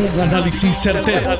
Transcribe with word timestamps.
Un 0.00 0.18
análisis 0.18 0.78
certero, 0.78 1.38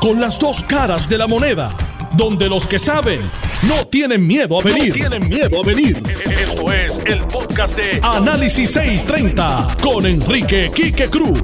Con 0.00 0.18
las 0.18 0.38
dos 0.38 0.62
caras 0.62 1.06
de 1.06 1.18
la 1.18 1.26
moneda. 1.26 1.70
Donde 2.16 2.48
los 2.48 2.66
que 2.66 2.78
saben 2.78 3.20
no 3.68 3.86
tienen 3.88 4.26
miedo 4.26 4.58
a 4.58 4.62
venir. 4.62 4.94
tienen 4.94 5.28
miedo 5.28 5.60
a 5.62 5.66
venir. 5.66 6.02
Esto 6.30 6.72
es 6.72 6.98
el 7.04 7.26
podcast 7.26 7.76
de 7.76 8.00
Análisis 8.02 8.70
630 8.70 9.76
con 9.82 10.06
Enrique 10.06 10.70
Quique 10.74 11.10
Cruz. 11.10 11.42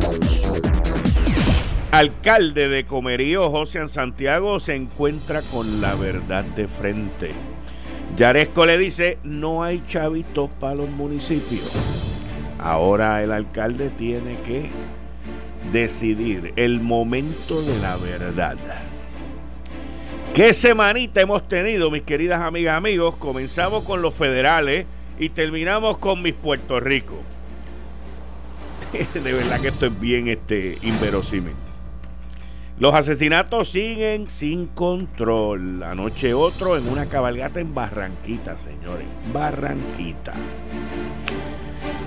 Alcalde 1.90 2.69
de 2.69 2.87
Comerío, 2.87 3.51
José 3.51 3.87
Santiago, 3.87 4.61
se 4.61 4.77
encuentra 4.77 5.43
con 5.43 5.83
la 5.83 5.95
verdad 5.95 6.45
de 6.45 6.69
frente. 6.69 7.33
Yaresco 8.17 8.65
le 8.65 8.79
dice, 8.79 9.19
no 9.25 9.63
hay 9.63 9.85
chavitos 9.87 10.49
para 10.59 10.77
los 10.77 10.88
municipios. 10.88 11.71
Ahora 12.59 13.22
el 13.22 13.31
alcalde 13.31 13.91
tiene 13.91 14.38
que 14.41 14.71
decidir 15.72 16.52
el 16.56 16.80
momento 16.80 17.62
de 17.62 17.78
la 17.78 17.96
verdad. 17.96 18.56
¿Qué 20.34 20.52
semanita 20.52 21.20
hemos 21.20 21.48
tenido, 21.48 21.90
mis 21.90 22.02
queridas 22.02 22.40
amigas, 22.40 22.77
amigos? 22.77 23.16
Comenzamos 23.16 23.84
con 23.84 24.02
los 24.02 24.14
federales 24.14 24.87
y 25.18 25.28
terminamos 25.28 25.98
con 25.98 26.23
mis 26.23 26.34
Puerto 26.34 26.80
Rico. 26.80 27.14
De 29.14 29.32
verdad 29.32 29.60
que 29.60 29.68
esto 29.68 29.87
es 29.87 30.00
bien 30.00 30.28
este, 30.28 30.78
inverosímil. 30.82 31.54
Los 32.76 32.92
asesinatos 32.92 33.68
siguen 33.68 34.28
sin 34.28 34.66
control. 34.66 35.84
Anoche 35.84 36.34
otro 36.34 36.76
en 36.76 36.88
una 36.88 37.06
cabalgata 37.06 37.60
en 37.60 37.73
Barranquita, 37.73 38.59
señores. 38.59 39.06
Barranquita. 39.32 40.34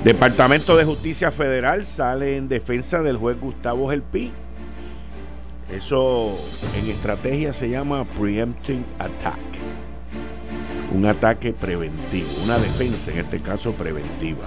Departamento 0.07 0.77
de 0.77 0.85
Justicia 0.85 1.31
Federal 1.31 1.83
sale 1.83 2.37
en 2.37 2.47
defensa 2.47 3.01
del 3.01 3.17
juez 3.17 3.37
Gustavo 3.41 3.89
Gelpi. 3.89 4.31
Eso 5.69 6.33
en 6.79 6.89
estrategia 6.89 7.51
se 7.51 7.69
llama 7.69 8.05
preempting 8.17 8.85
attack. 8.99 9.37
Un 10.95 11.05
ataque 11.07 11.51
preventivo, 11.51 12.29
una 12.45 12.57
defensa 12.57 13.11
en 13.11 13.17
este 13.17 13.41
caso 13.41 13.73
preventiva. 13.73 14.45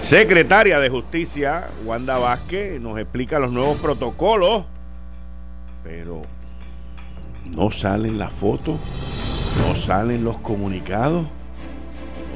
Secretaria 0.00 0.80
de 0.80 0.88
Justicia, 0.88 1.68
Wanda 1.84 2.16
Vázquez, 2.16 2.80
nos 2.80 2.98
explica 2.98 3.38
los 3.38 3.52
nuevos 3.52 3.76
protocolos, 3.76 4.64
pero 5.82 6.22
no 7.54 7.70
salen 7.70 8.16
las 8.16 8.32
fotos, 8.32 8.80
no 9.58 9.74
salen 9.74 10.24
los 10.24 10.38
comunicados, 10.38 11.26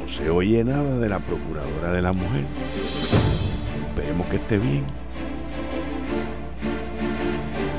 se 0.08 0.30
oye 0.30 0.64
nada 0.64 0.98
de 0.98 1.08
la 1.08 1.20
Procuradora 1.20 1.92
de 1.92 2.02
la 2.02 2.12
Mujer. 2.12 2.44
Esperemos 3.88 4.26
que 4.28 4.36
esté 4.36 4.58
bien. 4.58 4.84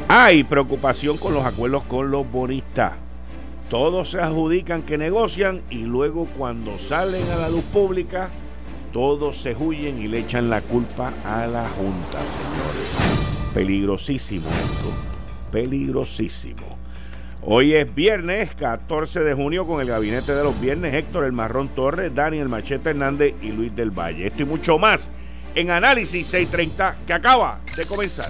Hay 0.08 0.44
preocupación 0.44 1.18
con 1.18 1.34
los 1.34 1.46
acuerdos 1.46 1.84
con 1.84 2.12
los 2.12 2.30
bonistas. 2.32 2.94
Todos 3.70 4.12
se 4.12 4.20
adjudican 4.20 4.82
que 4.82 4.98
negocian 4.98 5.62
y 5.70 5.80
luego 5.80 6.28
cuando 6.38 6.80
salen 6.80 7.30
a 7.32 7.36
la 7.36 7.50
luz 7.50 7.64
pública 7.66 8.30
todos 8.92 9.40
se 9.40 9.56
huyen 9.56 10.02
y 10.02 10.08
le 10.08 10.20
echan 10.20 10.50
la 10.50 10.62
culpa 10.62 11.14
a 11.24 11.46
la 11.46 11.68
Junta, 11.70 12.26
señores. 12.26 13.54
Peligrosísimo 13.54 14.50
esto. 14.50 14.92
Peligrosísimo. 15.52 16.69
Hoy 17.52 17.74
es 17.74 17.96
viernes 17.96 18.54
14 18.54 19.22
de 19.22 19.34
junio 19.34 19.66
con 19.66 19.82
el 19.82 19.88
gabinete 19.88 20.36
de 20.36 20.44
los 20.44 20.62
viernes 20.62 20.94
Héctor 20.94 21.24
El 21.24 21.32
Marrón 21.32 21.70
Torres, 21.70 22.14
Daniel 22.14 22.48
Machete 22.48 22.92
Hernández 22.92 23.34
y 23.42 23.52
Luis 23.52 23.76
del 23.76 23.90
Valle. 23.90 24.28
Esto 24.28 24.44
y 24.44 24.46
mucho 24.46 24.78
más 24.78 25.10
en 25.56 25.72
Análisis 25.72 26.28
630 26.28 26.98
que 27.08 27.14
acaba 27.14 27.60
de 27.76 27.86
comenzar. 27.86 28.30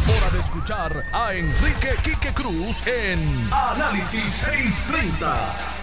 hora 0.07 0.29
de 0.31 0.39
escuchar 0.39 1.03
a 1.13 1.33
Enrique 1.33 1.95
Quique 2.03 2.33
Cruz 2.33 2.85
en 2.87 3.49
Análisis 3.51 4.31
630. 4.31 5.81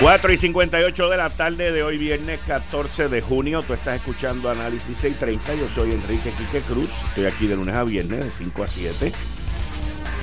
4 0.00 0.32
y 0.32 0.36
58 0.38 1.08
de 1.10 1.16
la 1.16 1.28
tarde 1.30 1.72
de 1.72 1.82
hoy, 1.82 1.98
viernes 1.98 2.40
14 2.46 3.08
de 3.08 3.20
junio. 3.20 3.62
Tú 3.62 3.74
estás 3.74 3.96
escuchando 3.96 4.50
Análisis 4.50 4.96
630. 4.96 5.54
Yo 5.54 5.68
soy 5.68 5.92
Enrique 5.92 6.32
Quique 6.32 6.60
Cruz. 6.62 6.88
Estoy 7.08 7.26
aquí 7.26 7.46
de 7.46 7.56
lunes 7.56 7.74
a 7.74 7.84
viernes, 7.84 8.24
de 8.24 8.30
5 8.30 8.62
a 8.62 8.66
7. 8.66 9.12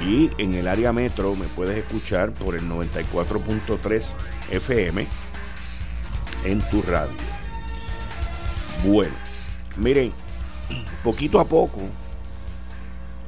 Y 0.03 0.31
en 0.39 0.53
el 0.53 0.67
área 0.67 0.91
metro 0.91 1.35
me 1.35 1.45
puedes 1.45 1.77
escuchar 1.77 2.31
por 2.31 2.55
el 2.55 2.67
94.3 2.67 4.15
FM 4.51 5.07
en 6.43 6.61
tu 6.69 6.81
radio. 6.81 7.13
Bueno, 8.83 9.13
miren, 9.75 10.11
poquito 11.03 11.39
a 11.39 11.45
poco, 11.45 11.81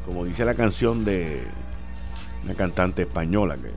como 0.05 0.25
dice 0.25 0.45
la 0.45 0.55
canción 0.55 1.05
de 1.05 1.43
una 2.43 2.55
cantante 2.55 3.03
española 3.03 3.57
que 3.57 3.71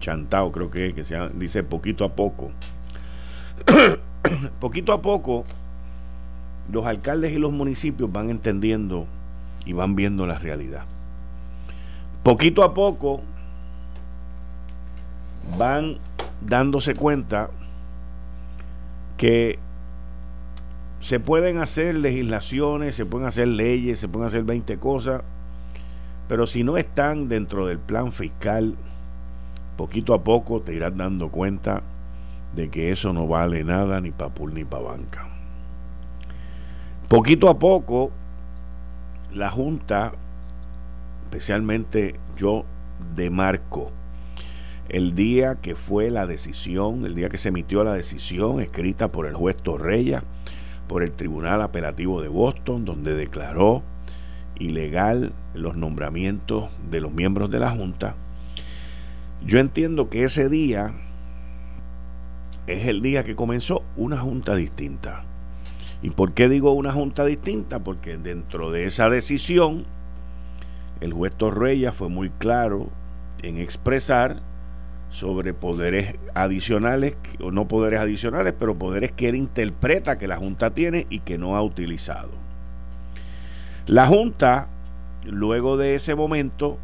Chantao 0.00 0.52
creo 0.52 0.70
que, 0.70 0.94
que 0.94 1.04
se 1.04 1.16
dice 1.34 1.62
poquito 1.62 2.04
a 2.04 2.10
poco. 2.10 2.50
poquito 4.60 4.92
a 4.92 5.02
poco, 5.02 5.44
los 6.70 6.86
alcaldes 6.86 7.32
y 7.32 7.38
los 7.38 7.52
municipios 7.52 8.10
van 8.12 8.30
entendiendo 8.30 9.06
y 9.64 9.72
van 9.72 9.96
viendo 9.96 10.26
la 10.26 10.38
realidad. 10.38 10.84
Poquito 12.22 12.62
a 12.62 12.74
poco 12.74 13.22
van 15.56 15.98
dándose 16.40 16.94
cuenta 16.94 17.50
que 19.16 19.58
se 21.08 21.20
pueden 21.20 21.56
hacer 21.56 21.94
legislaciones, 21.94 22.94
se 22.94 23.06
pueden 23.06 23.26
hacer 23.26 23.48
leyes, 23.48 23.98
se 23.98 24.08
pueden 24.08 24.26
hacer 24.26 24.44
20 24.44 24.76
cosas, 24.76 25.22
pero 26.28 26.46
si 26.46 26.64
no 26.64 26.76
están 26.76 27.30
dentro 27.30 27.66
del 27.66 27.78
plan 27.78 28.12
fiscal, 28.12 28.76
poquito 29.78 30.12
a 30.12 30.22
poco 30.22 30.60
te 30.60 30.74
irás 30.74 30.94
dando 30.94 31.30
cuenta 31.30 31.82
de 32.54 32.68
que 32.68 32.92
eso 32.92 33.14
no 33.14 33.26
vale 33.26 33.64
nada 33.64 34.02
ni 34.02 34.10
para 34.10 34.34
pool 34.34 34.52
ni 34.52 34.66
para 34.66 34.82
banca. 34.82 35.26
Poquito 37.08 37.48
a 37.48 37.58
poco, 37.58 38.10
la 39.32 39.50
Junta, 39.50 40.12
especialmente 41.24 42.16
yo, 42.36 42.66
demarco 43.16 43.92
el 44.90 45.14
día 45.14 45.54
que 45.54 45.74
fue 45.74 46.10
la 46.10 46.26
decisión, 46.26 47.06
el 47.06 47.14
día 47.14 47.30
que 47.30 47.38
se 47.38 47.48
emitió 47.48 47.82
la 47.82 47.94
decisión 47.94 48.60
escrita 48.60 49.08
por 49.08 49.24
el 49.24 49.34
juez 49.34 49.56
Torreya, 49.56 50.22
por 50.88 51.02
el 51.02 51.12
Tribunal 51.12 51.62
Apelativo 51.62 52.22
de 52.22 52.28
Boston, 52.28 52.84
donde 52.84 53.14
declaró 53.14 53.82
ilegal 54.58 55.32
los 55.54 55.76
nombramientos 55.76 56.70
de 56.90 57.00
los 57.00 57.12
miembros 57.12 57.50
de 57.50 57.60
la 57.60 57.70
Junta 57.70 58.16
yo 59.44 59.58
entiendo 59.58 60.10
que 60.10 60.24
ese 60.24 60.48
día 60.48 60.92
es 62.66 62.86
el 62.86 63.02
día 63.02 63.24
que 63.24 63.36
comenzó 63.36 63.82
una 63.96 64.18
junta 64.18 64.54
distinta. 64.56 65.24
¿Y 66.02 66.10
por 66.10 66.32
qué 66.34 66.48
digo 66.48 66.72
una 66.72 66.92
junta 66.92 67.24
distinta? 67.24 67.78
Porque 67.78 68.16
dentro 68.16 68.70
de 68.70 68.84
esa 68.84 69.08
decisión, 69.08 69.86
el 71.00 71.12
juez 71.12 71.32
Torreya 71.32 71.92
fue 71.92 72.08
muy 72.08 72.30
claro 72.30 72.88
en 73.42 73.58
expresar 73.58 74.42
sobre 75.10 75.54
poderes 75.54 76.16
adicionales, 76.34 77.16
o 77.40 77.50
no 77.50 77.66
poderes 77.66 78.00
adicionales, 78.00 78.54
pero 78.58 78.78
poderes 78.78 79.12
que 79.12 79.28
él 79.28 79.36
interpreta 79.36 80.18
que 80.18 80.28
la 80.28 80.36
Junta 80.36 80.70
tiene 80.70 81.06
y 81.10 81.20
que 81.20 81.38
no 81.38 81.56
ha 81.56 81.62
utilizado. 81.62 82.30
La 83.86 84.06
Junta, 84.06 84.68
luego 85.24 85.76
de 85.76 85.94
ese 85.94 86.14
momento, 86.14 86.78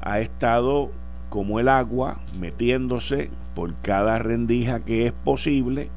ha 0.00 0.20
estado 0.20 0.90
como 1.28 1.60
el 1.60 1.68
agua, 1.68 2.20
metiéndose 2.38 3.30
por 3.54 3.74
cada 3.82 4.18
rendija 4.18 4.80
que 4.80 5.06
es 5.06 5.12
posible 5.12 5.90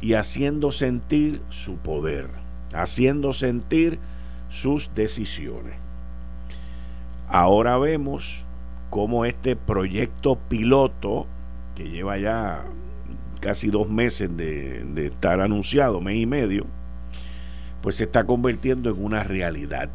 y 0.00 0.14
haciendo 0.14 0.72
sentir 0.72 1.42
su 1.48 1.76
poder, 1.76 2.28
haciendo 2.74 3.32
sentir 3.32 3.98
sus 4.50 4.94
decisiones. 4.94 5.74
Ahora 7.28 7.78
vemos 7.78 8.44
cómo 8.92 9.24
este 9.24 9.56
proyecto 9.56 10.36
piloto, 10.36 11.26
que 11.74 11.88
lleva 11.88 12.18
ya 12.18 12.66
casi 13.40 13.70
dos 13.70 13.88
meses 13.88 14.36
de, 14.36 15.06
estar 15.06 15.40
anunciado, 15.40 16.02
mes 16.02 16.18
y 16.18 16.26
medio, 16.26 16.66
pues 17.80 17.96
se 17.96 18.04
está 18.04 18.24
convirtiendo 18.24 18.90
en 18.90 19.02
una 19.02 19.24
realidad. 19.24 19.88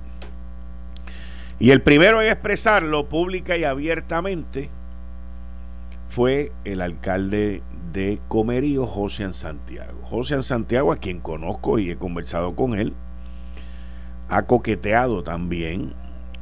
Y 1.59 1.69
el 1.69 1.83
primero 1.83 2.23
en 2.23 2.29
expresarlo 2.29 3.07
pública 3.07 3.55
y 3.55 3.65
abiertamente 3.65 4.71
fue 6.09 6.51
el 6.65 6.81
alcalde 6.81 7.61
de 7.93 8.19
Comerío, 8.27 8.87
José 8.87 9.31
Santiago. 9.35 9.99
José 10.05 10.41
Santiago, 10.41 10.91
a 10.91 10.97
quien 10.97 11.19
conozco 11.19 11.77
y 11.77 11.91
he 11.91 11.97
conversado 11.97 12.55
con 12.55 12.73
él, 12.73 12.95
ha 14.27 14.47
coqueteado 14.47 15.21
también 15.21 15.93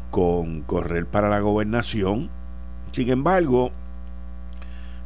con 0.10 0.62
correr 0.62 1.06
para 1.06 1.28
la 1.28 1.42
gobernación. 1.42 2.30
Sin 2.96 3.10
embargo, 3.10 3.74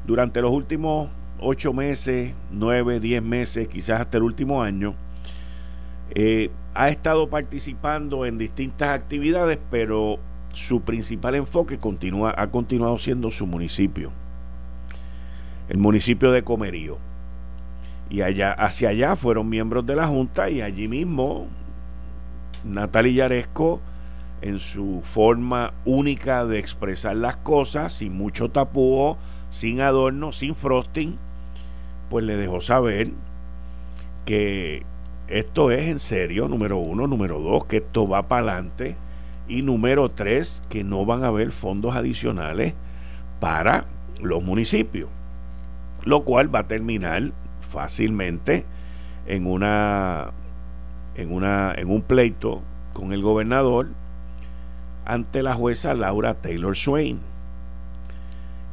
durante 0.06 0.44
los 0.44 0.52
últimos 0.52 1.10
ocho 1.40 1.74
meses, 1.74 2.36
nueve, 2.52 3.00
diez 3.00 3.24
meses, 3.24 3.68
quizás 3.68 4.02
hasta 4.02 4.18
el 4.20 4.26
último 4.26 4.62
año, 4.62 4.94
eh, 6.12 6.52
ha 6.76 6.90
estado 6.90 7.32
participando 7.32 8.28
en 8.28 8.38
distintas 8.38 8.90
actividades, 8.90 9.58
pero 9.72 10.20
su 10.54 10.82
principal 10.82 11.34
enfoque 11.34 11.80
continúa, 11.80 12.32
ha 12.38 12.52
continuado 12.52 13.00
siendo 13.00 13.32
su 13.32 13.48
municipio, 13.48 14.12
el 15.68 15.80
municipio 15.80 16.32
de 16.32 16.44
Comerío. 16.44 17.00
Y 18.08 18.22
allá, 18.22 18.52
hacia 18.52 18.90
allá 18.90 19.16
fueron 19.16 19.50
miembros 19.50 19.84
de 19.88 19.96
la 19.96 20.06
Junta 20.06 20.52
y 20.52 20.62
allí 20.62 20.88
mismo 20.88 21.48
Natalia 22.64 23.14
Yaresco, 23.14 23.82
en 24.42 24.60
su 24.60 25.02
forma 25.04 25.74
única 25.86 26.46
de 26.46 26.60
expresar 26.60 27.16
las 27.16 27.38
cosas, 27.38 27.94
sin 27.94 28.14
mucho 28.14 28.50
tapúo, 28.50 29.18
sin 29.50 29.82
adorno, 29.82 30.32
sin 30.32 30.56
frosting, 30.56 31.18
pues 32.10 32.26
le 32.26 32.36
dejó 32.36 32.62
saber 32.62 33.12
que 34.26 34.84
esto 35.28 35.72
es 35.72 35.88
en 35.88 36.00
serio, 36.00 36.48
número 36.48 36.78
uno, 36.78 37.08
número 37.08 37.40
dos, 37.40 37.66
que 37.66 37.78
esto 37.78 38.08
va 38.08 38.28
para 38.28 38.54
adelante 38.54 38.96
y 39.48 39.62
número 39.62 40.10
tres, 40.10 40.64
que 40.70 40.84
no 40.84 41.06
van 41.06 41.24
a 41.24 41.28
haber 41.28 41.52
fondos 41.52 41.96
adicionales 41.96 42.74
para 43.40 43.86
los 44.22 44.44
municipios, 44.44 45.10
lo 46.04 46.24
cual 46.24 46.54
va 46.54 46.60
a 46.60 46.68
terminar 46.68 47.32
fácilmente 47.62 48.66
en 49.26 49.46
una 49.46 50.32
en 51.16 51.34
una 51.34 51.74
en 51.76 51.90
un 51.90 52.02
pleito 52.02 52.62
con 52.94 53.14
el 53.14 53.22
gobernador 53.22 53.90
ante 55.10 55.42
la 55.42 55.56
jueza 55.56 55.96
Laura 55.96 56.36
Taylor 56.36 56.78
Swain. 56.78 57.20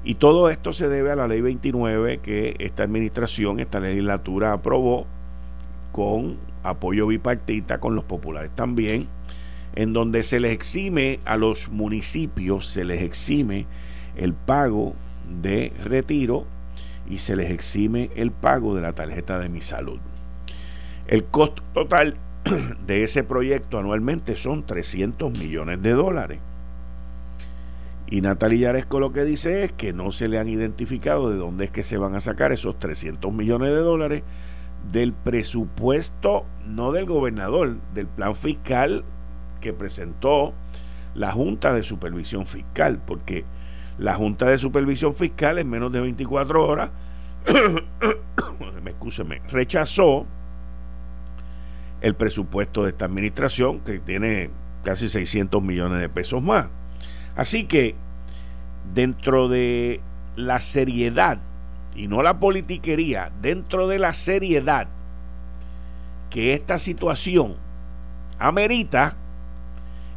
Y 0.05 0.17
todo 0.17 0.51
esto 0.51 0.75
se 0.75 0.87
debe 0.87 1.11
a 1.11 1.17
la 1.17 1.27
ley 1.27 1.41
29 1.41 2.19
que 2.19 2.57
esta 2.59 2.83
administración, 2.83 3.59
esta 3.59 3.81
legislatura 3.81 4.53
aprobó 4.53 5.07
con 5.93 6.37
apoyo 6.63 7.07
bipartita, 7.07 7.81
con 7.81 7.95
los 7.95 8.05
populares 8.05 8.51
también, 8.55 9.09
en 9.75 9.95
donde 9.95 10.23
se 10.23 10.39
les 10.39 10.53
exime 10.53 11.21
a 11.25 11.39
los 11.39 11.71
municipios, 11.71 12.67
se 12.67 12.85
les 12.85 13.01
exime 13.01 13.67
el 14.15 14.35
pago 14.35 14.95
de 15.41 15.73
retiro 15.83 16.45
y 17.09 17.19
se 17.19 17.35
les 17.35 17.51
exime 17.51 18.11
el 18.15 18.31
pago 18.31 18.75
de 18.75 18.83
la 18.83 18.93
tarjeta 18.93 19.39
de 19.39 19.49
mi 19.49 19.63
salud. 19.63 20.01
El 21.07 21.25
costo 21.25 21.63
total 21.73 22.19
de 22.87 23.05
ese 23.05 23.25
proyecto 23.25 23.79
anualmente 23.79 24.37
son 24.37 24.65
300 24.65 25.39
millones 25.39 25.83
de 25.83 25.91
dólares. 25.91 26.39
Y 28.09 28.21
Natalia 28.21 28.69
Yaresco 28.69 29.01
lo 29.01 29.13
que 29.13 29.25
dice 29.25 29.65
es 29.65 29.73
que 29.73 29.93
no 29.93 30.13
se 30.13 30.29
le 30.29 30.39
han 30.39 30.49
identificado 30.49 31.31
de 31.31 31.37
dónde 31.37 31.65
es 31.65 31.71
que 31.71 31.83
se 31.83 31.99
van 31.99 32.15
a 32.15 32.21
sacar 32.21 32.53
esos 32.53 32.79
300 32.79 33.33
millones 33.33 33.71
de 33.71 33.79
dólares 33.79 34.23
del 34.93 35.13
presupuesto, 35.13 36.45
no 36.65 36.93
del 36.93 37.07
gobernador, 37.07 37.77
del 37.95 38.07
plan 38.07 38.37
fiscal 38.37 39.05
que 39.61 39.73
presentó 39.73 40.53
la 41.15 41.33
Junta 41.33 41.73
de 41.73 41.83
Supervisión 41.83 42.47
Fiscal, 42.47 43.01
porque 43.05 43.45
la 43.99 44.15
Junta 44.15 44.49
de 44.49 44.59
Supervisión 44.59 45.15
Fiscal 45.15 45.59
en 45.59 45.69
menos 45.69 45.91
de 45.91 46.01
24 46.01 46.65
horas, 46.65 46.91
me 49.25 49.41
rechazó 49.49 50.27
el 52.01 52.15
presupuesto 52.15 52.85
de 52.85 52.91
esta 52.91 53.05
administración 53.05 53.81
que 53.81 53.99
tiene 53.99 54.51
casi 54.83 55.09
600 55.09 55.63
millones 55.63 56.01
de 56.01 56.09
pesos 56.09 56.43
más. 56.43 56.69
Así 57.35 57.65
que 57.65 57.95
dentro 58.95 59.49
de 59.49 60.01
la 60.37 60.61
seriedad, 60.61 61.39
y 61.95 62.09
no 62.09 62.23
la 62.23 62.39
politiquería, 62.39 63.33
dentro 63.41 63.89
de 63.89 63.99
la 63.99 64.13
seriedad 64.13 64.89
que 66.31 66.53
esta 66.53 66.79
situación 66.79 67.57
amerita 68.39 69.17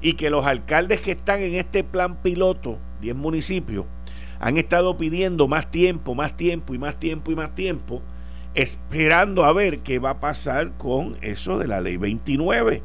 y 0.01 0.13
que 0.13 0.29
los 0.29 0.45
alcaldes 0.45 1.01
que 1.01 1.11
están 1.11 1.41
en 1.41 1.55
este 1.55 1.83
plan 1.83 2.17
piloto, 2.17 2.77
10 3.01 3.15
municipios, 3.15 3.85
han 4.39 4.57
estado 4.57 4.97
pidiendo 4.97 5.47
más 5.47 5.69
tiempo, 5.69 6.15
más 6.15 6.35
tiempo 6.37 6.73
y 6.73 6.77
más 6.77 6.97
tiempo 6.99 7.31
y 7.31 7.35
más 7.35 7.55
tiempo, 7.55 8.01
esperando 8.61 9.45
a 9.45 9.53
ver 9.53 9.79
qué 9.79 9.99
va 9.99 10.11
a 10.11 10.19
pasar 10.19 10.73
con 10.77 11.17
eso 11.21 11.57
de 11.57 11.67
la 11.67 11.79
ley 11.79 11.97
29. 11.97 12.81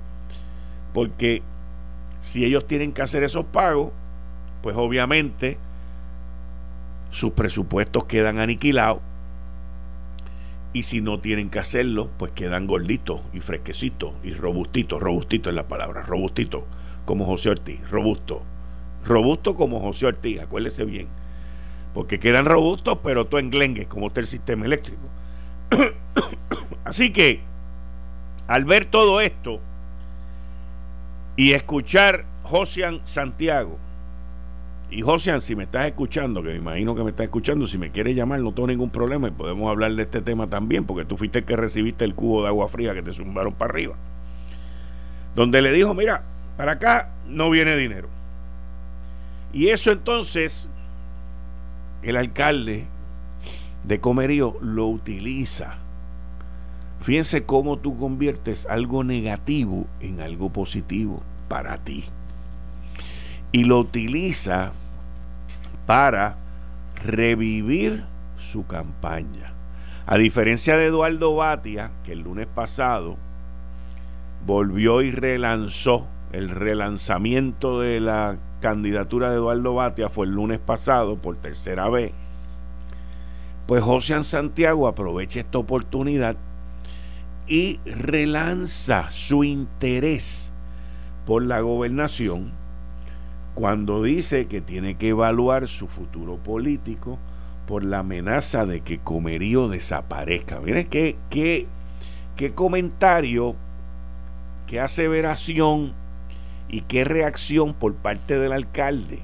Porque 0.92 1.42
si 2.20 2.44
ellos 2.44 2.66
tienen 2.66 2.92
que 2.92 3.02
hacer 3.02 3.24
esos 3.24 3.44
pagos, 3.46 3.92
pues 4.62 4.76
obviamente 4.76 5.58
sus 7.10 7.32
presupuestos 7.32 8.04
quedan 8.04 8.38
aniquilados 8.38 9.00
y 10.72 10.82
si 10.82 11.00
no 11.00 11.20
tienen 11.20 11.50
que 11.50 11.60
hacerlo, 11.60 12.10
pues 12.18 12.32
quedan 12.32 12.66
gorditos 12.66 13.20
y 13.32 13.40
fresquecitos 13.40 14.12
y 14.24 14.32
robustitos. 14.32 15.00
Robustito 15.00 15.48
es 15.48 15.54
la 15.54 15.68
palabra, 15.68 16.02
robustito, 16.02 16.66
como 17.04 17.26
José 17.26 17.50
Ortiz, 17.50 17.88
robusto. 17.90 18.42
Robusto 19.04 19.54
como 19.54 19.80
José 19.80 20.06
Ortiz, 20.06 20.40
acuérdese 20.40 20.84
bien. 20.84 21.06
Porque 21.94 22.18
quedan 22.18 22.46
robustos, 22.46 22.98
pero 23.04 23.26
todo 23.26 23.38
englengue, 23.38 23.86
como 23.86 24.08
está 24.08 24.18
el 24.18 24.26
sistema 24.26 24.64
eléctrico. 24.66 25.02
Así 26.84 27.11
que, 27.11 27.40
al 28.46 28.64
ver 28.64 28.84
todo 28.84 29.20
esto 29.20 29.61
y 31.37 31.52
escuchar 31.52 32.25
Josian 32.43 33.00
Santiago, 33.05 33.78
y 34.90 35.02
Josian, 35.02 35.40
si 35.40 35.56
me 35.56 35.64
estás 35.64 35.87
escuchando, 35.87 36.43
que 36.43 36.50
me 36.50 36.56
imagino 36.56 36.94
que 36.94 37.02
me 37.02 37.11
estás 37.11 37.25
escuchando, 37.25 37.66
si 37.66 37.78
me 37.78 37.90
quieres 37.90 38.14
llamar, 38.14 38.40
no 38.40 38.52
tengo 38.52 38.69
ningún 38.69 38.90
problema 38.90 39.26
y 39.26 39.32
podemos 39.32 39.69
hablar 39.69 39.93
de 39.93 40.02
este 40.02 40.20
tema 40.20 40.49
también, 40.49 40.84
porque 40.84 41.05
tú 41.05 41.16
fuiste 41.16 41.40
el 41.40 41.44
que 41.44 41.56
recibiste 41.56 42.05
el 42.05 42.14
cubo 42.14 42.43
de 42.43 42.49
agua 42.49 42.69
fría 42.69 42.94
que 42.94 43.02
te 43.02 43.12
zumbaron 43.12 43.55
para 43.55 43.72
arriba. 43.72 43.96
Donde 45.34 45.62
le 45.62 45.72
dijo, 45.72 45.94
mira, 45.94 46.22
para 46.56 46.72
acá 46.72 47.10
no 47.27 47.50
viene 47.50 47.77
dinero. 47.77 48.08
Y 49.53 49.70
eso 49.70 49.91
entonces, 49.91 50.69
el 52.03 52.17
alcalde 52.17 52.86
de 53.84 54.00
Comerío 54.00 54.56
lo 54.60 54.86
utiliza. 54.86 55.79
Fíjense 57.00 57.44
cómo 57.44 57.79
tú 57.79 57.98
conviertes 57.98 58.67
algo 58.67 59.05
negativo 59.05 59.86
en 60.00 60.20
algo 60.20 60.50
positivo 60.50 61.22
para 61.48 61.79
ti. 61.79 62.05
Y 63.53 63.64
lo 63.64 63.79
utiliza 63.79 64.72
para 65.86 66.38
revivir 67.05 68.05
su 68.38 68.67
campaña. 68.67 69.53
A 70.06 70.17
diferencia 70.17 70.76
de 70.76 70.86
Eduardo 70.86 71.34
Batia, 71.34 71.91
que 72.05 72.12
el 72.12 72.20
lunes 72.20 72.46
pasado 72.46 73.17
volvió 74.46 75.03
y 75.03 75.10
relanzó 75.10 76.06
el 76.34 76.50
relanzamiento 76.50 77.81
de 77.81 78.00
la 78.00 78.38
candidatura 78.60 79.31
de 79.31 79.36
Eduardo 79.36 79.74
Batia 79.74 80.08
fue 80.08 80.26
el 80.26 80.32
lunes 80.32 80.58
pasado 80.58 81.17
por 81.17 81.36
tercera 81.36 81.88
vez. 81.88 82.12
Pues 83.66 83.82
José 83.82 84.22
Santiago 84.24 84.88
aprovecha 84.88 85.40
esta 85.40 85.58
oportunidad 85.58 86.36
y 87.46 87.80
relanza 87.84 89.10
su 89.10 89.42
interés 89.44 90.52
por 91.26 91.42
la 91.42 91.60
gobernación 91.60 92.52
cuando 93.54 94.02
dice 94.02 94.46
que 94.46 94.60
tiene 94.60 94.96
que 94.96 95.10
evaluar 95.10 95.68
su 95.68 95.86
futuro 95.86 96.36
político 96.36 97.18
por 97.66 97.84
la 97.84 98.00
amenaza 98.00 98.66
de 98.66 98.80
que 98.80 98.98
Comerío 98.98 99.68
desaparezca. 99.68 100.60
Miren 100.60 100.86
qué, 100.88 101.16
qué, 101.30 101.66
qué 102.36 102.52
comentario, 102.52 103.54
qué 104.66 104.80
aseveración 104.80 105.94
y 106.68 106.82
qué 106.82 107.04
reacción 107.04 107.72
por 107.72 107.94
parte 107.94 108.38
del 108.38 108.52
alcalde. 108.52 109.20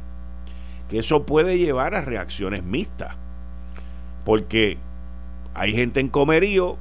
Que 0.89 1.01
eso 1.01 1.27
puede 1.27 1.59
llevar 1.59 1.95
a 1.95 2.01
reacciones 2.01 2.65
mixtas. 2.65 3.17
Porque 4.25 4.79
hay 5.55 5.73
gente 5.73 6.01
en 6.01 6.09
Comerío 6.09 6.77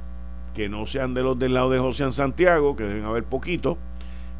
que 0.54 0.68
no 0.68 0.86
sean 0.86 1.14
de 1.14 1.22
los 1.22 1.38
del 1.38 1.54
lado 1.54 1.70
de 1.70 1.78
José 1.78 2.10
Santiago, 2.12 2.76
que 2.76 2.84
deben 2.84 3.04
haber 3.04 3.24
poquitos, 3.24 3.78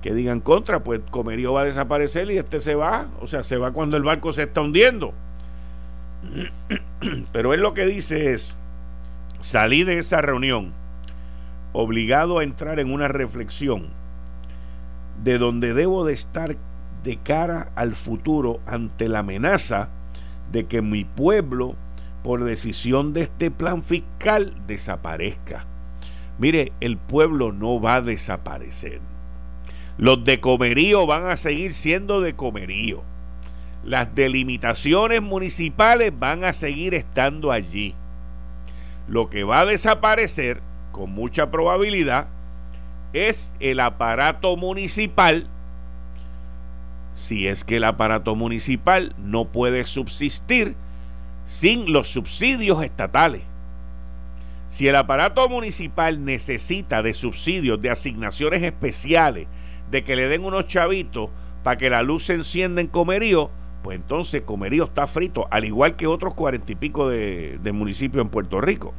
que 0.02 0.14
digan 0.14 0.40
contra, 0.40 0.83
pues 0.83 1.00
Comerío 1.11 1.52
va 1.52 1.62
a 1.62 1.64
desaparecer 1.64 2.30
y 2.30 2.38
este 2.38 2.61
se 2.61 2.75
va, 2.75 3.09
o 3.21 3.26
sea, 3.26 3.45
se 3.45 3.57
va 3.57 3.73
cuando 3.73 3.97
el 3.97 4.02
barco 4.02 4.33
se 4.33 4.45
está 4.45 4.61
hundiendo. 4.61 5.14
Pero 7.33 7.54
él 7.54 7.61
lo 7.61 7.75
que 7.75 7.87
dice 7.87 8.33
es, 8.33 8.57
salí 9.40 9.85
de 9.85 9.99
esa 9.99 10.21
reunión 10.21 10.73
obligado 11.73 12.38
a 12.38 12.45
entrar 12.45 12.80
en 12.80 12.92
una 12.92 13.09
reflexión 13.09 13.88
de 15.23 15.38
donde 15.38 15.75
debo 15.75 16.04
de 16.04 16.14
estar 16.14 16.57
de 17.04 17.16
cara 17.16 17.71
al 17.75 17.95
futuro 17.95 18.61
ante 18.66 19.09
la 19.09 19.21
amenaza 19.21 19.88
de 20.52 20.66
que 20.66 20.83
mi 20.83 21.04
pueblo, 21.04 21.76
por 22.22 22.44
decisión 22.44 23.12
de 23.12 23.22
este 23.22 23.50
plan 23.50 23.82
fiscal, 23.82 24.54
desaparezca. 24.66 25.66
Mire, 26.38 26.72
el 26.80 26.96
pueblo 26.96 27.52
no 27.52 27.80
va 27.80 27.96
a 27.96 28.02
desaparecer. 28.02 29.00
Los 29.98 30.24
de 30.24 30.40
comerío 30.40 31.06
van 31.06 31.26
a 31.26 31.36
seguir 31.36 31.74
siendo 31.74 32.20
de 32.20 32.34
comerío. 32.34 33.02
Las 33.84 34.14
delimitaciones 34.14 35.22
municipales 35.22 36.12
van 36.18 36.44
a 36.44 36.52
seguir 36.52 36.94
estando 36.94 37.52
allí. 37.52 37.94
Lo 39.08 39.28
que 39.28 39.44
va 39.44 39.60
a 39.60 39.66
desaparecer, 39.66 40.62
con 40.92 41.10
mucha 41.10 41.50
probabilidad, 41.50 42.28
es 43.12 43.54
el 43.60 43.80
aparato 43.80 44.56
municipal, 44.56 45.48
si 47.12 47.48
es 47.48 47.64
que 47.64 47.76
el 47.76 47.84
aparato 47.84 48.36
municipal 48.36 49.14
no 49.18 49.46
puede 49.46 49.84
subsistir 49.84 50.76
sin 51.44 51.92
los 51.92 52.09
subsidios 52.09 52.82
estatales. 52.82 53.42
Si 54.68 54.87
el 54.87 54.94
aparato 54.94 55.49
municipal 55.49 56.25
necesita 56.25 57.02
de 57.02 57.12
subsidios, 57.12 57.82
de 57.82 57.90
asignaciones 57.90 58.62
especiales, 58.62 59.49
de 59.90 60.04
que 60.04 60.14
le 60.14 60.28
den 60.28 60.44
unos 60.44 60.66
chavitos 60.68 61.30
para 61.64 61.76
que 61.76 61.90
la 61.90 62.02
luz 62.02 62.26
se 62.26 62.35
encienda 62.35 62.80
en 62.80 62.87
Comerío, 62.87 63.50
pues 63.82 63.97
entonces 63.97 64.42
Comerío 64.42 64.85
está 64.85 65.06
frito, 65.06 65.49
al 65.50 65.64
igual 65.64 65.97
que 65.97 66.06
otros 66.06 66.35
cuarenta 66.35 66.73
y 66.73 66.76
pico 66.76 67.09
de, 67.09 67.59
municipios 67.73 68.23
en 68.23 68.30
Puerto 68.30 68.61
Rico. 68.61 68.94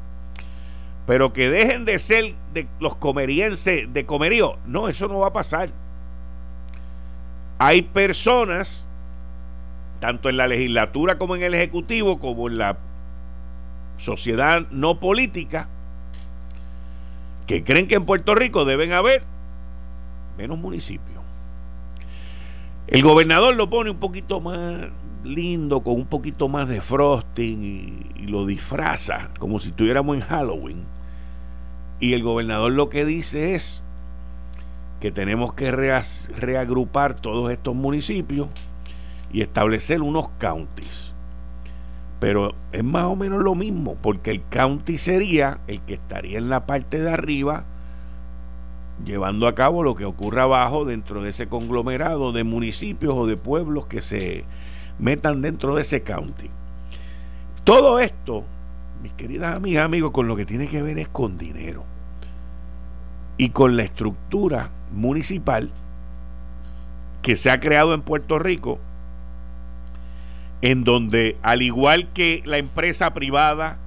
Pero 1.07 1.33
que 1.33 1.49
dejen 1.49 1.85
de 1.85 1.99
ser 1.99 2.35
de 2.53 2.67
los 2.79 2.95
comerienses 2.95 3.91
de 3.91 4.05
comerío. 4.05 4.57
No, 4.65 4.87
eso 4.87 5.07
no 5.07 5.19
va 5.19 5.27
a 5.27 5.33
pasar. 5.33 5.71
Hay 7.57 7.81
personas, 7.81 8.87
tanto 10.01 10.29
en 10.29 10.35
la 10.35 10.47
legislatura 10.47 11.19
como 11.19 11.35
en 11.35 11.43
el 11.43 11.53
Ejecutivo, 11.53 12.19
como 12.19 12.49
en 12.49 12.57
la 12.57 12.79
sociedad 13.97 14.67
no 14.71 14.99
política, 14.99 15.69
que 17.45 17.63
creen 17.63 17.87
que 17.87 17.95
en 17.95 18.05
Puerto 18.05 18.33
Rico 18.33 18.65
deben 18.65 18.93
haber 18.93 19.23
menos 20.39 20.57
municipios. 20.57 21.21
El 22.87 23.03
gobernador 23.03 23.55
lo 23.55 23.69
pone 23.69 23.91
un 23.91 23.99
poquito 23.99 24.41
más 24.41 24.89
lindo, 25.23 25.81
con 25.81 25.93
un 25.93 26.07
poquito 26.07 26.49
más 26.49 26.67
de 26.67 26.81
frosting 26.81 28.11
y, 28.15 28.25
lo 28.25 28.45
disfraza 28.45 29.29
como 29.39 29.59
si 29.59 29.69
estuviéramos 29.69 30.15
en 30.15 30.21
Halloween. 30.23 30.83
Y 31.99 32.13
el 32.13 32.23
gobernador 32.23 32.71
lo 32.71 32.89
que 32.89 33.05
dice 33.05 33.53
es 33.53 33.83
que 34.99 35.11
tenemos 35.11 35.53
que 35.53 35.71
reagrupar 35.71 37.13
todos 37.13 37.51
estos 37.51 37.75
municipios 37.75 38.47
y 39.33 39.41
establecer 39.41 40.01
unos 40.01 40.29
counties. 40.39 41.13
Pero 42.19 42.53
es 42.71 42.83
más 42.83 43.05
o 43.05 43.15
menos 43.15 43.41
lo 43.41 43.55
mismo, 43.55 43.95
porque 44.01 44.31
el 44.31 44.43
county 44.43 44.97
sería 44.97 45.59
el 45.67 45.81
que 45.81 45.95
estaría 45.95 46.37
en 46.37 46.49
la 46.49 46.65
parte 46.65 46.99
de 47.01 47.09
arriba 47.09 47.65
llevando 49.03 49.47
a 49.47 49.55
cabo 49.55 49.83
lo 49.83 49.95
que 49.95 50.05
ocurra 50.05 50.43
abajo 50.43 50.85
dentro 50.85 51.21
de 51.23 51.31
ese 51.31 51.47
conglomerado 51.47 52.31
de 52.31 52.43
municipios 52.43 53.15
o 53.15 53.25
de 53.25 53.37
pueblos 53.37 53.87
que 53.87 54.01
se 54.01 54.45
metan 54.99 55.41
dentro 55.41 55.75
de 55.75 55.81
ese 55.81 56.03
county. 56.03 56.49
Todo 57.63 57.99
esto, 57.99 58.43
mis 59.01 59.13
queridas 59.13 59.55
amigas, 59.55 59.85
amigos, 59.85 60.11
con 60.11 60.27
lo 60.27 60.35
que 60.35 60.45
tiene 60.45 60.67
que 60.67 60.81
ver 60.81 60.99
es 60.99 61.07
con 61.07 61.37
dinero 61.37 61.83
y 63.37 63.49
con 63.49 63.75
la 63.77 63.83
estructura 63.83 64.69
municipal 64.91 65.71
que 67.21 67.35
se 67.35 67.49
ha 67.51 67.59
creado 67.59 67.93
en 67.93 68.01
Puerto 68.01 68.39
Rico, 68.39 68.79
en 70.61 70.83
donde 70.83 71.37
al 71.41 71.61
igual 71.61 72.09
que 72.13 72.43
la 72.45 72.57
empresa 72.57 73.13
privada, 73.13 73.79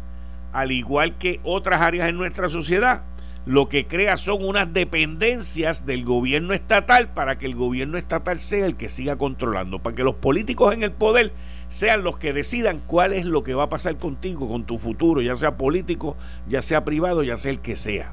al 0.53 0.73
igual 0.73 1.17
que 1.19 1.41
otras 1.45 1.81
áreas 1.81 2.09
en 2.09 2.17
nuestra 2.17 2.49
sociedad, 2.49 3.03
lo 3.47 3.69
que 3.69 3.87
crea 3.87 4.17
son 4.17 4.45
unas 4.45 4.73
dependencias 4.73 5.85
del 5.85 6.05
gobierno 6.05 6.55
estatal 6.55 7.11
para 7.13 7.39
que 7.39 7.47
el 7.47 7.55
gobierno 7.55 7.99
estatal 7.99 8.41
sea 8.41 8.67
el 8.67 8.77
que 8.77 8.89
siga 8.89 9.17
controlando, 9.17 9.81
para 9.81 9.95
que 9.95 10.03
los 10.03 10.15
políticos 10.15 10.73
en 10.75 10.83
el 10.83 10.93
poder 10.93 11.33
sean 11.69 12.03
los 12.05 12.19
que 12.19 12.33
decidan 12.33 12.81
cuál 12.87 13.13
es 13.13 13.25
lo 13.25 13.43
que 13.43 13.55
va 13.55 13.65
a 13.65 13.69
pasar 13.69 13.99
contigo, 13.99 14.49
con 14.49 14.65
tu 14.65 14.79
futuro, 14.79 15.21
ya 15.21 15.37
sea 15.37 15.57
político, 15.57 16.17
ya 16.49 16.63
sea 16.63 16.85
privado, 16.85 17.23
ya 17.23 17.37
sea 17.37 17.51
el 17.51 17.61
que 17.61 17.77
sea. 17.77 18.13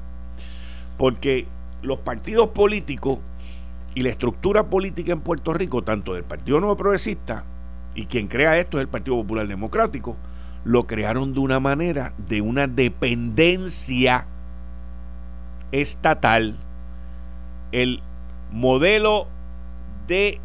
Porque 0.98 1.46
los 1.80 1.98
partidos 2.00 2.48
políticos 2.48 3.18
y 3.94 4.02
la 4.02 4.10
estructura 4.10 4.68
política 4.68 5.12
en 5.12 5.20
Puerto 5.20 5.52
Rico, 5.52 5.82
tanto 5.82 6.14
del 6.14 6.24
Partido 6.24 6.60
Nuevo 6.60 6.76
Progresista 6.76 7.44
y 7.94 8.06
quien 8.06 8.28
crea 8.28 8.58
esto 8.58 8.78
es 8.78 8.82
el 8.82 8.88
Partido 8.88 9.16
Popular 9.16 9.46
Democrático, 9.46 10.16
lo 10.64 10.86
crearon 10.86 11.34
de 11.34 11.40
una 11.40 11.60
manera 11.60 12.12
de 12.28 12.40
una 12.40 12.66
dependencia 12.66 14.26
estatal, 15.72 16.56
el 17.72 18.02
modelo 18.50 19.26
de 20.06 20.40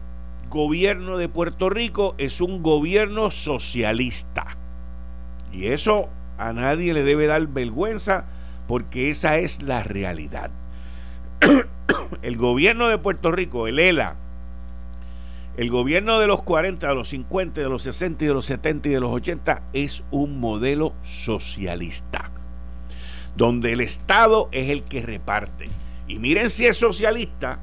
gobierno 0.50 1.18
de 1.18 1.28
Puerto 1.28 1.70
Rico 1.70 2.16
es 2.18 2.42
un 2.42 2.64
gobierno 2.64 3.30
socialista. 3.32 4.58
Y 5.52 5.68
eso 5.68 6.10
a 6.38 6.54
nadie 6.54 6.94
le 6.94 7.04
debe 7.04 7.28
dar 7.28 7.46
vergüenza 7.48 8.26
porque 8.68 9.10
esa 9.10 9.38
es 9.38 9.62
la 9.62 9.84
realidad. 9.84 10.52
el 12.22 12.38
gobierno 12.38 12.88
de 12.88 12.98
Puerto 12.98 13.32
Rico, 13.32 13.68
el 13.68 13.80
ELA, 13.80 14.16
el 15.58 15.70
gobierno 15.70 16.20
de 16.20 16.28
los 16.28 16.44
40, 16.44 16.88
de 16.88 16.96
los 16.96 17.10
50, 17.10 17.62
de 17.62 17.70
los 17.70 17.84
60 17.84 18.24
y 18.24 18.28
de 18.28 18.34
los 18.34 18.46
70 18.46 18.90
y 18.90 18.92
de 18.92 19.00
los 19.00 19.12
80 19.12 19.64
es 19.74 20.04
un 20.12 20.40
modelo 20.40 20.94
socialista 21.02 22.32
donde 23.38 23.74
el 23.74 23.82
Estado 23.82 24.50
es 24.52 24.72
el 24.72 24.84
que 24.84 25.02
reparte. 25.02 25.70
Y 26.08 26.18
miren 26.18 26.50
si 26.50 26.66
es 26.66 26.78
socialista, 26.78 27.60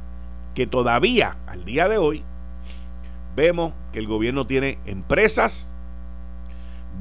que 0.55 0.67
todavía 0.69 1.37
al 1.47 1.65
día 1.65 1.89
de 1.89 1.99
hoy 1.99 2.23
vemos 3.35 3.73
que 3.93 3.99
el 3.99 4.07
gobierno 4.07 4.47
tiene 4.47 4.79
empresas, 4.87 5.73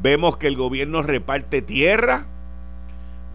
vemos 0.02 0.38
que 0.38 0.48
el 0.48 0.58
gobierno 0.58 1.04
reparte 1.04 1.62
tierra, 1.62 2.26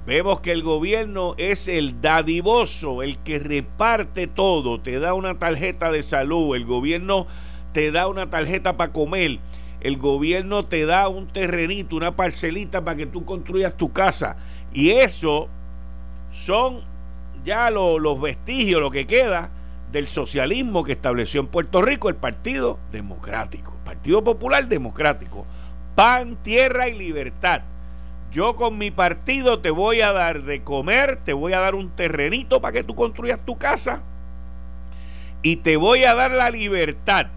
vemos 0.06 0.40
que 0.40 0.50
el 0.50 0.64
gobierno 0.64 1.36
es 1.38 1.68
el 1.68 2.00
dadivoso, 2.00 3.04
el 3.04 3.18
que 3.18 3.38
reparte 3.38 4.26
todo, 4.26 4.80
te 4.80 4.98
da 4.98 5.14
una 5.14 5.38
tarjeta 5.38 5.92
de 5.92 6.02
salud, 6.02 6.56
el 6.56 6.64
gobierno 6.64 7.28
te 7.72 7.90
da 7.90 8.08
una 8.08 8.30
tarjeta 8.30 8.76
para 8.76 8.92
comer, 8.92 9.38
el 9.80 9.96
gobierno 9.96 10.64
te 10.64 10.86
da 10.86 11.08
un 11.08 11.28
terrenito, 11.28 11.96
una 11.96 12.16
parcelita 12.16 12.84
para 12.84 12.96
que 12.96 13.06
tú 13.06 13.24
construyas 13.24 13.76
tu 13.76 13.92
casa 13.92 14.36
y 14.72 14.90
eso 14.90 15.48
son 16.32 16.82
ya 17.44 17.70
los 17.70 18.20
vestigios, 18.20 18.80
lo 18.80 18.90
que 18.90 19.06
queda 19.06 19.50
del 19.92 20.08
socialismo 20.08 20.84
que 20.84 20.92
estableció 20.92 21.40
en 21.40 21.46
Puerto 21.46 21.80
Rico 21.82 22.08
el 22.08 22.16
Partido 22.16 22.78
Democrático, 22.92 23.72
Partido 23.84 24.22
Popular 24.22 24.68
Democrático. 24.68 25.46
Pan, 25.94 26.36
tierra 26.42 26.88
y 26.88 26.96
libertad. 26.96 27.62
Yo 28.30 28.54
con 28.54 28.78
mi 28.78 28.90
partido 28.90 29.60
te 29.60 29.70
voy 29.70 30.00
a 30.00 30.12
dar 30.12 30.42
de 30.42 30.62
comer, 30.62 31.16
te 31.24 31.32
voy 31.32 31.54
a 31.54 31.60
dar 31.60 31.74
un 31.74 31.90
terrenito 31.90 32.60
para 32.60 32.72
que 32.72 32.84
tú 32.84 32.94
construyas 32.94 33.40
tu 33.44 33.56
casa 33.56 34.02
y 35.42 35.56
te 35.56 35.76
voy 35.76 36.04
a 36.04 36.14
dar 36.14 36.30
la 36.32 36.50
libertad 36.50 37.28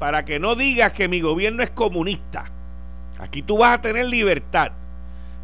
para 0.00 0.24
que 0.24 0.40
no 0.40 0.56
digas 0.56 0.92
que 0.92 1.06
mi 1.06 1.20
gobierno 1.20 1.62
es 1.62 1.70
comunista. 1.70 2.50
Aquí 3.20 3.42
tú 3.42 3.58
vas 3.58 3.78
a 3.78 3.82
tener 3.82 4.06
libertad 4.06 4.72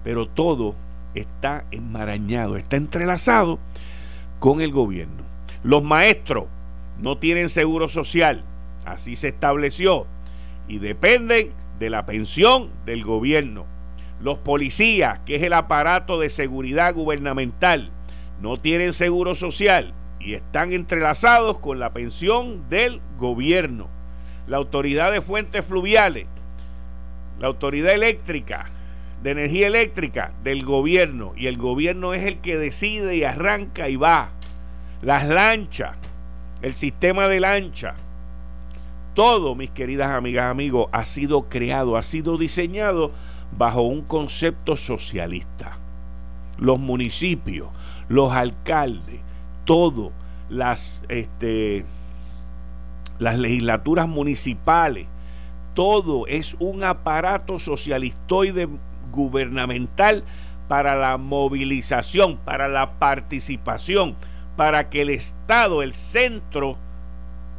pero 0.06 0.28
todo 0.28 0.76
está 1.16 1.64
enmarañado, 1.72 2.56
está 2.56 2.76
entrelazado 2.76 3.58
con 4.38 4.60
el 4.60 4.70
gobierno. 4.70 5.24
Los 5.64 5.82
maestros 5.82 6.44
no 6.96 7.18
tienen 7.18 7.48
seguro 7.48 7.88
social, 7.88 8.44
así 8.84 9.16
se 9.16 9.26
estableció, 9.26 10.06
y 10.68 10.78
dependen 10.78 11.50
de 11.80 11.90
la 11.90 12.06
pensión 12.06 12.70
del 12.84 13.02
gobierno. 13.02 13.66
Los 14.20 14.38
policías, 14.38 15.18
que 15.26 15.34
es 15.34 15.42
el 15.42 15.54
aparato 15.54 16.20
de 16.20 16.30
seguridad 16.30 16.94
gubernamental, 16.94 17.90
no 18.40 18.58
tienen 18.58 18.92
seguro 18.92 19.34
social 19.34 19.92
y 20.20 20.34
están 20.34 20.72
entrelazados 20.72 21.58
con 21.58 21.80
la 21.80 21.92
pensión 21.92 22.68
del 22.70 23.00
gobierno. 23.18 23.88
La 24.46 24.56
autoridad 24.58 25.12
de 25.12 25.20
fuentes 25.20 25.64
fluviales, 25.64 26.26
la 27.38 27.48
autoridad 27.48 27.92
eléctrica, 27.92 28.70
de 29.22 29.30
energía 29.30 29.66
eléctrica 29.66 30.32
del 30.44 30.64
gobierno 30.64 31.32
y 31.36 31.46
el 31.46 31.56
gobierno 31.56 32.14
es 32.14 32.24
el 32.24 32.38
que 32.38 32.56
decide 32.56 33.16
y 33.16 33.24
arranca 33.24 33.88
y 33.88 33.96
va. 33.96 34.30
Las 35.02 35.26
lanchas, 35.26 35.96
el 36.62 36.74
sistema 36.74 37.28
de 37.28 37.40
lancha, 37.40 37.94
todo, 39.14 39.54
mis 39.54 39.70
queridas 39.70 40.10
amigas, 40.10 40.50
amigos, 40.50 40.88
ha 40.92 41.04
sido 41.04 41.48
creado, 41.48 41.96
ha 41.96 42.02
sido 42.02 42.36
diseñado 42.36 43.12
bajo 43.56 43.82
un 43.82 44.02
concepto 44.02 44.76
socialista. 44.76 45.78
Los 46.58 46.78
municipios, 46.78 47.68
los 48.08 48.32
alcaldes, 48.32 49.20
todo 49.64 50.12
las, 50.48 51.02
este, 51.08 51.84
las 53.18 53.38
legislaturas 53.38 54.08
municipales, 54.08 55.06
todo 55.74 56.26
es 56.26 56.56
un 56.58 56.84
aparato 56.84 57.58
socialistoide 57.58 58.68
gubernamental 59.12 60.24
para 60.68 60.96
la 60.96 61.16
movilización, 61.16 62.38
para 62.38 62.68
la 62.68 62.98
participación, 62.98 64.16
para 64.56 64.88
que 64.88 65.02
el 65.02 65.10
Estado, 65.10 65.82
el 65.82 65.94
centro, 65.94 66.78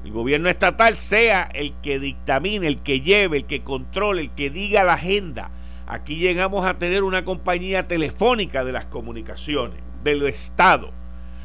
el 0.03 0.11
gobierno 0.11 0.49
estatal 0.49 0.97
sea 0.97 1.43
el 1.53 1.73
que 1.81 1.99
dictamine, 1.99 2.67
el 2.67 2.79
que 2.81 3.01
lleve, 3.01 3.37
el 3.37 3.45
que 3.45 3.63
controle, 3.63 4.21
el 4.21 4.31
que 4.31 4.49
diga 4.49 4.83
la 4.83 4.93
agenda. 4.93 5.51
Aquí 5.85 6.17
llegamos 6.17 6.65
a 6.65 6.77
tener 6.77 7.03
una 7.03 7.23
compañía 7.23 7.87
telefónica 7.87 8.65
de 8.65 8.73
las 8.73 8.85
comunicaciones, 8.85 9.79
del 10.03 10.25
Estado. 10.27 10.91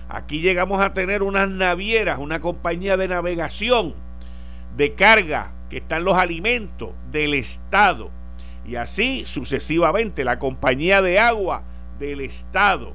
Aquí 0.09 0.41
llegamos 0.41 0.81
a 0.81 0.95
tener 0.95 1.23
unas 1.23 1.49
navieras, 1.49 2.19
una 2.19 2.41
compañía 2.41 2.97
de 2.97 3.09
navegación, 3.09 3.95
de 4.77 4.95
carga, 4.95 5.53
que 5.71 5.79
están 5.79 6.05
los 6.05 6.17
alimentos 6.17 6.91
del 7.11 7.35
Estado. 7.35 8.11
Y 8.67 8.77
así 8.77 9.25
sucesivamente, 9.27 10.25
la 10.25 10.39
compañía 10.39 11.03
de 11.03 11.19
agua 11.19 11.63
del 11.99 12.21
Estado, 12.21 12.95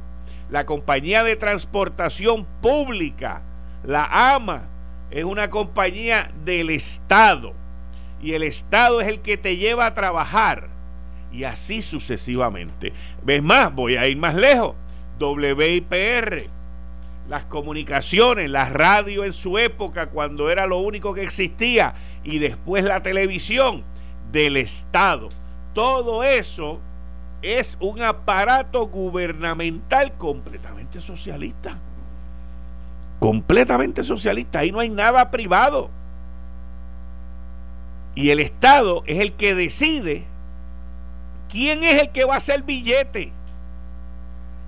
la 0.50 0.66
compañía 0.66 1.24
de 1.24 1.36
transportación 1.36 2.46
pública, 2.62 3.42
la 3.84 4.36
AMA, 4.36 4.70
es 5.12 5.24
una 5.24 5.50
compañía 5.50 6.32
del 6.44 6.70
Estado. 6.70 7.54
Y 8.22 8.34
el 8.34 8.44
Estado 8.44 9.02
es 9.02 9.08
el 9.08 9.22
que 9.22 9.38
te 9.38 9.58
lleva 9.58 9.86
a 9.86 9.94
trabajar. 9.94 10.70
Y 11.32 11.44
así 11.44 11.82
sucesivamente. 11.82 12.94
¿Ves 13.24 13.44
más? 13.44 13.74
Voy 13.74 13.96
a 13.96 14.08
ir 14.08 14.18
más 14.18 14.36
lejos. 14.36 14.76
WIPR, 15.20 16.50
las 17.30 17.44
comunicaciones, 17.46 18.50
la 18.50 18.70
radio 18.70 19.24
en 19.26 19.34
su 19.34 19.58
época, 19.58 20.08
cuando 20.08 20.50
era 20.50 20.66
lo 20.66 20.80
único 20.80 21.14
que 21.14 21.24
existía, 21.24 21.96
y 22.24 22.40
después 22.40 22.84
la 22.84 23.02
televisión 23.02 23.84
del 24.32 24.58
Estado. 24.58 25.30
Todo 25.74 26.24
eso 26.24 26.80
es 27.42 27.78
un 27.80 28.02
aparato 28.02 28.88
gubernamental 28.88 30.14
completamente 30.14 31.02
socialista. 31.02 31.78
Completamente 33.20 34.04
socialista. 34.04 34.60
Ahí 34.60 34.72
no 34.72 34.80
hay 34.80 34.90
nada 34.90 35.30
privado. 35.32 35.90
Y 38.16 38.32
el 38.32 38.40
Estado 38.40 39.04
es 39.06 39.20
el 39.20 39.34
que 39.34 39.54
decide 39.54 40.26
quién 41.50 41.84
es 41.84 42.02
el 42.02 42.10
que 42.10 42.26
va 42.26 42.36
a 42.36 42.38
hacer 42.38 42.64
billete. 42.64 43.32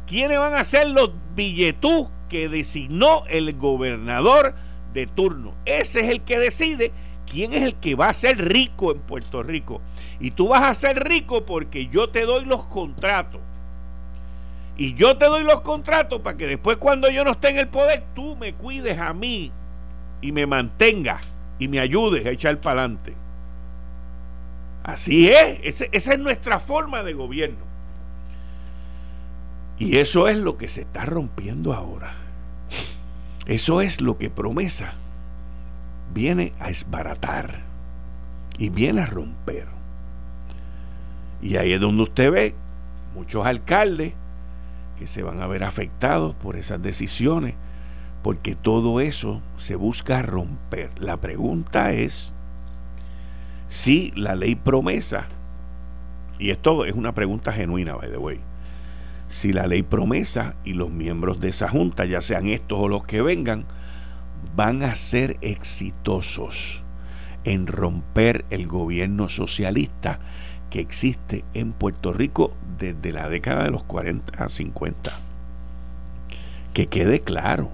¿Quiénes 0.07 0.39
van 0.39 0.53
a 0.53 0.63
ser 0.63 0.89
los 0.89 1.11
billetú 1.35 2.09
que 2.29 2.47
designó 2.47 3.23
el 3.27 3.53
gobernador 3.57 4.55
de 4.93 5.07
turno? 5.07 5.53
Ese 5.65 6.01
es 6.01 6.09
el 6.09 6.21
que 6.21 6.39
decide 6.39 6.93
quién 7.29 7.53
es 7.53 7.63
el 7.63 7.75
que 7.75 7.95
va 7.95 8.09
a 8.09 8.13
ser 8.13 8.37
rico 8.37 8.91
en 8.91 8.99
Puerto 8.99 9.43
Rico. 9.43 9.81
Y 10.19 10.31
tú 10.31 10.47
vas 10.47 10.63
a 10.63 10.73
ser 10.73 11.07
rico 11.07 11.45
porque 11.45 11.87
yo 11.87 12.09
te 12.09 12.25
doy 12.25 12.45
los 12.45 12.63
contratos. 12.65 13.41
Y 14.77 14.93
yo 14.93 15.17
te 15.17 15.25
doy 15.25 15.43
los 15.43 15.61
contratos 15.61 16.21
para 16.21 16.37
que 16.37 16.47
después 16.47 16.77
cuando 16.77 17.09
yo 17.09 17.25
no 17.25 17.31
esté 17.31 17.49
en 17.49 17.57
el 17.57 17.67
poder, 17.67 18.03
tú 18.15 18.37
me 18.37 18.53
cuides 18.53 18.97
a 18.97 19.13
mí 19.13 19.51
y 20.21 20.31
me 20.31 20.45
mantengas 20.45 21.21
y 21.59 21.67
me 21.67 21.79
ayudes 21.81 22.25
a 22.25 22.29
echar 22.29 22.61
para 22.61 22.81
adelante. 22.81 23.13
Así 24.83 25.29
es, 25.29 25.81
esa 25.91 26.13
es 26.13 26.19
nuestra 26.19 26.59
forma 26.59 27.03
de 27.03 27.13
gobierno. 27.13 27.68
Y 29.79 29.97
eso 29.97 30.27
es 30.27 30.37
lo 30.37 30.57
que 30.57 30.67
se 30.67 30.81
está 30.81 31.05
rompiendo 31.05 31.73
ahora. 31.73 32.13
Eso 33.45 33.81
es 33.81 34.01
lo 34.01 34.17
que 34.17 34.29
promesa 34.29 34.93
viene 36.13 36.53
a 36.59 36.69
esbaratar 36.69 37.61
y 38.57 38.69
viene 38.69 39.01
a 39.01 39.05
romper. 39.05 39.67
Y 41.41 41.55
ahí 41.55 41.71
es 41.71 41.79
donde 41.79 42.03
usted 42.03 42.31
ve 42.31 42.55
muchos 43.15 43.45
alcaldes 43.45 44.13
que 44.97 45.07
se 45.07 45.23
van 45.23 45.41
a 45.41 45.47
ver 45.47 45.63
afectados 45.63 46.35
por 46.35 46.57
esas 46.57 46.81
decisiones, 46.81 47.55
porque 48.21 48.53
todo 48.53 48.99
eso 48.99 49.41
se 49.55 49.77
busca 49.77 50.21
romper. 50.21 50.91
La 50.99 51.17
pregunta 51.17 51.93
es 51.93 52.33
si 53.69 54.11
la 54.15 54.35
ley 54.35 54.55
promesa, 54.55 55.27
y 56.37 56.49
esto 56.49 56.83
es 56.83 56.93
una 56.93 57.13
pregunta 57.13 57.53
genuina, 57.53 57.95
by 57.95 58.09
the 58.11 58.17
way, 58.17 58.41
si 59.29 59.53
la 59.53 59.67
ley 59.67 59.83
promesa 59.83 60.55
y 60.65 60.73
los 60.73 60.89
miembros 60.89 61.39
de 61.39 61.49
esa 61.49 61.69
junta, 61.69 62.05
ya 62.05 62.19
sean 62.19 62.47
estos 62.49 62.79
o 62.79 62.87
los 62.87 63.05
que 63.05 63.21
vengan, 63.21 63.65
van 64.55 64.81
a 64.81 64.95
ser 64.95 65.37
exitosos 65.41 66.83
en 67.43 67.67
romper 67.67 68.43
el 68.49 68.67
gobierno 68.67 69.29
socialista 69.29 70.19
que 70.71 70.79
existe 70.79 71.45
en 71.53 71.73
Puerto 71.73 72.11
Rico 72.11 72.55
desde 72.79 73.13
la 73.13 73.29
década 73.29 73.63
de 73.63 73.71
los 73.71 73.83
40 73.83 74.43
a 74.43 74.49
50. 74.49 75.11
Que 76.73 76.87
quede 76.87 77.21
claro, 77.21 77.69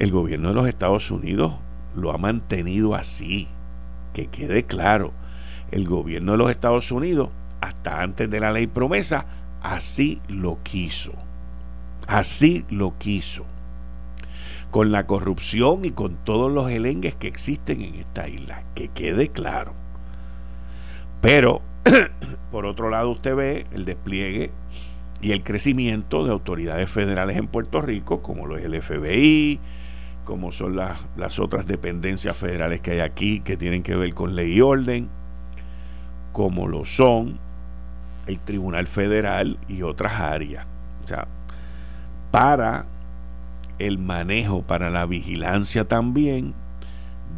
el 0.00 0.10
gobierno 0.10 0.48
de 0.48 0.54
los 0.54 0.68
Estados 0.68 1.10
Unidos 1.12 1.54
lo 1.94 2.12
ha 2.12 2.18
mantenido 2.18 2.96
así. 2.96 3.46
Que 4.12 4.26
quede 4.26 4.64
claro, 4.64 5.12
el 5.70 5.86
gobierno 5.86 6.32
de 6.32 6.38
los 6.38 6.50
Estados 6.50 6.90
Unidos, 6.90 7.30
hasta 7.60 8.02
antes 8.02 8.28
de 8.28 8.40
la 8.40 8.52
ley 8.52 8.66
promesa, 8.66 9.26
así 9.62 10.20
lo 10.28 10.62
quiso. 10.62 11.12
Así 12.06 12.64
lo 12.70 12.98
quiso 12.98 13.44
con 14.70 14.92
la 14.92 15.06
corrupción 15.06 15.84
y 15.84 15.90
con 15.90 16.16
todos 16.24 16.52
los 16.52 16.70
elengues 16.70 17.14
que 17.14 17.26
existen 17.26 17.82
en 17.82 17.96
esta 17.96 18.28
isla, 18.28 18.62
que 18.74 18.88
quede 18.88 19.28
claro. 19.28 19.72
Pero, 21.20 21.60
por 22.52 22.66
otro 22.66 22.88
lado, 22.88 23.10
usted 23.10 23.34
ve 23.34 23.66
el 23.72 23.84
despliegue 23.84 24.52
y 25.20 25.32
el 25.32 25.42
crecimiento 25.42 26.24
de 26.24 26.30
autoridades 26.30 26.88
federales 26.90 27.36
en 27.36 27.48
Puerto 27.48 27.82
Rico, 27.82 28.22
como 28.22 28.46
lo 28.46 28.56
es 28.56 28.64
el 28.64 28.80
FBI, 28.80 29.60
como 30.24 30.52
son 30.52 30.76
las, 30.76 31.04
las 31.16 31.40
otras 31.40 31.66
dependencias 31.66 32.36
federales 32.36 32.80
que 32.80 32.92
hay 32.92 33.00
aquí 33.00 33.40
que 33.40 33.56
tienen 33.56 33.82
que 33.82 33.96
ver 33.96 34.14
con 34.14 34.36
ley 34.36 34.54
y 34.54 34.60
orden, 34.60 35.08
como 36.32 36.68
lo 36.68 36.84
son 36.84 37.40
el 38.30 38.40
Tribunal 38.40 38.86
Federal 38.86 39.58
y 39.68 39.82
otras 39.82 40.20
áreas. 40.20 40.66
O 41.04 41.06
sea, 41.06 41.26
para 42.30 42.86
el 43.80 43.98
manejo 43.98 44.62
para 44.62 44.90
la 44.90 45.06
vigilancia 45.06 45.88
también 45.88 46.54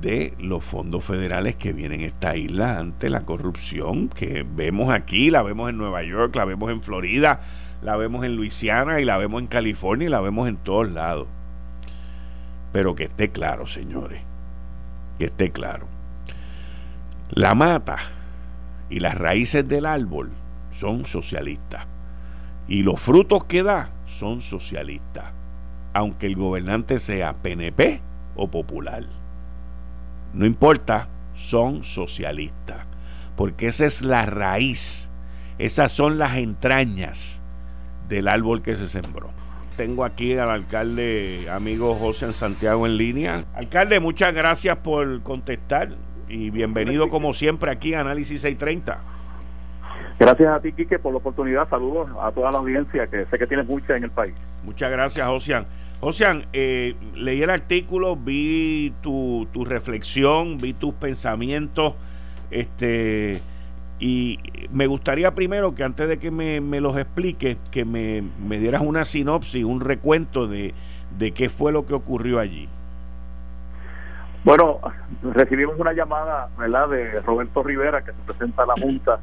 de 0.01 0.35
los 0.41 0.65
fondos 0.65 1.05
federales 1.05 1.55
que 1.55 1.73
vienen 1.73 2.01
a 2.01 2.07
esta 2.07 2.37
isla 2.37 2.79
ante 2.79 3.09
la 3.09 3.21
corrupción 3.21 4.09
que 4.09 4.45
vemos 4.45 4.93
aquí, 4.93 5.31
la 5.31 5.43
vemos 5.43 5.71
en 5.71 5.79
Nueva 5.79 6.03
York, 6.03 6.35
la 6.35 6.45
vemos 6.45 6.73
en 6.73 6.83
Florida, 6.83 7.41
la 7.83 7.97
vemos 7.97 8.25
en 8.25 8.35
Luisiana 8.35 9.01
y 9.01 9.05
la 9.05 9.17
vemos 9.19 9.41
en 9.41 9.47
California 9.47 10.09
y 10.09 10.11
la 10.11 10.21
vemos 10.21 10.49
en 10.49 10.57
todos 10.57 10.91
lados. 10.91 11.29
Pero 12.73 12.97
que 12.97 13.05
esté 13.05 13.31
claro, 13.31 13.69
señores, 13.69 14.23
que 15.21 15.27
esté 15.27 15.53
claro. 15.53 15.87
La 17.31 17.55
mata 17.55 17.99
y 18.91 18.99
las 18.99 19.17
raíces 19.17 19.69
del 19.69 19.87
árbol 19.87 20.33
son 20.73 21.07
socialistas 21.07 21.87
y 22.67 22.83
los 22.83 23.01
frutos 23.01 23.45
que 23.45 23.63
da 23.63 23.93
son 24.07 24.43
socialistas 24.43 25.33
aunque 25.93 26.27
el 26.27 26.37
gobernante 26.37 26.99
sea 26.99 27.35
PNP 27.35 28.01
o 28.35 28.51
popular. 28.51 29.05
No 30.33 30.47
importa, 30.47 31.09
son 31.35 31.85
socialistas, 31.85 32.87
porque 33.37 33.67
esa 33.67 33.87
es 33.87 34.03
la 34.03 34.27
raíz, 34.27 35.11
esas 35.59 35.93
son 35.93 36.19
las 36.19 36.37
entrañas 36.37 37.43
del 38.09 38.29
árbol 38.29 38.63
que 38.63 38.77
se 38.77 38.89
sembró. 38.89 39.31
Tengo 39.77 40.05
aquí 40.05 40.35
al 40.35 40.51
alcalde, 40.51 41.49
amigo 41.51 41.95
José 41.95 42.33
Santiago 42.33 42.87
en 42.87 42.97
línea. 42.97 43.45
Alcalde, 43.55 44.01
muchas 44.01 44.35
gracias 44.35 44.79
por 44.79 45.23
contestar 45.23 45.97
y 46.29 46.51
bienvenido 46.51 47.09
como 47.09 47.35
siempre 47.35 47.71
aquí 47.71 47.95
a 47.95 48.01
Análisis 48.01 48.43
630. 48.43 49.03
Gracias 50.23 50.55
a 50.55 50.61
ti, 50.61 50.73
Quique, 50.73 51.01
por 51.01 51.11
la 51.11 51.19
oportunidad. 51.19 51.69
Saludos 51.69 52.09
a 52.21 52.31
toda 52.31 52.53
la 52.53 52.59
audiencia, 52.59 53.09
que 53.09 53.27
sé 53.27 53.39
que 53.41 53.47
tienes 53.49 53.67
mucha 53.67 53.97
en 53.97 54.05
el 54.05 54.11
país. 54.13 54.35
Muchas 54.63 54.89
gracias, 54.93 55.27
Josian. 55.27 55.67
Josian, 55.99 56.45
eh, 56.53 56.95
leí 57.17 57.43
el 57.43 57.51
artículo, 57.51 58.15
vi 58.15 58.95
tu, 59.03 59.49
tu 59.53 59.65
reflexión, 59.65 60.59
vi 60.59 60.75
tus 60.75 60.95
pensamientos, 60.95 61.95
este, 62.53 63.41
y 63.99 64.39
me 64.71 64.87
gustaría 64.87 65.35
primero 65.35 65.75
que 65.75 65.83
antes 65.83 66.09
de 66.09 66.21
que 66.21 66.31
me, 66.31 66.61
los 66.81 66.97
expliques, 66.97 67.57
que 67.73 67.85
me, 67.85 68.23
me, 68.47 68.61
dieras 68.61 68.83
una 68.83 69.05
sinopsis, 69.05 69.65
un 69.65 69.81
recuento 69.81 70.47
de, 70.47 70.73
de 71.19 71.33
qué 71.33 71.49
fue 71.49 71.73
lo 71.73 71.85
que 71.85 71.95
ocurrió 71.95 72.39
allí. 72.39 72.69
Bueno, 74.45 74.79
recibimos 75.35 75.75
una 75.81 75.93
llamada, 75.93 76.49
¿verdad?, 76.57 76.89
de 76.91 77.21
Roberto 77.23 77.65
Rivera, 77.65 78.05
que 78.05 78.13
se 78.13 78.19
presenta 78.25 78.63
a 78.63 78.67
la 78.67 78.75
Junta 78.75 79.19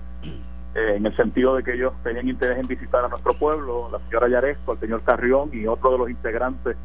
eh, 0.76 0.96
en 0.98 1.06
el 1.06 1.16
sentido 1.16 1.56
de 1.56 1.64
que 1.64 1.74
ellos 1.74 1.94
tenían 2.04 2.28
interés 2.28 2.60
en 2.60 2.68
visitar 2.68 3.04
a 3.04 3.08
nuestro 3.08 3.34
pueblo, 3.34 3.90
la 3.92 4.00
señora 4.08 4.28
Yaresco, 4.30 4.74
el 4.74 4.80
señor 4.80 5.02
Carrión 5.04 5.50
y 5.52 5.66
otro 5.66 5.92
de 5.92 5.98
los 5.98 6.10
integrantes 6.10 6.78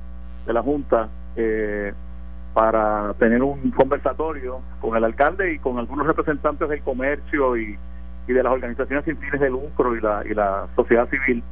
de 0.46 0.52
la 0.52 0.62
Junta 0.62 1.08
eh, 1.36 1.92
para 2.54 3.12
tener 3.14 3.42
un 3.42 3.70
conversatorio 3.72 4.60
con 4.80 4.96
el 4.96 5.04
alcalde 5.04 5.52
y 5.52 5.58
con 5.58 5.78
algunos 5.78 6.06
representantes 6.06 6.68
del 6.68 6.82
comercio 6.82 7.56
y, 7.56 7.76
de 8.26 8.42
las 8.42 8.52
organizaciones 8.52 9.04
sin 9.04 9.18
fines 9.18 9.38
de 9.38 9.50
lucro 9.50 9.94
y 9.94 10.00
la, 10.00 10.22
y 10.24 10.32
la 10.32 10.66
sociedad 10.76 11.06
civil. 11.10 11.42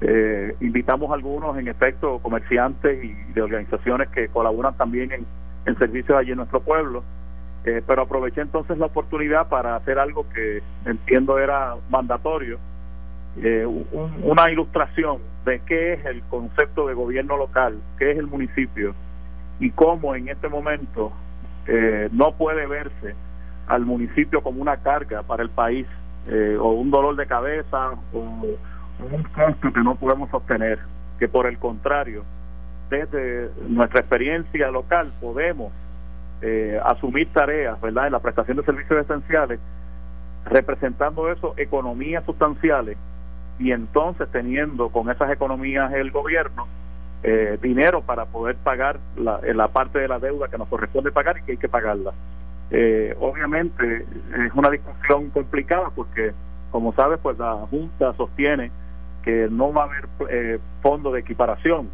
Eh, 0.00 0.54
invitamos 0.60 1.10
a 1.10 1.14
algunos, 1.14 1.58
en 1.58 1.66
efecto, 1.66 2.20
comerciantes 2.20 3.02
y 3.02 3.32
de 3.32 3.42
organizaciones 3.42 4.08
que 4.10 4.28
colaboran 4.28 4.76
también 4.76 5.10
en, 5.10 5.26
en 5.66 5.78
servicios 5.78 6.16
allí 6.16 6.30
en 6.30 6.36
nuestro 6.36 6.60
pueblo. 6.60 7.02
Eh, 7.64 7.82
pero 7.86 8.02
aproveché 8.02 8.42
entonces 8.42 8.76
la 8.76 8.86
oportunidad 8.86 9.48
para 9.48 9.76
hacer 9.76 9.98
algo 9.98 10.26
que 10.28 10.62
entiendo 10.84 11.38
era 11.38 11.74
mandatorio, 11.88 12.58
eh, 13.42 13.66
una 14.22 14.50
ilustración 14.50 15.18
de 15.44 15.60
qué 15.60 15.94
es 15.94 16.04
el 16.04 16.22
concepto 16.24 16.86
de 16.86 16.94
gobierno 16.94 17.36
local, 17.36 17.78
qué 17.98 18.12
es 18.12 18.18
el 18.18 18.26
municipio 18.26 18.94
y 19.58 19.70
cómo 19.70 20.14
en 20.14 20.28
este 20.28 20.48
momento 20.48 21.12
eh, 21.66 22.08
no 22.12 22.32
puede 22.32 22.66
verse 22.66 23.14
al 23.66 23.84
municipio 23.84 24.42
como 24.42 24.60
una 24.60 24.76
carga 24.78 25.22
para 25.22 25.42
el 25.42 25.50
país 25.50 25.86
eh, 26.28 26.56
o 26.60 26.72
un 26.72 26.90
dolor 26.90 27.16
de 27.16 27.26
cabeza 27.26 27.92
o 28.12 28.18
un 28.18 29.22
costo 29.34 29.72
que 29.72 29.80
no 29.80 29.94
podemos 29.96 30.30
sostener, 30.30 30.78
que 31.18 31.28
por 31.28 31.46
el 31.46 31.58
contrario, 31.58 32.24
desde 32.90 33.50
nuestra 33.68 34.00
experiencia 34.00 34.70
local 34.70 35.12
podemos 35.20 35.72
eh, 36.42 36.80
asumir 36.84 37.32
tareas, 37.32 37.80
¿verdad?, 37.80 38.06
en 38.06 38.12
la 38.12 38.20
prestación 38.20 38.56
de 38.56 38.64
servicios 38.64 39.04
esenciales, 39.04 39.60
representando 40.46 41.30
eso 41.30 41.54
economías 41.56 42.24
sustanciales 42.24 42.96
y 43.58 43.72
entonces 43.72 44.28
teniendo 44.30 44.90
con 44.90 45.10
esas 45.10 45.30
economías 45.30 45.92
el 45.92 46.10
gobierno 46.10 46.66
eh, 47.22 47.58
dinero 47.62 48.02
para 48.02 48.26
poder 48.26 48.56
pagar 48.56 48.98
la, 49.16 49.40
eh, 49.42 49.54
la, 49.54 49.68
parte 49.68 49.98
de 49.98 50.08
la 50.08 50.18
deuda 50.18 50.48
que 50.48 50.58
nos 50.58 50.68
corresponde 50.68 51.10
pagar 51.10 51.38
y 51.38 51.42
que 51.42 51.52
hay 51.52 51.58
que 51.58 51.68
pagarla. 51.68 52.12
Eh, 52.70 53.14
obviamente 53.20 54.04
es 54.46 54.52
una 54.54 54.70
discusión 54.70 55.30
complicada 55.30 55.90
porque, 55.94 56.32
como 56.70 56.92
sabes, 56.94 57.18
pues 57.22 57.38
la 57.38 57.54
Junta 57.70 58.12
sostiene 58.14 58.70
que 59.22 59.48
no 59.50 59.72
va 59.72 59.82
a 59.82 59.86
haber 59.86 60.08
eh, 60.28 60.58
fondo 60.82 61.12
de 61.12 61.20
equiparación 61.20 61.88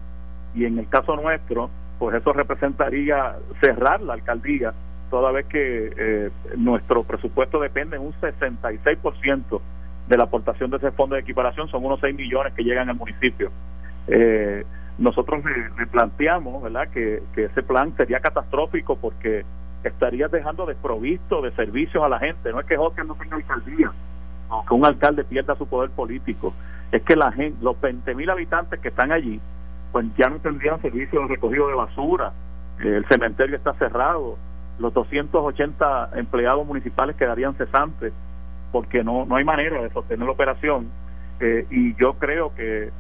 y 0.55 0.65
en 0.65 0.79
el 0.79 0.89
caso 0.89 1.15
nuestro, 1.17 1.71
pues 2.01 2.17
eso 2.17 2.33
representaría 2.33 3.37
cerrar 3.61 4.01
la 4.01 4.15
alcaldía 4.15 4.75
toda 5.11 5.31
vez 5.31 5.47
que 5.47 6.31
nuestro 6.57 7.05
presupuesto 7.05 7.61
depende 7.61 7.97
en 7.97 8.03
un 8.03 8.13
66% 8.15 9.61
de 10.11 10.17
la 10.17 10.25
aportación 10.25 10.71
de 10.71 10.79
ese 10.79 10.91
fondo 10.91 11.15
de 11.15 11.21
equiparación, 11.21 11.69
son 11.69 11.85
unos 11.85 12.01
6 12.01 12.17
millones 12.17 12.53
que 12.55 12.65
llegan 12.65 12.89
al 12.91 12.97
municipio. 12.97 13.51
Eh, 14.09 14.65
nosotros 14.99 15.43
le, 15.45 15.87
planteamos 15.87 16.63
¿verdad? 16.63 16.89
Que, 16.89 17.23
ese 17.37 17.63
plan 17.63 17.95
sería 17.97 18.19
catastrófico 18.19 18.97
porque 18.97 19.45
estaría 19.85 20.27
dejando 20.29 20.67
desprovisto 20.67 21.41
de 21.43 21.53
servicios 21.53 22.03
a 22.03 22.09
la 22.09 22.19
gente. 22.19 22.51
No 22.51 22.61
es 22.61 22.67
que 22.67 22.77
Jorge 22.77 23.05
no 23.05 23.15
tenga 23.15 23.37
alcaldía, 23.37 23.93
o 24.49 24.65
que 24.67 24.75
un 24.75 24.85
alcalde 24.85 25.25
pierda 25.25 25.55
su 25.55 25.67
poder 25.67 25.91
político. 25.91 26.53
Es 26.91 27.03
que 27.03 27.15
la 27.15 27.31
gente, 27.31 27.57
los 27.63 27.81
20 27.81 28.15
mil 28.17 28.29
habitantes 28.31 28.81
que 28.81 28.89
están 28.89 29.13
allí, 29.13 29.41
pues 29.93 30.07
ya 30.17 30.29
no 30.29 30.39
tendrían 30.39 30.81
servicio 30.81 31.21
de 31.21 31.29
recogido 31.29 31.69
de 31.69 31.75
basura, 31.75 32.33
el 32.79 33.05
cementerio 33.09 33.57
está 33.57 33.75
cerrado, 33.75 34.39
los 34.79 34.95
280 34.95 36.11
empleados 36.15 36.67
municipales 36.67 37.17
quedarían 37.17 37.55
cesantes 37.55 38.13
porque 38.73 39.05
no, 39.05 39.27
no 39.27 39.37
hay 39.37 39.45
manera 39.45 39.83
de 39.83 39.91
sostener 39.91 40.25
la 40.27 40.33
operación. 40.33 40.89
Eh, 41.41 41.67
y 41.71 41.95
yo 41.97 42.15
creo 42.15 42.55
que 42.55 42.91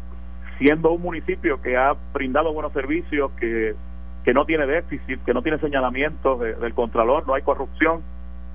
siendo 0.59 0.93
un 0.93 1.03
municipio 1.03 1.61
que 1.63 1.77
ha 1.77 1.95
brindado 2.13 2.53
buenos 2.53 2.73
servicios, 2.73 3.31
que, 3.39 3.75
que 4.25 4.35
no 4.35 4.45
tiene 4.45 4.67
déficit, 4.67 5.23
que 5.25 5.33
no 5.33 5.43
tiene 5.43 5.59
señalamientos 5.59 6.41
del 6.41 6.75
Contralor, 6.75 7.27
no 7.27 7.35
hay 7.35 7.43
corrupción, 7.43 8.03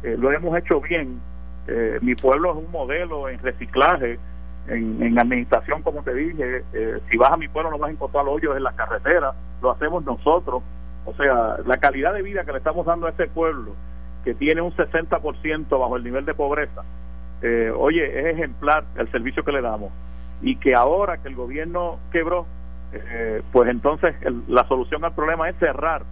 eh, 0.03 0.15
lo 0.17 0.31
hemos 0.31 0.57
hecho 0.57 0.81
bien. 0.81 1.19
Eh, 1.67 1.97
mi 2.01 2.13
pueblo 2.13 2.51
es 2.51 2.57
un 2.57 2.71
modelo 2.71 3.27
en 3.27 3.39
reciclaje, 3.39 4.19
en, 4.67 5.19
administración, 5.19 5.81
como 5.81 6.03
te 6.03 6.13
dije. 6.13 6.63
Eh, 6.73 6.99
si 7.09 7.17
vas 7.17 7.31
a 7.31 7.37
mi 7.37 7.47
pueblo 7.47 7.71
no 7.71 7.77
vas 7.77 7.89
a 7.89 7.93
encontrar 7.93 8.27
hoyos 8.27 8.55
en 8.57 8.63
las 8.63 8.75
carreteras, 8.75 9.35
lo 9.61 9.71
hacemos 9.71 10.03
nosotros. 10.05 10.63
O 11.05 11.13
sea, 11.13 11.57
la 11.65 11.77
calidad 11.77 12.13
de 12.13 12.21
vida 12.21 12.43
que 12.45 12.51
le 12.51 12.57
estamos 12.57 12.85
dando 12.85 13.07
a 13.07 13.11
este 13.11 13.27
pueblo, 13.27 13.73
que 14.23 14.33
tiene 14.33 14.61
un 14.61 14.71
60% 14.71 15.79
bajo 15.79 15.97
el 15.97 16.03
nivel 16.03 16.25
de 16.25 16.33
pobreza, 16.33 16.83
oye, 17.77 18.19
es 18.19 18.25
ejemplar 18.37 18.85
el 18.97 19.11
servicio 19.11 19.43
que 19.43 19.51
le 19.51 19.61
damos 19.61 19.91
y 20.41 20.57
que 20.57 20.75
ahora 20.75 21.17
que 21.17 21.27
el 21.27 21.35
gobierno 21.35 21.99
quebró, 22.11 22.45
eh, 22.91 23.41
pues 23.51 23.69
entonces 23.69 24.15
la 24.47 24.67
solución 24.67 25.03
al 25.03 25.13
problema 25.13 25.49
es 25.49 25.55
cerrar 25.57 26.03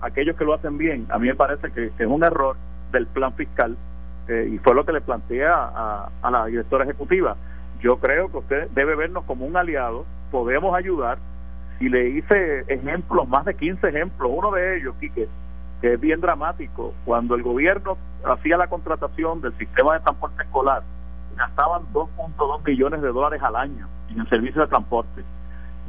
aquellos 0.00 0.36
que 0.36 0.44
lo 0.44 0.54
hacen 0.54 0.78
bien. 0.78 1.06
A 1.10 1.18
mí 1.18 1.28
me 1.28 1.34
parece 1.34 1.70
que, 1.72 1.86
es 1.98 2.06
un 2.06 2.24
error 2.24 2.56
del 2.92 3.06
plan 3.06 3.34
fiscal 3.34 3.76
eh, 4.28 4.48
y 4.52 4.58
fue 4.58 4.74
lo 4.74 4.84
que 4.84 4.92
le 4.92 5.00
planteé 5.00 5.46
a, 5.46 6.08
a, 6.22 6.30
la 6.30 6.46
directora 6.46 6.84
ejecutiva. 6.84 7.36
Yo 7.84 7.98
creo 7.98 8.30
que 8.30 8.38
usted 8.38 8.70
debe 8.70 8.96
vernos 8.96 9.24
como 9.24 9.44
un 9.44 9.58
aliado, 9.58 10.06
podemos 10.30 10.74
ayudar. 10.74 11.18
Y 11.80 11.90
le 11.90 12.08
hice 12.08 12.60
ejemplos, 12.68 13.28
más 13.28 13.44
de 13.44 13.54
15 13.54 13.86
ejemplos, 13.86 14.30
uno 14.32 14.50
de 14.52 14.78
ellos, 14.78 14.94
Quique, 14.98 15.28
que 15.82 15.92
es 15.92 16.00
bien 16.00 16.22
dramático, 16.22 16.94
cuando 17.04 17.34
el 17.34 17.42
gobierno 17.42 17.98
hacía 18.24 18.56
la 18.56 18.68
contratación 18.68 19.42
del 19.42 19.52
sistema 19.58 19.92
de 19.94 20.00
transporte 20.00 20.42
escolar 20.44 20.82
gastaban 21.36 21.82
2.2 21.92 22.64
millones 22.64 23.02
de 23.02 23.08
dólares 23.08 23.42
al 23.42 23.56
año 23.56 23.86
en 24.08 24.20
el 24.20 24.28
servicio 24.30 24.62
de 24.62 24.68
transporte. 24.68 25.22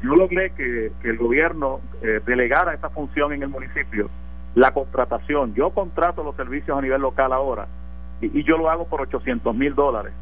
Yo 0.03 0.15
logré 0.15 0.49
que, 0.51 0.91
que 1.01 1.09
el 1.11 1.17
gobierno 1.17 1.79
eh, 2.01 2.19
delegara 2.25 2.73
esta 2.73 2.89
función 2.89 3.31
en 3.31 3.43
el 3.43 3.49
municipio, 3.49 4.09
la 4.55 4.71
contratación. 4.71 5.53
Yo 5.53 5.69
contrato 5.69 6.23
los 6.23 6.35
servicios 6.35 6.77
a 6.77 6.81
nivel 6.81 7.01
local 7.01 7.31
ahora 7.31 7.67
y, 8.19 8.43
yo 8.43 8.57
lo 8.57 8.69
hago 8.69 8.85
por 8.85 9.01
800 9.01 9.55
mil 9.55 9.75
dólares. 9.75 10.13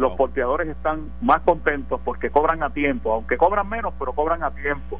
Los 0.00 0.16
porteadores 0.16 0.66
están 0.68 1.10
más 1.20 1.42
contentos 1.42 2.00
porque 2.04 2.30
cobran 2.30 2.62
a 2.62 2.70
tiempo, 2.70 3.12
aunque 3.12 3.36
cobran 3.36 3.68
menos, 3.68 3.92
pero 3.98 4.12
cobran 4.12 4.42
a 4.42 4.50
tiempo. 4.50 4.98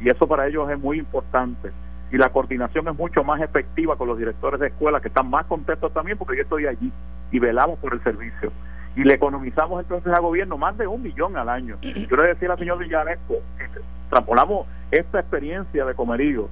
Y 0.00 0.08
eso 0.08 0.26
para 0.26 0.48
ellos 0.48 0.68
es 0.68 0.78
muy 0.78 0.98
importante. 0.98 1.70
Y 2.10 2.16
la 2.16 2.30
coordinación 2.30 2.88
es 2.88 2.98
mucho 2.98 3.22
más 3.22 3.40
efectiva 3.40 3.96
con 3.96 4.08
los 4.08 4.18
directores 4.18 4.58
de 4.58 4.66
escuela, 4.66 5.00
que 5.00 5.08
están 5.08 5.30
más 5.30 5.46
contentos 5.46 5.92
también 5.92 6.18
porque 6.18 6.36
yo 6.36 6.42
estoy 6.42 6.66
allí 6.66 6.92
y 7.30 7.38
velamos 7.38 7.78
por 7.78 7.94
el 7.94 8.02
servicio 8.02 8.52
y 8.96 9.04
le 9.04 9.14
economizamos 9.14 9.80
entonces 9.80 10.12
al 10.12 10.20
gobierno 10.20 10.58
más 10.58 10.76
de 10.76 10.86
un 10.86 11.02
millón 11.02 11.36
al 11.36 11.48
año. 11.48 11.78
Yo 11.80 12.16
le 12.16 12.28
decía 12.28 12.50
al 12.52 12.58
señor 12.58 12.78
Villanesco, 12.78 13.36
extrapolamos 13.58 14.66
esta 14.90 15.20
experiencia 15.20 15.84
de 15.84 15.94
comerío 15.94 16.48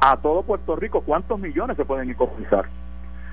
a 0.00 0.16
todo 0.16 0.42
Puerto 0.42 0.76
Rico, 0.76 1.02
¿cuántos 1.02 1.38
millones 1.38 1.76
se 1.76 1.84
pueden 1.84 2.10
economizar? 2.10 2.66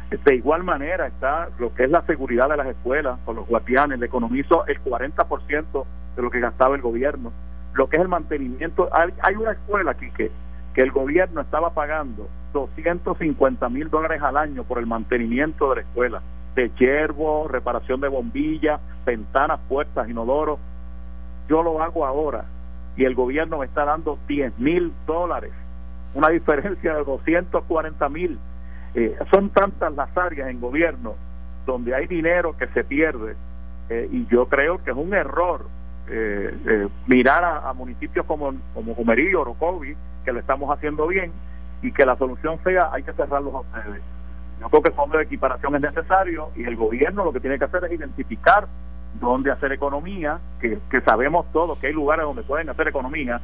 De 0.10 0.36
igual 0.36 0.64
manera 0.64 1.08
está 1.08 1.50
lo 1.60 1.74
que 1.74 1.86
es 1.86 1.90
la 1.90 2.02
seguridad 2.04 2.50
de 2.50 2.58
las 2.58 2.68
escuelas 2.68 3.20
con 3.26 3.36
los 3.36 3.48
guardianes, 3.48 4.00
le 4.00 4.06
economizo 4.06 4.66
el 4.68 4.82
40% 4.84 5.86
de 6.16 6.22
lo 6.22 6.30
que 6.30 6.40
gastaba 6.40 6.76
el 6.76 6.82
gobierno. 6.82 7.32
Lo 7.74 7.90
que 7.90 7.98
es 7.98 8.02
el 8.02 8.08
mantenimiento, 8.08 8.90
hay, 8.94 9.12
hay 9.22 9.36
una 9.36 9.52
escuela 9.52 9.92
aquí 9.92 10.10
que, 10.12 10.32
que 10.74 10.82
el 10.82 10.92
gobierno 10.92 11.42
estaba 11.42 11.72
pagando 11.72 12.30
250 12.54 13.68
mil 13.70 13.90
dólares 13.90 14.22
al 14.22 14.38
año 14.38 14.64
por 14.64 14.78
el 14.78 14.86
mantenimiento 14.86 15.70
de 15.70 15.76
la 15.76 15.82
escuela 15.82 16.22
de 16.56 16.72
yerbo, 16.80 17.48
reparación 17.48 18.00
de 18.00 18.08
bombillas, 18.08 18.80
ventanas, 19.06 19.60
puertas, 19.68 20.10
inodoros. 20.10 20.60
Yo 21.50 21.62
lo 21.62 21.82
hago 21.82 22.06
ahora 22.06 22.46
y 22.96 23.04
el 23.04 23.14
gobierno 23.14 23.60
me 23.60 23.66
está 23.66 23.84
dando 23.86 24.18
10 24.28 24.58
mil 24.58 24.94
dólares, 25.06 25.52
una 26.14 26.30
diferencia 26.30 26.96
de 26.96 27.04
240 27.04 28.10
mil. 28.10 28.40
Eh, 28.96 29.18
son 29.30 29.50
tantas 29.50 29.94
las 29.94 30.16
áreas 30.18 30.50
en 30.50 30.62
gobierno 30.62 31.16
donde 31.66 31.94
hay 31.94 32.08
dinero 32.08 32.56
que 32.58 32.68
se 32.68 32.84
pierde 32.84 33.36
eh, 33.90 34.08
y 34.10 34.26
yo 34.28 34.48
creo 34.48 34.82
que 34.84 34.92
es 34.92 34.98
un 34.98 35.14
error 35.14 35.68
eh, 36.08 36.88
mirar 37.08 37.44
a, 37.44 37.74
municipios 37.74 38.26
como, 38.26 38.54
como 38.74 38.96
Jumerío, 38.96 39.42
Orocovi, 39.42 39.96
que 40.24 40.32
lo 40.32 40.40
estamos 40.40 40.72
haciendo 40.72 41.08
bien 41.08 41.32
y 41.82 41.92
que 41.92 42.06
la 42.06 42.16
solución 42.16 42.60
sea 42.64 42.90
hay 42.94 43.04
que 43.04 43.14
cerrarlos 43.14 43.54
a 43.54 43.60
ustedes. 43.60 44.02
Yo 44.62 44.70
creo 44.70 44.82
que 44.82 44.90
el 44.90 44.96
fondo 44.96 45.18
de 45.18 45.24
equiparación 45.24 45.76
es 45.76 45.82
necesario 45.82 46.50
y 46.56 46.64
el 46.64 46.76
gobierno 46.76 47.26
lo 47.26 47.34
que 47.34 47.40
tiene 47.40 47.60
que 47.60 47.66
hacer 47.66 47.84
es 47.86 47.92
identificar 47.92 48.68
dónde 49.20 49.52
hacer 49.52 49.72
economía, 49.72 50.40
que, 50.60 50.80
sabemos 51.02 51.46
todos 51.52 51.78
que 51.80 51.88
hay 51.88 51.94
lugares 51.94 52.26
donde 52.26 52.44
pueden 52.44 52.70
hacer 52.70 52.88
economía 52.88 53.42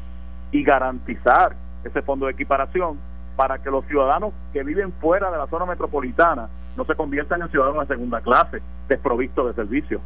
y 0.51 0.63
garantizar 0.63 1.55
ese 1.83 2.01
fondo 2.01 2.25
de 2.25 2.33
equiparación 2.33 2.97
para 3.35 3.59
que 3.59 3.69
los 3.69 3.85
ciudadanos 3.85 4.33
que 4.53 4.63
viven 4.63 4.91
fuera 4.93 5.31
de 5.31 5.37
la 5.37 5.47
zona 5.47 5.65
metropolitana 5.65 6.49
no 6.77 6.85
se 6.85 6.95
conviertan 6.95 7.41
en 7.41 7.49
ciudadanos 7.49 7.87
de 7.87 7.95
segunda 7.95 8.21
clase, 8.21 8.61
desprovistos 8.87 9.47
de 9.47 9.53
servicios. 9.53 10.01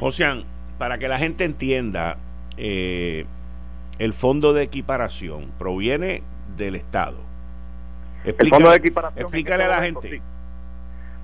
Ocean, 0.00 0.44
para 0.78 0.98
que 0.98 1.08
la 1.08 1.18
gente 1.18 1.44
entienda, 1.44 2.16
eh, 2.56 3.26
el 3.98 4.12
fondo 4.12 4.52
de 4.52 4.62
equiparación 4.62 5.50
proviene 5.58 6.22
del 6.56 6.74
Estado 6.76 7.34
Explícale, 8.24 8.68
de 8.68 8.76
equiparación. 8.76 9.22
Explícale 9.22 9.64
a 9.64 9.68
la 9.68 9.82
gente. 9.82 10.22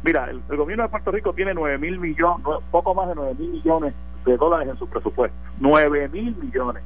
Mira, 0.03 0.31
el, 0.31 0.57
gobierno 0.57 0.85
de 0.85 0.89
Puerto 0.89 1.11
Rico 1.11 1.33
tiene 1.33 1.55
9 1.55 1.79
mil 1.79 1.99
millones, 1.99 2.47
poco 2.71 2.95
más 2.95 3.09
de 3.09 3.15
9 3.15 3.35
mil 3.39 3.51
millones 3.51 3.95
de 4.25 4.37
dólares 4.37 4.69
en 4.69 4.79
su 4.79 4.87
presupuesto. 4.87 5.37
9 5.59 6.09
mil 6.09 6.37
millones. 6.37 6.83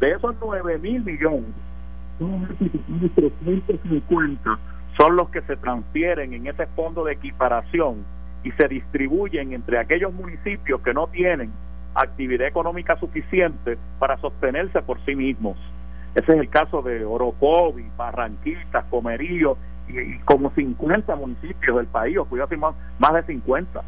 De 0.00 0.12
esos 0.12 0.34
9 0.40 0.78
mil 0.78 1.02
millones, 1.02 1.44
350 2.18 4.58
son 4.96 5.16
los 5.16 5.28
que 5.30 5.42
se 5.42 5.56
transfieren 5.56 6.34
en 6.34 6.46
ese 6.46 6.66
fondo 6.68 7.04
de 7.04 7.14
equiparación 7.14 8.04
y 8.44 8.52
se 8.52 8.68
distribuyen 8.68 9.52
entre 9.52 9.78
aquellos 9.78 10.12
municipios 10.12 10.80
que 10.82 10.94
no 10.94 11.08
tienen 11.08 11.50
actividad 11.94 12.46
económica 12.46 12.96
suficiente 12.98 13.78
para 13.98 14.16
sostenerse 14.18 14.82
por 14.82 15.00
sí 15.04 15.14
mismos. 15.14 15.56
Ese 16.14 16.32
es 16.32 16.38
el 16.38 16.48
caso 16.48 16.82
de 16.82 17.04
Orocovi, 17.04 17.86
Barranquitas, 17.96 18.84
Comerío 18.90 19.56
y, 19.88 20.18
como 20.20 20.50
50 20.50 21.16
municipios 21.16 21.76
del 21.76 21.86
país, 21.86 22.16
o 22.18 22.24
cuidado, 22.24 22.56
más, 22.56 22.74
más 22.98 23.14
de 23.14 23.22
50. 23.24 23.82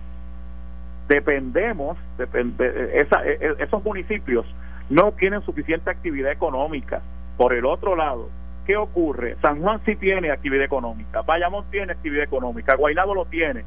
Dependemos, 1.08 1.96
depende, 2.18 2.98
esa, 2.98 3.24
e, 3.24 3.38
e, 3.40 3.62
esos 3.62 3.84
municipios 3.84 4.44
no 4.90 5.12
tienen 5.12 5.42
suficiente 5.42 5.90
actividad 5.90 6.32
económica. 6.32 7.00
Por 7.36 7.52
el 7.52 7.66
otro 7.66 7.96
lado, 7.96 8.30
¿qué 8.66 8.76
ocurre? 8.76 9.36
San 9.42 9.60
Juan 9.60 9.80
sí 9.84 9.96
tiene 9.96 10.30
actividad 10.30 10.64
económica, 10.64 11.22
Bayamón 11.22 11.64
tiene 11.70 11.92
actividad 11.92 12.24
económica, 12.24 12.76
Guaynabo 12.76 13.14
lo 13.14 13.26
tiene. 13.26 13.64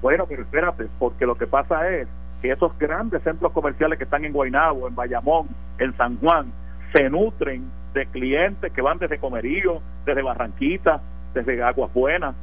Bueno, 0.00 0.26
pero 0.28 0.42
espérate, 0.42 0.88
porque 0.98 1.26
lo 1.26 1.36
que 1.36 1.46
pasa 1.46 1.88
es 1.88 2.08
que 2.40 2.50
esos 2.50 2.76
grandes 2.78 3.22
centros 3.22 3.52
comerciales 3.52 3.98
que 3.98 4.04
están 4.04 4.24
en 4.24 4.32
Guaynabo, 4.32 4.88
en 4.88 4.96
Bayamón, 4.96 5.48
en 5.78 5.96
San 5.96 6.18
Juan, 6.18 6.52
se 6.92 7.08
nutren 7.08 7.70
de 7.94 8.06
clientes 8.06 8.72
que 8.72 8.82
van 8.82 8.98
desde 8.98 9.18
Comerío, 9.18 9.80
desde 10.04 10.22
Barranquita, 10.22 11.00
desde 11.34 11.62
Aguas 11.62 11.92
Buenas, 11.94 12.34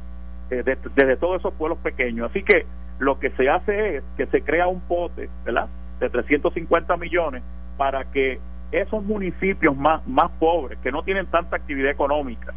eh, 0.50 0.64
desde 0.64 1.16
todos 1.16 1.40
esos 1.40 1.52
pueblos 1.54 1.78
pequeños. 1.78 2.30
Así 2.30 2.42
que 2.42 2.64
lo 2.98 3.18
que 3.18 3.30
se 3.32 3.48
hace 3.48 3.96
es 3.96 4.04
que 4.16 4.26
se 4.26 4.42
crea 4.42 4.66
un 4.68 4.80
pote, 4.80 5.28
¿verdad? 5.44 5.68
De 6.00 6.08
350 6.08 6.96
millones 6.96 7.42
para 7.76 8.04
que 8.04 8.40
esos 8.72 9.02
municipios 9.04 9.76
más, 9.76 10.06
más 10.06 10.30
pobres, 10.38 10.78
que 10.80 10.92
no 10.92 11.02
tienen 11.02 11.26
tanta 11.26 11.56
actividad 11.56 11.90
económica, 11.90 12.52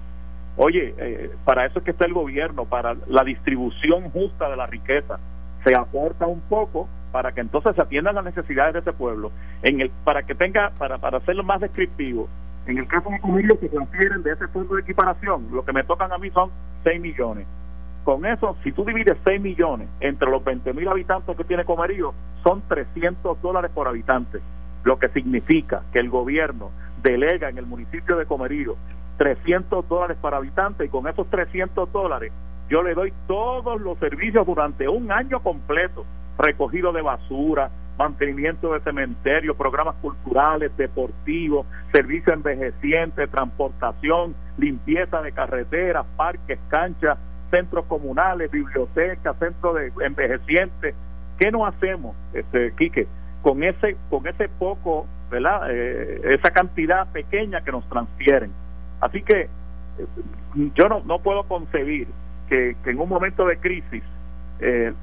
oye, 0.58 0.94
eh, 0.98 1.32
para 1.44 1.66
eso 1.66 1.80
es 1.80 1.86
que 1.86 1.92
está 1.92 2.06
el 2.06 2.14
gobierno, 2.14 2.66
para 2.66 2.96
la 3.08 3.24
distribución 3.24 4.10
justa 4.12 4.50
de 4.50 4.58
la 4.58 4.68
riqueza, 4.68 5.20
se 5.64 5.76
aporta 5.76 6.28
un 6.28 6.42
poco 6.42 6.88
para 7.12 7.32
que 7.32 7.42
entonces 7.42 7.76
se 7.76 7.82
atiendan 7.82 8.16
las 8.16 8.26
necesidades 8.26 8.74
de 8.74 8.80
ese 8.80 8.94
pueblo, 8.94 9.32
en 9.62 9.82
el 9.82 9.92
para 10.04 10.24
que 10.24 10.36
tenga, 10.36 10.72
para, 10.78 10.98
para 10.98 11.18
hacerlo 11.20 11.44
más 11.44 11.62
descriptivo, 11.62 12.28
en 12.66 12.78
el 12.78 12.88
caso 12.88 13.10
de 13.10 13.20
Comerío 13.20 13.60
que 13.60 13.70
transfieren 13.70 14.24
de 14.24 14.32
ese 14.32 14.48
fondo 14.48 14.76
de 14.76 14.82
equiparación, 14.82 15.48
lo 15.52 15.66
que 15.66 15.74
me 15.74 15.84
tocan 15.84 16.12
a 16.12 16.18
mí 16.18 16.30
son 16.32 16.50
6 16.84 17.02
millones. 17.02 17.46
Con 18.04 18.26
eso, 18.26 18.56
si 18.64 18.72
tú 18.72 18.84
divides 18.84 19.18
6 19.26 19.42
millones 19.42 19.88
entre 20.00 20.30
los 20.30 20.44
20 20.44 20.74
mil 20.74 20.88
habitantes 20.88 21.38
que 21.38 21.44
tiene 21.44 21.66
Comerío, 21.66 22.14
son 22.44 22.62
300 22.68 23.42
dólares 23.42 23.72
por 23.74 23.88
habitante, 23.88 24.40
lo 24.84 24.98
que 25.00 25.10
significa 25.10 25.84
que 25.92 26.00
el 26.00 26.10
gobierno 26.10 26.72
delega 27.02 27.50
en 27.50 27.58
el 27.58 27.66
municipio 27.66 28.18
de 28.18 28.26
Comerío 28.26 28.76
300 29.18 29.88
dólares 29.88 30.18
para 30.20 30.38
habitante 30.38 30.86
y 30.86 30.90
con 30.90 31.08
esos 31.08 31.30
300 31.30 31.92
dólares 31.92 32.32
yo 32.70 32.82
le 32.82 32.94
doy 32.94 33.14
todos 33.28 33.80
los 33.82 33.98
servicios 34.00 34.46
durante 34.48 34.88
un 34.88 35.12
año 35.12 35.42
completo, 35.42 36.06
recogido 36.40 36.92
de 36.92 37.02
basura, 37.02 37.70
mantenimiento 37.98 38.74
de 38.74 38.80
cementerio, 38.80 39.56
programas 39.56 39.96
culturales, 39.96 40.76
deportivos, 40.78 41.68
servicio 41.92 42.34
envejeciente, 42.34 43.28
transportación, 43.28 44.34
limpieza 44.58 45.22
de 45.22 45.32
carreteras, 45.34 46.06
parques, 46.16 46.58
canchas, 46.70 47.20
centros 47.52 47.86
comunales, 47.86 48.50
bibliotecas, 48.50 49.38
centros 49.38 49.76
de 49.76 49.92
envejecientes. 50.06 50.96
¿Qué 51.38 51.52
no 51.52 51.68
hacemos, 51.68 52.16
este, 52.34 52.74
Quique, 52.76 53.08
con 53.44 53.62
ese, 53.62 53.98
con 54.10 54.26
ese 54.26 54.48
poco, 54.48 55.06
¿verdad? 55.30 55.70
Eh, 55.70 56.22
esa 56.34 56.50
cantidad 56.50 57.12
pequeña 57.12 57.62
que 57.62 57.72
nos 57.72 57.88
transfieren? 57.90 58.52
Así 59.02 59.22
que 59.22 59.42
eh, 59.42 60.70
yo 60.76 60.88
no, 60.90 61.02
no 61.06 61.20
puedo 61.20 61.44
concebir 61.44 62.08
que, 62.48 62.76
en 62.86 63.00
un 63.00 63.10
momento 63.10 63.46
de 63.46 63.58
crisis 63.58 64.04
eh, 64.60 64.94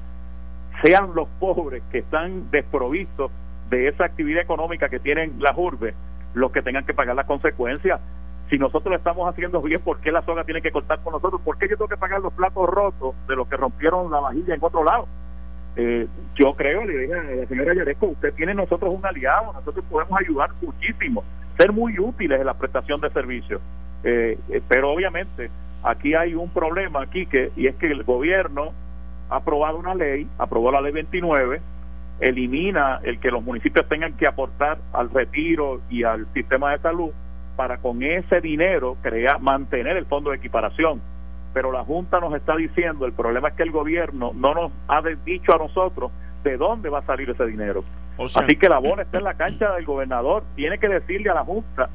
sean 0.83 1.11
los 1.13 1.27
pobres 1.39 1.83
que 1.91 1.99
están 1.99 2.49
desprovistos 2.49 3.31
de 3.69 3.87
esa 3.87 4.05
actividad 4.05 4.41
económica 4.41 4.89
que 4.89 4.99
tienen 4.99 5.35
las 5.39 5.55
urbes 5.55 5.93
los 6.33 6.51
que 6.51 6.61
tengan 6.61 6.85
que 6.85 6.93
pagar 6.93 7.15
las 7.15 7.25
consecuencias. 7.25 7.99
Si 8.49 8.57
nosotros 8.57 8.95
estamos 8.97 9.29
haciendo 9.29 9.61
bien, 9.61 9.81
¿por 9.81 9.99
qué 9.99 10.11
la 10.11 10.23
zona 10.23 10.43
tiene 10.43 10.61
que 10.61 10.71
cortar 10.71 10.99
con 11.03 11.13
nosotros? 11.13 11.41
¿Por 11.41 11.57
qué 11.57 11.67
yo 11.69 11.77
tengo 11.77 11.89
que 11.89 11.97
pagar 11.97 12.21
los 12.21 12.33
platos 12.33 12.67
rotos 12.69 13.15
de 13.27 13.35
los 13.35 13.47
que 13.47 13.55
rompieron 13.55 14.11
la 14.11 14.19
vajilla 14.19 14.55
en 14.55 14.63
otro 14.63 14.83
lado? 14.83 15.07
Eh, 15.75 16.07
yo 16.35 16.53
creo, 16.53 16.83
le 16.83 16.97
dije 16.97 17.13
a 17.13 17.23
la 17.23 17.45
señora 17.47 17.73
Yaresco, 17.73 18.07
usted 18.07 18.33
tiene 18.33 18.53
nosotros 18.53 18.93
un 18.93 19.05
aliado, 19.05 19.53
nosotros 19.53 19.85
podemos 19.89 20.19
ayudar 20.19 20.49
muchísimo, 20.61 21.23
ser 21.57 21.71
muy 21.71 21.97
útiles 21.97 22.39
en 22.39 22.45
la 22.45 22.53
prestación 22.53 22.99
de 23.01 23.09
servicios. 23.11 23.61
Eh, 24.03 24.37
eh, 24.49 24.61
pero 24.67 24.91
obviamente 24.91 25.49
aquí 25.83 26.13
hay 26.13 26.33
un 26.35 26.49
problema 26.49 27.03
aquí 27.03 27.25
que 27.25 27.51
y 27.55 27.67
es 27.67 27.75
que 27.75 27.87
el 27.87 28.03
gobierno 28.03 28.73
ha 29.29 29.37
aprobado 29.37 29.77
una 29.77 29.95
ley, 29.95 30.27
aprobó 30.37 30.71
la 30.71 30.81
ley 30.81 30.91
29, 30.91 31.61
elimina 32.19 32.99
el 33.03 33.19
que 33.19 33.31
los 33.31 33.43
municipios 33.43 33.87
tengan 33.87 34.13
que 34.13 34.27
aportar 34.27 34.79
al 34.93 35.09
retiro 35.09 35.81
y 35.89 36.03
al 36.03 36.27
sistema 36.33 36.71
de 36.71 36.79
salud 36.79 37.11
para 37.55 37.77
con 37.77 38.03
ese 38.03 38.41
dinero 38.41 38.97
crear 39.01 39.39
mantener 39.39 39.97
el 39.97 40.05
fondo 40.05 40.31
de 40.31 40.37
equiparación. 40.37 41.01
Pero 41.53 41.71
la 41.71 41.83
Junta 41.83 42.19
nos 42.19 42.33
está 42.33 42.55
diciendo, 42.55 43.05
el 43.05 43.13
problema 43.13 43.49
es 43.49 43.55
que 43.55 43.63
el 43.63 43.71
gobierno 43.71 44.31
no 44.33 44.53
nos 44.53 44.71
ha 44.87 45.01
dicho 45.25 45.53
a 45.53 45.57
nosotros 45.57 46.11
de 46.43 46.57
dónde 46.57 46.89
va 46.89 46.99
a 46.99 47.05
salir 47.05 47.29
ese 47.29 47.45
dinero. 47.45 47.81
Así 48.17 48.55
que 48.55 48.69
la 48.69 48.79
bola 48.79 49.03
está 49.03 49.17
en 49.17 49.23
la 49.23 49.33
cancha 49.33 49.73
del 49.73 49.85
gobernador, 49.85 50.43
tiene 50.55 50.77
que 50.77 50.87
decirle 50.87 51.29
a 51.29 51.35
la 51.35 51.43
Junta 51.43 51.89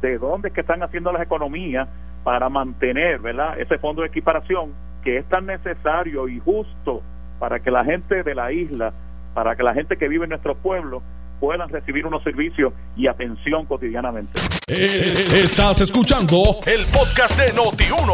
de 0.00 0.18
dónde 0.18 0.48
es 0.48 0.54
que 0.54 0.60
están 0.60 0.82
haciendo 0.82 1.12
las 1.12 1.22
economías 1.22 1.88
para 2.24 2.48
mantener 2.48 3.20
¿verdad? 3.20 3.58
ese 3.58 3.78
fondo 3.78 4.02
de 4.02 4.08
equiparación 4.08 4.72
que 5.02 5.18
es 5.18 5.24
tan 5.26 5.46
necesario 5.46 6.28
y 6.28 6.38
justo 6.40 7.02
para 7.38 7.60
que 7.60 7.70
la 7.70 7.84
gente 7.84 8.22
de 8.22 8.34
la 8.34 8.52
isla, 8.52 8.92
para 9.34 9.56
que 9.56 9.62
la 9.62 9.74
gente 9.74 9.96
que 9.96 10.08
vive 10.08 10.24
en 10.24 10.30
nuestro 10.30 10.56
pueblo 10.56 11.02
puedan 11.40 11.68
recibir 11.68 12.06
unos 12.06 12.22
servicios 12.22 12.72
y 12.96 13.06
atención 13.06 13.66
cotidianamente. 13.66 14.40
Eh, 14.68 15.14
estás 15.42 15.80
escuchando 15.80 16.42
el 16.66 16.84
podcast 16.86 17.38
de 17.38 17.52
Noti1. 17.54 18.12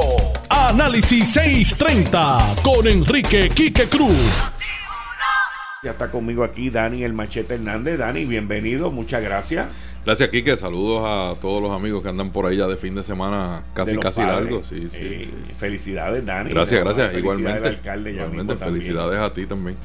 Análisis 0.71 1.33
630 1.33 2.55
con 2.63 2.87
Enrique 2.87 3.51
Quique 3.51 3.85
Cruz. 3.85 4.51
Ya 5.83 5.91
está 5.91 6.11
conmigo 6.11 6.45
aquí 6.45 6.71
Dani 6.71 7.05
el 7.05 7.13
Machete 7.13 7.57
Hernández. 7.57 7.99
Dani, 7.99 8.25
bienvenido, 8.25 8.91
muchas 8.91 9.23
gracias. 9.23 9.67
Gracias, 10.05 10.29
Kike. 10.29 10.57
Saludos 10.57 11.03
a 11.05 11.41
todos 11.41 11.63
los 11.63 11.73
amigos 11.73 12.03
que 12.03 12.11
andan 12.11 12.31
por 12.31 12.47
ahí 12.47 12.59
ya 12.59 12.67
de 12.67 12.77
fin 12.77 12.95
de 12.95 13.03
semana 13.03 13.63
casi, 13.73 13.97
casi 13.97 14.21
largo. 14.21 14.63
Sí, 14.63 14.89
sí, 14.91 15.31
Felicidades, 15.59 16.25
Dani. 16.25 16.51
Gracias, 16.51 16.85
gracias. 16.85 17.15
Igualmente. 17.17 17.69
Alcalde 17.69 18.13
igualmente, 18.13 18.57
felicidades 18.57 19.19
a 19.19 19.33
ti 19.33 19.47
también. 19.47 19.77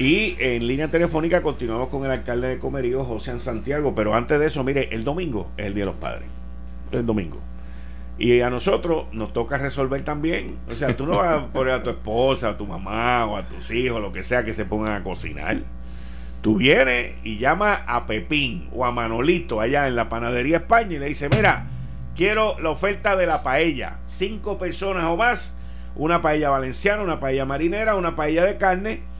Y 0.00 0.34
en 0.38 0.66
línea 0.66 0.88
telefónica 0.88 1.42
continuamos 1.42 1.90
con 1.90 2.06
el 2.06 2.10
alcalde 2.10 2.48
de 2.48 2.58
Comerío, 2.58 3.04
José 3.04 3.38
Santiago. 3.38 3.94
Pero 3.94 4.14
antes 4.14 4.40
de 4.40 4.46
eso, 4.46 4.64
mire, 4.64 4.88
el 4.92 5.04
domingo 5.04 5.50
es 5.58 5.66
el 5.66 5.74
Día 5.74 5.82
de 5.82 5.90
los 5.90 6.00
Padres. 6.00 6.26
El 6.90 7.04
domingo. 7.04 7.38
Y 8.16 8.40
a 8.40 8.48
nosotros 8.48 9.08
nos 9.12 9.34
toca 9.34 9.58
resolver 9.58 10.02
también. 10.02 10.56
O 10.70 10.72
sea, 10.72 10.96
tú 10.96 11.04
no 11.04 11.18
vas 11.18 11.42
a 11.42 11.46
poner 11.48 11.74
a 11.74 11.82
tu 11.82 11.90
esposa, 11.90 12.48
a 12.48 12.56
tu 12.56 12.66
mamá 12.66 13.26
o 13.26 13.36
a 13.36 13.46
tus 13.46 13.70
hijos, 13.72 14.00
lo 14.00 14.10
que 14.10 14.22
sea, 14.22 14.42
que 14.42 14.54
se 14.54 14.64
pongan 14.64 14.92
a 14.92 15.04
cocinar 15.04 15.58
Tú 16.40 16.56
vienes 16.56 17.16
y 17.22 17.36
llamas 17.36 17.80
a 17.86 18.06
Pepín 18.06 18.70
o 18.72 18.86
a 18.86 18.92
Manolito 18.92 19.60
allá 19.60 19.86
en 19.86 19.96
la 19.96 20.08
panadería 20.08 20.58
España 20.58 20.96
y 20.96 20.98
le 20.98 21.06
dices, 21.08 21.28
mira, 21.30 21.66
quiero 22.16 22.58
la 22.58 22.70
oferta 22.70 23.16
de 23.16 23.26
la 23.26 23.42
paella. 23.42 23.98
Cinco 24.06 24.56
personas 24.56 25.04
o 25.04 25.18
más, 25.18 25.58
una 25.94 26.22
paella 26.22 26.48
valenciana, 26.48 27.02
una 27.02 27.20
paella 27.20 27.44
marinera, 27.44 27.96
una 27.96 28.16
paella 28.16 28.46
de 28.46 28.56
carne 28.56 29.10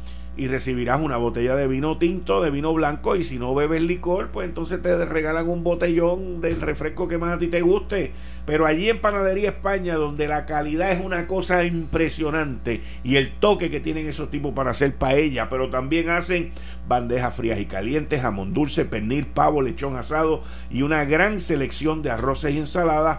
y 0.40 0.48
recibirás 0.48 0.98
una 1.02 1.18
botella 1.18 1.54
de 1.54 1.68
vino 1.68 1.98
tinto, 1.98 2.40
de 2.40 2.50
vino 2.50 2.72
blanco 2.72 3.14
y 3.14 3.24
si 3.24 3.38
no 3.38 3.54
bebes 3.54 3.82
licor, 3.82 4.30
pues 4.30 4.48
entonces 4.48 4.80
te 4.80 5.04
regalan 5.04 5.50
un 5.50 5.62
botellón 5.62 6.40
del 6.40 6.62
refresco 6.62 7.08
que 7.08 7.18
más 7.18 7.34
a 7.34 7.38
ti 7.38 7.48
te 7.48 7.60
guste. 7.60 8.12
Pero 8.46 8.64
allí 8.64 8.88
en 8.88 9.02
Panadería 9.02 9.50
España, 9.50 9.96
donde 9.96 10.26
la 10.28 10.46
calidad 10.46 10.92
es 10.92 11.04
una 11.04 11.26
cosa 11.26 11.64
impresionante 11.64 12.80
y 13.04 13.16
el 13.16 13.32
toque 13.32 13.70
que 13.70 13.80
tienen 13.80 14.06
esos 14.06 14.30
tipos 14.30 14.54
para 14.54 14.70
hacer 14.70 14.94
paella, 14.94 15.50
pero 15.50 15.68
también 15.68 16.08
hacen 16.08 16.52
bandejas 16.88 17.34
frías 17.34 17.60
y 17.60 17.66
calientes, 17.66 18.22
jamón 18.22 18.54
dulce, 18.54 18.86
pernil, 18.86 19.26
pavo, 19.26 19.60
lechón 19.60 19.96
asado 19.96 20.42
y 20.70 20.80
una 20.80 21.04
gran 21.04 21.38
selección 21.38 22.00
de 22.00 22.12
arroces 22.12 22.54
y 22.54 22.56
ensaladas 22.56 23.18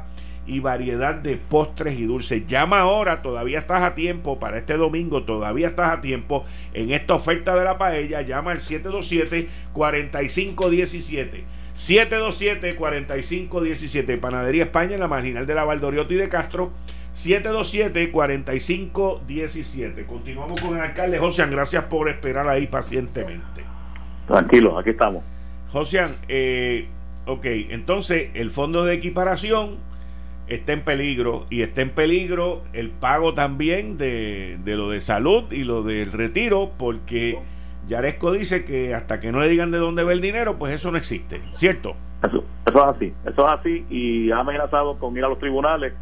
y 0.52 0.60
variedad 0.60 1.16
de 1.16 1.38
postres 1.38 1.98
y 1.98 2.04
dulces. 2.04 2.46
Llama 2.46 2.82
ahora, 2.82 3.22
todavía 3.22 3.60
estás 3.60 3.84
a 3.84 3.96
tiempo 3.96 4.38
para 4.38 4.58
este 4.58 4.76
domingo, 4.76 5.24
todavía 5.24 5.70
estás 5.70 5.98
a 5.98 6.02
tiempo 6.02 6.44
en 6.74 6.92
esta 6.92 7.14
oferta 7.14 7.56
de 7.56 7.64
la 7.64 7.78
paella. 7.78 8.22
Llama 8.22 8.52
al 8.52 8.60
727-4517. 8.60 11.44
727-4517. 11.78 14.20
Panadería 14.20 14.64
España 14.64 14.96
en 14.96 15.00
la 15.00 15.08
marginal 15.08 15.48
de 15.48 15.56
la 15.56 15.64
Valdoriotti 15.64 16.16
de 16.16 16.28
Castro. 16.28 16.74
727-4517. 17.16 20.06
Continuamos 20.06 20.60
con 20.60 20.76
el 20.76 20.82
alcalde 20.82 21.18
Josian. 21.18 21.50
Gracias 21.50 21.86
por 21.86 22.10
esperar 22.10 22.50
ahí 22.50 22.68
pacientemente. 22.68 23.64
Tranquilo, 24.28 24.78
aquí 24.78 24.90
estamos. 24.90 25.24
Josian, 25.72 26.18
eh, 26.28 26.90
ok, 27.26 27.46
entonces 27.46 28.32
el 28.34 28.52
fondo 28.52 28.84
de 28.84 28.96
equiparación 28.96 29.90
está 30.52 30.74
en 30.74 30.82
peligro 30.82 31.46
y 31.50 31.62
está 31.62 31.82
en 31.82 31.92
peligro 31.92 32.64
el 32.74 32.90
pago 32.90 33.34
también 33.34 33.98
de, 33.98 34.58
de 34.64 34.76
lo 34.76 34.90
de 34.90 35.00
salud 35.00 35.50
y 35.52 35.64
lo 35.64 35.82
del 35.82 36.12
retiro 36.12 36.72
porque 36.78 37.40
Yaresco 37.88 38.34
dice 38.34 38.66
que 38.66 38.94
hasta 38.94 39.22
que 39.22 39.32
no 39.32 39.40
le 39.40 39.48
digan 39.48 39.72
de 39.72 39.78
dónde 39.78 40.04
va 40.04 40.12
el 40.12 40.20
dinero, 40.20 40.58
pues 40.58 40.74
eso 40.74 40.92
no 40.92 40.98
existe, 40.98 41.42
¿cierto? 41.52 41.96
Eso, 42.22 42.44
eso 42.66 42.78
es 42.78 42.96
así, 42.96 43.14
eso 43.26 43.46
es 43.48 43.60
así 43.60 43.86
y 43.90 44.32
ha 44.32 44.40
amenazado 44.40 45.00
con 45.00 45.16
ir 45.18 45.24
a 45.24 45.30
los 45.30 45.40
tribunales 45.40 45.94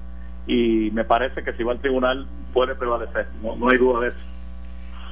y 0.48 0.90
me 0.94 1.06
parece 1.06 1.44
que 1.44 1.54
si 1.54 1.62
va 1.62 1.74
al 1.74 1.80
tribunal 1.80 2.26
puede 2.52 2.74
prevalecer, 2.74 3.28
no, 3.44 3.56
no 3.56 3.70
hay 3.70 3.78
duda 3.78 4.02
de 4.02 4.08
eso. 4.08 4.18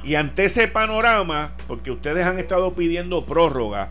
Y 0.02 0.16
ante 0.16 0.46
ese 0.46 0.66
panorama, 0.66 1.52
porque 1.68 1.92
ustedes 1.92 2.26
han 2.26 2.40
estado 2.40 2.72
pidiendo 2.74 3.24
prórroga, 3.24 3.90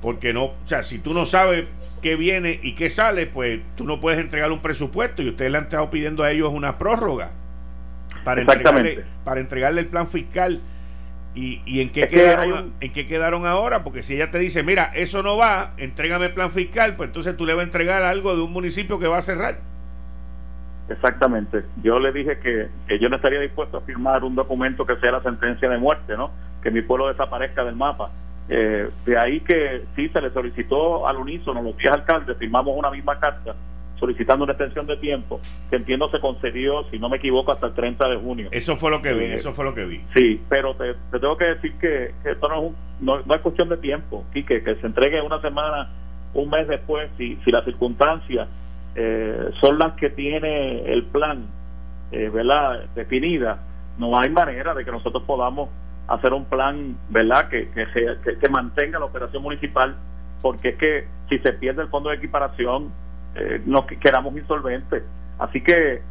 porque 0.00 0.32
no, 0.32 0.44
o 0.44 0.54
sea, 0.64 0.82
si 0.82 0.98
tú 0.98 1.12
no 1.12 1.26
sabes 1.26 1.66
qué 2.00 2.16
viene 2.16 2.58
y 2.62 2.74
qué 2.74 2.90
sale, 2.90 3.26
pues 3.26 3.60
tú 3.76 3.84
no 3.84 4.00
puedes 4.00 4.20
entregar 4.20 4.50
un 4.52 4.60
presupuesto 4.60 5.22
y 5.22 5.28
ustedes 5.28 5.50
le 5.50 5.58
han 5.58 5.64
estado 5.64 5.90
pidiendo 5.90 6.22
a 6.22 6.30
ellos 6.30 6.52
una 6.52 6.78
prórroga 6.78 7.30
para 8.24 8.40
entregarle, 8.40 9.04
para 9.24 9.40
entregarle 9.40 9.80
el 9.80 9.86
plan 9.88 10.08
fiscal. 10.08 10.60
¿Y, 11.34 11.62
y 11.66 11.82
en, 11.82 11.90
qué 11.90 12.08
quedaron, 12.08 12.72
en 12.80 12.92
qué 12.92 13.06
quedaron 13.06 13.46
ahora? 13.46 13.84
Porque 13.84 14.02
si 14.02 14.14
ella 14.14 14.30
te 14.30 14.38
dice, 14.38 14.62
mira, 14.62 14.90
eso 14.94 15.22
no 15.22 15.36
va, 15.36 15.74
entrégame 15.76 16.26
el 16.26 16.34
plan 16.34 16.50
fiscal, 16.50 16.96
pues 16.96 17.08
entonces 17.08 17.36
tú 17.36 17.46
le 17.46 17.54
vas 17.54 17.60
a 17.60 17.64
entregar 17.64 18.02
algo 18.02 18.34
de 18.34 18.42
un 18.42 18.52
municipio 18.52 18.98
que 18.98 19.06
va 19.06 19.18
a 19.18 19.22
cerrar. 19.22 19.60
Exactamente. 20.88 21.64
Yo 21.82 21.98
le 21.98 22.12
dije 22.12 22.38
que, 22.40 22.68
que, 22.88 22.98
yo 22.98 23.08
no 23.08 23.16
estaría 23.16 23.40
dispuesto 23.40 23.76
a 23.76 23.80
firmar 23.82 24.24
un 24.24 24.34
documento 24.34 24.86
que 24.86 24.96
sea 24.96 25.12
la 25.12 25.22
sentencia 25.22 25.68
de 25.68 25.78
muerte, 25.78 26.16
¿no? 26.16 26.30
Que 26.62 26.70
mi 26.70 26.82
pueblo 26.82 27.08
desaparezca 27.08 27.62
del 27.62 27.76
mapa. 27.76 28.10
Eh, 28.48 28.88
de 29.04 29.18
ahí 29.18 29.40
que 29.40 29.84
sí 29.94 30.08
se 30.08 30.20
le 30.20 30.30
solicitó 30.30 31.06
al 31.06 31.16
unísono, 31.16 31.62
los 31.62 31.76
10 31.76 31.92
alcaldes, 31.92 32.36
firmamos 32.38 32.76
una 32.76 32.90
misma 32.90 33.18
carta 33.18 33.54
solicitando 33.98 34.44
una 34.44 34.52
extensión 34.52 34.86
de 34.86 34.96
tiempo, 34.96 35.40
que 35.70 35.76
entiendo 35.76 36.08
se 36.10 36.20
concedió, 36.20 36.84
si 36.90 36.98
no 36.98 37.08
me 37.08 37.16
equivoco, 37.16 37.52
hasta 37.52 37.66
el 37.66 37.74
30 37.74 38.08
de 38.08 38.16
junio. 38.16 38.48
Eso 38.52 38.76
fue 38.76 38.90
lo 38.90 39.02
que 39.02 39.12
vi, 39.12 39.24
eh, 39.24 39.34
eso 39.34 39.52
fue 39.52 39.64
lo 39.64 39.74
que 39.74 39.84
vi. 39.84 40.00
Sí, 40.14 40.40
pero 40.48 40.74
te, 40.74 40.94
tengo 41.18 41.36
que 41.36 41.44
decir 41.46 41.72
que, 41.78 42.14
esto 42.24 42.48
no 42.48 42.66
es, 42.66 42.72
no, 43.00 43.20
no, 43.22 43.34
es 43.34 43.40
cuestión 43.40 43.68
de 43.68 43.76
tiempo, 43.78 44.24
y 44.34 44.44
que, 44.44 44.62
que 44.62 44.76
se 44.76 44.86
entregue 44.86 45.20
una 45.20 45.40
semana, 45.40 45.90
un 46.34 46.48
mes 46.48 46.68
después, 46.68 47.10
si, 47.18 47.36
si 47.44 47.50
las 47.50 47.64
circunstancias 47.64 48.48
eh, 48.94 49.50
son 49.60 49.78
las 49.78 49.94
que 49.94 50.10
tiene 50.10 50.92
el 50.92 51.04
plan, 51.04 51.46
eh, 52.12 52.30
¿verdad?, 52.32 52.84
definida, 52.94 53.64
no 53.98 54.18
hay 54.18 54.30
manera 54.30 54.74
de 54.74 54.84
que 54.84 54.92
nosotros 54.92 55.24
podamos 55.24 55.70
hacer 56.08 56.32
un 56.32 56.46
plan, 56.46 56.96
¿verdad?, 57.10 57.48
que, 57.48 57.68
que, 57.70 57.86
que, 58.24 58.38
que 58.38 58.48
mantenga 58.48 58.98
la 58.98 59.04
operación 59.04 59.42
municipal, 59.42 59.94
porque 60.40 60.70
es 60.70 60.76
que 60.76 61.06
si 61.28 61.38
se 61.38 61.52
pierde 61.52 61.82
el 61.82 61.88
fondo 61.88 62.10
de 62.10 62.16
equiparación, 62.16 62.90
eh, 63.34 63.62
nos 63.66 63.84
quedamos 63.86 64.34
insolventes. 64.36 65.02
Así 65.38 65.60
que 65.60 66.02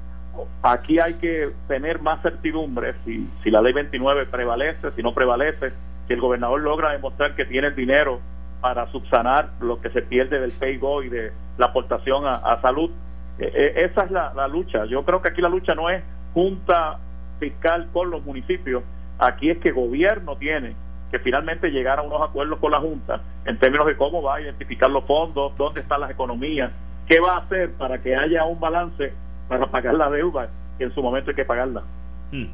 aquí 0.62 1.00
hay 1.00 1.16
que 1.16 1.52
tener 1.68 2.00
más 2.02 2.22
certidumbre 2.22 2.94
si, 3.04 3.28
si 3.44 3.52
la 3.52 3.62
ley 3.62 3.74
29 3.74 4.28
prevalece, 4.28 4.92
si 4.96 5.02
no 5.02 5.14
prevalece, 5.14 5.72
si 6.08 6.14
el 6.14 6.22
gobernador 6.22 6.62
logra 6.62 6.92
demostrar 6.92 7.36
que 7.36 7.46
tiene 7.46 7.68
el 7.68 7.76
dinero 7.76 8.22
para 8.62 8.90
subsanar 8.92 9.50
lo 9.62 9.82
que 9.82 9.90
se 9.90 10.02
pierde 10.02 10.40
del 10.40 10.52
PayGo 10.52 11.04
y 11.04 11.10
de 11.10 11.32
la 11.58 11.68
aportación 11.68 12.26
a, 12.26 12.60
salud. 12.62 12.92
Eh, 13.40 13.52
eh, 13.54 13.90
esa 13.92 14.06
es 14.06 14.12
la, 14.12 14.34
la, 14.34 14.48
lucha. 14.48 14.86
Yo 14.86 15.04
creo 15.04 15.22
que 15.22 15.30
aquí 15.30 15.42
la 15.42 15.50
lucha 15.50 15.76
no 15.76 15.90
es 15.90 16.04
junta 16.34 17.00
fiscal 17.40 17.88
con 17.94 18.10
los 18.10 18.24
municipios, 18.26 18.84
aquí 19.20 19.50
es 19.50 19.58
que 19.60 19.72
gobierno 19.72 20.36
tiene 20.38 20.76
que 21.12 21.20
finalmente 21.20 21.70
llegar 21.70 22.00
a 22.00 22.02
unos 22.02 22.22
acuerdos 22.22 22.60
con 22.60 22.72
la 22.72 22.80
Junta 22.80 23.22
en 23.46 23.58
términos 23.58 23.88
de 23.88 23.96
cómo 23.96 24.22
va 24.22 24.36
a 24.36 24.42
identificar 24.42 24.90
los 24.90 25.06
fondos, 25.06 25.56
dónde 25.58 25.82
están 25.82 26.02
las 26.02 26.12
economías, 26.12 26.72
qué 27.08 27.20
va 27.20 27.36
a 27.36 27.38
hacer 27.40 27.72
para 27.74 28.02
que 28.02 28.16
haya 28.16 28.44
un 28.44 28.60
balance 28.60 29.14
para 29.48 29.68
pagar 29.68 29.94
la 29.94 30.10
deuda, 30.10 30.50
que 30.78 30.84
en 30.84 30.94
su 30.94 31.02
momento 31.02 31.32
hay 31.32 31.36
que 31.36 31.46
pagarla. 31.46 31.84
Hmm. 32.32 32.48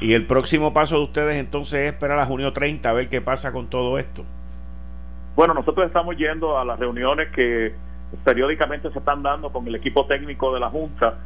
Y 0.00 0.14
el 0.14 0.26
próximo 0.26 0.72
paso 0.72 0.96
de 0.96 1.04
ustedes 1.04 1.36
entonces 1.36 1.80
es 1.80 1.92
esperar 1.92 2.18
a 2.18 2.26
junio 2.26 2.52
30 2.52 2.88
a 2.88 2.92
ver 2.92 3.08
qué 3.08 3.20
pasa 3.20 3.52
con 3.52 3.68
todo 3.68 3.98
esto. 3.98 4.24
Bueno, 5.36 5.54
nosotros 5.54 5.86
estamos 5.86 6.16
yendo 6.16 6.58
a 6.58 6.64
las 6.64 6.78
reuniones 6.78 7.28
que 7.30 7.74
periódicamente 8.24 8.90
se 8.90 8.98
están 8.98 9.22
dando 9.22 9.50
con 9.50 9.66
el 9.66 9.74
equipo 9.74 10.06
técnico 10.06 10.52
de 10.54 10.60
la 10.60 10.70
Junta. 10.70 11.18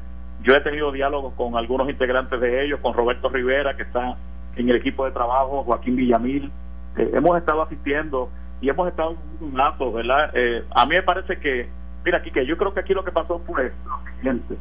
Yo 0.43 0.55
he 0.55 0.61
tenido 0.61 0.93
diálogos 0.93 1.35
con 1.35 1.57
algunos 1.57 1.89
integrantes 1.89 2.41
de 2.41 2.65
ellos, 2.65 2.81
con 2.81 2.95
Roberto 2.95 3.29
Rivera, 3.29 3.77
que 3.77 3.83
está 3.83 4.17
en 4.57 4.69
el 4.69 4.77
equipo 4.77 5.05
de 5.05 5.13
trabajo, 5.13 5.65
Joaquín 5.65 5.97
Villamil. 5.97 6.51
Eh, 6.97 7.11
hemos 7.15 7.37
estado 7.39 7.63
asistiendo 7.63 8.31
y 8.61 8.69
hemos 8.69 8.89
estado 8.89 9.17
un 9.41 9.57
rato, 9.57 9.93
¿verdad? 9.93 10.31
Eh, 10.35 10.65
a 10.71 10.87
mí 10.87 10.95
me 10.97 11.03
parece 11.03 11.39
que, 11.39 11.69
mira, 12.05 12.19
aquí 12.19 12.31
que 12.31 12.47
yo 12.47 12.57
creo 12.57 12.73
que 12.73 12.81
aquí 12.81 12.95
lo 12.95 13.05
que 13.05 13.13
pasó 13.13 13.41
fue 13.47 13.73
lo 13.87 14.15
siguiente. 14.17 14.57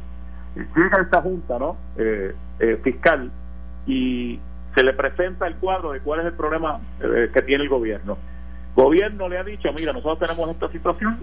Llega 0.54 1.02
esta 1.02 1.22
Junta, 1.22 1.58
¿no? 1.58 1.76
Eh, 1.96 2.34
fiscal 2.82 3.30
y 3.86 4.40
se 4.74 4.82
le 4.82 4.92
presenta 4.92 5.46
el 5.46 5.54
cuadro 5.56 5.92
de 5.92 6.00
cuál 6.00 6.20
es 6.20 6.26
el 6.26 6.32
problema 6.32 6.80
que 7.32 7.42
tiene 7.42 7.62
el 7.62 7.68
gobierno 7.68 8.16
gobierno 8.78 9.28
le 9.28 9.38
ha 9.38 9.42
dicho, 9.42 9.72
mira, 9.72 9.92
nosotros 9.92 10.20
tenemos 10.20 10.50
esta 10.50 10.68
situación, 10.70 11.18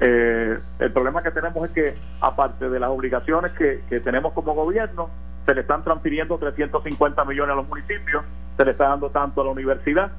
eh, 0.00 0.58
el 0.78 0.92
problema 0.92 1.22
que 1.22 1.30
tenemos 1.30 1.64
es 1.68 1.70
que, 1.70 1.94
aparte 2.20 2.68
de 2.68 2.80
las 2.80 2.90
obligaciones 2.90 3.52
que, 3.52 3.82
que, 3.88 4.00
tenemos 4.00 4.32
como 4.32 4.54
gobierno, 4.54 5.08
se 5.46 5.54
le 5.54 5.62
están 5.62 5.82
transfiriendo 5.84 6.36
350 6.38 7.24
millones 7.24 7.52
a 7.52 7.56
los 7.56 7.68
municipios, 7.68 8.24
se 8.56 8.64
le 8.64 8.72
está 8.72 8.88
dando 8.88 9.10
tanto 9.10 9.40
a 9.40 9.44
la 9.44 9.50
universidad. 9.50 10.10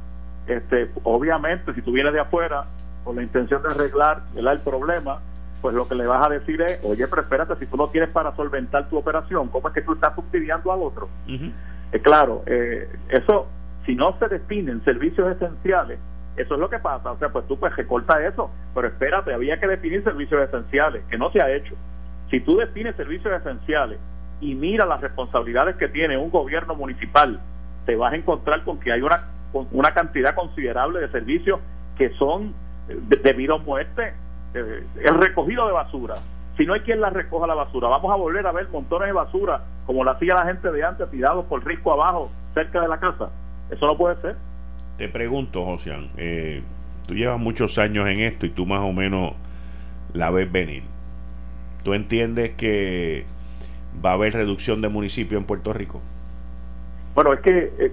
Este, 0.47 0.89
obviamente, 1.03 1.73
si 1.73 1.81
tú 1.81 1.91
vienes 1.91 2.13
de 2.13 2.21
afuera 2.21 2.65
con 3.03 3.17
la 3.17 3.23
intención 3.23 3.61
de 3.61 3.69
arreglar 3.69 4.23
el 4.35 4.59
problema, 4.61 5.19
pues 5.61 5.75
lo 5.75 5.87
que 5.87 5.95
le 5.95 6.07
vas 6.07 6.25
a 6.25 6.29
decir 6.29 6.61
es, 6.61 6.79
oye, 6.83 7.07
pero 7.07 7.21
espérate, 7.23 7.55
si 7.57 7.65
tú 7.65 7.77
no 7.77 7.89
tienes 7.89 8.09
para 8.09 8.35
solventar 8.35 8.89
tu 8.89 8.97
operación, 8.97 9.49
¿cómo 9.49 9.67
es 9.67 9.73
que 9.73 9.81
tú 9.81 9.93
estás 9.93 10.15
subsidiando 10.15 10.71
al 10.71 10.81
otro? 10.81 11.09
Eh, 11.27 11.99
claro, 12.01 12.43
eh, 12.45 12.89
eso, 13.09 13.47
si 13.85 13.95
no 13.95 14.17
se 14.19 14.27
definen 14.27 14.83
servicios 14.83 15.35
esenciales, 15.35 15.99
eso 16.37 16.53
es 16.53 16.59
lo 16.59 16.69
que 16.69 16.79
pasa. 16.79 17.11
O 17.11 17.17
sea, 17.17 17.29
pues 17.29 17.45
tú 17.47 17.59
pues 17.59 17.75
recorta 17.75 18.25
eso. 18.25 18.49
Pero 18.73 18.87
espérate, 18.87 19.33
había 19.33 19.59
que 19.59 19.67
definir 19.67 20.03
servicios 20.03 20.47
esenciales, 20.47 21.03
que 21.09 21.17
no 21.17 21.31
se 21.31 21.41
ha 21.41 21.51
hecho. 21.51 21.75
Si 22.29 22.39
tú 22.41 22.57
defines 22.57 22.95
servicios 22.95 23.33
esenciales 23.33 23.99
y 24.39 24.53
mira 24.53 24.85
las 24.85 25.01
responsabilidades 25.01 25.75
que 25.77 25.87
tiene 25.89 26.17
un 26.17 26.29
gobierno 26.29 26.75
municipal, 26.75 27.39
te 27.85 27.95
vas 27.95 28.13
a 28.13 28.17
encontrar 28.17 28.63
con 28.63 28.79
que 28.79 28.91
hay 28.91 29.01
una, 29.01 29.23
una 29.71 29.91
cantidad 29.93 30.35
considerable 30.35 30.99
de 30.99 31.09
servicios 31.09 31.59
que 31.97 32.11
son 32.11 32.53
debido 33.23 33.55
a 33.55 33.57
muerte. 33.57 34.13
Eh, 34.53 34.83
el 35.03 35.15
recogido 35.15 35.65
de 35.65 35.73
basura. 35.73 36.15
Si 36.55 36.65
no 36.65 36.73
hay 36.73 36.81
quien 36.81 37.01
la 37.01 37.09
recoja 37.09 37.47
la 37.47 37.53
basura, 37.53 37.87
vamos 37.87 38.11
a 38.11 38.15
volver 38.15 38.45
a 38.45 38.51
ver 38.51 38.67
montones 38.69 39.07
de 39.07 39.13
basura 39.13 39.61
como 39.85 40.03
la 40.03 40.11
hacía 40.11 40.33
la 40.33 40.45
gente 40.45 40.71
de 40.71 40.83
antes, 40.83 41.09
tirados 41.09 41.45
por 41.45 41.65
risco 41.65 41.93
abajo, 41.93 42.31
cerca 42.53 42.81
de 42.81 42.87
la 42.87 42.99
casa. 42.99 43.29
Eso 43.69 43.85
no 43.85 43.97
puede 43.97 44.19
ser. 44.21 44.35
Te 44.97 45.09
pregunto, 45.09 45.63
Josian, 45.63 46.09
eh, 46.17 46.63
tú 47.07 47.13
llevas 47.13 47.39
muchos 47.39 47.77
años 47.77 48.07
en 48.07 48.19
esto 48.19 48.45
y 48.45 48.49
tú 48.49 48.65
más 48.65 48.81
o 48.81 48.93
menos 48.93 49.33
la 50.13 50.31
ves 50.31 50.51
venir. 50.51 50.83
¿Tú 51.83 51.93
entiendes 51.93 52.51
que 52.51 53.25
va 54.03 54.11
a 54.11 54.13
haber 54.13 54.33
reducción 54.33 54.81
de 54.81 54.89
municipios 54.89 55.39
en 55.39 55.45
Puerto 55.45 55.71
Rico? 55.71 56.01
Bueno, 57.13 57.33
es 57.33 57.41
que 57.41 57.71
eh, 57.79 57.91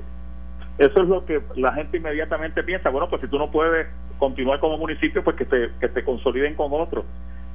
eso 0.78 1.02
es 1.02 1.08
lo 1.08 1.24
que 1.24 1.42
la 1.56 1.72
gente 1.74 1.98
inmediatamente 1.98 2.62
piensa. 2.62 2.88
Bueno, 2.90 3.08
pues 3.08 3.20
si 3.20 3.28
tú 3.28 3.38
no 3.38 3.50
puedes 3.50 3.86
continuar 4.18 4.58
como 4.60 4.78
municipio, 4.78 5.22
pues 5.22 5.36
que 5.36 5.44
te, 5.44 5.70
que 5.80 5.88
te 5.88 6.04
consoliden 6.04 6.54
con 6.54 6.72
otros. 6.72 7.04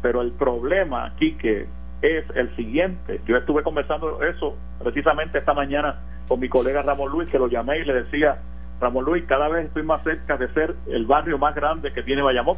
Pero 0.02 0.22
el 0.22 0.32
problema 0.32 1.08
aquí 1.08 1.34
que 1.34 1.68
es 2.02 2.24
el 2.36 2.56
siguiente. 2.56 3.20
Yo 3.28 3.38
estuve 3.38 3.64
conversando 3.64 4.24
eso 4.24 4.56
precisamente 4.82 5.38
esta 5.38 5.54
mañana 5.54 6.00
con 6.28 6.40
mi 6.40 6.48
colega 6.48 6.82
Ramón 6.82 7.12
Luis, 7.12 7.30
que 7.30 7.40
lo 7.40 7.48
llamé 7.48 7.80
y 7.80 7.86
le 7.86 8.04
decía, 8.04 8.40
Ramón 8.80 9.06
Luis, 9.06 9.26
cada 9.26 9.48
vez 9.50 9.66
estoy 9.66 9.84
más 9.84 10.04
cerca 10.04 10.38
de 10.38 10.48
ser 10.54 10.76
el 10.88 11.06
barrio 11.06 11.38
más 11.38 11.54
grande 11.56 11.92
que 11.92 12.04
tiene 12.04 12.22
Bayamón. 12.22 12.58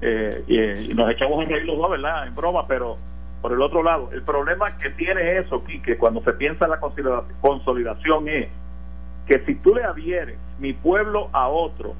Eh, 0.00 0.44
y, 0.88 0.94
nos 0.94 1.10
echamos 1.10 1.42
en 1.42 1.50
reír 1.50 1.66
los 1.66 1.78
dos, 1.78 1.90
¿verdad? 1.90 2.26
En 2.26 2.34
broma, 2.34 2.66
pero 2.66 2.96
por 3.40 3.52
el 3.52 3.62
otro 3.62 3.82
lado, 3.82 4.10
el 4.12 4.22
problema 4.22 4.76
que 4.78 4.90
tiene 4.90 5.38
eso, 5.38 5.62
que 5.64 5.96
cuando 5.96 6.20
se 6.22 6.32
piensa 6.32 6.64
en 6.64 6.72
la 6.72 6.80
consolidación 7.40 8.28
es 8.28 8.48
que 9.26 9.40
si 9.40 9.54
tú 9.56 9.74
le 9.74 9.84
adhieres 9.84 10.38
mi 10.58 10.72
pueblo 10.72 11.28
a 11.32 11.48
otro, 11.48 11.94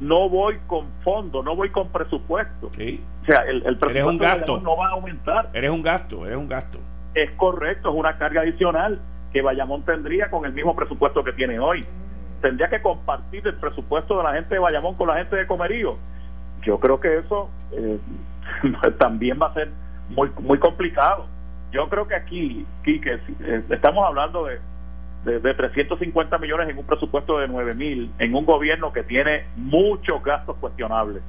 no 0.00 0.28
voy 0.28 0.58
con 0.66 0.86
fondo, 1.02 1.42
no 1.42 1.56
voy 1.56 1.70
con 1.70 1.88
presupuesto. 1.88 2.68
O 2.68 3.26
sea, 3.26 3.40
el, 3.42 3.62
presupuesto 3.62 4.08
un 4.08 4.18
gasto. 4.18 4.60
no 4.60 4.76
va 4.76 4.88
a 4.88 4.92
aumentar. 4.92 5.50
Eres 5.52 5.70
un 5.70 5.82
gasto, 5.82 6.24
eres 6.26 6.38
un 6.38 6.48
gasto. 6.48 6.78
Es 7.14 7.30
correcto, 7.32 7.90
es 7.90 7.94
una 7.94 8.16
carga 8.16 8.42
adicional 8.42 9.00
que 9.32 9.42
Bayamón 9.42 9.82
tendría 9.82 10.30
con 10.30 10.44
el 10.44 10.52
mismo 10.52 10.74
presupuesto 10.76 11.24
que 11.24 11.32
tiene 11.32 11.58
hoy 11.58 11.84
tendría 12.40 12.68
que 12.68 12.80
compartir 12.80 13.46
el 13.46 13.54
presupuesto 13.54 14.18
de 14.18 14.24
la 14.24 14.34
gente 14.34 14.54
de 14.54 14.60
Bayamón 14.60 14.94
con 14.94 15.08
la 15.08 15.16
gente 15.16 15.36
de 15.36 15.46
Comerío. 15.46 15.96
Yo 16.62 16.78
creo 16.78 17.00
que 17.00 17.18
eso 17.18 17.50
eh, 17.72 17.98
también 18.98 19.38
va 19.40 19.46
a 19.48 19.54
ser 19.54 19.70
muy 20.10 20.30
muy 20.40 20.58
complicado. 20.58 21.26
Yo 21.70 21.88
creo 21.88 22.08
que 22.08 22.14
aquí, 22.14 22.66
Quique, 22.82 23.20
eh, 23.40 23.62
estamos 23.68 24.06
hablando 24.06 24.46
de, 24.46 24.58
de, 25.24 25.54
350 25.54 26.38
millones 26.38 26.68
en 26.68 26.78
un 26.78 26.86
presupuesto 26.86 27.38
de 27.38 27.48
9 27.48 27.74
mil, 27.74 28.10
en 28.18 28.34
un 28.34 28.46
gobierno 28.46 28.92
que 28.92 29.02
tiene 29.02 29.44
muchos 29.56 30.22
gastos 30.22 30.56
cuestionables. 30.56 31.22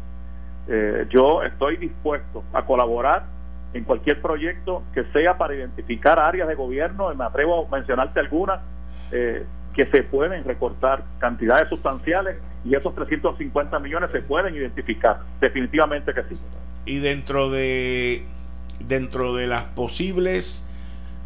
Eh, 0.67 1.07
yo 1.09 1.43
estoy 1.43 1.77
dispuesto 1.77 2.43
a 2.53 2.63
colaborar 2.63 3.23
en 3.73 3.83
cualquier 3.83 4.21
proyecto 4.21 4.83
que 4.93 5.03
sea 5.05 5.37
para 5.37 5.55
identificar 5.55 6.19
áreas 6.19 6.47
de 6.47 6.55
gobierno, 6.55 7.13
me 7.15 7.23
atrevo 7.23 7.67
a 7.67 7.75
mencionarte 7.75 8.19
algunas, 8.19 8.61
eh, 9.11 9.45
que 9.79 9.85
se 9.85 10.03
pueden 10.03 10.43
recortar 10.43 11.05
cantidades 11.19 11.69
sustanciales 11.69 12.35
y 12.65 12.75
esos 12.75 12.93
350 12.95 13.79
millones 13.79 14.11
se 14.11 14.19
pueden 14.19 14.53
identificar, 14.53 15.21
definitivamente 15.39 16.13
que 16.13 16.23
sí. 16.23 16.37
Y 16.85 16.99
dentro 16.99 17.49
de 17.49 18.25
dentro 18.81 19.35
de 19.35 19.47
las 19.47 19.63
posibles 19.63 20.67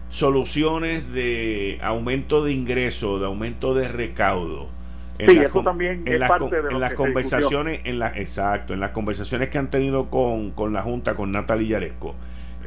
soluciones 0.09 1.11
de 1.13 1.79
aumento 1.81 2.43
de 2.43 2.51
ingreso, 2.51 3.17
de 3.17 3.25
aumento 3.25 3.73
de 3.73 3.87
recaudo. 3.87 4.69
sí, 5.17 5.35
eso 5.35 5.63
también 5.63 6.03
es 6.05 6.19
parte 6.19 6.61
de 6.61 6.69
en 6.69 6.79
las 6.79 6.93
conversaciones, 6.93 7.81
en 7.85 7.97
la, 7.97 8.09
exacto, 8.15 8.75
en 8.75 8.81
las 8.81 8.91
conversaciones 8.91 9.49
que 9.49 9.57
han 9.57 9.71
tenido 9.71 10.11
con, 10.11 10.51
con 10.51 10.73
la 10.73 10.83
Junta, 10.83 11.15
con 11.15 11.31
Natalia 11.31 11.79
Yaresco. 11.79 12.13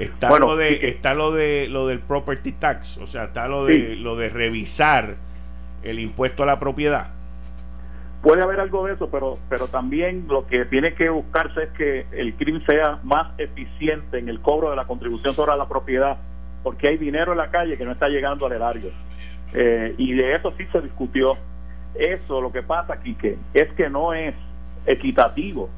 Está 0.01 0.37
lo 0.37 0.57
de, 0.57 0.89
está 0.89 1.15
lo 1.15 1.31
de 1.31 1.69
lo 1.69 1.87
del 1.87 2.01
property 2.01 2.51
tax, 2.51 2.99
o 2.99 3.07
sea, 3.07 3.27
está 3.27 3.47
lo 3.47 3.67
de 3.67 3.95
lo 3.95 4.17
de 4.17 4.31
revisar 4.31 5.25
el 5.91 5.99
impuesto 5.99 6.43
a 6.43 6.47
la 6.47 6.59
propiedad. 6.59 7.09
Puede 8.23 8.43
haber 8.43 8.61
algo 8.61 8.87
de 8.87 8.95
eso, 8.95 9.09
pero 9.11 9.39
pero 9.49 9.69
también 9.69 10.27
lo 10.29 10.47
que 10.47 10.65
tiene 10.65 10.95
que 10.95 11.09
buscarse 11.09 11.65
es 11.65 11.71
que 11.71 12.07
el 12.13 12.35
crimen 12.35 12.65
sea 12.67 12.99
más 13.05 13.39
eficiente 13.39 14.19
en 14.19 14.29
el 14.29 14.41
cobro 14.41 14.71
de 14.71 14.77
la 14.77 14.87
contribución 14.87 15.35
sobre 15.35 15.57
la 15.57 15.69
propiedad, 15.69 16.17
porque 16.63 16.89
hay 16.89 16.97
dinero 16.97 17.33
en 17.33 17.39
la 17.39 17.51
calle 17.51 17.77
que 17.77 17.85
no 17.85 17.93
está 17.93 18.09
llegando 18.09 18.47
al 18.47 18.53
erario. 18.53 18.91
Eh, 19.53 19.95
y 19.97 20.15
de 20.15 20.35
eso 20.35 20.53
sí 20.57 20.67
se 20.73 20.81
discutió. 20.81 21.37
Eso 21.95 22.41
lo 22.41 22.53
que 22.53 22.63
pasa, 22.63 22.95
aquí 22.95 23.15
que 23.15 23.39
es 23.55 23.73
que 23.73 23.89
no 23.89 24.13
es 24.13 24.35
equitativo 24.87 25.71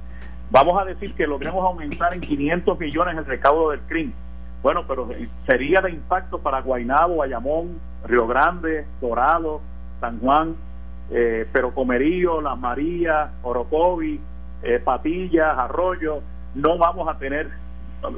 Vamos 0.51 0.81
a 0.81 0.85
decir 0.87 1.15
que 1.15 1.27
logremos 1.27 1.63
aumentar 1.63 2.15
en 2.15 2.23
500 2.23 2.79
millones 2.81 3.19
el 3.19 3.27
recaudo 3.27 3.71
del 3.71 3.81
crimen. 3.81 4.15
Bueno, 4.63 4.85
pero 4.89 5.09
sería 5.47 5.83
de 5.83 5.91
impacto 5.91 6.39
para 6.39 6.63
Guaynabo, 6.63 7.17
Bayamón, 7.17 7.79
Río 8.05 8.27
Grande, 8.27 8.87
Dorado, 9.01 9.61
San 10.01 10.21
Juan, 10.21 10.55
eh, 11.11 11.47
pero 11.53 11.75
Comerío, 11.75 12.41
Las 12.41 12.59
Marías, 12.59 13.31
Orocovi, 13.43 14.21
eh, 14.63 14.81
Patillas, 14.85 15.59
Arroyo, 15.59 16.21
no 16.55 16.79
vamos 16.79 17.09
a 17.09 17.19
tener 17.19 17.49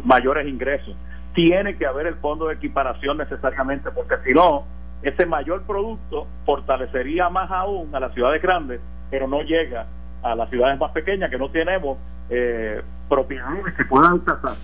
mayores 0.04 0.46
ingresos. 0.46 0.96
Tiene 1.34 1.76
que 1.76 1.86
haber 1.86 2.06
el 2.06 2.16
fondo 2.16 2.48
de 2.48 2.54
equiparación 2.54 3.18
necesariamente, 3.18 3.90
porque 3.90 4.16
si 4.24 4.32
no, 4.32 4.64
ese 5.02 5.26
mayor 5.26 5.62
producto 5.62 6.26
fortalecería 6.44 7.28
más 7.28 7.50
aún 7.50 7.94
a 7.94 8.00
las 8.00 8.12
ciudades 8.12 8.42
grandes, 8.42 8.80
pero 9.10 9.26
no 9.26 9.42
llega 9.42 9.86
a 10.22 10.34
las 10.34 10.50
ciudades 10.50 10.78
más 10.78 10.92
pequeñas 10.92 11.30
que 11.30 11.38
no 11.38 11.50
tenemos 11.50 11.98
eh, 12.28 12.82
propiedades 13.08 13.74
que 13.74 13.84
puedan 13.84 14.12
alcanzar. 14.12 14.54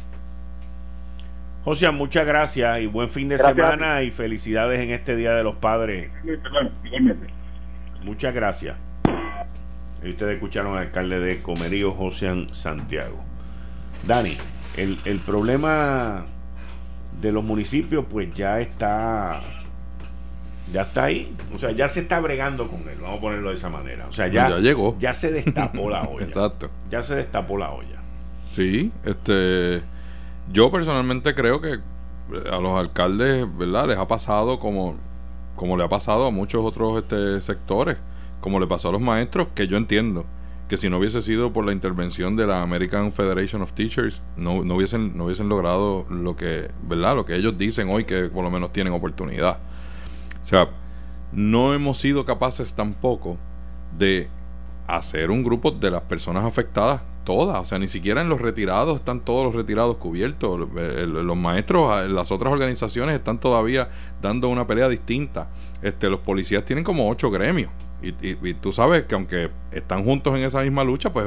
José, 1.66 1.90
muchas 1.90 2.24
gracias 2.24 2.80
y 2.80 2.86
buen 2.86 3.10
fin 3.10 3.28
de 3.28 3.38
semana 3.38 4.04
y 4.04 4.12
felicidades 4.12 4.78
en 4.78 4.92
este 4.92 5.16
Día 5.16 5.34
de 5.34 5.42
los 5.42 5.56
Padres. 5.56 6.12
Muchas 8.04 8.32
gracias. 8.32 8.76
Y 10.00 10.10
ustedes 10.10 10.34
escucharon 10.36 10.76
al 10.76 10.84
alcalde 10.84 11.18
de 11.18 11.42
Comerío, 11.42 11.92
José 11.92 12.46
Santiago. 12.52 13.16
Dani, 14.06 14.36
el, 14.76 14.96
el 15.06 15.18
problema 15.18 16.26
de 17.20 17.32
los 17.32 17.42
municipios 17.42 18.04
pues 18.08 18.32
ya 18.32 18.60
está 18.60 19.40
ya 20.72 20.82
está 20.82 21.06
ahí. 21.06 21.34
O 21.52 21.58
sea, 21.58 21.72
ya 21.72 21.88
se 21.88 21.98
está 21.98 22.20
bregando 22.20 22.68
con 22.68 22.88
él, 22.88 22.98
vamos 23.02 23.18
a 23.18 23.20
ponerlo 23.20 23.48
de 23.48 23.56
esa 23.56 23.70
manera. 23.70 24.06
O 24.06 24.12
sea, 24.12 24.28
ya, 24.28 24.50
ya 24.50 24.58
llegó. 24.58 24.96
Ya 25.00 25.14
se 25.14 25.32
destapó 25.32 25.90
la 25.90 26.02
olla. 26.08 26.26
Exacto. 26.26 26.70
Ya 26.92 27.02
se 27.02 27.16
destapó 27.16 27.58
la 27.58 27.72
olla. 27.72 28.00
Sí, 28.52 28.92
este. 29.04 29.95
Yo 30.52 30.70
personalmente 30.70 31.34
creo 31.34 31.60
que 31.60 31.80
a 32.50 32.60
los 32.60 32.78
alcaldes, 32.78 33.46
¿verdad? 33.56 33.88
Les 33.88 33.98
ha 33.98 34.06
pasado 34.06 34.58
como, 34.58 34.96
como 35.54 35.76
le 35.76 35.84
ha 35.84 35.88
pasado 35.88 36.26
a 36.26 36.30
muchos 36.30 36.64
otros 36.64 36.98
este, 36.98 37.40
sectores, 37.40 37.96
como 38.40 38.60
le 38.60 38.66
pasó 38.66 38.88
a 38.88 38.92
los 38.92 39.00
maestros, 39.00 39.48
que 39.54 39.66
yo 39.66 39.76
entiendo 39.76 40.24
que 40.68 40.76
si 40.76 40.90
no 40.90 40.98
hubiese 40.98 41.22
sido 41.22 41.52
por 41.52 41.64
la 41.64 41.72
intervención 41.72 42.34
de 42.34 42.46
la 42.46 42.62
American 42.62 43.12
Federation 43.12 43.62
of 43.62 43.72
Teachers, 43.72 44.20
no, 44.36 44.64
no, 44.64 44.74
hubiesen, 44.74 45.16
no 45.16 45.26
hubiesen 45.26 45.48
logrado 45.48 46.06
lo 46.10 46.36
que, 46.36 46.68
¿verdad? 46.82 47.14
Lo 47.14 47.24
que 47.24 47.36
ellos 47.36 47.56
dicen 47.56 47.88
hoy 47.88 48.04
que 48.04 48.24
por 48.24 48.42
lo 48.42 48.50
menos 48.50 48.72
tienen 48.72 48.92
oportunidad. 48.92 49.58
O 50.42 50.46
sea, 50.46 50.68
no 51.32 51.72
hemos 51.72 51.98
sido 51.98 52.24
capaces 52.24 52.72
tampoco 52.72 53.36
de 53.96 54.28
hacer 54.88 55.30
un 55.30 55.42
grupo 55.42 55.70
de 55.70 55.90
las 55.90 56.02
personas 56.02 56.44
afectadas 56.44 57.02
todas, 57.26 57.58
o 57.58 57.64
sea, 57.66 57.78
ni 57.78 57.88
siquiera 57.88 58.22
en 58.22 58.30
los 58.30 58.40
retirados 58.40 58.96
están 58.96 59.20
todos 59.20 59.44
los 59.44 59.54
retirados 59.54 59.96
cubiertos, 59.96 60.58
los 60.70 61.36
maestros, 61.36 61.92
ah, 61.92 62.08
las 62.08 62.32
otras 62.32 62.52
organizaciones 62.52 63.16
están 63.16 63.38
todavía 63.38 63.90
dando 64.22 64.48
una 64.48 64.66
pelea 64.66 64.88
distinta, 64.88 65.48
este, 65.82 66.08
los 66.08 66.20
policías 66.20 66.64
tienen 66.64 66.84
como 66.84 67.10
ocho 67.10 67.30
gremios, 67.30 67.70
y, 68.00 68.54
tú 68.54 68.72
sabes 68.72 69.04
que 69.04 69.14
aunque 69.16 69.50
están 69.72 70.04
juntos 70.04 70.36
en 70.36 70.44
esa 70.44 70.62
misma 70.62 70.84
lucha, 70.84 71.12
pues 71.12 71.26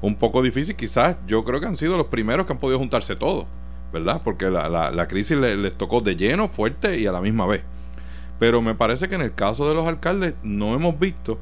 un 0.00 0.14
poco 0.14 0.42
difícil, 0.42 0.76
quizás 0.76 1.16
yo 1.26 1.44
creo 1.44 1.60
que 1.60 1.66
han 1.66 1.76
sido 1.76 1.96
los 1.96 2.06
primeros 2.06 2.46
que 2.46 2.52
han 2.52 2.58
podido 2.58 2.78
juntarse 2.78 3.16
todos, 3.16 3.46
¿verdad? 3.92 4.20
Porque 4.22 4.48
la, 4.48 4.68
la, 4.68 5.08
crisis 5.08 5.36
les 5.36 5.74
tocó 5.74 6.00
de 6.00 6.14
lleno, 6.14 6.48
fuerte 6.48 7.00
y 7.00 7.06
a 7.06 7.12
la 7.12 7.20
misma 7.20 7.46
vez. 7.46 7.62
Pero 8.38 8.62
me 8.62 8.76
parece 8.76 9.08
que 9.08 9.16
en 9.16 9.22
el 9.22 9.34
caso 9.34 9.68
de 9.68 9.74
los 9.74 9.88
alcaldes 9.88 10.34
no 10.44 10.74
hemos 10.74 10.98
visto, 10.98 11.40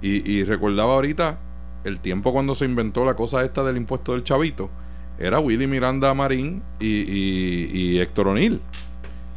y, 0.00 0.44
recordaba 0.44 0.94
ahorita 0.94 1.38
el 1.84 2.00
tiempo 2.00 2.32
cuando 2.32 2.54
se 2.54 2.64
inventó 2.64 3.04
la 3.04 3.14
cosa 3.14 3.44
esta 3.44 3.62
del 3.62 3.76
impuesto 3.76 4.12
del 4.12 4.24
chavito, 4.24 4.70
era 5.18 5.40
Willy 5.40 5.66
Miranda 5.66 6.14
Marín 6.14 6.62
y, 6.80 7.98
Héctor 7.98 8.28
O'Neill. 8.28 8.60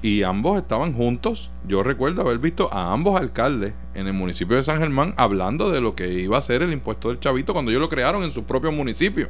Y 0.04 0.24
ambos 0.24 0.60
estaban 0.60 0.94
juntos. 0.94 1.52
Yo 1.68 1.84
recuerdo 1.84 2.22
haber 2.22 2.39
visto 2.39 2.74
a 2.74 2.92
ambos 2.92 3.20
alcaldes 3.20 3.74
en 3.94 4.08
el 4.08 4.14
municipio 4.14 4.56
de 4.56 4.64
San 4.64 4.80
Germán 4.80 5.14
hablando 5.18 5.70
de 5.70 5.82
lo 5.82 5.96
que 5.96 6.12
iba 6.14 6.38
a 6.38 6.42
ser 6.42 6.64
el 6.64 6.74
impuesto 6.74 7.10
del 7.10 7.20
chavito 7.20 7.54
cuando 7.54 7.72
ellos 7.72 7.82
lo 7.82 7.89
crearon 7.89 8.24
en 8.24 8.32
su 8.32 8.44
propio 8.44 8.72
municipio. 8.72 9.30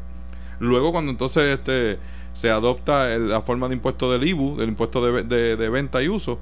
Luego 0.60 0.92
cuando 0.92 1.12
entonces 1.12 1.58
este, 1.58 2.00
se 2.34 2.50
adopta 2.50 3.18
la 3.18 3.42
forma 3.42 3.68
de 3.68 3.76
impuesto 3.76 4.12
del 4.12 4.28
IBU, 4.28 4.58
del 4.58 4.70
impuesto 4.70 5.02
de 5.24 5.70
venta 5.70 6.02
y 6.04 6.08
uso, 6.08 6.40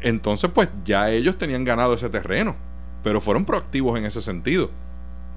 entonces 0.00 0.50
pues 0.52 0.68
ya 0.84 1.10
ellos 1.10 1.36
tenían 1.38 1.64
ganado 1.64 1.94
ese 1.94 2.08
terreno, 2.08 2.56
pero 3.02 3.20
fueron 3.20 3.44
proactivos 3.44 3.98
en 3.98 4.04
ese 4.04 4.22
sentido. 4.22 4.70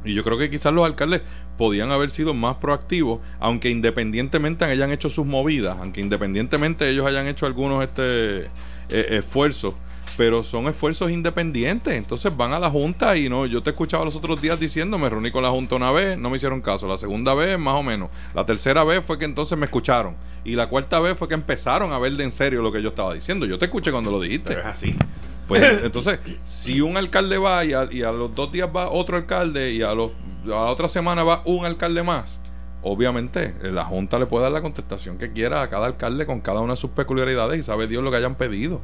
Y 0.03 0.13
yo 0.13 0.23
creo 0.23 0.37
que 0.37 0.49
quizás 0.49 0.73
los 0.73 0.85
alcaldes 0.85 1.21
podían 1.57 1.91
haber 1.91 2.09
sido 2.09 2.33
más 2.33 2.55
proactivos, 2.55 3.19
aunque 3.39 3.69
independientemente 3.69 4.65
hayan 4.65 4.91
hecho 4.91 5.09
sus 5.09 5.25
movidas, 5.25 5.77
aunque 5.79 6.01
independientemente 6.01 6.89
ellos 6.89 7.05
hayan 7.05 7.27
hecho 7.27 7.45
algunos 7.45 7.83
este, 7.83 8.45
e, 8.89 9.17
esfuerzos 9.17 9.75
pero 10.17 10.43
son 10.43 10.67
esfuerzos 10.67 11.09
independientes. 11.09 11.95
Entonces 11.95 12.35
van 12.35 12.53
a 12.53 12.59
la 12.59 12.69
Junta 12.69 13.15
y 13.17 13.29
no, 13.29 13.45
yo 13.45 13.63
te 13.63 13.71
escuchaba 13.71 14.05
los 14.05 14.15
otros 14.15 14.41
días 14.41 14.59
diciendo, 14.59 14.97
me 14.97 15.09
reuní 15.09 15.31
con 15.31 15.43
la 15.43 15.49
Junta 15.49 15.75
una 15.75 15.91
vez, 15.91 16.17
no 16.17 16.29
me 16.29 16.37
hicieron 16.37 16.61
caso. 16.61 16.87
La 16.87 16.97
segunda 16.97 17.33
vez, 17.33 17.57
más 17.57 17.75
o 17.75 17.83
menos. 17.83 18.09
La 18.33 18.45
tercera 18.45 18.83
vez 18.83 19.03
fue 19.05 19.17
que 19.17 19.25
entonces 19.25 19.57
me 19.57 19.65
escucharon. 19.65 20.15
Y 20.43 20.55
la 20.55 20.67
cuarta 20.67 20.99
vez 20.99 21.17
fue 21.17 21.27
que 21.27 21.33
empezaron 21.33 21.91
a 21.93 21.99
ver 21.99 22.13
de 22.13 22.23
en 22.23 22.31
serio 22.31 22.61
lo 22.61 22.71
que 22.71 22.81
yo 22.81 22.89
estaba 22.89 23.13
diciendo. 23.13 23.45
Yo 23.45 23.57
te 23.57 23.65
escuché 23.65 23.91
cuando 23.91 24.11
lo 24.11 24.19
dijiste. 24.19 24.49
Pero 24.49 24.61
es 24.61 24.67
así. 24.67 24.95
Pues 25.51 25.63
entonces, 25.83 26.17
si 26.45 26.79
un 26.79 26.95
alcalde 26.95 27.37
va 27.37 27.65
y 27.65 27.73
a, 27.73 28.11
los 28.13 28.33
dos 28.33 28.53
días 28.53 28.69
va 28.73 28.89
otro 28.89 29.17
alcalde 29.17 29.73
y 29.73 29.81
a, 29.81 29.93
los, 29.93 30.11
a 30.45 30.47
la 30.47 30.65
otra 30.67 30.87
semana 30.87 31.23
va 31.23 31.41
un 31.43 31.65
alcalde 31.65 32.03
más, 32.03 32.39
obviamente 32.81 33.53
la 33.61 33.83
Junta 33.83 34.17
le 34.17 34.27
puede 34.27 34.43
dar 34.43 34.53
la 34.53 34.61
contestación 34.61 35.17
que 35.17 35.33
quiera 35.33 35.61
a 35.61 35.69
cada 35.69 35.87
alcalde 35.87 36.25
con 36.25 36.39
cada 36.39 36.61
una 36.61 36.73
de 36.73 36.77
sus 36.77 36.91
peculiaridades 36.91 37.59
y 37.59 37.63
sabe 37.63 37.87
Dios 37.87 38.01
lo 38.01 38.11
que 38.11 38.15
hayan 38.15 38.35
pedido. 38.35 38.79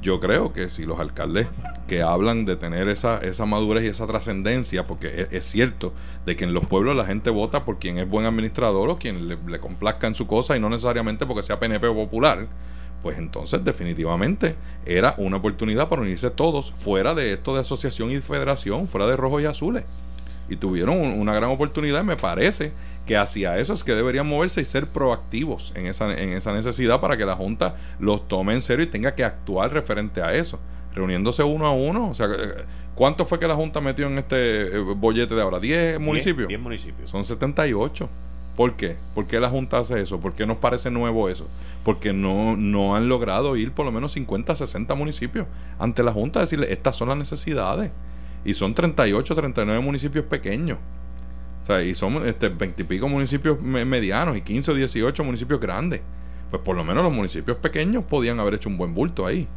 Yo 0.00 0.20
creo 0.20 0.52
que 0.52 0.68
si 0.68 0.86
los 0.86 1.00
alcaldes 1.00 1.48
que 1.88 2.02
hablan 2.02 2.44
de 2.44 2.54
tener 2.54 2.88
esa, 2.88 3.18
esa 3.18 3.44
madurez 3.44 3.82
y 3.82 3.88
esa 3.88 4.06
trascendencia, 4.06 4.86
porque 4.86 5.26
es, 5.32 5.44
cierto 5.44 5.92
de 6.24 6.36
que 6.36 6.44
en 6.44 6.54
los 6.54 6.66
pueblos 6.66 6.94
la 6.94 7.04
gente 7.04 7.30
vota 7.30 7.64
por 7.64 7.80
quien 7.80 7.98
es 7.98 8.08
buen 8.08 8.26
administrador 8.26 8.90
o 8.90 8.96
quien 8.96 9.26
le, 9.28 9.58
complazca 9.58 10.06
en 10.06 10.14
su 10.14 10.28
cosa 10.28 10.56
y 10.56 10.60
no 10.60 10.68
necesariamente 10.68 11.26
porque 11.26 11.42
sea 11.42 11.58
PNP 11.58 11.84
o 11.88 11.94
popular, 11.96 12.46
pues 13.06 13.18
entonces 13.18 13.62
definitivamente 13.62 14.56
era 14.84 15.14
una 15.16 15.36
oportunidad 15.36 15.88
para 15.88 16.02
unirse 16.02 16.28
todos 16.28 16.72
fuera 16.72 17.14
de 17.14 17.34
esto 17.34 17.54
de 17.54 17.60
asociación 17.60 18.10
y 18.10 18.16
federación, 18.16 18.88
fuera 18.88 19.06
de 19.06 19.16
rojos 19.16 19.42
y 19.42 19.44
azules. 19.44 19.84
Y 20.48 20.56
tuvieron 20.56 20.98
una 20.98 21.32
gran 21.32 21.50
oportunidad, 21.50 22.02
me 22.02 22.16
parece 22.16 22.72
que 23.06 23.16
hacia 23.16 23.58
eso 23.58 23.74
es 23.74 23.84
que 23.84 23.94
deberían 23.94 24.26
moverse 24.26 24.60
y 24.60 24.64
ser 24.64 24.88
proactivos 24.88 25.72
en 25.76 25.86
esa, 25.86 26.12
en 26.20 26.30
esa 26.30 26.52
necesidad 26.52 27.00
para 27.00 27.16
que 27.16 27.24
la 27.24 27.36
Junta 27.36 27.76
los 28.00 28.26
tome 28.26 28.54
en 28.54 28.60
serio 28.60 28.84
y 28.84 28.88
tenga 28.88 29.14
que 29.14 29.22
actuar 29.22 29.72
referente 29.72 30.20
a 30.20 30.34
eso, 30.34 30.58
reuniéndose 30.92 31.44
uno 31.44 31.66
a 31.66 31.70
uno. 31.70 32.10
O 32.10 32.14
sea, 32.14 32.26
¿cuánto 32.96 33.24
fue 33.24 33.38
que 33.38 33.46
la 33.46 33.54
Junta 33.54 33.80
metió 33.80 34.08
en 34.08 34.18
este 34.18 34.78
eh, 34.78 34.80
bollete 34.80 35.36
de 35.36 35.42
ahora? 35.42 35.60
¿10 35.60 36.00
municipios? 36.00 36.48
10 36.48 36.60
municipios. 36.60 37.08
Son 37.08 37.24
78. 37.24 38.10
¿Por 38.56 38.74
qué? 38.74 38.96
¿Por 39.14 39.26
qué 39.26 39.38
la 39.38 39.50
Junta 39.50 39.78
hace 39.78 40.00
eso? 40.00 40.18
¿Por 40.18 40.32
qué 40.32 40.46
nos 40.46 40.56
parece 40.56 40.90
nuevo 40.90 41.28
eso? 41.28 41.46
Porque 41.84 42.14
no, 42.14 42.56
no 42.56 42.96
han 42.96 43.08
logrado 43.08 43.54
ir 43.56 43.72
por 43.72 43.84
lo 43.84 43.92
menos 43.92 44.12
50, 44.12 44.56
60 44.56 44.94
municipios 44.94 45.46
ante 45.78 46.02
la 46.02 46.12
Junta 46.12 46.40
a 46.40 46.42
decirle, 46.42 46.72
estas 46.72 46.96
son 46.96 47.08
las 47.08 47.18
necesidades. 47.18 47.90
Y 48.44 48.54
son 48.54 48.72
38, 48.74 49.34
39 49.34 49.80
municipios 49.82 50.24
pequeños. 50.24 50.78
O 51.62 51.66
sea, 51.66 51.82
y 51.82 51.94
son 51.94 52.26
este, 52.26 52.48
20 52.48 52.82
y 52.82 52.84
pico 52.84 53.08
municipios 53.08 53.60
medianos 53.60 54.36
y 54.36 54.40
15 54.40 54.70
o 54.70 54.74
18 54.74 55.24
municipios 55.24 55.60
grandes. 55.60 56.00
pues 56.50 56.62
por 56.62 56.76
lo 56.76 56.84
menos 56.84 57.02
los 57.02 57.12
municipios 57.12 57.58
pequeños 57.58 58.04
podían 58.04 58.40
haber 58.40 58.54
hecho 58.54 58.68
un 58.68 58.78
buen 58.78 58.94
bulto 58.94 59.26
ahí 59.26 59.48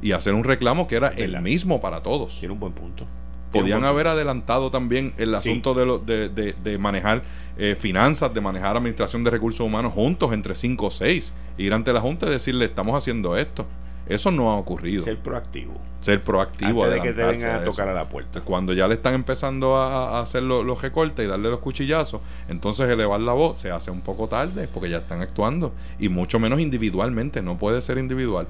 y 0.00 0.12
hacer 0.12 0.34
un 0.34 0.44
reclamo 0.44 0.86
que 0.86 0.96
era 0.96 1.08
el 1.08 1.38
mismo 1.42 1.80
para 1.80 2.02
todos. 2.02 2.38
Tiene 2.38 2.54
un 2.54 2.60
buen 2.60 2.72
punto. 2.72 3.06
Podían 3.52 3.84
haber 3.84 4.06
adelantado 4.06 4.70
también 4.70 5.14
el 5.16 5.34
asunto 5.34 5.74
de, 5.74 5.86
lo, 5.86 5.98
de, 5.98 6.28
de, 6.28 6.52
de 6.52 6.78
manejar 6.78 7.22
eh, 7.56 7.74
finanzas, 7.74 8.32
de 8.32 8.40
manejar 8.40 8.76
administración 8.76 9.24
de 9.24 9.30
recursos 9.30 9.60
humanos 9.60 9.92
juntos 9.92 10.32
entre 10.32 10.54
cinco 10.54 10.86
o 10.86 10.90
seis. 10.90 11.32
Ir 11.56 11.74
ante 11.74 11.92
la 11.92 12.00
Junta 12.00 12.26
y 12.26 12.30
decirle, 12.30 12.64
estamos 12.64 12.94
haciendo 12.94 13.36
esto. 13.36 13.66
Eso 14.06 14.30
no 14.30 14.50
ha 14.50 14.56
ocurrido. 14.56 15.02
Ser 15.02 15.18
proactivo. 15.18 15.74
Ser 16.00 16.22
proactivo. 16.22 16.84
Antes 16.84 17.02
de 17.02 17.08
que 17.08 17.14
te 17.14 17.22
vengan 17.22 17.56
a, 17.56 17.64
tocar 17.64 17.88
a 17.88 17.92
la 17.92 18.08
puerta. 18.08 18.40
Cuando 18.40 18.72
ya 18.72 18.88
le 18.88 18.94
están 18.94 19.12
empezando 19.12 19.76
a, 19.76 20.20
hacer 20.20 20.42
los, 20.44 20.80
recortes 20.80 21.24
y 21.24 21.28
darle 21.28 21.50
los 21.50 21.58
cuchillazos, 21.58 22.22
entonces 22.48 22.88
elevar 22.88 23.20
la 23.20 23.32
voz 23.32 23.58
se 23.58 23.70
hace 23.70 23.90
un 23.90 24.00
poco 24.00 24.28
tarde 24.28 24.68
porque 24.72 24.88
ya 24.88 24.98
están 24.98 25.20
actuando. 25.20 25.74
Y 25.98 26.08
mucho 26.08 26.38
menos 26.38 26.60
individualmente. 26.60 27.42
No 27.42 27.58
puede 27.58 27.82
ser 27.82 27.98
individual. 27.98 28.46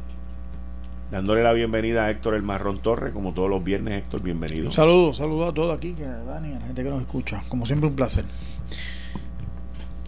Dándole 1.11 1.43
la 1.43 1.53
bienvenida 1.53 2.05
a 2.05 2.11
Héctor 2.11 2.35
El 2.35 2.43
Marrón 2.43 2.81
Torres, 2.81 3.13
como 3.13 3.33
todos 3.33 3.49
los 3.49 3.65
viernes, 3.65 4.03
Héctor, 4.03 4.23
bienvenido. 4.23 4.71
Saludos, 4.71 5.17
saludos 5.17 5.51
a 5.51 5.55
todos 5.55 5.77
aquí, 5.77 5.93
que 5.93 6.05
Dani, 6.05 6.53
a 6.55 6.59
la 6.59 6.67
gente 6.67 6.85
que 6.85 6.91
nos 6.91 7.01
escucha. 7.01 7.43
Como 7.49 7.65
siempre, 7.65 7.89
un 7.89 7.97
placer. 7.97 8.25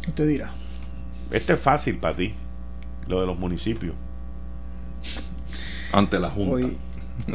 Usted 0.07 0.29
dirá. 0.29 0.51
Este 1.31 1.55
es 1.55 1.61
fácil 1.61 1.97
para 1.97 2.17
ti, 2.17 2.35
lo 3.07 3.21
de 3.21 3.27
los 3.27 3.39
municipios 3.39 3.95
ante 5.93 6.19
la 6.19 6.31
Junta. 6.31 6.67
Hoy, 6.67 6.79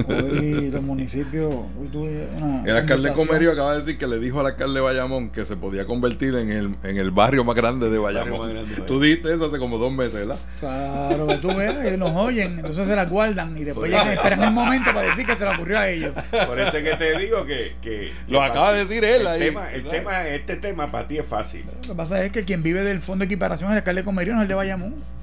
hoy 0.08 0.70
los 0.72 0.82
municipios. 0.82 1.54
Hoy 1.54 1.88
tuve 1.92 2.28
una 2.42 2.64
el 2.64 2.76
alcalde 2.76 3.14
Comerio 3.14 3.52
acaba 3.52 3.74
de 3.74 3.80
decir 3.80 3.98
que 3.98 4.08
le 4.08 4.20
dijo 4.20 4.40
al 4.40 4.48
alcalde 4.48 4.76
de 4.76 4.82
Bayamón 4.82 5.30
que 5.30 5.46
se 5.46 5.56
podía 5.56 5.86
convertir 5.86 6.36
en 6.36 6.50
el, 6.50 6.76
en 6.84 6.98
el 6.98 7.12
barrio 7.12 7.44
más 7.44 7.56
grande 7.56 7.90
de 7.90 7.98
Bayamón. 7.98 8.66
tú 8.88 9.00
dijiste 9.00 9.34
eso 9.34 9.46
hace 9.46 9.58
como 9.58 9.78
dos 9.78 9.92
meses, 9.92 10.14
¿verdad? 10.14 10.38
Claro, 10.60 11.28
que 11.28 11.36
tú 11.36 11.48
ves, 11.56 11.74
que 11.76 11.98
nos 11.98 12.12
oyen, 12.12 12.60
entonces 12.60 12.88
se 12.88 12.96
la 12.96 13.06
guardan 13.06 13.58
y 13.58 13.64
después 13.64 13.92
ya 13.92 14.14
esperan 14.14 14.42
un 14.42 14.54
momento 14.54 14.92
para 14.94 15.08
decir 15.08 15.26
que 15.26 15.36
se 15.36 15.44
le 15.44 15.52
ocurrió 15.52 15.80
a 15.80 15.90
ellos. 15.90 16.14
Por 16.48 16.60
eso 16.60 16.78
es 16.78 16.90
que 16.90 16.96
te 16.96 17.18
digo 17.20 17.46
que. 17.46 17.76
que, 17.82 18.12
Lo 18.28 18.42
acaba 18.42 18.74
de 18.74 18.80
decir 18.80 19.04
él 19.04 19.22
el 19.22 19.28
ahí. 19.28 19.40
Tema, 19.40 19.72
el 19.72 19.84
tema, 19.84 20.28
este 20.28 20.56
tema 20.56 20.92
para 20.92 21.08
ti 21.08 21.18
es 21.18 21.26
fácil. 21.26 21.66
Lo 21.82 21.90
que 21.90 21.96
pasa 21.96 22.24
es 22.24 22.32
que 22.32 22.44
quien 22.44 22.64
vive 22.64 22.84
del 22.84 23.02
fondo 23.02 23.24
de 23.24 23.26
equiparación 23.28 23.70
es 23.70 23.74
el 23.74 23.78
alcalde 23.78 24.04
Comerio, 24.04 24.34
no 24.34 24.40
es 24.40 24.44
el 24.44 24.50
de 24.50 24.56
Bayamón. 24.56 25.15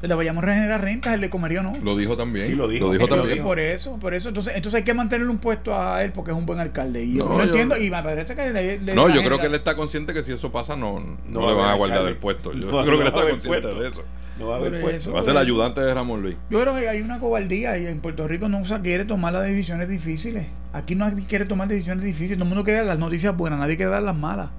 Le 0.00 0.14
vayamos 0.14 0.44
a 0.44 0.46
regenerar 0.46 0.80
rentas, 0.80 1.14
el 1.14 1.20
de 1.20 1.28
comerío 1.28 1.62
no. 1.62 1.76
Lo 1.82 1.96
dijo 1.96 2.16
también. 2.16 2.46
Sí, 2.46 2.54
lo 2.54 2.68
dijo. 2.68 2.86
Lo 2.86 2.92
dijo 2.92 3.08
también. 3.08 3.42
Por 3.42 3.58
eso, 3.58 3.96
por 3.96 4.14
eso. 4.14 4.28
Entonces, 4.28 4.54
entonces 4.54 4.78
hay 4.78 4.84
que 4.84 4.94
mantenerle 4.94 5.30
un 5.30 5.38
puesto 5.38 5.74
a 5.78 6.04
él 6.04 6.12
porque 6.12 6.30
es 6.30 6.36
un 6.36 6.46
buen 6.46 6.60
alcalde. 6.60 7.02
Y 7.02 7.14
yo 7.14 7.28
no, 7.28 7.42
entiendo, 7.42 7.76
y 7.76 7.90
me 7.90 8.00
parece 8.02 8.36
que 8.36 8.52
le, 8.52 8.94
No, 8.94 9.08
yo 9.12 9.24
creo 9.24 9.40
que 9.40 9.46
él 9.46 9.54
está 9.56 9.74
consciente 9.74 10.14
que 10.14 10.22
si 10.22 10.32
eso 10.32 10.52
pasa, 10.52 10.76
no, 10.76 11.02
no, 11.28 11.48
le 11.48 11.54
van 11.54 11.70
a 11.70 11.74
guardar 11.74 12.06
el 12.06 12.16
puesto. 12.16 12.52
Yo 12.52 12.68
creo 12.68 12.96
que 12.96 13.02
él 13.02 13.06
está 13.08 13.28
consciente 13.28 13.74
de 13.74 13.88
eso. 13.88 14.04
No 14.38 14.48
va 14.48 14.54
a 14.54 14.58
haber 14.58 14.80
puesto. 14.80 15.12
Va 15.12 15.18
a 15.18 15.22
ser 15.24 15.32
el 15.32 15.38
ayudante 15.38 15.80
de 15.80 15.92
Ramón 15.92 16.22
Luis. 16.22 16.36
Yo 16.48 16.60
creo 16.60 16.76
que 16.76 16.88
hay 16.88 17.00
una 17.00 17.18
cobardía 17.18 17.76
y 17.76 17.88
en 17.88 17.98
Puerto 17.98 18.28
Rico 18.28 18.48
no 18.48 18.64
se 18.64 18.80
quiere 18.80 19.04
tomar 19.04 19.32
las 19.32 19.42
decisiones 19.42 19.88
difíciles. 19.88 20.46
Aquí 20.72 20.94
no 20.94 21.10
quiere 21.28 21.44
tomar 21.44 21.66
decisiones 21.66 22.04
difíciles. 22.04 22.38
Todo 22.38 22.44
el 22.44 22.50
mundo 22.50 22.62
quiere 22.62 22.78
dar 22.78 22.86
las 22.86 23.00
noticias 23.00 23.36
buenas, 23.36 23.58
nadie 23.58 23.76
quiere 23.76 23.90
dar 23.90 24.02
las 24.04 24.16
malas. 24.16 24.50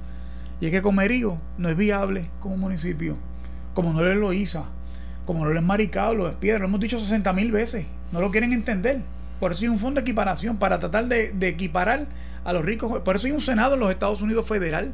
Y 0.59 0.65
es 0.65 0.71
que 0.71 0.81
Comerío 0.81 1.37
no 1.57 1.69
es 1.69 1.77
viable 1.77 2.29
como 2.41 2.57
municipio, 2.57 3.15
como 3.73 3.93
no 3.93 4.01
lo 4.01 4.33
hizo 4.33 4.65
como 5.29 5.45
lo 5.45 5.55
es 5.55 5.63
maricado, 5.63 6.15
lo 6.15 6.25
despide, 6.25 6.57
lo 6.57 6.65
hemos 6.65 6.79
dicho 6.79 6.99
60 6.99 7.33
mil 7.33 7.51
veces, 7.51 7.85
no 8.11 8.19
lo 8.19 8.31
quieren 8.31 8.51
entender. 8.51 9.01
Por 9.39 9.51
eso 9.51 9.61
hay 9.61 9.67
un 9.67 9.77
fondo 9.77 9.99
de 9.99 10.01
equiparación 10.01 10.57
para 10.57 10.79
tratar 10.79 11.07
de, 11.07 11.31
equiparar 11.47 12.07
a 12.43 12.51
los 12.51 12.65
ricos. 12.65 13.01
Por 13.01 13.15
eso 13.15 13.27
hay 13.27 13.33
un 13.33 13.39
Senado 13.39 13.75
en 13.75 13.79
los 13.79 13.91
Estados 13.91 14.23
Unidos 14.23 14.47
federal 14.47 14.91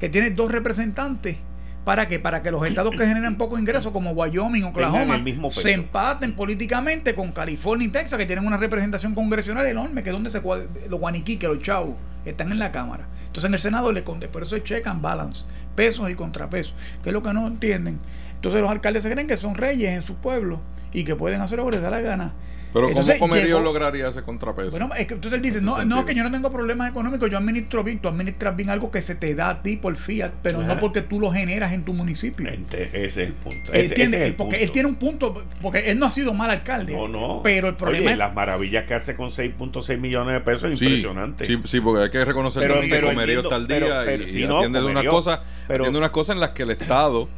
que 0.00 0.08
tiene 0.08 0.30
dos 0.30 0.50
representantes 0.50 1.36
para 1.84 2.08
que 2.08 2.18
para 2.18 2.40
que 2.40 2.50
los 2.50 2.66
estados 2.66 2.92
que 2.92 3.06
generan 3.06 3.36
poco 3.36 3.58
ingresos 3.58 3.92
como 3.92 4.12
Wyoming, 4.12 4.64
Oklahoma 4.64 5.22
se 5.50 5.74
empaten 5.74 6.34
políticamente 6.34 7.14
con 7.14 7.30
California 7.30 7.86
y 7.86 7.90
Texas 7.90 8.18
que 8.18 8.24
tienen 8.24 8.46
una 8.46 8.56
representación 8.56 9.14
congresional 9.14 9.66
enorme 9.66 10.02
que 10.02 10.08
es 10.08 10.14
donde 10.14 10.30
se 10.30 10.40
los 10.40 10.98
guaniquiques, 10.98 11.50
los 11.50 11.60
chavos 11.60 11.96
están 12.24 12.50
en 12.50 12.58
la 12.58 12.72
cámara. 12.72 13.06
Entonces 13.26 13.44
en 13.44 13.54
el 13.54 13.60
Senado 13.60 13.92
le 13.92 14.04
conté, 14.04 14.28
por 14.28 14.42
eso 14.42 14.56
es 14.56 14.64
check 14.64 14.86
and 14.86 15.02
balance, 15.02 15.44
pesos 15.74 16.10
y 16.10 16.14
contrapesos, 16.14 16.74
que 17.02 17.10
es 17.10 17.12
lo 17.12 17.22
que 17.22 17.32
no 17.32 17.46
entienden. 17.46 17.98
Entonces 18.38 18.60
los 18.60 18.70
alcaldes 18.70 19.02
se 19.02 19.10
creen 19.10 19.26
que 19.26 19.36
son 19.36 19.56
reyes 19.56 19.90
en 19.90 20.02
su 20.02 20.14
pueblo 20.14 20.60
y 20.92 21.02
que 21.02 21.16
pueden 21.16 21.40
hacer 21.40 21.58
lo 21.58 21.64
que 21.64 21.72
les 21.72 21.82
da 21.82 21.90
la 21.90 22.00
gana. 22.00 22.34
Pero 22.72 22.92
¿cómo 22.92 23.18
Comerío 23.18 23.60
lograría 23.60 24.08
ese 24.08 24.22
contrapeso? 24.22 24.70
Bueno, 24.70 24.90
es 24.94 25.06
que 25.06 25.14
entonces 25.14 25.38
él 25.38 25.42
dice, 25.42 25.60
no, 25.60 25.84
no, 25.84 26.04
que 26.04 26.14
yo 26.14 26.22
no 26.22 26.30
tengo 26.30 26.52
problemas 26.52 26.90
económicos, 26.90 27.30
yo 27.30 27.38
administro 27.38 27.82
bien, 27.82 27.98
tú 27.98 28.08
administras 28.08 28.54
bien 28.54 28.70
algo 28.70 28.90
que 28.90 29.00
se 29.00 29.14
te 29.14 29.34
da 29.34 29.50
a 29.50 29.62
ti 29.62 29.76
por 29.76 29.96
fiat, 29.96 30.32
pero 30.42 30.62
no 30.62 30.78
porque 30.78 31.00
tú 31.00 31.18
lo 31.18 31.32
generas 31.32 31.72
en 31.72 31.84
tu 31.84 31.94
municipio. 31.94 32.46
Ese 32.48 33.06
es 33.06 33.16
el 33.16 33.32
punto. 33.32 33.72
Ese, 33.72 34.34
porque 34.36 34.62
él 34.62 34.70
tiene 34.70 34.88
un 34.88 34.96
punto, 34.96 35.44
porque 35.62 35.90
él 35.90 35.98
no 35.98 36.06
ha 36.06 36.10
sido 36.10 36.34
mal 36.34 36.50
alcalde. 36.50 36.94
No, 36.94 37.08
no. 37.08 37.40
Pero 37.42 37.68
el 37.68 37.74
problema 37.74 38.12
es... 38.12 38.18
las 38.18 38.34
maravillas 38.34 38.84
que 38.84 38.94
hace 38.94 39.16
con 39.16 39.30
6.6 39.30 39.98
millones 39.98 40.34
de 40.34 40.40
pesos 40.40 40.70
es 40.70 40.82
impresionante. 40.82 41.46
Sí, 41.46 41.58
sí, 41.64 41.80
porque 41.80 42.04
hay 42.04 42.10
que 42.10 42.24
reconocer 42.24 42.70
también 42.70 43.00
que 43.00 43.06
Comerío 43.06 43.40
está 43.40 43.56
al 43.56 43.66
día 43.66 44.04
y, 44.14 44.40
y 44.40 44.44
atiende, 44.44 44.84
unas 44.84 45.04
cosas, 45.04 45.40
atiende 45.68 45.98
unas 45.98 46.10
cosas 46.10 46.36
en 46.36 46.40
las 46.40 46.50
que 46.50 46.64
el 46.64 46.70
Estado 46.70 47.28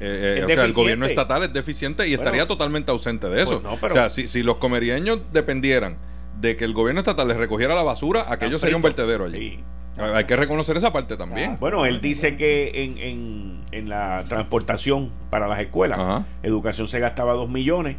eh, 0.00 0.38
eh, 0.40 0.44
o 0.44 0.48
sea, 0.48 0.64
el 0.64 0.72
gobierno 0.72 1.06
estatal 1.06 1.42
es 1.42 1.52
deficiente 1.52 2.08
y 2.08 2.14
estaría 2.14 2.46
totalmente 2.46 2.90
ausente 2.90 3.28
de 3.28 3.42
eso. 3.42 3.62
Pues 3.62 3.92
o 3.92 3.94
sea, 3.94 4.08
si, 4.08 4.26
si 4.26 4.42
los 4.42 4.56
comerieños 4.56 5.20
dependieran 5.32 5.96
de 6.40 6.56
que 6.56 6.64
el 6.64 6.72
gobierno 6.72 7.00
estatal 7.00 7.28
les 7.28 7.36
recogiera 7.36 7.74
la 7.74 7.82
basura, 7.82 8.26
aquello 8.28 8.58
sería 8.58 8.76
un 8.76 8.82
vertedero 8.82 9.26
allí. 9.26 9.62
Hay 9.98 10.24
que 10.24 10.36
reconocer 10.36 10.76
esa 10.76 10.92
parte 10.92 11.16
también. 11.16 11.58
Bueno, 11.60 11.84
él 11.84 12.00
dice 12.00 12.36
que 12.36 12.72
en, 12.74 12.96
en, 12.96 13.60
en 13.72 13.88
la 13.88 14.24
transportación 14.28 15.10
para 15.28 15.46
las 15.46 15.60
escuelas, 15.60 16.24
educación 16.42 16.88
se 16.88 17.00
gastaba 17.00 17.34
2 17.34 17.50
millones 17.50 17.96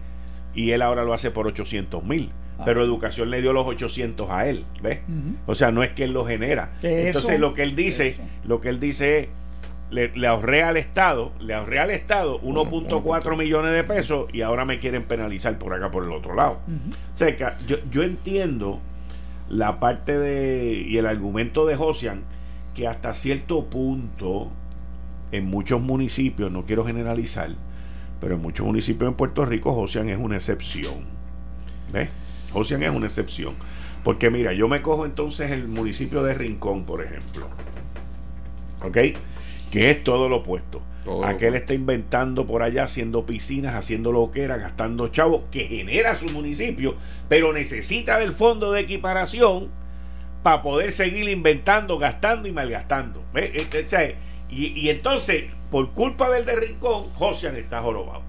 y 0.56 0.72
él 0.72 0.82
ahora 0.82 1.04
lo 1.04 1.14
hace 1.14 1.32
por 1.32 1.47
800 1.47 2.04
mil. 2.04 2.32
Ah. 2.58 2.64
Pero 2.66 2.84
educación 2.84 3.30
le 3.30 3.41
dio 3.41 3.54
los 3.54 3.66
800 3.66 4.30
a 4.30 4.47
él, 4.47 4.66
¿ves? 4.82 4.99
O 5.45 5.56
sea, 5.56 5.72
no 5.72 5.84
es 5.84 5.89
que 5.91 6.04
él 6.04 6.12
lo 6.12 6.26
genera. 6.26 6.74
Entonces, 6.82 7.39
lo 7.39 7.54
que 7.54 7.64
él 7.64 7.76
dice, 7.76 8.18
lo 8.43 8.60
que 8.62 8.70
él 8.70 8.80
dice 8.80 9.20
es 9.20 9.28
le, 9.91 10.27
ahorré 10.27 10.63
al 10.63 10.77
Estado, 10.77 11.31
le 11.39 11.53
ahorré 11.53 11.79
al 11.79 11.91
Estado 11.91 12.41
1.4 12.41 13.37
millones 13.37 13.73
de 13.73 13.83
pesos 13.83 14.27
y 14.33 14.41
ahora 14.41 14.65
me 14.65 14.79
quieren 14.79 15.03
penalizar 15.03 15.57
por 15.57 15.73
acá 15.73 15.91
por 15.91 16.03
el 16.03 16.11
otro 16.11 16.33
lado. 16.33 16.59
O 17.13 17.17
sea, 17.17 17.35
yo, 17.67 17.77
yo 17.91 18.03
entiendo 18.03 18.79
la 19.49 19.79
parte 19.79 20.17
de 20.17 20.85
y 20.87 20.97
el 20.97 21.05
argumento 21.05 21.65
de 21.65 21.75
Josian 21.75 22.23
que 22.73 22.87
hasta 22.87 23.13
cierto 23.13 23.65
punto 23.65 24.49
en 25.31 25.45
muchos 25.45 25.81
municipios, 25.81 26.51
no 26.51 26.65
quiero 26.65 26.85
generalizar, 26.85 27.49
pero 28.19 28.35
en 28.35 28.41
muchos 28.41 28.65
municipios 28.65 29.09
en 29.09 29.15
Puerto 29.15 29.45
Rico 29.45 29.73
Josian 29.73 30.09
es 30.09 30.17
una 30.17 30.37
excepción. 30.37 31.05
¿Ves? 31.91 32.09
Josian 32.53 32.83
es 32.83 32.91
una 32.91 33.07
excepción. 33.07 33.55
Porque 34.03 34.29
mira, 34.29 34.53
yo 34.53 34.67
me 34.67 34.81
cojo 34.81 35.05
entonces 35.05 35.51
el 35.51 35.67
municipio 35.67 36.23
de 36.23 36.33
Rincón, 36.33 36.85
por 36.85 37.03
ejemplo. 37.03 37.47
¿Ok? 38.83 38.97
Que 39.72 39.89
es 39.89 40.03
todo 40.03 40.30
lo 40.30 40.38
opuesto. 40.38 40.82
Aquel 41.24 41.55
está 41.55 41.74
inventando 41.74 42.45
por 42.45 42.61
allá, 42.61 42.84
haciendo 42.84 43.26
piscinas, 43.26 43.74
haciendo 43.74 44.11
lo 44.11 44.30
que 44.30 44.43
era, 44.43 44.57
gastando 44.57 45.07
chavos, 45.07 45.43
que 45.49 45.65
genera 45.65 46.15
su 46.15 46.28
municipio, 46.28 46.95
pero 47.28 47.53
necesita 47.53 48.19
del 48.19 48.34
fondo 48.34 48.72
de 48.72 48.82
equiparación 48.82 49.69
para 50.43 50.61
poder 50.61 50.91
seguir 50.91 51.28
inventando, 51.28 51.97
gastando 51.97 52.47
y 52.47 52.51
malgastando. 52.51 53.24
Este, 53.34 54.15
y, 54.49 54.80
y, 54.80 54.89
entonces, 54.89 55.45
por 55.72 55.91
culpa 55.91 56.30
del 56.30 56.45
de 56.45 56.55
Rincón, 56.55 57.09
Josian 57.15 57.55
está 57.55 57.82
jorobado. 57.82 58.24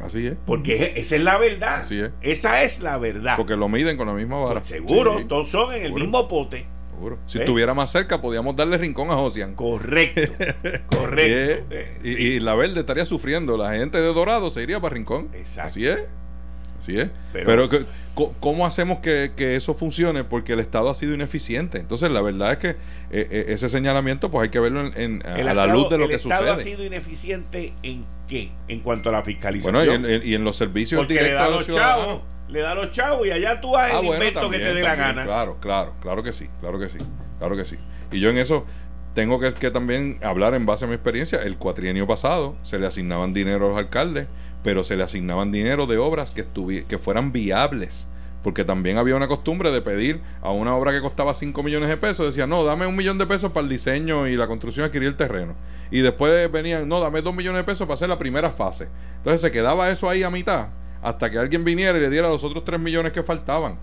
Así 0.00 0.26
es. 0.26 0.36
Porque 0.46 0.94
esa 0.96 1.16
es 1.16 1.22
la 1.22 1.38
verdad. 1.38 1.80
Así 1.80 2.00
es. 2.00 2.10
Esa 2.20 2.62
es 2.62 2.80
la 2.80 2.98
verdad. 2.98 3.36
Porque 3.36 3.56
lo 3.56 3.68
miden 3.68 3.96
con 3.96 4.06
la 4.06 4.14
misma 4.14 4.38
vara. 4.38 4.60
Pues 4.60 4.66
seguro, 4.66 5.24
todos 5.26 5.50
son 5.50 5.72
en 5.74 5.84
el 5.84 5.92
mismo 5.92 6.26
pote. 6.28 6.66
Si 7.26 7.38
estuviera 7.38 7.74
más 7.74 7.90
cerca, 7.90 8.20
podíamos 8.20 8.56
darle 8.56 8.78
rincón 8.78 9.10
a 9.10 9.14
Josian. 9.14 9.54
Correcto. 9.54 10.32
correcto. 10.96 11.74
y, 12.02 12.40
la 12.40 12.54
verde 12.54 12.80
estaría 12.80 13.04
sufriendo. 13.04 13.56
La 13.56 13.74
gente 13.74 14.00
de 14.00 14.12
Dorado 14.12 14.50
se 14.50 14.62
iría 14.62 14.80
para 14.80 14.94
Rincón. 14.94 15.30
Exacto. 15.34 15.66
Así 15.66 15.86
es. 15.86 16.04
Así 16.78 16.98
es. 16.98 17.08
Pero, 17.32 17.68
¿cómo 18.40 18.66
hacemos 18.66 18.98
que, 18.98 19.32
eso 19.38 19.74
funcione? 19.74 20.24
Porque 20.24 20.52
el 20.52 20.60
Estado 20.60 20.90
ha 20.90 20.94
sido 20.94 21.14
ineficiente. 21.14 21.78
Entonces, 21.78 22.10
la 22.10 22.20
verdad 22.20 22.52
es 22.52 22.56
que 22.58 22.68
eh, 22.68 22.76
eh, 23.10 23.44
ese 23.48 23.68
señalamiento, 23.68 24.30
pues 24.30 24.44
hay 24.44 24.48
que 24.50 24.60
verlo 24.60 24.92
en, 24.94 25.24
a 25.26 25.54
la 25.54 25.66
luz 25.66 25.88
de 25.88 25.98
lo 25.98 26.08
que 26.08 26.18
sucede. 26.18 26.38
¿El 26.38 26.44
Estado 26.44 26.60
ha 26.60 26.62
sido 26.62 26.84
ineficiente 26.84 27.72
en 27.82 28.04
qué? 28.28 28.50
En 28.68 28.80
cuanto 28.80 29.08
a 29.08 29.12
la 29.12 29.22
fiscalización. 29.22 29.74
Bueno, 29.74 30.08
y 30.22 30.34
en, 30.34 30.44
los 30.44 30.56
servicios 30.56 31.00
Porque 31.00 31.14
directos 31.14 31.40
a 31.40 31.48
los 31.48 31.66
chavos 31.66 32.33
le 32.48 32.60
da 32.60 32.74
los 32.74 32.90
chavos 32.90 33.26
y 33.26 33.30
allá 33.30 33.60
tú 33.60 33.76
haces 33.76 33.94
ah, 33.94 34.00
el 34.00 34.06
invento 34.06 34.50
que 34.50 34.58
te 34.58 34.74
dé 34.74 34.82
la 34.82 34.94
gana. 34.94 35.24
Claro, 35.24 35.58
claro, 35.60 35.94
claro 36.00 36.22
que 36.22 36.32
sí, 36.32 36.48
claro 36.60 36.78
que 36.78 36.88
sí, 36.88 36.98
claro 37.38 37.56
que 37.56 37.64
sí. 37.64 37.76
Y 38.12 38.20
yo 38.20 38.30
en 38.30 38.38
eso 38.38 38.64
tengo 39.14 39.38
que, 39.38 39.70
también 39.70 40.18
hablar 40.22 40.54
en 40.54 40.66
base 40.66 40.84
a 40.84 40.88
mi 40.88 40.94
experiencia. 40.94 41.42
El 41.42 41.56
cuatrienio 41.56 42.06
pasado 42.06 42.56
se 42.62 42.78
le 42.78 42.86
asignaban 42.86 43.32
dinero 43.32 43.66
a 43.66 43.68
los 43.70 43.78
alcaldes, 43.78 44.26
pero 44.62 44.82
se 44.84 44.96
le 44.96 45.04
asignaban 45.04 45.52
dinero 45.52 45.86
de 45.86 45.98
obras 45.98 46.32
que, 46.32 46.44
que 46.88 46.98
fueran 46.98 47.32
viables 47.32 48.08
Porque 48.42 48.64
también 48.64 48.98
había 48.98 49.14
una 49.14 49.28
costumbre 49.28 49.70
de 49.70 49.82
pedir 49.82 50.20
a 50.42 50.50
una 50.50 50.74
obra 50.74 50.90
que 50.90 51.00
costaba 51.00 51.32
5 51.32 51.62
millones 51.62 51.88
de 51.88 51.96
pesos, 51.96 52.26
decía, 52.26 52.46
no, 52.46 52.64
dame 52.64 52.86
un 52.86 52.96
millón 52.96 53.18
de 53.18 53.26
pesos 53.26 53.52
para 53.52 53.64
el 53.64 53.70
diseño 53.70 54.26
y 54.26 54.36
la 54.36 54.48
construcción, 54.48 54.84
adquirir 54.84 55.08
el 55.08 55.16
terreno. 55.16 55.54
Y 55.90 56.00
después 56.00 56.50
venían, 56.50 56.88
no, 56.88 56.98
dame 56.98 57.22
2 57.22 57.34
millones 57.34 57.60
de 57.60 57.64
pesos 57.64 57.86
para 57.86 57.94
hacer 57.94 58.08
la 58.08 58.18
primera 58.18 58.50
fase. 58.50 58.88
Entonces 59.18 59.40
se 59.40 59.50
quedaba 59.52 59.90
eso 59.90 60.08
ahí 60.08 60.24
a 60.24 60.30
mitad, 60.30 60.68
hasta 61.04 61.30
que 61.30 61.38
alguien 61.38 61.64
viniera 61.64 61.98
y 61.98 62.00
le 62.00 62.08
diera 62.08 62.28
los 62.28 62.42
otros 62.42 62.64
3 62.64 62.80
millones 62.80 63.12
que 63.12 63.22
faltaban. 63.22 63.76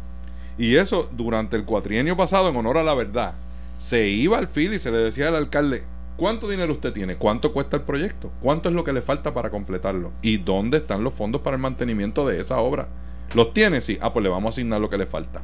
Y 0.57 0.75
eso 0.75 1.07
durante 1.11 1.55
el 1.55 1.65
cuatrienio 1.65 2.17
pasado, 2.17 2.49
en 2.49 2.55
honor 2.55 2.79
a 2.79 2.83
la 2.83 2.95
verdad, 2.95 3.35
se 3.77 4.07
iba 4.07 4.39
al 4.39 4.47
fil 4.47 4.73
y 4.73 4.79
se 4.79 4.91
le 4.91 4.97
decía 4.97 5.27
al 5.27 5.35
alcalde, 5.35 5.83
¿cuánto 6.17 6.49
dinero 6.49 6.73
usted 6.73 6.91
tiene? 6.91 7.17
¿Cuánto 7.17 7.53
cuesta 7.53 7.77
el 7.77 7.83
proyecto? 7.83 8.31
¿Cuánto 8.41 8.69
es 8.69 8.75
lo 8.75 8.83
que 8.83 8.91
le 8.91 9.03
falta 9.03 9.35
para 9.35 9.51
completarlo? 9.51 10.11
¿Y 10.23 10.37
dónde 10.37 10.79
están 10.79 11.03
los 11.03 11.13
fondos 11.13 11.41
para 11.41 11.55
el 11.55 11.61
mantenimiento 11.61 12.27
de 12.27 12.41
esa 12.41 12.57
obra? 12.57 12.87
¿Los 13.35 13.53
tiene? 13.53 13.81
Sí. 13.81 13.99
Ah, 14.01 14.11
pues 14.11 14.23
le 14.23 14.29
vamos 14.29 14.47
a 14.47 14.53
asignar 14.55 14.81
lo 14.81 14.89
que 14.89 14.97
le 14.97 15.05
falta. 15.05 15.43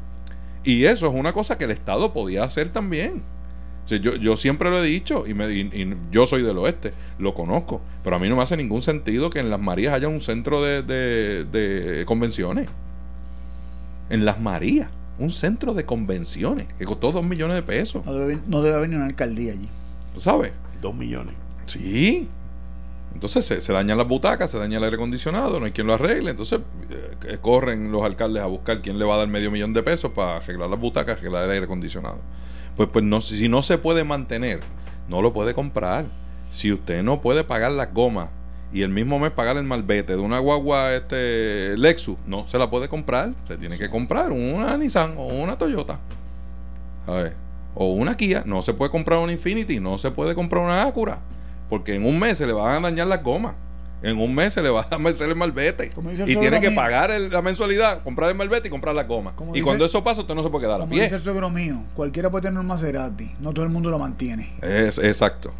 Y 0.64 0.86
eso 0.86 1.08
es 1.08 1.14
una 1.14 1.32
cosa 1.32 1.60
que 1.60 1.66
el 1.66 1.72
Estado 1.72 2.12
podía 2.12 2.44
hacer 2.44 2.74
también. 2.74 3.22
O 3.88 3.90
sea, 3.90 4.00
yo, 4.00 4.18
yo 4.18 4.36
siempre 4.36 4.70
lo 4.70 4.84
he 4.84 4.86
dicho 4.86 5.24
y, 5.26 5.34
me, 5.34 5.50
y- 5.50 5.62
y 5.62 5.96
yo 6.12 6.28
soy 6.28 6.42
del 6.42 6.58
oeste, 6.58 6.92
lo 7.20 7.34
conozco, 7.34 7.80
pero 8.04 8.18
a 8.18 8.20
mí 8.20 8.28
no 8.28 8.36
me 8.36 8.42
hace 8.44 8.58
ningún 8.58 8.82
sentido 8.82 9.30
que 9.30 9.40
en 9.40 9.50
Las 9.50 9.62
Marías 9.62 9.94
haya 9.94 10.10
un 10.10 10.20
centro 10.20 10.62
de, 10.62 10.82
de- 10.84 11.46
de 11.46 12.04
convenciones. 12.06 12.68
En 14.10 14.26
Las 14.26 14.42
Marías, 14.42 14.90
un 15.20 15.30
centro 15.30 15.74
de 15.74 15.86
convenciones 15.86 16.68
que 16.78 16.84
costó 16.84 17.14
dos 17.14 17.24
millones 17.24 17.56
de 17.56 17.64
pesos. 17.64 18.06
No 18.06 18.14
debe, 18.16 18.40
no 18.46 18.62
debe 18.62 18.76
haber 18.76 18.90
ni 18.90 18.98
una 18.98 19.06
alcaldía 19.06 19.54
allí. 19.54 19.70
¿Tú 20.14 20.20
sabes? 20.20 20.52
Dos 20.82 20.94
millones. 20.94 21.34
Sí. 21.66 22.28
Entonces 23.14 23.46
se, 23.46 23.62
se 23.62 23.72
dañan 23.72 23.98
las 23.98 24.08
butacas, 24.08 24.52
se 24.52 24.60
daña 24.60 24.80
el 24.80 24.84
aire 24.84 24.98
acondicionado, 24.98 25.62
no 25.62 25.66
hay 25.66 25.72
quien 25.72 25.88
lo 25.88 25.94
arregle. 25.94 26.32
Entonces 26.32 26.60
eh, 27.26 27.38
corren 27.42 27.90
los 27.90 28.04
alcaldes 28.04 28.44
a 28.44 28.48
buscar 28.48 28.82
quién 28.82 29.00
le 29.00 29.06
va 29.06 29.16
a 29.16 29.20
dar 29.20 29.28
medio 29.30 29.50
millón 29.50 29.74
de 29.74 29.82
pesos 29.82 30.12
para 30.12 30.36
arreglar 30.38 30.70
las 30.70 30.80
butacas, 30.80 31.18
arreglar 31.20 31.46
el 31.46 31.52
aire 31.52 31.64
acondicionado. 31.66 32.20
Pues, 32.78 32.90
pues 32.90 33.04
no, 33.04 33.22
si 33.22 33.50
no 33.50 33.64
se 33.64 33.80
puede 33.80 34.04
mantener, 34.04 34.62
no 35.10 35.22
lo 35.22 35.34
puede 35.34 35.54
comprar. 35.54 36.06
Si 36.52 36.72
usted 36.72 37.04
no 37.04 37.22
puede 37.22 37.44
pagar 37.44 37.72
las 37.72 37.94
gomas 37.94 38.30
y 38.72 38.84
el 38.84 38.90
mismo 38.90 39.20
mes 39.20 39.32
pagar 39.32 39.58
el 39.58 39.64
malvete 39.64 40.14
de 40.14 40.22
una 40.22 40.40
guagua 40.40 40.94
este 40.94 41.78
Lexus, 41.78 42.18
no 42.26 42.48
se 42.48 42.58
la 42.58 42.70
puede 42.70 42.88
comprar. 42.88 43.34
Se 43.44 43.58
tiene 43.58 43.78
que 43.78 43.90
comprar 43.90 44.32
una 44.32 44.78
Nissan 44.78 45.16
o 45.18 45.26
una 45.28 45.58
Toyota. 45.58 46.00
A 47.08 47.12
ver. 47.14 47.36
O 47.74 47.94
una 47.94 48.16
Kia. 48.16 48.44
No 48.46 48.62
se 48.62 48.74
puede 48.74 48.92
comprar 48.92 49.20
una 49.20 49.32
Infinity. 49.32 49.80
No 49.80 49.98
se 49.98 50.12
puede 50.12 50.36
comprar 50.36 50.64
una 50.64 50.84
Acura. 50.84 51.20
Porque 51.70 51.96
en 51.96 52.06
un 52.06 52.20
mes 52.20 52.38
se 52.38 52.48
le 52.48 52.54
van 52.54 52.76
a 52.76 52.90
dañar 52.90 53.08
las 53.08 53.24
gomas. 53.24 53.56
En 54.04 54.20
un 54.20 54.34
mes 54.36 54.54
se 54.54 54.62
le 54.62 54.70
va 54.70 54.88
a 54.92 54.98
meter 55.00 55.28
el 55.28 55.36
malvete. 55.36 55.92
Y 56.28 56.36
tiene 56.36 56.60
que 56.62 56.70
mío. 56.70 56.76
pagar 56.76 57.10
el- 57.10 57.32
la 57.32 57.42
mensualidad, 57.42 58.04
comprar 58.04 58.30
el 58.30 58.36
malvete 58.36 58.68
y 58.68 58.72
comprar 58.72 58.94
las 58.94 59.08
gomas. 59.08 59.34
Como 59.34 59.52
Y 59.52 59.54
dice- 59.56 59.64
cuando 59.66 59.86
eso 59.86 60.04
pasa, 60.04 60.22
usted 60.22 60.36
no 60.36 60.44
se 60.44 60.50
puede 60.50 60.66
quedar 60.66 60.82
a 60.82 60.86
pie. 60.86 61.04
dice 61.04 61.16
el 61.16 61.22
suegro 61.22 61.50
mío, 61.50 61.84
cualquiera 61.96 62.30
puede 62.30 62.44
tener 62.44 62.60
un 62.60 62.68
Maserati, 62.68 63.32
no 63.40 63.54
todo 63.54 63.66
el 63.66 63.72
mundo 63.72 63.90
lo 63.90 63.98
mantiene. 63.98 64.54
Es, 64.62 65.00
exacto. 65.00 65.52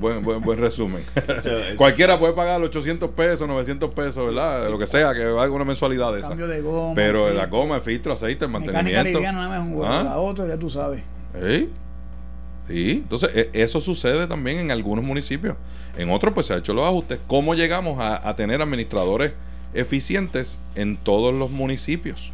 Buen, 0.00 0.24
buen, 0.24 0.40
buen 0.40 0.58
resumen. 0.58 1.04
Cualquiera 1.76 2.18
puede 2.18 2.32
pagar 2.32 2.60
800 2.60 3.10
pesos, 3.10 3.46
900 3.46 3.90
pesos, 3.90 4.26
¿verdad? 4.26 4.68
Lo 4.68 4.76
que 4.76 4.88
sea, 4.88 5.14
que 5.14 5.24
valga 5.26 5.54
una 5.54 5.64
mensualidad 5.64 6.12
de 6.12 6.18
esa. 6.18 6.28
Cambio 6.30 6.48
de 6.48 6.60
goma. 6.62 6.94
Pero 6.96 7.18
filtro, 7.26 7.34
la 7.34 7.46
goma, 7.46 7.76
el 7.76 7.82
filtro, 7.82 8.12
aceite, 8.12 8.44
el 8.46 8.50
Mecánica 8.50 8.72
mantenimiento. 8.72 9.18
liviana, 9.20 9.46
nada 9.46 9.60
más 9.60 9.68
un. 9.72 9.84
Ah. 9.84 10.02
La 10.02 10.16
otra, 10.18 10.48
ya 10.48 10.56
tú 10.56 10.68
sabes. 10.68 11.00
¿Sí? 11.46 11.70
Sí, 12.66 12.90
entonces 13.02 13.30
e- 13.34 13.50
eso 13.52 13.80
sucede 13.80 14.26
también 14.26 14.58
en 14.58 14.70
algunos 14.70 15.04
municipios. 15.04 15.54
En 15.96 16.10
otros 16.10 16.34
pues 16.34 16.46
se 16.46 16.54
ha 16.54 16.56
hecho 16.58 16.74
los 16.74 16.86
ajustes. 16.86 17.20
¿Cómo 17.26 17.54
llegamos 17.54 18.00
a, 18.00 18.28
a 18.28 18.36
tener 18.36 18.60
administradores 18.60 19.32
eficientes 19.74 20.58
en 20.74 20.96
todos 20.96 21.34
los 21.34 21.50
municipios? 21.50 22.32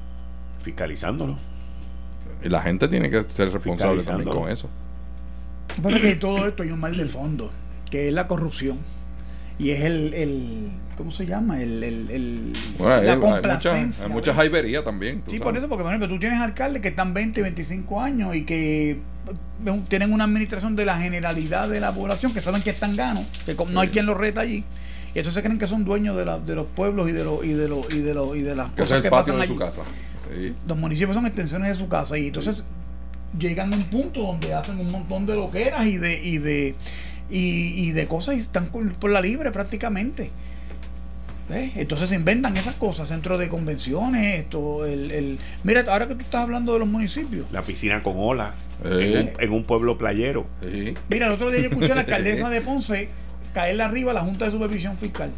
Fiscalizándolo. 0.62 1.36
Y 2.42 2.48
la 2.48 2.62
gente 2.62 2.88
tiene 2.88 3.10
que 3.10 3.24
ser 3.28 3.52
responsable 3.52 4.02
también 4.02 4.30
con 4.30 4.48
eso. 4.48 4.68
Lo 5.68 5.74
que 5.76 5.82
pasa 5.82 5.96
es 5.96 6.02
que 6.02 6.14
todo 6.16 6.46
esto 6.46 6.62
hay 6.62 6.70
un 6.70 6.80
mal 6.80 6.96
de 6.96 7.06
fondo, 7.06 7.50
que 7.90 8.08
es 8.08 8.14
la 8.14 8.26
corrupción. 8.26 8.78
Y 9.60 9.70
es 9.72 9.82
el, 9.82 10.14
el 10.14 10.68
¿cómo 10.96 11.10
se 11.10 11.26
llama? 11.26 11.60
El, 11.62 11.82
el, 11.84 12.10
el- 12.10 12.52
Bueno, 12.78 12.94
hay, 12.94 13.04
la 13.06 13.12
hay 13.12 13.18
mucha, 13.18 13.30
complacencia. 13.32 14.06
hay 14.06 14.10
mucha 14.10 14.34
jaibería 14.34 14.82
también. 14.82 15.16
Sí, 15.26 15.32
sabes. 15.38 15.42
por 15.42 15.56
eso, 15.58 15.68
porque 15.68 15.82
por 15.82 15.92
ejemplo, 15.92 16.08
tú 16.08 16.18
tienes 16.18 16.40
alcaldes 16.40 16.80
que 16.80 16.88
están 16.88 17.12
20, 17.12 17.42
25 17.42 18.00
años 18.00 18.34
y 18.34 18.44
que 18.44 18.98
tienen 19.88 20.12
una 20.12 20.24
administración 20.24 20.76
de 20.76 20.86
la 20.86 20.98
generalidad 20.98 21.68
de 21.68 21.78
la 21.80 21.92
población, 21.92 22.32
que 22.32 22.40
saben 22.40 22.62
que 22.62 22.70
están 22.70 22.96
ganos, 22.96 23.24
que 23.44 23.54
no 23.70 23.80
hay 23.80 23.88
Sí. 23.88 23.92
quien 23.92 24.06
los 24.06 24.16
reta 24.16 24.40
allí. 24.40 24.64
Y 25.14 25.18
entonces 25.18 25.42
creen 25.42 25.58
que 25.58 25.66
son 25.66 25.84
dueños 25.84 26.16
de, 26.16 26.24
la- 26.24 26.38
de 26.38 26.54
los 26.54 26.66
pueblos 26.68 27.08
y 27.10 27.12
de, 27.12 27.24
los 27.24 27.44
y 27.44 27.52
de, 27.52 27.68
los 27.68 27.92
y 27.92 27.98
de, 28.00 28.14
los 28.14 28.36
y 28.36 28.40
de 28.42 28.54
las 28.56 28.70
Que 28.70 28.82
ese 28.82 28.82
es 28.82 28.88
cosas 28.88 28.96
el 28.98 29.02
que 29.02 29.10
patio 29.10 29.34
pasan 29.34 29.36
de 29.36 29.42
allí. 29.42 29.52
su 29.52 29.58
casa. 29.58 29.82
Sí. 30.34 30.54
Los 30.66 30.78
municipios 30.78 31.14
son 31.14 31.26
extensiones 31.26 31.68
de 31.68 31.74
su 31.74 31.88
casa 31.88 32.16
y 32.16 32.28
entonces 32.28 32.64
llegan 33.38 33.72
a 33.72 33.76
un 33.76 33.84
punto 33.84 34.20
donde 34.22 34.54
hacen 34.54 34.78
un 34.80 34.90
montón 34.90 35.26
de 35.26 35.34
loqueras 35.34 35.86
y 35.86 35.98
de 35.98 36.20
y 36.22 36.38
de 36.38 36.74
y, 37.30 37.74
y 37.76 37.92
de 37.92 38.06
cosas 38.06 38.36
y 38.36 38.38
están 38.38 38.68
por, 38.70 38.92
por 38.94 39.10
la 39.10 39.20
libre 39.20 39.50
prácticamente. 39.50 40.30
¿Ves? 41.48 41.72
Entonces 41.74 42.08
se 42.08 42.14
inventan 42.14 42.56
esas 42.56 42.76
cosas, 42.76 43.08
centros 43.08 43.40
de 43.40 43.48
convenciones, 43.48 44.38
esto, 44.38 44.86
el, 44.86 45.10
el... 45.10 45.38
Mira, 45.64 45.84
ahora 45.88 46.06
que 46.06 46.14
tú 46.14 46.20
estás 46.20 46.42
hablando 46.42 46.72
de 46.72 46.78
los 46.78 46.88
municipios, 46.88 47.44
La 47.50 47.62
piscina 47.62 48.02
con 48.04 48.14
ola. 48.16 48.54
Eh. 48.84 49.14
En, 49.14 49.18
un, 49.18 49.42
en 49.42 49.52
un 49.52 49.64
pueblo 49.64 49.98
playero. 49.98 50.46
Mira, 51.08 51.26
el 51.26 51.32
otro 51.32 51.50
día 51.50 51.60
yo 51.60 51.68
escuché 51.68 51.92
a 51.92 51.96
la 51.96 52.00
alcaldesa 52.02 52.48
de 52.50 52.60
Ponce 52.60 53.08
caerle 53.52 53.82
arriba 53.82 54.12
a 54.12 54.14
la 54.14 54.22
Junta 54.22 54.44
de 54.44 54.52
Supervisión 54.52 54.96
Fiscal. 54.96 55.32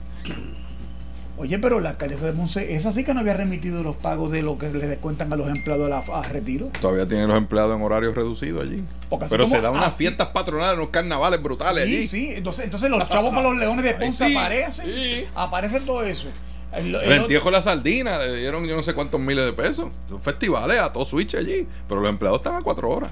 Oye, 1.38 1.58
pero 1.58 1.80
la 1.80 1.90
alcaldesa 1.90 2.26
de 2.26 2.32
Ponce, 2.32 2.74
esa 2.74 2.92
sí 2.92 3.04
que 3.04 3.14
no 3.14 3.20
había 3.20 3.34
remitido 3.34 3.82
los 3.82 3.96
pagos 3.96 4.30
de 4.30 4.42
lo 4.42 4.58
que 4.58 4.68
le 4.70 4.86
descuentan 4.86 5.32
a 5.32 5.36
los 5.36 5.48
empleados 5.48 5.86
a, 5.86 5.88
la- 5.88 6.18
a 6.18 6.22
retiro. 6.22 6.70
Todavía 6.80 7.08
tienen 7.08 7.26
los 7.26 7.38
empleados 7.38 7.74
en 7.74 7.82
horarios 7.82 8.14
reducidos 8.14 8.62
allí. 8.64 8.84
Pero 9.30 9.48
se 9.48 9.60
dan 9.60 9.72
unas 9.72 9.88
así- 9.88 9.96
fiestas 9.98 10.28
patronales, 10.28 10.76
unos 10.76 10.90
carnavales 10.90 11.42
brutales 11.42 11.86
Sí, 11.88 11.96
allí. 11.96 12.08
sí, 12.08 12.30
entonces, 12.34 12.66
entonces 12.66 12.90
los 12.90 13.08
chavos 13.08 13.30
para 13.34 13.48
los 13.48 13.56
leones 13.58 13.82
de 13.84 13.94
Ponce 13.94 14.26
sí, 14.28 14.36
aparecen, 14.36 14.84
sí. 14.86 15.24
aparecen 15.34 15.86
todo 15.86 16.02
eso. 16.04 16.28
El- 16.74 16.94
el 16.94 17.28
de 17.28 17.50
la 17.50 17.60
sardina 17.62 18.18
le 18.18 18.36
dieron 18.36 18.64
yo 18.64 18.76
no 18.76 18.82
sé 18.82 18.94
cuántos 18.94 19.20
miles 19.20 19.44
de 19.44 19.52
pesos. 19.52 19.90
Son 20.08 20.22
festivales 20.22 20.78
a 20.78 20.92
todo 20.92 21.04
switch 21.04 21.34
allí. 21.34 21.66
Pero 21.88 22.00
los 22.02 22.08
empleados 22.10 22.40
están 22.40 22.54
a 22.56 22.60
cuatro 22.62 22.88
horas. 22.90 23.10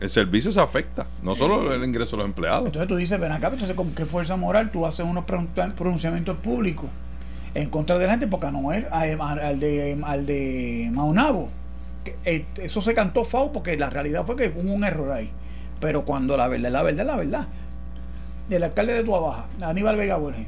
El 0.00 0.10
servicio 0.10 0.52
se 0.52 0.60
afecta. 0.60 1.06
No 1.22 1.34
solo 1.34 1.72
el 1.72 1.82
ingreso 1.82 2.12
de 2.12 2.18
los 2.18 2.26
empleados. 2.26 2.66
entonces 2.66 2.88
tú 2.88 2.96
dices, 2.96 3.18
ven 3.18 3.32
acá, 3.32 3.48
entonces 3.48 3.74
con 3.74 3.92
qué 3.94 4.04
fuerza 4.06 4.36
moral 4.36 4.70
tú 4.70 4.86
haces 4.86 5.04
unos 5.06 5.24
pronun- 5.24 5.72
pronunciamientos 5.74 6.36
públicos 6.38 6.88
en 7.60 7.70
contra 7.70 7.98
de 7.98 8.06
la 8.06 8.12
gente, 8.12 8.26
porque 8.28 8.46
a 8.46 8.50
Noel, 8.50 8.86
a- 8.90 9.00
a- 9.02 9.32
al 9.48 9.58
de, 9.60 9.98
al 10.04 10.26
de 10.26 10.90
Maunabo, 10.92 11.48
eh, 12.24 12.46
eso 12.56 12.80
se 12.80 12.94
cantó 12.94 13.24
FAO 13.24 13.52
porque 13.52 13.76
la 13.76 13.90
realidad 13.90 14.24
fue 14.24 14.36
que 14.36 14.52
hubo 14.56 14.72
un 14.72 14.84
error 14.84 15.10
ahí. 15.12 15.30
Pero 15.80 16.04
cuando 16.04 16.36
la 16.36 16.48
verdad 16.48 16.70
la 16.70 16.82
verdad, 16.82 17.06
la 17.06 17.16
verdad. 17.16 17.46
El 18.50 18.62
alcalde 18.62 18.94
de 18.94 19.04
Tuabaja, 19.04 19.46
Aníbal 19.62 19.96
Vega 19.96 20.16
Borges, 20.16 20.46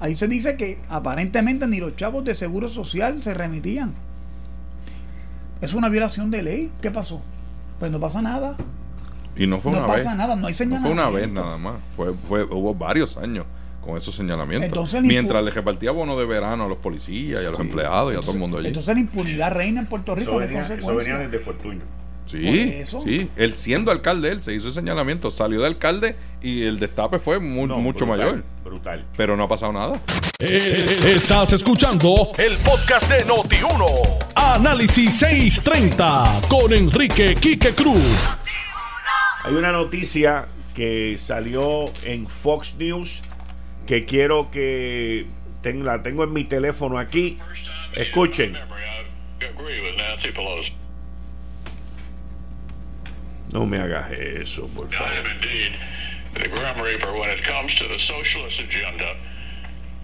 ahí 0.00 0.14
se 0.16 0.26
dice 0.28 0.56
que 0.56 0.78
aparentemente 0.88 1.66
ni 1.66 1.78
los 1.78 1.94
chavos 1.96 2.24
de 2.24 2.34
seguro 2.34 2.68
social 2.68 3.22
se 3.22 3.34
remitían. 3.34 3.94
Es 5.60 5.74
una 5.74 5.88
violación 5.88 6.30
de 6.30 6.42
ley. 6.42 6.72
¿Qué 6.80 6.90
pasó? 6.90 7.20
Pues 7.78 7.90
no 7.92 8.00
pasa 8.00 8.22
nada. 8.22 8.56
Y 9.36 9.46
no 9.46 9.60
fue 9.60 9.72
no 9.72 9.78
una 9.78 9.86
pasa 9.86 10.08
vez. 10.10 10.16
nada, 10.16 10.36
no 10.36 10.46
hay 10.48 10.54
No 10.66 10.80
fue 10.80 10.90
una 10.90 11.10
vez 11.10 11.30
nada 11.30 11.56
más. 11.58 11.76
Fue, 11.94 12.14
fue, 12.28 12.42
hubo 12.44 12.74
varios 12.74 13.16
años 13.16 13.44
con 13.88 13.96
esos 13.96 14.14
señalamientos. 14.14 14.68
Entonces, 14.68 15.00
Mientras 15.02 15.40
impu- 15.40 15.46
le 15.46 15.50
repartía 15.50 15.92
bono 15.92 16.18
de 16.18 16.26
verano 16.26 16.64
a 16.64 16.68
los 16.68 16.76
policías 16.76 17.42
y 17.42 17.46
a 17.46 17.50
los 17.50 17.58
empleados 17.58 18.12
y 18.12 18.16
a 18.18 18.20
todo 18.20 18.32
el 18.32 18.38
mundo 18.38 18.58
allí. 18.58 18.66
Entonces 18.68 18.94
la 18.94 19.00
impunidad 19.00 19.50
reina 19.52 19.80
en 19.80 19.86
Puerto 19.86 20.14
Rico 20.14 20.32
Eso 20.32 20.38
venía, 20.40 20.60
eso 20.60 20.94
venía 20.94 21.16
desde 21.16 21.38
Fortuño. 21.38 21.80
Sí, 22.26 22.46
eso. 22.74 23.00
sí. 23.00 23.30
Él 23.36 23.54
siendo 23.54 23.90
alcalde, 23.90 24.30
él 24.30 24.42
se 24.42 24.52
hizo 24.54 24.68
el 24.68 24.74
señalamiento. 24.74 25.30
Salió 25.30 25.60
de 25.62 25.66
alcalde 25.68 26.14
y 26.42 26.64
el 26.64 26.78
destape 26.78 27.18
fue 27.18 27.40
mu- 27.40 27.66
No, 27.66 27.78
mucho 27.78 28.04
brutal, 28.04 28.26
mayor. 28.26 28.44
Brutal. 28.62 29.06
Pero 29.16 29.34
no 29.38 29.44
ha 29.44 29.48
pasado 29.48 29.72
nada. 29.72 30.02
Eh, 30.38 30.98
Estás 31.06 31.52
escuchando 31.52 32.28
el 32.36 32.58
podcast 32.58 33.10
de 33.10 33.24
Noti1. 33.24 33.86
Análisis 34.34 35.14
630 35.14 36.40
con 36.50 36.70
Enrique 36.74 37.34
Quique 37.36 37.70
Cruz. 37.70 38.36
Hay 39.44 39.54
una 39.54 39.72
noticia 39.72 40.48
que 40.74 41.16
salió 41.18 41.86
en 42.04 42.26
Fox 42.28 42.74
News 42.78 43.22
que 43.88 44.04
quiero 44.04 44.50
que 44.50 45.26
ten- 45.62 45.84
la 45.84 46.02
tengo 46.02 46.22
en 46.22 46.32
mi 46.32 46.44
teléfono 46.44 46.98
aquí. 46.98 47.38
Escuchen. 47.94 48.52
No 53.52 53.64
me 53.64 53.78
hagas 53.78 54.10
eso, 54.12 54.68
por 54.68 54.88
favor. 54.92 55.12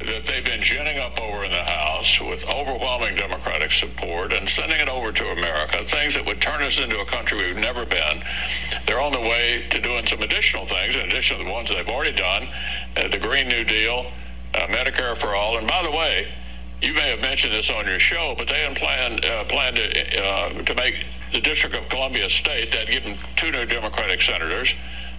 That 0.00 0.24
they've 0.24 0.44
been 0.44 0.60
ginning 0.60 0.98
up 0.98 1.20
over 1.20 1.44
in 1.44 1.50
the 1.50 1.62
House 1.62 2.20
with 2.20 2.48
overwhelming 2.48 3.14
Democratic 3.14 3.70
support 3.70 4.32
and 4.32 4.48
sending 4.48 4.80
it 4.80 4.88
over 4.88 5.12
to 5.12 5.28
America, 5.28 5.84
things 5.84 6.14
that 6.14 6.26
would 6.26 6.40
turn 6.40 6.62
us 6.62 6.80
into 6.80 6.98
a 6.98 7.04
country 7.04 7.38
we've 7.38 7.56
never 7.56 7.86
been. 7.86 8.20
They're 8.86 9.00
on 9.00 9.12
the 9.12 9.20
way 9.20 9.64
to 9.70 9.80
doing 9.80 10.04
some 10.06 10.20
additional 10.20 10.64
things, 10.64 10.96
in 10.96 11.02
addition 11.02 11.38
to 11.38 11.44
the 11.44 11.50
ones 11.50 11.70
they've 11.70 11.88
already 11.88 12.16
done 12.16 12.48
uh, 12.96 13.08
the 13.08 13.18
Green 13.18 13.48
New 13.48 13.64
Deal, 13.64 14.06
uh, 14.54 14.66
Medicare 14.66 15.16
for 15.16 15.34
All. 15.34 15.58
And 15.58 15.66
by 15.66 15.82
the 15.82 15.90
way, 15.90 16.26
you 16.82 16.92
may 16.92 17.08
have 17.08 17.20
mentioned 17.20 17.54
this 17.54 17.70
on 17.70 17.86
your 17.86 17.98
show, 17.98 18.34
but 18.36 18.48
they 18.48 18.68
planned 18.74 19.24
uh, 19.24 19.44
to, 19.44 20.24
uh, 20.24 20.48
to 20.64 20.74
make 20.74 21.06
the 21.32 21.40
District 21.40 21.74
of 21.76 21.88
Columbia 21.88 22.28
state. 22.28 22.72
They'd 22.72 22.88
give 22.88 23.04
them 23.04 23.14
two 23.36 23.50
new 23.50 23.64
Democratic 23.64 24.20
senators. 24.20 24.74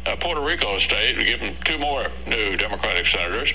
Uh, 0.05 0.15
Puerto 0.17 0.41
Rico 0.41 0.76
a 0.76 0.80
state 0.80 1.17
would 1.17 1.26
give 1.26 1.39
them 1.39 1.55
two 1.63 1.80
more 1.80 2.07
new 2.28 2.55
Democratic 2.55 3.07
senators. 3.07 3.53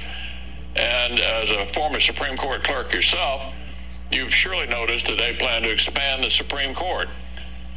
And 0.76 1.18
as 1.18 1.50
a 1.50 1.66
former 1.66 1.98
Supreme 1.98 2.36
Court 2.36 2.62
clerk 2.62 2.92
yourself, 2.92 3.54
you've 4.10 4.34
surely 4.34 4.66
noticed 4.66 5.06
that 5.06 5.18
they 5.18 5.34
plan 5.34 5.62
to 5.62 5.70
expand 5.70 6.22
the 6.22 6.30
Supreme 6.30 6.74
Court. 6.74 7.08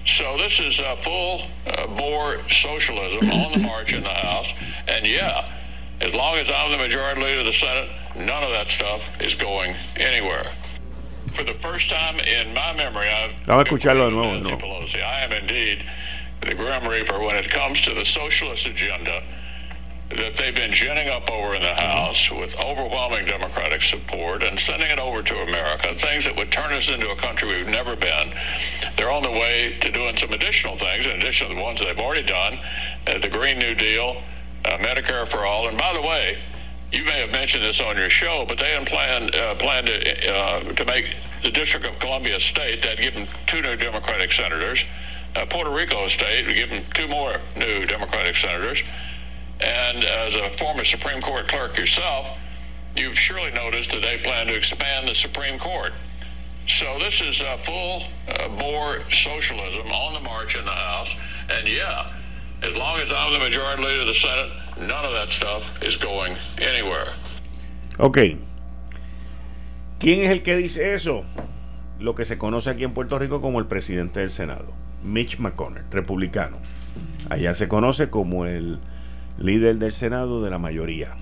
So 0.05 0.37
this 0.37 0.59
is 0.59 0.79
uh, 0.79 0.95
full 0.97 1.41
uh, 1.65 1.87
bore 1.87 2.37
socialism 2.49 3.31
on 3.31 3.53
the 3.53 3.59
march 3.59 3.93
in 3.93 4.03
the 4.03 4.09
House. 4.09 4.53
And 4.87 5.07
yeah, 5.07 5.47
as 6.01 6.13
long 6.13 6.35
as 6.35 6.51
I'm 6.51 6.71
the 6.71 6.77
majority 6.77 7.21
leader 7.21 7.39
of 7.39 7.45
the 7.45 7.53
Senate, 7.53 7.89
none 8.15 8.43
of 8.43 8.49
that 8.49 8.67
stuff 8.67 9.21
is 9.21 9.33
going 9.33 9.75
anywhere. 9.95 10.45
For 11.31 11.43
the 11.43 11.53
first 11.53 11.89
time 11.89 12.19
in 12.19 12.53
my 12.53 12.73
memory, 12.73 13.07
I've 13.07 13.35
Vamos 13.45 13.67
a 13.67 13.69
escucharlo 13.71 14.09
de 14.09 14.15
nuevo, 14.15 14.33
Nancy 14.33 14.51
no. 14.51 14.57
Pelosi. 14.57 15.01
I 15.01 15.21
am 15.21 15.31
indeed 15.31 15.83
the 16.41 16.53
Grim 16.53 16.87
Reaper 16.87 17.19
when 17.19 17.37
it 17.37 17.49
comes 17.49 17.81
to 17.81 17.93
the 17.93 18.03
socialist 18.03 18.67
agenda 18.67 19.23
that 20.09 20.33
they've 20.35 20.53
been 20.53 20.71
ginning 20.71 21.09
up 21.09 21.29
over 21.31 21.55
in 21.55 21.61
the 21.61 21.73
House 21.73 22.29
with 22.29 22.59
overwhelming 22.59 23.25
Democratic 23.25 23.81
support 23.81 24.43
and 24.43 24.59
sending 24.59 24.89
it 24.89 24.99
over 24.99 25.23
to 25.23 25.35
America, 25.41 25.93
things 25.95 26.25
that 26.25 26.35
would 26.35 26.51
turn 26.51 26.71
us 26.73 26.89
into 26.89 27.09
a 27.09 27.15
country 27.15 27.47
we've 27.49 27.67
never 27.67 27.95
been. 27.95 28.31
They're 28.95 29.11
on 29.11 29.23
the 29.23 29.31
way 29.31 29.75
to 29.81 29.91
doing 29.91 30.15
some 30.15 30.31
additional 30.31 30.75
things, 30.75 31.07
in 31.07 31.13
addition 31.13 31.49
to 31.49 31.55
the 31.55 31.61
ones 31.61 31.79
they've 31.79 31.97
already 31.97 32.23
done, 32.23 32.59
uh, 33.07 33.17
the 33.17 33.29
Green 33.29 33.57
New 33.57 33.73
Deal, 33.75 34.17
uh, 34.65 34.77
Medicare 34.77 35.27
for 35.27 35.45
All. 35.45 35.67
And 35.67 35.77
by 35.77 35.93
the 35.93 36.01
way, 36.01 36.37
you 36.91 37.03
may 37.05 37.19
have 37.21 37.31
mentioned 37.31 37.63
this 37.63 37.81
on 37.81 37.97
your 37.97 38.09
show, 38.09 38.45
but 38.47 38.59
they 38.59 38.77
planned 38.85 39.33
uh, 39.33 39.55
planned 39.55 39.87
to 39.87 40.31
uh, 40.31 40.59
to 40.59 40.85
make 40.85 41.15
the 41.41 41.49
District 41.49 41.87
of 41.87 41.97
Columbia 41.97 42.39
state. 42.39 42.83
They'd 42.83 42.99
give 42.99 43.15
them 43.15 43.25
two 43.47 43.63
new 43.63 43.75
Democratic 43.75 44.31
senators. 44.31 44.85
Uh, 45.35 45.45
Puerto 45.47 45.71
Rico 45.71 46.07
state 46.07 46.45
would 46.45 46.53
give 46.53 46.69
them 46.69 46.83
two 46.93 47.07
more 47.07 47.37
new 47.57 47.87
Democratic 47.87 48.35
senators. 48.35 48.83
And 49.61 50.03
as 50.03 50.35
a 50.35 50.49
former 50.51 50.83
Supreme 50.83 51.21
Court 51.21 51.47
clerk 51.47 51.77
yourself, 51.77 52.37
you've 52.95 53.17
surely 53.17 53.51
noticed 53.51 53.91
that 53.91 54.01
they 54.01 54.17
plan 54.17 54.47
to 54.47 54.55
expand 54.55 55.07
the 55.07 55.13
Supreme 55.13 55.57
Court. 55.57 55.93
So 56.67 56.97
this 56.99 57.21
is 57.21 57.41
uh, 57.41 57.57
full 57.57 58.03
uh, 58.27 58.47
bore 58.57 59.01
socialism 59.09 59.91
on 59.91 60.13
the 60.13 60.21
march 60.21 60.55
in 60.55 60.65
the 60.65 60.71
House. 60.71 61.15
And 61.49 61.67
yeah, 61.67 62.07
as 62.61 62.75
long 62.75 62.99
as 62.99 63.11
I'm 63.11 63.33
the 63.33 63.39
majority 63.39 63.83
leader 63.83 64.01
of 64.01 64.07
the 64.07 64.13
Senate, 64.13 64.51
none 64.79 65.05
of 65.05 65.11
that 65.11 65.29
stuff 65.29 65.81
is 65.83 65.97
going 65.97 66.35
anywhere. 66.59 67.07
Ok. 67.99 68.17
¿Quién 69.99 70.21
es 70.21 70.31
el 70.31 70.41
que 70.41 70.55
dice 70.55 70.93
eso? 70.93 71.25
Lo 71.99 72.15
que 72.15 72.25
se 72.25 72.37
conoce 72.37 72.69
aquí 72.69 72.83
en 72.83 72.93
Puerto 72.93 73.17
Rico 73.19 73.39
como 73.41 73.59
el 73.59 73.67
presidente 73.67 74.19
del 74.19 74.31
Senado, 74.31 74.73
Mitch 75.03 75.37
McConnell, 75.39 75.85
republicano. 75.91 76.57
Allá 77.29 77.53
se 77.53 77.67
conoce 77.67 78.09
como 78.09 78.45
el 78.45 78.79
líder 79.38 79.77
del 79.77 79.93
Senado 79.93 80.43
de 80.43 80.49
la 80.49 80.57
mayoría. 80.57 81.15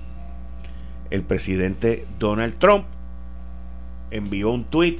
El 1.10 1.22
presidente 1.22 2.06
Donald 2.18 2.58
Trump 2.58 2.84
envió 4.10 4.50
un 4.50 4.64
tweet 4.64 4.98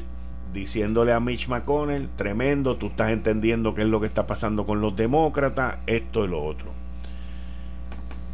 diciéndole 0.53 1.13
a 1.13 1.21
Mitch 1.21 1.49
McConnell, 1.49 2.09
tremendo, 2.17 2.77
tú 2.77 2.89
estás 2.89 3.11
entendiendo 3.11 3.75
qué 3.75 3.83
es 3.83 3.89
lo 3.89 4.01
que 4.01 4.07
está 4.07 4.27
pasando 4.27 4.67
con 4.67 4.81
los 4.81 4.95
demócratas, 4.97 5.79
esto 5.87 6.25
y 6.25 6.29
lo 6.29 6.45
otro. 6.45 6.73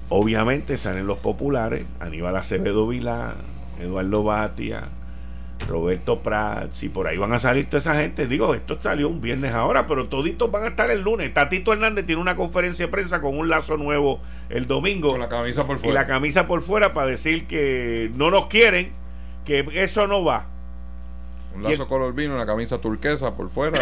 Obviamente 0.08 0.76
salen 0.76 1.06
los 1.06 1.18
populares, 1.18 1.86
Aníbal 2.00 2.36
Acevedo 2.36 2.88
Vilá, 2.88 3.34
Eduardo 3.78 4.24
Batia, 4.24 4.88
Roberto 5.66 6.20
Prats, 6.22 6.82
y 6.82 6.88
por 6.88 7.06
ahí 7.06 7.18
van 7.18 7.32
a 7.32 7.38
salir 7.38 7.66
toda 7.66 7.78
esa 7.78 7.94
gente. 7.96 8.26
Digo, 8.26 8.54
esto 8.54 8.78
salió 8.80 9.08
un 9.08 9.20
viernes 9.20 9.52
ahora, 9.54 9.86
pero 9.86 10.08
toditos 10.08 10.50
van 10.50 10.64
a 10.64 10.68
estar 10.68 10.90
el 10.90 11.02
lunes. 11.02 11.34
Tatito 11.34 11.72
Hernández 11.72 12.06
tiene 12.06 12.20
una 12.22 12.36
conferencia 12.36 12.86
de 12.86 12.92
prensa 12.92 13.20
con 13.20 13.36
un 13.36 13.48
lazo 13.48 13.76
nuevo 13.76 14.20
el 14.48 14.66
domingo. 14.66 15.10
Con 15.10 15.20
la 15.20 15.28
camisa 15.28 15.66
por 15.66 15.76
y 15.76 15.80
fuera. 15.80 16.00
la 16.02 16.06
camisa 16.06 16.46
por 16.46 16.62
fuera 16.62 16.94
para 16.94 17.08
decir 17.08 17.46
que 17.46 18.10
no 18.14 18.30
nos 18.30 18.46
quieren, 18.46 18.92
que 19.44 19.66
eso 19.74 20.06
no 20.06 20.24
va. 20.24 20.46
Un 21.54 21.62
y 21.62 21.66
el- 21.66 21.72
lazo 21.72 21.88
color 21.88 22.14
vino, 22.14 22.34
una 22.34 22.46
camisa 22.46 22.78
turquesa 22.78 23.34
por 23.34 23.48
fuera 23.48 23.80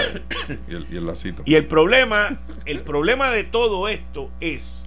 y 0.69 0.75
el, 0.75 0.87
y 0.91 0.97
el 0.97 1.07
lacito. 1.07 1.43
Y 1.45 1.57
el 1.57 1.67
problema, 1.67 2.39
el 2.65 2.81
problema 2.81 3.31
de 3.31 3.45
todo 3.45 3.89
esto 3.89 4.31
es 4.41 4.85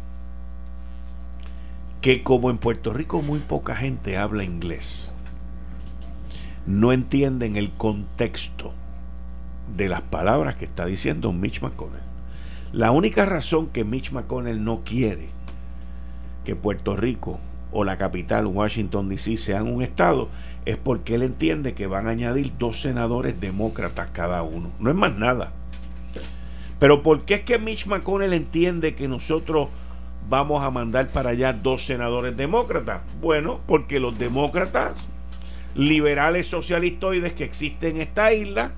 que 2.01 2.23
como 2.23 2.49
en 2.49 2.57
Puerto 2.57 2.93
Rico 2.93 3.21
muy 3.21 3.39
poca 3.39 3.75
gente 3.75 4.17
habla 4.17 4.43
inglés, 4.43 5.13
no 6.69 6.93
entienden 6.93 7.55
el 7.55 7.71
contexto 7.71 8.73
de 9.75 9.89
las 9.89 10.01
palabras 10.01 10.55
que 10.55 10.65
está 10.65 10.85
diciendo 10.85 11.33
Mitch 11.33 11.63
McConnell. 11.63 12.03
La 12.71 12.91
única 12.91 13.25
razón 13.25 13.69
que 13.69 13.83
Mitch 13.83 14.11
McConnell 14.11 14.63
no 14.63 14.83
quiere 14.83 15.29
que 16.45 16.55
Puerto 16.55 16.95
Rico 16.95 17.39
o 17.71 17.83
la 17.83 17.97
capital, 17.97 18.45
Washington, 18.45 19.09
D.C., 19.09 19.37
sean 19.37 19.67
un 19.67 19.81
estado, 19.81 20.29
es 20.65 20.77
porque 20.77 21.15
él 21.15 21.23
entiende 21.23 21.73
que 21.73 21.87
van 21.87 22.05
a 22.05 22.11
añadir 22.11 22.53
dos 22.59 22.79
senadores 22.79 23.41
demócratas 23.41 24.09
cada 24.13 24.43
uno. 24.43 24.69
No 24.77 24.91
es 24.91 24.95
más 24.95 25.17
nada. 25.17 25.51
Pero 26.77 27.01
¿por 27.01 27.25
qué 27.25 27.35
es 27.35 27.41
que 27.41 27.57
Mitch 27.57 27.87
McConnell 27.87 28.33
entiende 28.33 28.93
que 28.93 29.07
nosotros 29.07 29.69
vamos 30.29 30.63
a 30.63 30.69
mandar 30.69 31.07
para 31.09 31.31
allá 31.31 31.51
dos 31.51 31.83
senadores 31.83 32.37
demócratas? 32.37 33.01
Bueno, 33.19 33.59
porque 33.65 33.99
los 33.99 34.19
demócratas 34.19 35.09
liberales 35.75 36.47
socialistoides 36.47 37.33
que 37.33 37.43
existen 37.43 37.97
en 37.97 38.01
esta 38.01 38.33
isla 38.33 38.73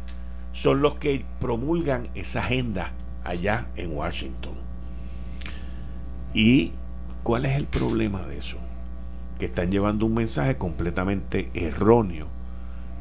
son 0.52 0.82
los 0.82 0.96
que 0.96 1.26
promulgan 1.40 2.10
esa 2.16 2.42
agenda 2.42 2.92
allá 3.24 3.68
en 3.76 3.96
Washington. 3.96 4.54
¿Y 6.34 6.74
cuál 7.24 7.46
es 7.46 7.56
el 7.56 7.66
problema 7.66 8.22
de 8.24 8.38
eso? 8.38 8.58
Que 9.40 9.46
están 9.46 9.72
llevando 9.72 10.06
un 10.06 10.14
mensaje 10.14 10.58
completamente 10.58 11.50
erróneo 11.54 12.28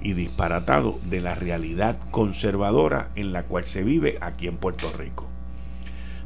y 0.02 0.14
disparatado 0.14 0.98
de 1.04 1.20
la 1.20 1.34
realidad 1.34 1.98
conservadora 2.10 3.10
en 3.14 3.32
la 3.32 3.44
cual 3.44 3.64
se 3.64 3.84
vive 3.84 4.18
aquí 4.20 4.46
en 4.46 4.56
Puerto 4.56 4.90
Rico. 4.96 5.28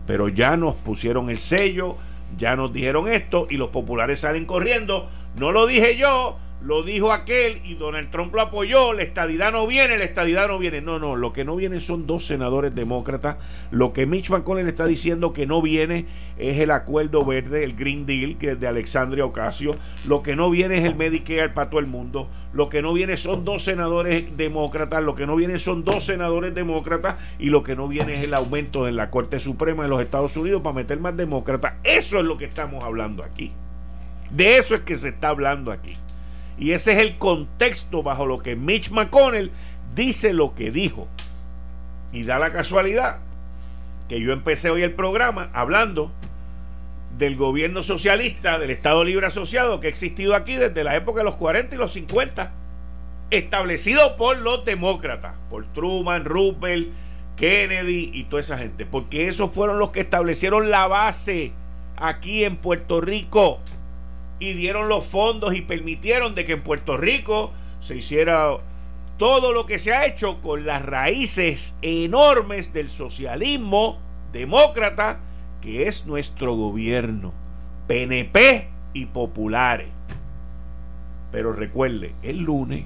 Pero 0.06 0.28
ya 0.28 0.56
nos 0.56 0.74
pusieron 0.76 1.30
el 1.30 1.38
sello, 1.38 1.96
ya 2.36 2.56
nos 2.56 2.72
dijeron 2.72 3.08
esto 3.08 3.46
y 3.50 3.56
los 3.56 3.70
populares 3.70 4.20
salen 4.20 4.46
corriendo. 4.46 5.08
No 5.36 5.50
lo 5.50 5.66
dije 5.66 5.96
yo, 5.96 6.38
lo 6.64 6.82
dijo 6.82 7.12
aquel 7.12 7.60
y 7.62 7.74
Donald 7.74 8.10
Trump 8.10 8.34
lo 8.34 8.40
apoyó. 8.40 8.94
La 8.94 9.02
estadidad 9.02 9.52
no 9.52 9.66
viene, 9.66 9.98
la 9.98 10.04
estadidad 10.04 10.48
no 10.48 10.58
viene. 10.58 10.80
No, 10.80 10.98
no, 10.98 11.14
lo 11.14 11.30
que 11.34 11.44
no 11.44 11.56
viene 11.56 11.78
son 11.78 12.06
dos 12.06 12.24
senadores 12.24 12.74
demócratas. 12.74 13.36
Lo 13.70 13.92
que 13.92 14.06
Mitch 14.06 14.30
McConnell 14.30 14.66
está 14.66 14.86
diciendo 14.86 15.34
que 15.34 15.44
no 15.44 15.60
viene 15.60 16.06
es 16.38 16.58
el 16.58 16.70
acuerdo 16.70 17.22
verde, 17.22 17.64
el 17.64 17.76
Green 17.76 18.06
Deal, 18.06 18.38
que 18.38 18.52
es 18.52 18.60
de 18.60 18.66
Alexandria 18.66 19.26
Ocasio. 19.26 19.76
Lo 20.06 20.22
que 20.22 20.36
no 20.36 20.48
viene 20.48 20.78
es 20.78 20.84
el 20.84 20.94
Medicare 20.94 21.50
para 21.50 21.68
todo 21.68 21.80
el 21.80 21.86
mundo. 21.86 22.30
Lo 22.54 22.70
que 22.70 22.80
no 22.80 22.94
viene 22.94 23.18
son 23.18 23.44
dos 23.44 23.64
senadores 23.64 24.34
demócratas. 24.34 25.02
Lo 25.02 25.14
que 25.14 25.26
no 25.26 25.36
viene 25.36 25.58
son 25.58 25.84
dos 25.84 26.06
senadores 26.06 26.54
demócratas. 26.54 27.16
Y 27.38 27.50
lo 27.50 27.62
que 27.62 27.76
no 27.76 27.88
viene 27.88 28.14
es 28.16 28.24
el 28.24 28.32
aumento 28.32 28.88
en 28.88 28.96
la 28.96 29.10
Corte 29.10 29.38
Suprema 29.38 29.82
de 29.82 29.90
los 29.90 30.00
Estados 30.00 30.34
Unidos 30.38 30.62
para 30.62 30.76
meter 30.76 30.98
más 30.98 31.14
demócratas. 31.14 31.74
Eso 31.84 32.18
es 32.18 32.24
lo 32.24 32.38
que 32.38 32.46
estamos 32.46 32.82
hablando 32.82 33.22
aquí. 33.22 33.52
De 34.30 34.56
eso 34.56 34.74
es 34.74 34.80
que 34.80 34.96
se 34.96 35.10
está 35.10 35.28
hablando 35.28 35.70
aquí. 35.70 35.94
Y 36.58 36.72
ese 36.72 36.92
es 36.92 36.98
el 36.98 37.18
contexto 37.18 38.02
bajo 38.02 38.26
lo 38.26 38.38
que 38.38 38.56
Mitch 38.56 38.90
McConnell 38.90 39.50
dice 39.94 40.32
lo 40.32 40.54
que 40.54 40.70
dijo. 40.70 41.08
Y 42.12 42.24
da 42.24 42.38
la 42.38 42.52
casualidad 42.52 43.18
que 44.08 44.20
yo 44.20 44.32
empecé 44.32 44.70
hoy 44.70 44.82
el 44.82 44.92
programa 44.92 45.50
hablando 45.52 46.12
del 47.18 47.36
gobierno 47.36 47.82
socialista, 47.82 48.58
del 48.58 48.70
Estado 48.70 49.04
Libre 49.04 49.26
Asociado 49.26 49.80
que 49.80 49.86
ha 49.86 49.90
existido 49.90 50.34
aquí 50.34 50.56
desde 50.56 50.84
la 50.84 50.96
época 50.96 51.20
de 51.20 51.24
los 51.24 51.36
40 51.36 51.74
y 51.74 51.78
los 51.78 51.92
50, 51.92 52.52
establecido 53.30 54.16
por 54.16 54.38
los 54.38 54.64
demócratas, 54.64 55.34
por 55.48 55.64
Truman, 55.72 56.24
Roosevelt, 56.24 56.88
Kennedy 57.36 58.10
y 58.12 58.24
toda 58.24 58.40
esa 58.40 58.58
gente, 58.58 58.86
porque 58.86 59.28
esos 59.28 59.50
fueron 59.52 59.78
los 59.78 59.90
que 59.90 60.00
establecieron 60.00 60.70
la 60.70 60.86
base 60.86 61.52
aquí 61.96 62.44
en 62.44 62.56
Puerto 62.56 63.00
Rico 63.00 63.60
y 64.38 64.52
dieron 64.54 64.88
los 64.88 65.04
fondos 65.04 65.54
y 65.54 65.62
permitieron 65.62 66.34
de 66.34 66.44
que 66.44 66.52
en 66.52 66.62
Puerto 66.62 66.96
Rico 66.96 67.52
se 67.80 67.96
hiciera 67.96 68.58
todo 69.16 69.52
lo 69.52 69.66
que 69.66 69.78
se 69.78 69.92
ha 69.92 70.06
hecho 70.06 70.40
con 70.42 70.66
las 70.66 70.84
raíces 70.84 71.76
enormes 71.82 72.72
del 72.72 72.90
socialismo 72.90 73.98
demócrata 74.32 75.20
que 75.60 75.88
es 75.88 76.04
nuestro 76.06 76.54
gobierno, 76.56 77.32
PNP 77.86 78.68
y 78.92 79.06
populares. 79.06 79.88
Pero 81.30 81.52
recuerde, 81.52 82.14
el 82.22 82.42
lunes, 82.42 82.84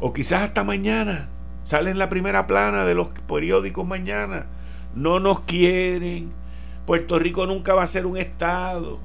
o 0.00 0.12
quizás 0.12 0.42
hasta 0.42 0.64
mañana, 0.64 1.28
sale 1.64 1.90
en 1.90 1.98
la 1.98 2.08
primera 2.08 2.46
plana 2.46 2.84
de 2.84 2.94
los 2.94 3.08
periódicos 3.28 3.86
mañana, 3.86 4.46
no 4.94 5.20
nos 5.20 5.40
quieren, 5.40 6.32
Puerto 6.86 7.18
Rico 7.18 7.46
nunca 7.46 7.74
va 7.74 7.82
a 7.82 7.86
ser 7.86 8.06
un 8.06 8.16
estado, 8.16 8.98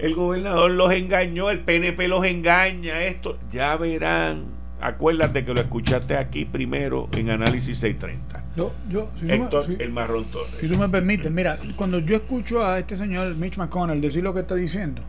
el 0.00 0.14
gobernador 0.14 0.70
los 0.72 0.92
engañó, 0.92 1.50
el 1.50 1.60
PNP 1.60 2.08
los 2.08 2.24
engaña, 2.24 3.02
esto, 3.02 3.38
ya 3.50 3.76
verán 3.76 4.58
acuérdate 4.82 5.44
que 5.44 5.52
lo 5.52 5.60
escuchaste 5.60 6.16
aquí 6.16 6.46
primero 6.46 7.08
en 7.12 7.28
Análisis 7.28 7.76
630. 7.78 8.42
Yo, 8.56 8.72
yo, 8.88 9.10
si 9.14 9.20
tú 9.20 9.26
me- 9.26 9.34
Héctor, 9.34 9.66
si- 9.66 9.76
el 9.78 9.90
marrón 9.92 10.24
Torres. 10.30 10.54
Si 10.58 10.68
tú 10.68 10.78
me 10.78 10.88
permites, 10.88 11.30
mira, 11.30 11.58
cuando 11.76 11.98
yo 11.98 12.16
escucho 12.16 12.64
a 12.64 12.78
este 12.78 12.96
señor 12.96 13.34
Mitch 13.36 13.58
McConnell 13.58 14.00
decir 14.00 14.22
lo 14.24 14.32
que 14.32 14.40
está 14.40 14.54
diciendo, 14.54 15.02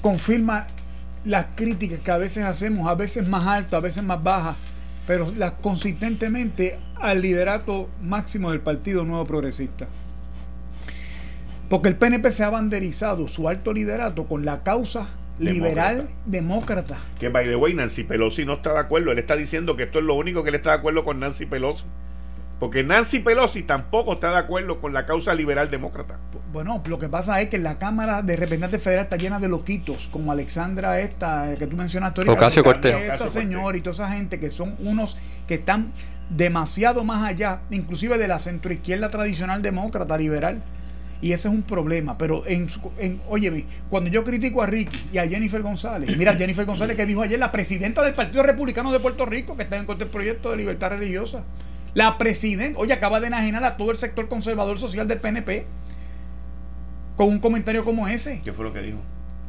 confirma 0.00 0.66
las 1.24 1.46
críticas 1.54 2.00
que 2.00 2.10
a 2.10 2.18
veces 2.18 2.44
hacemos, 2.44 2.88
a 2.88 2.94
veces 2.94 3.26
más 3.26 3.46
altas, 3.46 3.74
a 3.74 3.80
veces 3.80 4.02
más 4.02 4.22
bajas, 4.22 4.56
pero 5.06 5.32
las 5.36 5.52
consistentemente 5.52 6.78
al 7.00 7.20
liderato 7.20 7.88
máximo 8.02 8.50
del 8.50 8.60
Partido 8.60 9.04
Nuevo 9.04 9.24
Progresista. 9.24 9.86
Porque 11.70 11.88
el 11.88 11.94
PNP 11.94 12.32
se 12.32 12.42
ha 12.42 12.50
banderizado 12.50 13.28
su 13.28 13.48
alto 13.48 13.72
liderato 13.72 14.26
con 14.26 14.44
la 14.44 14.64
causa 14.64 15.06
liberal 15.38 16.08
demócrata. 16.26 16.98
Que 17.20 17.28
by 17.28 17.46
the 17.46 17.54
way, 17.54 17.74
Nancy 17.74 18.02
Pelosi 18.02 18.44
no 18.44 18.54
está 18.54 18.72
de 18.72 18.80
acuerdo. 18.80 19.12
Él 19.12 19.18
está 19.20 19.36
diciendo 19.36 19.76
que 19.76 19.84
esto 19.84 20.00
es 20.00 20.04
lo 20.04 20.14
único 20.14 20.42
que 20.42 20.48
él 20.48 20.56
está 20.56 20.70
de 20.70 20.78
acuerdo 20.78 21.04
con 21.04 21.20
Nancy 21.20 21.46
Pelosi. 21.46 21.86
Porque 22.58 22.82
Nancy 22.82 23.20
Pelosi 23.20 23.62
tampoco 23.62 24.14
está 24.14 24.32
de 24.32 24.38
acuerdo 24.38 24.80
con 24.80 24.92
la 24.92 25.06
causa 25.06 25.32
liberal 25.32 25.70
demócrata. 25.70 26.18
Bueno, 26.52 26.82
lo 26.86 26.98
que 26.98 27.08
pasa 27.08 27.40
es 27.40 27.48
que 27.48 27.58
la 27.58 27.78
Cámara 27.78 28.22
de 28.22 28.34
Representantes 28.34 28.82
Federal 28.82 29.04
está 29.04 29.16
llena 29.16 29.38
de 29.38 29.48
loquitos, 29.48 30.08
como 30.08 30.32
Alexandra 30.32 31.00
esta, 31.00 31.52
eh, 31.52 31.56
que 31.56 31.68
tú 31.68 31.76
mencionaste 31.76 32.22
ahorita. 32.22 32.34
Ocasio 32.34 32.64
Cortez. 32.64 32.96
Esa 33.14 33.28
señora 33.28 33.78
y 33.78 33.80
toda 33.80 33.92
esa 33.92 34.10
gente 34.10 34.40
que 34.40 34.50
son 34.50 34.74
unos 34.80 35.16
que 35.46 35.54
están 35.54 35.92
demasiado 36.30 37.04
más 37.04 37.24
allá, 37.24 37.60
inclusive 37.70 38.18
de 38.18 38.26
la 38.26 38.40
centroizquierda 38.40 39.08
tradicional 39.08 39.62
demócrata, 39.62 40.18
liberal. 40.18 40.62
Y 41.22 41.32
ese 41.32 41.48
es 41.48 41.54
un 41.54 41.62
problema. 41.62 42.16
Pero, 42.16 42.46
en, 42.46 42.68
en 42.98 43.20
óyeme, 43.28 43.64
cuando 43.90 44.10
yo 44.10 44.24
critico 44.24 44.62
a 44.62 44.66
Ricky 44.66 45.08
y 45.12 45.18
a 45.18 45.28
Jennifer 45.28 45.60
González, 45.62 46.16
mira, 46.16 46.34
Jennifer 46.34 46.64
González 46.64 46.96
que 46.96 47.06
dijo 47.06 47.22
ayer, 47.22 47.38
la 47.38 47.52
presidenta 47.52 48.02
del 48.02 48.14
Partido 48.14 48.42
Republicano 48.42 48.92
de 48.92 49.00
Puerto 49.00 49.26
Rico, 49.26 49.56
que 49.56 49.64
está 49.64 49.76
en 49.76 49.86
contra 49.86 50.06
del 50.06 50.12
proyecto 50.12 50.50
de 50.50 50.56
libertad 50.56 50.90
religiosa. 50.90 51.42
La 51.92 52.18
presidenta, 52.18 52.78
oye, 52.78 52.92
acaba 52.92 53.20
de 53.20 53.26
enajenar 53.26 53.64
a 53.64 53.76
todo 53.76 53.90
el 53.90 53.96
sector 53.96 54.28
conservador 54.28 54.78
social 54.78 55.08
del 55.08 55.18
PNP 55.18 55.66
con 57.16 57.28
un 57.28 57.38
comentario 57.38 57.84
como 57.84 58.08
ese, 58.08 58.40
¿Qué 58.42 58.52
fue 58.52 58.64
lo 58.64 58.72
que 58.72 58.80
dijo? 58.80 58.98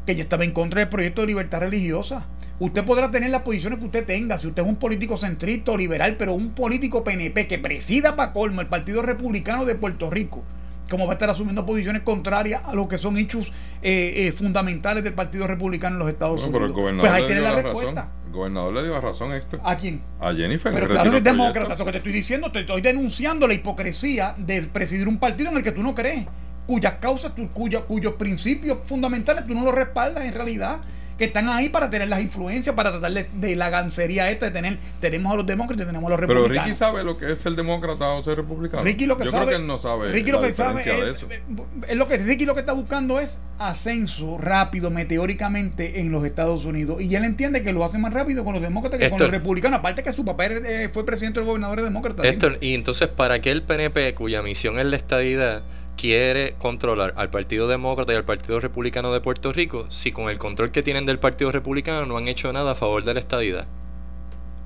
que 0.06 0.16
ya 0.16 0.24
estaba 0.24 0.44
en 0.44 0.52
contra 0.52 0.80
del 0.80 0.90
proyecto 0.90 1.22
de 1.22 1.28
libertad 1.28 1.60
religiosa. 1.60 2.26
Usted 2.60 2.84
podrá 2.84 3.12
tener 3.12 3.30
las 3.30 3.44
posiciones 3.44 3.80
que 3.80 3.86
usted 3.86 4.06
tenga, 4.06 4.38
si 4.38 4.48
usted 4.48 4.64
es 4.64 4.68
un 4.68 4.76
político 4.76 5.16
centrista 5.16 5.72
o 5.72 5.78
liberal, 5.78 6.16
pero 6.18 6.34
un 6.34 6.52
político 6.52 7.04
PNP 7.04 7.48
que 7.48 7.60
presida 7.60 8.16
para 8.16 8.34
colmo 8.34 8.62
el 8.62 8.68
Partido 8.68 9.02
Republicano 9.04 9.66
de 9.66 9.76
Puerto 9.76 10.10
Rico, 10.10 10.44
como 10.92 11.08
va 11.08 11.14
a 11.14 11.16
estar 11.16 11.30
asumiendo 11.32 11.66
posiciones 11.66 12.04
contrarias 12.04 12.62
a 12.66 12.76
lo 12.76 12.88
que 12.88 13.00
son 13.00 13.18
hechos 13.18 13.52
eh, 13.82 14.28
eh, 14.28 14.32
fundamentales 14.32 15.04
del 15.04 15.14
Partido 15.14 15.48
Republicano 15.48 15.96
en 15.96 16.00
los 16.02 16.10
Estados 16.10 16.42
Bueno, 16.42 16.52
pero 16.54 16.66
el 16.66 16.72
Unidos. 16.72 16.82
gobernador 16.84 17.10
Pues 17.10 17.22
ahí 17.22 17.26
tiene 17.28 17.42
la 17.42 17.50
la 17.54 17.62
respuesta. 17.64 18.02
razón. 18.02 18.12
El 18.28 18.32
gobernador 18.34 18.74
le 18.76 18.84
dio 18.84 18.92
la 18.92 19.02
razón, 19.02 19.32
Héctor. 19.34 19.60
¿A 19.64 19.76
quién? 19.78 20.02
A 20.20 20.34
Jennifer. 20.34 20.72
Pero 20.74 20.88
claro, 20.88 21.20
demócrata, 21.20 21.74
eso 21.74 21.84
que 21.86 21.92
te 21.92 21.98
estoy 21.98 22.14
diciendo, 22.14 22.52
te 22.52 22.60
estoy 22.62 22.82
denunciando 22.82 23.48
la 23.48 23.54
hipocresía 23.56 24.36
de 24.38 24.62
presidir 24.64 25.08
un 25.08 25.18
partido 25.18 25.50
en 25.50 25.58
el 25.58 25.64
que 25.64 25.72
tú 25.72 25.82
no 25.82 25.96
crees, 25.96 26.26
cuyas 26.68 26.94
causas, 27.02 27.32
cuya- 27.54 27.82
cuyos 27.82 28.14
principios 28.14 28.78
fundamentales 28.86 29.46
tú 29.48 29.54
no 29.56 29.64
los 29.66 29.74
respaldas 29.74 30.24
en 30.26 30.34
realidad, 30.34 30.78
que 31.22 31.26
están 31.28 31.50
ahí 31.50 31.70
para 31.70 31.88
tener 31.92 32.08
las 32.08 32.20
influencias, 32.20 32.76
para 32.76 32.90
tratar 32.90 33.14
de, 33.14 33.28
de 33.32 33.56
la 33.56 33.70
gancería 33.70 34.32
esta 34.32 34.48
de 34.48 34.52
tener, 34.54 34.80
tenemos 35.00 35.32
a 35.32 35.36
los 35.36 35.46
demócratas 35.46 35.84
y 35.84 35.86
tenemos 35.86 36.08
a 36.08 36.10
los 36.10 36.20
Pero 36.20 36.34
republicanos. 36.34 36.68
Ricky 36.68 36.78
sabe 36.80 37.04
lo 37.04 37.16
que 37.16 37.32
es 37.32 37.40
ser 37.40 37.54
demócrata 37.54 38.10
o 38.14 38.24
ser 38.24 38.38
republicano. 38.38 38.82
Ricky 38.82 39.06
lo 39.06 39.18
que 39.18 39.26
Yo 39.26 39.32
sabe, 39.32 39.46
creo 39.46 39.58
que 39.58 39.62
él 39.62 39.68
no 39.68 39.78
sabe 39.78 40.12
Ricky 40.12 40.32
la 40.32 40.40
lo 40.40 40.48
que 40.48 40.54
sabe 40.56 40.82
de 40.82 41.12
es, 41.12 41.96
lo 41.96 42.08
que 42.08 42.18
Ricky 42.18 42.46
lo 42.46 42.56
que 42.56 42.62
está 42.62 42.74
buscando 42.74 43.20
es 43.20 43.40
ascenso 43.60 44.40
rápido 44.40 44.90
meteóricamente 44.90 46.00
en 46.00 46.12
los 46.12 46.26
Estados 46.26 46.66
Unidos 46.66 47.00
y 47.00 47.14
él 47.14 47.24
entiende 47.24 47.62
que 47.62 47.72
lo 47.72 47.86
hace 47.86 48.00
más 48.00 48.12
rápido 48.12 48.44
con 48.44 48.54
los 48.54 48.64
demócratas 48.64 49.00
que 49.00 49.12
con 49.12 49.20
los 49.20 49.30
republicanos, 49.30 49.78
aparte 49.78 50.02
que 50.02 50.12
su 50.14 50.26
papá 50.26 50.48
eh, 50.48 50.90
fue 50.92 51.06
presidente 51.06 51.40
del 51.40 51.46
gobernador 51.46 51.78
de 51.78 51.84
demócratas. 51.84 52.26
Héctor, 52.26 52.58
y 52.62 52.74
entonces, 52.74 53.10
¿para 53.10 53.42
qué 53.42 53.52
el 53.52 53.62
PNP, 53.62 54.16
cuya 54.16 54.42
misión 54.42 54.80
es 54.80 54.88
la 54.88 54.96
estadidad, 54.96 55.62
quiere 55.98 56.56
controlar 56.58 57.14
al 57.18 57.30
Partido 57.30 57.68
Demócrata 57.68 58.14
y 58.14 58.16
al 58.16 58.26
Partido 58.26 58.60
Republicano 58.60 59.14
de 59.14 59.22
Puerto 59.22 59.54
Rico 59.54 59.86
si 59.90 60.12
con 60.12 60.30
el 60.30 60.38
control 60.38 60.72
que 60.72 60.84
tienen 60.84 61.06
del 61.06 61.20
Partido 61.20 61.52
Republicano 61.52 62.06
no 62.06 62.18
han 62.18 62.28
hecho 62.28 62.52
nada 62.52 62.72
a 62.72 62.76
favor 62.76 63.04
de 63.04 63.14
la 63.14 63.20
estadidad? 63.20 63.68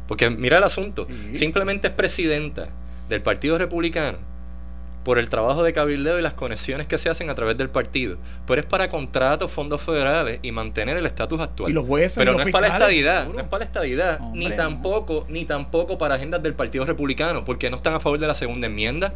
Porque 0.07 0.29
mira 0.29 0.57
el 0.57 0.63
asunto, 0.63 1.07
simplemente 1.33 1.87
es 1.87 1.93
presidenta 1.93 2.69
del 3.09 3.21
Partido 3.21 3.57
Republicano 3.57 4.17
por 5.05 5.19
el 5.19 5.29
trabajo 5.29 5.63
de 5.63 5.71
cabildeo 5.71 6.17
y 6.19 6.21
las 6.23 6.33
conexiones 6.33 6.87
que 6.87 6.97
se 6.97 7.09
hacen 7.09 7.29
a 7.29 7.35
través 7.35 7.55
del 7.57 7.69
partido, 7.69 8.17
pero 8.47 8.59
es 8.59 8.65
para 8.65 8.89
contratos, 8.89 9.51
fondos 9.51 9.79
federales 9.81 10.39
y 10.41 10.51
mantener 10.51 10.97
el 10.97 11.05
estatus 11.05 11.39
actual. 11.39 11.69
Y 11.69 11.73
los 11.73 11.85
jueces 11.85 12.17
y 12.17 12.19
pero 12.19 12.31
los 12.31 12.41
no 12.41 12.47
es 12.47 12.51
para 12.51 12.67
la 12.67 12.73
estadidad, 12.73 13.27
no 13.27 13.39
es 13.39 13.47
para 13.47 13.59
la 13.59 13.65
estadidad, 13.65 14.19
ni 14.33 14.49
tampoco, 14.49 15.25
ni 15.29 15.45
tampoco 15.45 15.99
para 15.99 16.15
agendas 16.15 16.41
del 16.41 16.55
Partido 16.55 16.85
Republicano, 16.85 17.45
porque 17.45 17.69
no 17.69 17.77
están 17.77 17.93
a 17.93 17.99
favor 17.99 18.17
de 18.19 18.27
la 18.27 18.35
segunda 18.35 18.65
enmienda. 18.65 19.13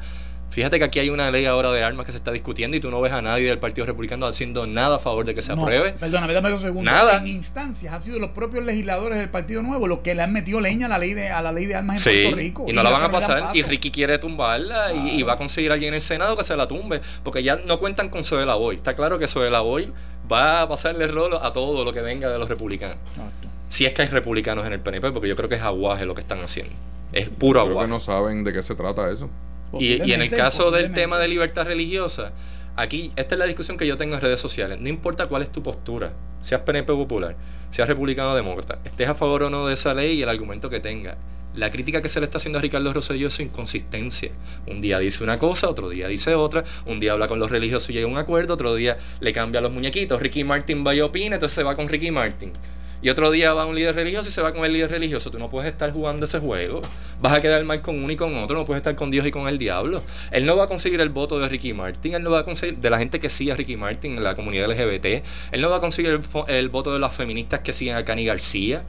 Fíjate 0.52 0.80
que 0.80 0.86
aquí 0.86 1.00
hay 1.00 1.10
una 1.12 1.30
ley 1.30 1.46
ahora 1.46 1.72
de 1.72 1.84
armas 1.84 2.08
que 2.08 2.12
se 2.12 2.18
está 2.18 2.32
discutiendo 2.32 2.76
y 2.76 2.80
tú 2.80 2.90
no 2.90 3.00
ves 3.00 3.14
a 3.14 3.22
nadie 3.22 3.48
del 3.48 3.60
Partido 3.60 3.86
Republicano 3.86 4.26
haciendo 4.26 4.66
nada 4.66 4.96
a 4.96 5.00
favor 5.00 5.24
de 5.24 5.36
que 5.36 5.44
se 5.44 5.56
No, 5.56 5.62
apruebe. 5.62 5.92
Perdóname, 5.94 6.34
dame 6.34 6.50
dos 6.50 6.62
segundos. 6.62 6.92
Nada. 6.92 7.18
En 7.18 7.28
instancias 7.28 7.94
han 7.94 8.02
sido 8.02 8.18
los 8.18 8.32
propios 8.32 8.66
legisladores 8.66 9.20
del 9.20 9.30
Partido 9.30 9.62
Nuevo 9.62 9.86
los 9.88 10.00
que 10.00 10.16
le 10.16 10.24
han 10.24 10.34
metido 10.34 10.60
leña 10.60 10.88
a 10.88 10.90
la 10.90 10.98
ley 10.98 11.14
de, 11.14 11.30
a 11.30 11.42
la 11.44 11.52
ley 11.52 11.68
de 11.68 11.76
armas 11.76 11.98
en 11.98 12.02
Sí, 12.14 12.22
Puerto 12.24 12.38
Rico. 12.38 12.66
y 12.68 12.74
no 12.74 12.82
la 12.82 12.90
van 12.90 13.04
a 13.04 13.12
pasar. 13.12 13.56
Y. 13.56 13.62
Ricky 13.62 13.92
quiere 13.92 14.18
tumbarla 14.18 14.92
y- 14.94 15.20
y, 15.20 15.24
va 15.24 15.34
a 15.34 15.38
conseguir 15.38 15.70
a 15.70 15.76
alguien 15.76 15.90
en 15.90 15.96
el 15.96 16.02
Senado 16.02 16.36
que 16.36 16.44
se 16.44 16.56
la 16.58 16.68
tumbe. 16.68 17.02
Porque 17.24 17.44
ya 17.44 17.58
no 17.58 17.80
cuentan 17.80 18.10
con 18.10 18.24
Zoela 18.24 18.56
Boy. 18.56 18.78
Está 18.78 18.96
claro 18.96 19.20
que 19.20 19.28
Zoela 19.28 19.60
Boy 19.62 19.94
va 20.32 20.64
a 20.64 20.68
pasarle 20.68 21.08
rolo 21.08 21.44
a 21.44 21.54
todo 21.54 21.86
lo 21.86 21.94
que 21.94 22.02
venga 22.02 22.28
de 22.30 22.40
los 22.40 22.50
republicanos. 22.50 22.98
Exacto. 23.12 23.48
Si 23.70 23.86
es 23.86 23.94
que 23.94 24.02
hay 24.02 24.08
republicanos 24.08 24.66
en 24.66 24.74
el 24.74 24.80
PNP, 24.80 25.12
porque 25.12 25.28
yo 25.30 25.36
creo 25.36 25.48
que 25.48 25.56
es 25.56 25.62
aguaje 25.62 26.06
lo 26.08 26.16
que 26.16 26.22
están 26.22 26.42
haciendo. 26.44 26.74
Es 27.14 27.30
puro 27.30 27.60
Creo 27.62 27.72
aguaje. 27.72 27.88
que 27.88 27.92
no 27.94 28.00
saben 28.00 28.44
de 28.44 28.52
qué 28.52 28.64
se 28.64 28.74
trata 28.74 29.12
eso. 29.12 29.30
Y, 29.78 30.04
y 30.04 30.14
en 30.14 30.22
el 30.22 30.30
caso 30.30 30.72
del 30.72 30.94
tema 30.94 31.20
de 31.20 31.28
libertad 31.28 31.66
religiosa, 31.66 32.32
aquí, 32.76 33.12
esta 33.16 33.36
es 33.36 33.40
la 33.40 33.46
discusión 33.46 33.78
que 33.78 33.86
yo 33.86 33.98
tengo 33.98 34.16
en 34.16 34.22
redes 34.22 34.42
sociales. 34.42 34.80
No 34.80 34.90
importa 34.90 35.28
cuál 35.28 35.44
es 35.44 35.52
tu 35.52 35.62
postura, 35.62 36.14
seas 36.42 36.62
PNP 36.62 36.94
popular, 36.94 37.36
seas 37.70 37.88
republicano 37.88 38.32
o 38.32 38.36
demócrata, 38.36 38.80
estés 38.84 39.10
a 39.10 39.16
favor 39.16 39.44
o 39.44 39.50
no 39.50 39.68
de 39.68 39.74
esa 39.74 39.94
ley 39.94 40.18
y 40.18 40.24
el 40.24 40.30
argumento 40.30 40.70
que 40.70 40.80
tenga. 40.80 41.18
La 41.56 41.72
crítica 41.72 42.02
que 42.02 42.10
se 42.10 42.20
le 42.20 42.28
está 42.28 42.38
haciendo 42.38 42.60
a 42.60 42.62
Ricardo 42.62 42.94
Rosselló 42.94 43.28
es 43.28 43.34
su 43.34 43.42
inconsistencia. 43.42 44.32
Un 44.68 44.82
día 44.82 45.00
dice 45.00 45.24
una 45.24 45.40
cosa, 45.40 45.68
otro 45.68 45.90
día 45.90 46.08
dice 46.08 46.36
otra, 46.36 46.64
un 46.86 47.00
día 47.00 47.14
habla 47.14 47.28
con 47.28 47.40
los 47.40 47.50
religiosos 47.50 47.90
y 47.90 47.94
llega 47.94 48.08
a 48.08 48.10
un 48.10 48.18
acuerdo, 48.20 48.54
otro 48.54 48.76
día 48.76 48.98
le 49.20 49.34
cambia 49.34 49.60
los 49.60 49.72
muñequitos. 49.72 50.22
Ricky 50.22 50.44
Martin 50.44 50.86
va 50.86 50.94
y 50.94 51.02
opina, 51.02 51.36
entonces 51.36 51.56
se 51.56 51.64
va 51.64 51.76
con 51.76 51.90
Ricky 51.90 52.12
Martin. 52.12 52.54
Y 53.02 53.10
otro 53.10 53.32
día 53.32 53.54
va 53.54 53.66
un 53.66 53.76
líder 53.76 53.96
religioso 53.96 54.28
y 54.28 54.32
se 54.32 54.42
va 54.42 54.54
con 54.54 54.66
el 54.66 54.74
líder 54.74 54.92
religioso. 54.92 55.32
Tú 55.32 55.40
no 55.40 55.50
puedes 55.50 55.72
estar 55.72 55.92
jugando 55.92 56.26
ese 56.26 56.40
juego. 56.40 56.82
Vas 57.22 57.38
a 57.38 57.42
quedar 57.42 57.64
mal 57.64 57.82
con 57.82 58.04
uno 58.04 58.12
y 58.12 58.18
con 58.18 58.36
otro. 58.36 58.58
No 58.58 58.66
puedes 58.66 58.82
estar 58.82 58.96
con 58.96 59.10
Dios 59.10 59.26
y 59.26 59.32
con 59.32 59.48
el 59.48 59.58
diablo. 59.58 60.04
Él 60.32 60.46
no 60.46 60.58
va 60.58 60.66
a 60.66 60.68
conseguir 60.68 61.00
el 61.00 61.10
voto 61.10 61.40
de 61.40 61.48
Ricky 61.48 61.74
Martin. 61.74 62.16
Él 62.16 62.24
no 62.24 62.32
va 62.32 62.40
a 62.40 62.44
conseguir 62.44 62.78
de 62.78 62.90
la 62.90 62.98
gente 62.98 63.22
que 63.22 63.30
sigue 63.30 63.54
a 63.54 63.56
Ricky 63.56 63.78
Martin 63.78 64.18
en 64.18 64.24
la 64.24 64.36
comunidad 64.36 64.70
LGBT. 64.70 65.24
Él 65.52 65.62
no 65.62 65.70
va 65.70 65.78
a 65.78 65.80
conseguir 65.80 66.20
el, 66.48 66.70
voto 66.70 66.94
de 66.94 67.00
las 67.00 67.16
feministas 67.16 67.62
que 67.62 67.72
siguen 67.72 67.96
a 67.96 68.04
Cani 68.04 68.26
García. 68.26 68.84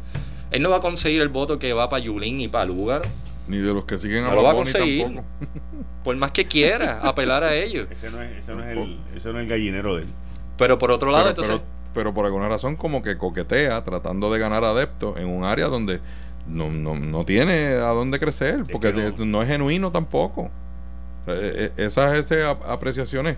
Él 0.51 0.63
no 0.63 0.71
va 0.71 0.79
a 0.79 0.81
conseguir 0.81 1.23
el 1.23 1.29
voto 1.29 1.61
que 1.61 1.73
va 1.73 1.89
para 1.89 2.03
Yulín 2.03 2.41
y 2.41 2.49
para 2.49 2.65
Lugar. 2.65 3.03
Ni 3.47 3.59
de 3.59 3.73
los 3.73 3.85
que 3.85 3.97
siguen 3.97 4.25
a 4.25 4.31
No 4.31 4.35
lo 4.35 4.43
va 4.43 4.51
a 4.51 4.55
conseguir. 4.55 5.05
tampoco. 5.05 5.27
Por 6.05 6.17
más 6.17 6.33
que 6.33 6.47
quiera 6.47 7.01
apelar 7.01 7.45
a 7.45 7.55
ellos. 7.55 7.87
Ese 7.91 8.11
no 8.11 8.21
es, 8.21 8.39
ese 8.39 8.55
no 8.55 8.65
es, 8.65 8.77
el, 8.77 8.99
ese 9.15 9.33
no 9.33 9.39
es 9.39 9.45
el 9.45 9.49
gallinero 9.49 9.97
de 9.97 10.03
él. 10.03 10.09
Pero 10.57 10.79
por 10.79 10.91
otro 10.91 11.11
lado, 11.11 11.33
Pero, 11.35 11.43
entonces. 11.43 11.70
Pero, 11.95 12.15
por 12.15 12.27
alguna 12.27 12.49
razón 12.49 12.77
como 12.77 13.03
que 13.03 13.17
coquetea 13.19 13.83
tratando 13.85 14.33
de 14.33 14.39
ganar 14.39 14.65
adeptos 14.65 15.17
en 15.19 15.29
un 15.29 15.45
área 15.45 15.67
donde 15.67 16.01
no, 16.47 16.71
no, 16.71 16.97
no 16.97 17.25
tiene 17.25 17.69
a 17.75 17.89
dónde 17.91 18.19
crecer, 18.19 18.61
Es 18.67 18.69
porque 18.71 18.93
que 18.93 19.25
no. 19.25 19.43
es 19.43 19.49
genuino 19.49 19.91
tampoco. 19.93 20.51
Eh, 21.27 21.71
eh, 21.77 21.85
esas 21.85 22.15
este, 22.17 22.45
ap- 22.45 22.65
apreciaciones, 22.69 23.37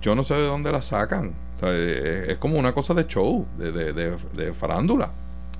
yo 0.00 0.14
no 0.14 0.22
sé 0.22 0.34
de 0.34 0.46
dónde 0.46 0.72
las 0.72 0.86
sacan. 0.86 1.34
O 1.56 1.60
sea, 1.60 1.68
eh, 1.72 2.26
es 2.32 2.36
como 2.38 2.58
una 2.58 2.72
cosa 2.72 2.94
de 2.94 3.06
show, 3.06 3.46
de, 3.58 3.72
de, 3.72 3.92
de, 3.92 4.16
de 4.34 4.52
farándula. 4.54 5.10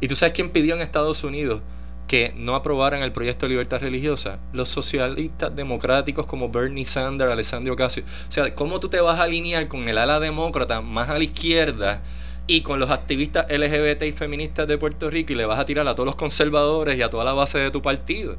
¿Y 0.01 0.09
tú 0.09 0.17
sabes 0.17 0.35
quién 0.35 0.51
pidió 0.51 0.75
en 0.77 0.81
Estados 0.81 1.25
Unidos 1.25 1.61
que 2.09 2.33
no 2.37 2.55
aprobaran 2.57 3.03
el 3.03 3.13
proyecto 3.13 3.47
de 3.47 3.51
libertad 3.51 3.81
religiosa? 3.81 4.39
Los 4.53 4.71
socialistas 4.71 5.55
democráticos 5.55 6.27
como 6.27 6.49
Bernie 6.49 6.85
Sanders, 6.85 7.31
Alessandro 7.31 7.75
Ocasio. 7.75 8.03
O 8.29 8.33
sea, 8.33 8.55
¿cómo 8.55 8.81
tú 8.81 8.89
te 8.89 9.01
vas 9.01 9.21
a 9.21 9.25
alinear 9.25 9.69
con 9.69 9.89
el 9.89 9.99
ala 9.99 10.19
demócrata 10.19 10.81
más 10.81 11.09
a 11.11 11.19
la 11.19 11.23
izquierda 11.25 12.03
y 12.47 12.63
con 12.63 12.81
los 12.81 12.89
activistas 12.91 13.47
LGBT 13.51 14.03
y 14.05 14.13
feministas 14.13 14.67
de 14.67 14.79
Puerto 14.79 15.11
Rico 15.11 15.35
y 15.35 15.37
le 15.37 15.45
vas 15.45 15.61
a 15.61 15.67
tirar 15.67 15.87
a 15.87 15.95
todos 15.95 16.07
los 16.07 16.17
conservadores 16.17 16.99
y 16.99 17.03
a 17.03 17.11
toda 17.11 17.25
la 17.25 17.35
base 17.35 17.59
de 17.59 17.71
tu 17.71 17.83
partido? 17.83 18.37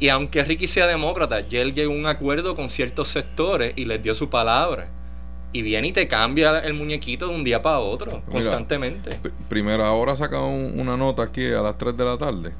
Y 0.00 0.08
aunque 0.08 0.42
Ricky 0.44 0.66
sea 0.66 0.86
demócrata, 0.86 1.40
ya 1.40 1.60
él 1.60 1.74
llegó 1.74 1.92
a 1.92 1.96
un 1.96 2.06
acuerdo 2.06 2.56
con 2.56 2.70
ciertos 2.70 3.08
sectores 3.08 3.72
y 3.76 3.84
les 3.84 4.02
dio 4.02 4.14
su 4.14 4.30
palabra. 4.30 4.88
Y 5.52 5.62
viene 5.62 5.88
y 5.88 5.92
te 5.92 6.06
cambia 6.08 6.58
el 6.60 6.74
muñequito 6.74 7.28
de 7.28 7.34
un 7.34 7.42
día 7.42 7.60
para 7.62 7.80
otro, 7.80 8.12
Mira, 8.12 8.22
constantemente. 8.32 9.18
P- 9.22 9.30
Primera 9.48 9.90
hora 9.92 10.14
saca 10.14 10.40
un- 10.40 10.78
una 10.78 10.96
nota 10.96 11.22
aquí 11.24 11.46
a 11.52 11.60
las 11.62 11.76
3 11.76 11.96
de 11.96 12.04
la 12.04 12.16
tarde 12.16 12.52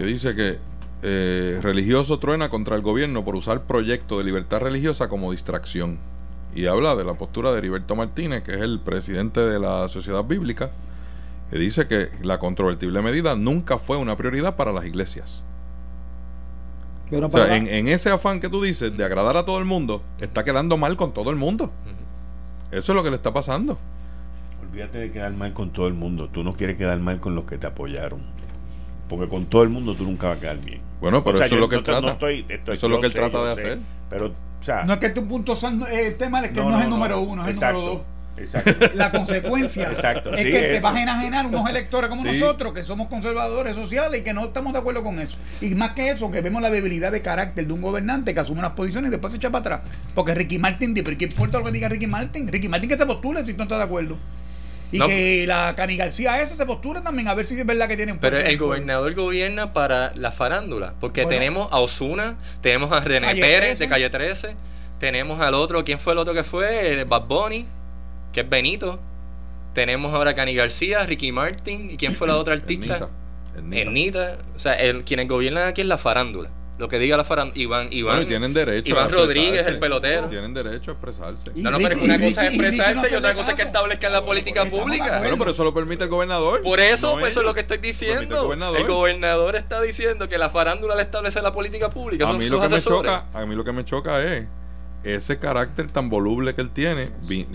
que 0.00 0.06
dice 0.06 0.34
que 0.34 0.56
eh, 1.02 1.60
religioso 1.60 2.18
truena 2.18 2.48
contra 2.48 2.74
el 2.74 2.80
gobierno 2.80 3.22
por 3.22 3.36
usar 3.36 3.64
proyecto 3.64 4.16
de 4.16 4.24
libertad 4.24 4.60
religiosa 4.60 5.10
como 5.10 5.30
distracción. 5.30 5.98
Y 6.54 6.64
habla 6.68 6.96
de 6.96 7.04
la 7.04 7.12
postura 7.12 7.52
de 7.52 7.58
Heriberto 7.58 7.94
Martínez, 7.96 8.42
que 8.42 8.54
es 8.54 8.62
el 8.62 8.80
presidente 8.80 9.40
de 9.40 9.58
la 9.58 9.90
Sociedad 9.90 10.24
Bíblica, 10.24 10.70
que 11.50 11.58
dice 11.58 11.86
que 11.86 12.08
la 12.22 12.38
controvertible 12.38 13.02
medida 13.02 13.36
nunca 13.36 13.76
fue 13.76 13.98
una 13.98 14.16
prioridad 14.16 14.56
para 14.56 14.72
las 14.72 14.86
iglesias. 14.86 15.44
Pero 17.10 17.26
O 17.26 17.30
sea, 17.30 17.54
en, 17.54 17.68
en 17.68 17.88
ese 17.88 18.08
afán 18.08 18.40
que 18.40 18.48
tú 18.48 18.62
dices 18.62 18.96
de 18.96 19.04
agradar 19.04 19.36
a 19.36 19.44
todo 19.44 19.58
el 19.58 19.66
mundo, 19.66 20.02
está 20.18 20.44
quedando 20.44 20.78
mal 20.78 20.96
con 20.96 21.12
todo 21.12 21.28
el 21.28 21.36
mundo. 21.36 21.70
Eso 22.70 22.92
es 22.92 22.96
lo 22.96 23.02
que 23.02 23.10
le 23.10 23.16
está 23.16 23.34
pasando. 23.34 23.78
Olvídate 24.62 24.96
de 24.96 25.12
quedar 25.12 25.34
mal 25.34 25.52
con 25.52 25.74
todo 25.74 25.88
el 25.88 25.94
mundo. 25.94 26.30
Tú 26.30 26.42
no 26.42 26.54
quieres 26.54 26.78
quedar 26.78 26.98
mal 27.00 27.20
con 27.20 27.34
los 27.34 27.44
que 27.44 27.58
te 27.58 27.66
apoyaron. 27.66 28.39
Porque 29.10 29.28
con 29.28 29.44
todo 29.46 29.62
el 29.64 29.68
mundo 29.68 29.94
tú 29.94 30.04
nunca 30.04 30.28
vas 30.28 30.38
a 30.38 30.40
quedar 30.40 30.58
bien. 30.58 30.80
Bueno, 31.00 31.22
pero 31.22 31.34
O 31.34 31.38
sea, 31.38 31.46
eso 31.46 31.56
es 31.56 31.60
lo 31.60 31.68
que 31.68 31.74
no 31.76 31.78
él 31.80 31.84
te- 31.84 31.90
no 31.90 31.98
trata. 31.98 32.12
estoy- 32.14 32.46
estoy- 32.48 32.74
Eso 32.74 32.86
es 32.86 32.90
lo 32.92 33.00
que 33.00 33.06
él 33.08 33.12
sé, 33.12 33.18
trata 33.18 33.44
de 33.44 33.54
sé. 33.56 33.60
hacer. 33.62 33.78
Pero, 34.08 34.26
o 34.28 34.64
sea, 34.64 34.84
no 34.84 34.92
es 34.94 34.98
que 35.00 35.10
tu 35.10 35.26
punto 35.26 35.52
eh, 35.90 36.06
el 36.06 36.16
tema 36.16 36.40
es 36.40 36.50
que 36.52 36.60
no, 36.62 36.78
es 36.78 36.84
el 36.84 36.90
número 36.90 37.20
uno, 37.20 37.42
es 37.46 37.50
el 37.50 37.54
número 37.56 37.80
dos. 37.80 38.00
Exacto. 38.36 38.72
La 38.94 39.10
consecuencia 39.10 39.90
Exacto, 39.90 40.32
es 40.32 40.40
sí, 40.40 40.50
que 40.50 40.58
te 40.60 40.80
vas 40.80 40.94
a 40.94 41.02
enajenar 41.02 41.44
unos 41.46 41.68
electores 41.68 42.08
como 42.08 42.22
Sí. 42.22 42.28
nosotros, 42.38 42.72
que 42.72 42.82
somos 42.82 43.08
conservadores 43.08 43.74
sociales 43.76 44.20
y 44.20 44.24
que 44.24 44.32
no 44.32 44.44
estamos 44.46 44.72
de 44.72 44.78
acuerdo 44.78 45.02
con 45.02 45.18
eso. 45.18 45.36
Y 45.60 45.74
más 45.74 45.90
que 45.92 46.08
eso, 46.10 46.30
que 46.30 46.40
vemos 46.40 46.62
la 46.62 46.70
debilidad 46.70 47.12
de 47.12 47.20
carácter 47.20 47.66
de 47.66 47.72
un 47.72 47.82
gobernante 47.82 48.32
que 48.32 48.40
asume 48.40 48.60
unas 48.60 48.72
posiciones 48.72 49.08
y 49.08 49.10
después 49.10 49.32
se 49.32 49.36
echa 49.38 49.50
para 49.50 49.76
atrás. 49.76 49.80
Porque 50.14 50.34
Ricky 50.34 50.58
Martin, 50.58 50.94
pero 50.94 51.18
¿qué 51.18 51.24
importa 51.24 51.58
lo 51.58 51.64
que 51.64 51.72
diga 51.72 51.88
Ricky 51.88 52.06
Martin? 52.06 52.48
Ricky 52.48 52.68
Martin 52.68 52.88
que 52.88 52.96
se 52.96 53.04
postule 53.04 53.42
si 53.44 53.52
tú 53.52 53.58
no 53.58 53.64
estás 53.64 53.78
de 53.78 53.84
acuerdo. 53.84 54.16
Y 54.92 54.98
No. 54.98 55.06
que 55.06 55.44
la 55.46 55.74
Cani 55.76 55.96
García 55.96 56.40
esa 56.42 56.56
se 56.56 56.66
postule 56.66 57.00
también, 57.00 57.28
a 57.28 57.34
ver 57.34 57.46
si 57.46 57.58
es 57.58 57.64
verdad 57.64 57.86
que 57.88 57.96
tienen 57.96 58.18
Pero 58.18 58.38
el 58.38 58.58
gobernador 58.58 59.14
gobierna 59.14 59.72
para 59.72 60.12
la 60.16 60.32
farándula, 60.32 60.94
porque 61.00 61.22
Bueno. 61.22 61.38
tenemos 61.38 61.68
a 61.72 61.78
Osuna, 61.78 62.36
tenemos 62.60 62.90
a 62.92 63.00
René 63.00 63.28
Calle 63.28 63.40
Pérez 63.40 63.60
13. 63.78 63.84
de 63.84 63.88
Calle 63.88 64.10
13, 64.10 64.56
tenemos 64.98 65.40
al 65.40 65.54
otro, 65.54 65.84
¿quién 65.84 65.98
fue 66.00 66.12
el 66.14 66.18
otro 66.18 66.34
que 66.34 66.42
fue? 66.44 67.00
Eh, 67.00 67.04
Bad 67.04 67.22
Bunny, 67.26 67.66
que 68.32 68.40
es 68.40 68.48
Benito. 68.48 68.98
Tenemos 69.74 70.12
ahora 70.12 70.32
a 70.32 70.34
Cani 70.34 70.54
García, 70.54 71.04
Ricky 71.04 71.30
Martin, 71.30 71.90
¿y 71.92 71.96
quién 71.96 72.14
fue 72.14 72.26
la 72.26 72.36
otra 72.36 72.54
artista? 72.60 72.94
Ernita, 72.94 73.08
Ernita. 73.56 73.80
Ernita. 73.80 74.38
O 74.56 74.58
sea, 74.58 74.74
el, 74.74 75.04
quienes 75.04 75.28
gobiernan 75.28 75.68
aquí 75.68 75.80
es 75.82 75.86
la 75.86 75.98
farándula. 75.98 76.50
Lo 76.80 76.88
que 76.88 76.98
diga 76.98 77.16
la 77.16 77.24
farándula. 77.24 77.60
Iván, 77.60 77.88
Iván. 77.92 78.14
Bueno, 78.16 78.22
y 78.22 78.26
tienen 78.26 78.54
derecho 78.54 78.90
Iván 78.92 79.04
a 79.04 79.08
Rodríguez, 79.08 79.66
el 79.66 79.78
pelotero. 79.78 80.28
Tienen 80.28 80.54
derecho 80.54 80.90
a 80.90 80.94
expresarse. 80.94 81.52
No, 81.54 81.70
no, 81.70 81.76
pero 81.78 81.94
es 81.94 82.00
una 82.00 82.18
cosa 82.18 82.46
es 82.46 82.52
y 82.52 82.56
expresarse 82.56 83.08
y 83.12 83.14
otra 83.14 83.34
cosa 83.34 83.50
es 83.50 83.56
que 83.56 83.62
establezcan 83.62 84.12
la 84.12 84.24
política 84.24 84.64
pública. 84.64 85.18
Bueno, 85.20 85.36
pero 85.38 85.50
eso 85.50 85.62
lo 85.62 85.74
permite 85.74 86.04
el 86.04 86.10
gobernador. 86.10 86.62
Por 86.62 86.80
eso, 86.80 87.12
No 87.14 87.20
pues 87.20 87.32
eso 87.32 87.40
es 87.40 87.46
lo 87.46 87.52
que 87.54 87.60
estoy 87.60 87.78
diciendo. 87.78 88.34
el 88.36 88.42
gobernador. 88.42 88.80
El 88.80 88.86
gobernador 88.86 89.56
está 89.56 89.80
diciendo 89.82 90.26
que 90.28 90.38
la 90.38 90.48
farándula 90.50 90.96
le 90.96 91.02
establece 91.02 91.42
la 91.42 91.52
política 91.52 91.90
pública. 91.90 92.26
A 92.28 92.32
mí 92.32 92.48
lo 92.48 92.60
que 92.60 92.68
me 92.70 92.80
choca, 92.80 93.26
a 93.34 93.44
mí 93.46 93.54
lo 93.54 93.62
que 93.62 93.72
me 93.72 93.84
choca 93.84 94.22
es 94.24 94.46
ese 95.04 95.38
carácter 95.38 95.90
tan 95.90 96.08
voluble 96.10 96.54
que 96.54 96.62
él 96.62 96.70
tiene, 96.70 97.10
vi- 97.28 97.46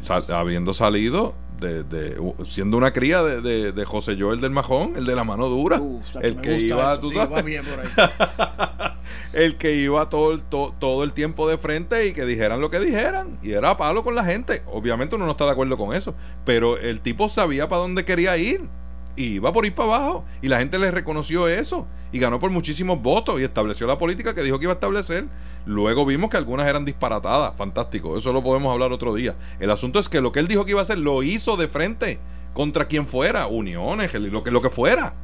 sal- 0.00 0.24
habiendo 0.30 0.72
salido 0.74 1.34
de, 1.60 1.82
de- 1.84 2.16
siendo 2.44 2.76
una 2.76 2.92
cría 2.92 3.22
de, 3.22 3.40
de- 3.40 3.72
de 3.72 3.84
José 3.84 4.16
Joel 4.18 4.40
del 4.40 4.50
Majón, 4.50 4.94
el 4.96 5.06
de 5.06 5.14
la 5.14 5.24
mano 5.24 5.48
dura, 5.48 5.80
el 6.20 6.36
que 6.40 6.58
iba, 6.60 6.92
eso, 6.92 7.00
tú 7.00 7.10
sí, 7.10 7.16
sabes, 7.16 7.32
va 7.36 7.42
bien 7.42 7.64
por 7.64 7.80
ahí. 7.80 7.88
el 9.32 9.56
que 9.56 9.74
iba 9.76 10.08
todo 10.08 10.32
el, 10.32 10.42
to- 10.42 10.74
todo 10.78 11.04
el 11.04 11.12
tiempo 11.12 11.48
de 11.48 11.58
frente 11.58 12.06
y 12.06 12.12
que 12.12 12.24
dijeran 12.24 12.60
lo 12.60 12.70
que 12.70 12.80
dijeran 12.80 13.38
y 13.42 13.52
era 13.52 13.70
a 13.70 13.76
palo 13.76 14.02
con 14.04 14.14
la 14.14 14.24
gente. 14.24 14.62
Obviamente 14.66 15.16
uno 15.16 15.24
no 15.24 15.32
está 15.32 15.44
de 15.44 15.50
acuerdo 15.52 15.76
con 15.76 15.94
eso, 15.94 16.14
pero 16.44 16.78
el 16.78 17.00
tipo 17.00 17.28
sabía 17.28 17.68
para 17.68 17.82
dónde 17.82 18.04
quería 18.04 18.36
ir 18.36 18.62
y 19.16 19.34
iba 19.34 19.52
por 19.52 19.64
ir 19.66 19.74
para 19.74 19.94
abajo 19.96 20.24
y 20.42 20.48
la 20.48 20.58
gente 20.58 20.78
le 20.78 20.90
reconoció 20.90 21.48
eso 21.48 21.86
y 22.12 22.18
ganó 22.18 22.38
por 22.38 22.50
muchísimos 22.50 23.00
votos 23.02 23.40
y 23.40 23.44
estableció 23.44 23.86
la 23.86 23.98
política 23.98 24.34
que 24.34 24.42
dijo 24.42 24.58
que 24.58 24.64
iba 24.64 24.72
a 24.72 24.74
establecer. 24.74 25.24
Luego 25.64 26.06
vimos 26.06 26.30
que 26.30 26.36
algunas 26.36 26.68
eran 26.68 26.84
disparatadas, 26.84 27.54
fantástico, 27.56 28.16
eso 28.16 28.32
lo 28.32 28.42
podemos 28.42 28.72
hablar 28.72 28.92
otro 28.92 29.14
día. 29.14 29.34
El 29.58 29.70
asunto 29.70 29.98
es 29.98 30.08
que 30.08 30.20
lo 30.20 30.30
que 30.32 30.40
él 30.40 30.48
dijo 30.48 30.64
que 30.64 30.70
iba 30.72 30.80
a 30.80 30.82
hacer 30.84 30.98
lo 30.98 31.22
hizo 31.22 31.56
de 31.56 31.66
frente 31.68 32.18
contra 32.54 32.86
quien 32.86 33.06
fuera, 33.06 33.46
uniones, 33.48 34.14
lo 34.14 34.44
que, 34.44 34.50
lo 34.50 34.62
que 34.62 34.70
fuera. 34.70 35.14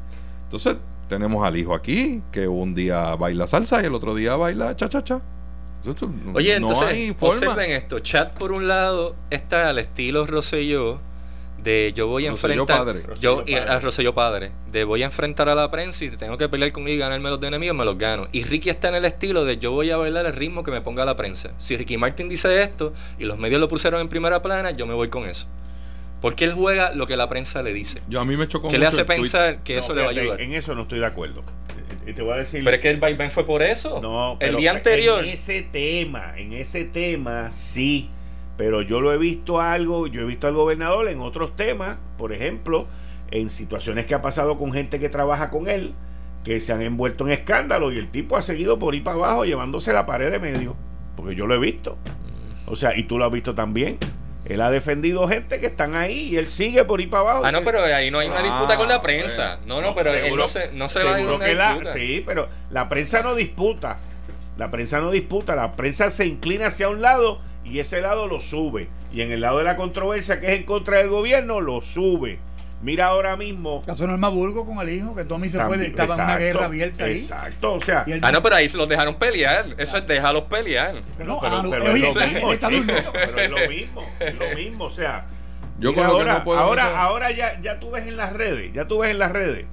Entonces, 0.45 0.77
tenemos 1.09 1.47
al 1.47 1.57
hijo 1.57 1.75
aquí, 1.75 2.23
que 2.33 2.49
un 2.49 2.75
día 2.75 3.15
baila 3.17 3.47
salsa 3.47 3.83
y 3.83 3.87
el 3.87 3.95
otro 3.95 4.15
día 4.15 4.35
baila 4.37 4.75
cha-cha-cha. 4.77 5.21
Eso 5.81 6.07
no- 6.07 6.33
Oye, 6.35 6.59
no 6.61 6.69
entonces, 6.69 6.93
hay 6.95 7.13
forma. 7.15 7.35
observen 7.51 7.71
esto. 7.73 7.99
Chat, 8.01 8.33
por 8.39 8.53
un 8.53 8.69
lado, 8.69 9.15
está 9.31 9.69
al 9.69 9.79
estilo 9.79 10.27
Rosselló, 10.27 11.01
de 11.63 11.93
yo 11.95 12.07
voy 12.07 12.27
a 12.27 12.31
Rosselló 12.31 12.63
enfrentar... 12.63 12.79
padre. 12.85 13.03
Yo, 13.21 13.45
y 13.47 13.55
a 13.55 13.67
padre. 13.67 13.81
Rosselló 13.81 14.15
padre. 14.15 14.53
De 14.71 14.85
voy 14.85 15.03
a 15.03 15.07
enfrentar 15.07 15.49
a 15.49 15.55
la 15.55 15.71
prensa 15.71 16.05
y 16.05 16.11
tengo 16.11 16.37
que 16.37 16.49
pelear 16.49 16.73
con 16.73 16.87
él 16.89 16.95
y 16.95 16.99
ganarme 16.99 17.31
los 17.31 17.41
de 17.41 17.49
enemigos, 17.49 17.77
me 17.77 17.85
los 17.85 17.99
gano. 17.99 18.29
Y 18.33 18.45
Ricky 18.45 18.71
está 18.71 18.89
en 18.89 18.97
el 18.97 19.05
estilo 19.05 19.45
de 19.45 19.59
yo 19.59 19.73
voy 19.73 19.91
a 19.91 19.97
bailar 19.97 20.27
el 20.27 20.33
ritmo 20.33 20.65
que 20.65 20.71
me 20.71 20.81
ponga 20.81 21.05
la 21.05 21.17
prensa. 21.17 21.53
Si 21.59 21.77
Ricky 21.77 21.97
Martin 21.97 22.29
dice 22.29 22.63
esto 22.63 22.93
y 23.19 23.25
los 23.25 23.39
medios 23.39 23.61
lo 23.61 23.69
pusieron 23.69 24.01
en 24.01 24.09
primera 24.09 24.43
plana, 24.43 24.73
yo 24.73 24.87
me 24.87 24.95
voy 24.95 25.09
con 25.09 25.29
eso. 25.29 25.47
Porque 26.21 26.45
él 26.45 26.53
juega 26.53 26.95
lo 26.95 27.07
que 27.07 27.17
la 27.17 27.29
prensa 27.29 27.63
le 27.63 27.73
dice. 27.73 28.01
Yo 28.09 28.21
a 28.21 28.25
mí 28.25 28.37
me 28.37 28.47
chocó 28.47 28.69
¿Qué 28.69 28.79
le 28.79 28.87
hace 28.87 28.99
tuit. 28.99 29.09
pensar 29.09 29.59
que 29.65 29.75
No, 29.75 29.81
eso 29.81 29.95
le 29.95 30.03
va 30.03 30.09
a 30.09 30.11
ayudar? 30.11 30.41
En 30.41 30.53
eso 30.53 30.75
no 30.75 30.83
estoy 30.83 31.01
de 31.01 31.07
acuerdo. 31.07 31.43
Y 32.07 32.13
te 32.13 32.23
voy 32.23 32.35
a 32.35 32.37
decir. 32.37 32.63
Pero 32.63 32.77
es 32.77 32.83
que 32.83 32.91
el 32.91 32.99
vaivén 32.99 33.31
fue 33.31 33.45
por 33.45 33.63
eso. 33.63 34.01
No, 34.01 34.33
el 34.33 34.39
pero 34.39 34.59
día 34.59 34.71
anterior. 34.71 35.25
En 35.25 35.31
ese 35.31 35.63
tema, 35.63 36.35
en 36.37 36.53
ese 36.53 36.85
tema, 36.85 37.51
sí. 37.53 38.09
Pero 38.57 38.83
yo 38.83 39.01
lo 39.01 39.13
he 39.13 39.19
visto 39.19 39.61
algo, 39.61 40.07
yo 40.07 40.21
he 40.23 40.25
visto 40.25 40.47
al 40.47 40.55
gobernador 40.55 41.09
en 41.09 41.21
otros 41.21 41.57
temas, 41.57 41.97
por 42.19 42.33
ejemplo, 42.33 42.87
en 43.31 43.49
situaciones 43.51 44.07
que 44.07 44.15
ha 44.15 44.23
pasado 44.23 44.59
con 44.59 44.73
gente 44.73 45.01
que 45.01 45.09
trabaja 45.09 45.51
con 45.51 45.69
él, 45.69 45.95
que 46.45 46.61
se 46.61 46.73
han 46.73 46.83
envuelto 46.83 47.25
en 47.25 47.33
escándalo 47.33 47.93
y 47.93 47.99
el 47.99 48.11
tipo 48.11 48.37
ha 48.37 48.43
seguido 48.43 48.79
por 48.79 48.95
ir 48.95 49.03
para 49.05 49.17
abajo 49.17 49.45
llevándose 49.45 49.93
la 49.93 50.07
pared 50.07 50.31
de 50.31 50.39
medio. 50.39 50.77
Porque 51.17 51.35
yo 51.35 51.47
lo 51.47 51.55
he 51.55 51.59
visto. 51.59 51.97
O 52.67 52.77
sea, 52.77 52.97
y 52.97 53.05
tú 53.05 53.19
lo 53.19 53.25
has 53.25 53.33
visto 53.33 53.55
también. 53.55 53.99
Él 54.45 54.61
ha 54.61 54.71
defendido 54.71 55.27
gente 55.29 55.61
que 55.61 55.67
están 55.67 55.95
ahí 55.95 56.31
y 56.31 56.37
él 56.37 56.49
sigue 56.49 56.85
por 56.85 57.01
ir 57.01 57.09
para 57.11 57.21
abajo. 57.23 57.43
Ah, 57.47 57.53
no, 57.53 57.63
pero 57.63 57.83
ahí 57.85 58.11
no 58.11 58.19
hay 58.19 58.27
una 58.29 58.41
Ah, 58.41 58.43
disputa 58.43 58.77
con 58.77 58.89
la 58.89 59.01
prensa. 59.01 59.59
bueno. 59.65 59.81
No, 59.81 59.89
no, 59.89 59.95
pero 59.95 60.11
él 60.11 60.25
seguro- 60.25 60.43
no 60.43 60.49
se, 60.49 60.73
no 60.73 60.89
se 60.89 61.05
va 61.05 61.15
a 61.15 61.21
ir 61.21 61.27
una 61.29 61.45
que 61.45 61.55
la, 61.55 61.93
sí, 61.93 62.23
pero 62.27 62.49
la 62.71 62.89
prensa 62.89 63.23
no 63.23 63.35
disputa. 63.35 63.99
La 64.59 64.71
prensa 64.71 65.01
no 65.01 65.11
disputa, 65.13 65.55
la 65.55 65.77
prensa 65.77 66.11
se 66.11 66.27
inclina 66.27 66.67
hacia 66.67 66.89
un 66.89 67.01
lado 67.01 67.41
y 67.65 67.79
ese 67.79 68.01
lado 68.01 68.27
lo 68.29 68.41
sube. 68.41 68.89
Y 69.13 69.21
en 69.23 69.33
el 69.33 69.41
lado 69.41 69.59
de 69.59 69.65
la 69.65 69.77
controversia 69.77 70.41
que 70.41 70.47
es 70.53 70.59
en 70.59 70.63
contra 70.65 70.99
del 70.99 71.09
gobierno, 71.09 71.61
lo 71.61 71.83
sube. 71.83 72.39
Mira 72.83 73.07
ahora 73.07 73.37
mismo. 73.37 73.81
Caso 73.87 74.07
Norma 74.09 74.29
Burgo 74.29 74.67
con 74.67 74.79
el 74.81 74.89
hijo, 74.91 75.15
que 75.15 75.25
Tommy 75.25 75.49
se 75.49 75.59
fue, 75.61 75.77
de- 75.79 75.91
también- 75.91 75.91
estaba 75.91 76.15
en 76.15 76.21
una 76.21 76.25
exacto, 76.33 76.45
guerra 76.45 76.67
abierta 76.67 77.05
ahí. 77.05 77.13
Exacto, 77.13 77.73
o 77.75 77.81
sea, 77.81 78.05
Ah, 78.23 78.33
no, 78.33 78.43
pero 78.43 78.57
ahí 78.57 78.69
se 78.69 78.77
los 78.77 78.89
dejaron 78.89 79.15
pelear. 79.15 79.67
Eso 79.79 79.99
es 79.99 80.07
déjalos 80.09 80.43
pelear. 80.43 80.95
pero, 81.17 81.39
pero, 81.41 81.57
ah, 81.59 81.63
no, 81.63 81.71
pero 81.71 81.93
oye, 81.93 82.09
es 82.09 82.15
lo 82.17 82.21
mismo, 82.27 82.49
pero 83.13 83.39
es 83.39 83.51
lo 83.51 83.69
mismo, 83.69 84.03
es 84.19 84.35
lo 84.35 84.55
mismo, 84.57 84.85
o 84.87 84.91
sea, 84.91 85.27
Yo 85.79 85.91
ahora, 86.03 86.35
no 86.39 86.45
puedo 86.45 86.59
ahora, 86.59 87.01
ahora 87.01 87.31
ya, 87.31 87.61
ya 87.61 87.79
tú 87.79 87.93
ves 87.93 88.07
en 88.09 88.17
las 88.17 88.33
redes, 88.33 88.73
ya 88.73 88.89
tú 88.89 88.99
ves 88.99 89.11
en 89.13 89.19
las 89.21 89.31
redes 89.33 89.65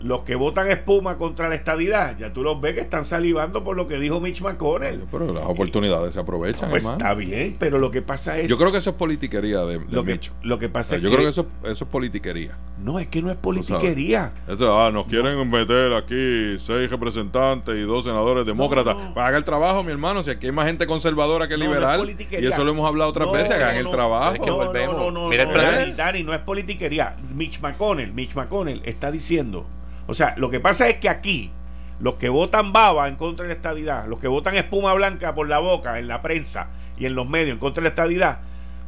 los 0.00 0.22
que 0.22 0.34
votan 0.34 0.70
espuma 0.70 1.16
contra 1.16 1.48
la 1.48 1.54
estadidad, 1.54 2.16
ya 2.18 2.32
tú 2.32 2.42
los 2.42 2.60
ves 2.60 2.74
que 2.74 2.80
están 2.80 3.04
salivando 3.04 3.62
por 3.62 3.76
lo 3.76 3.86
que 3.86 3.98
dijo 3.98 4.18
Mitch 4.20 4.40
McConnell. 4.40 5.04
Pero 5.10 5.32
las 5.32 5.44
oportunidades 5.44 6.14
se 6.14 6.20
aprovechan, 6.20 6.70
Pues 6.70 6.84
hermano. 6.84 6.98
está 7.04 7.14
bien, 7.14 7.56
pero 7.58 7.78
lo 7.78 7.90
que 7.90 8.00
pasa 8.02 8.38
es. 8.38 8.48
Yo 8.48 8.56
creo 8.56 8.72
que 8.72 8.78
eso 8.78 8.90
es 8.90 8.96
politiquería 8.96 9.60
de, 9.62 9.78
de 9.78 9.84
lo 9.94 10.02
que, 10.04 10.12
Mitch. 10.12 10.32
lo 10.42 10.58
que 10.58 10.66
O 10.66 10.72
pasa 10.72 10.90
sea, 10.90 10.96
es 10.98 11.02
yo 11.04 11.10
que, 11.10 11.16
creo 11.16 11.26
que 11.26 11.30
eso, 11.32 11.46
eso 11.64 11.84
es 11.84 11.90
politiquería. 11.90 12.56
No, 12.82 12.98
es 12.98 13.08
que 13.08 13.20
no 13.20 13.30
es 13.30 13.36
politiquería. 13.36 14.32
Esto, 14.48 14.80
ah, 14.80 14.90
nos 14.90 15.06
quieren 15.06 15.48
meter 15.50 15.92
aquí 15.92 16.56
seis 16.58 16.88
representantes 16.90 17.76
y 17.76 17.82
dos 17.82 18.04
senadores 18.04 18.46
demócratas. 18.46 18.96
no. 18.96 19.12
Pues 19.14 19.26
haga 19.26 19.36
el 19.36 19.44
trabajo, 19.44 19.84
mi 19.84 19.92
hermano. 19.92 20.22
Si 20.22 20.30
aquí 20.30 20.46
hay 20.46 20.52
más 20.52 20.66
gente 20.66 20.86
conservadora 20.86 21.46
que 21.46 21.58
No, 21.58 21.64
no 21.64 21.72
es 21.74 21.78
liberal. 21.78 22.16
y 22.30 22.46
eso 22.46 22.64
lo 22.64 22.70
hemos 22.72 22.88
hablado 22.88 23.10
otras 23.10 23.26
No, 23.26 23.32
veces. 23.32 23.50
Hagan 23.56 23.74
no, 23.74 23.78
el 23.80 23.84
no. 23.84 23.90
trabajo. 23.90 24.34
Es 24.36 24.40
que 24.40 24.50
volvemos. 24.50 24.96
No, 24.96 25.10
no, 25.10 25.20
no, 25.24 25.28
Mira 25.28 25.42
el 25.42 25.48
no, 25.50 25.54
plan. 25.54 25.94
Dani, 25.96 26.22
no 26.22 26.32
es 26.32 26.40
politiquería. 26.40 27.16
Mitch 27.34 27.60
McConnell, 27.60 28.12
Mitch 28.14 28.34
McConnell 28.34 28.80
está 28.86 29.10
diciendo. 29.10 29.66
O 30.10 30.14
sea, 30.14 30.34
lo 30.38 30.50
que 30.50 30.60
pasa 30.60 30.88
es 30.88 30.96
que 30.96 31.08
aquí, 31.08 31.50
los 32.00 32.14
que 32.14 32.28
votan 32.28 32.72
baba 32.72 33.08
en 33.08 33.16
contra 33.16 33.44
de 33.44 33.48
la 33.50 33.54
estadidad, 33.54 34.06
los 34.06 34.18
que 34.18 34.28
votan 34.28 34.56
espuma 34.56 34.92
blanca 34.94 35.34
por 35.34 35.48
la 35.48 35.58
boca 35.58 35.98
en 35.98 36.08
la 36.08 36.20
prensa 36.22 36.68
y 36.98 37.06
en 37.06 37.14
los 37.14 37.28
medios 37.28 37.50
en 37.50 37.58
contra 37.58 37.80
de 37.82 37.84
la 37.84 37.90
estadidad, 37.90 38.38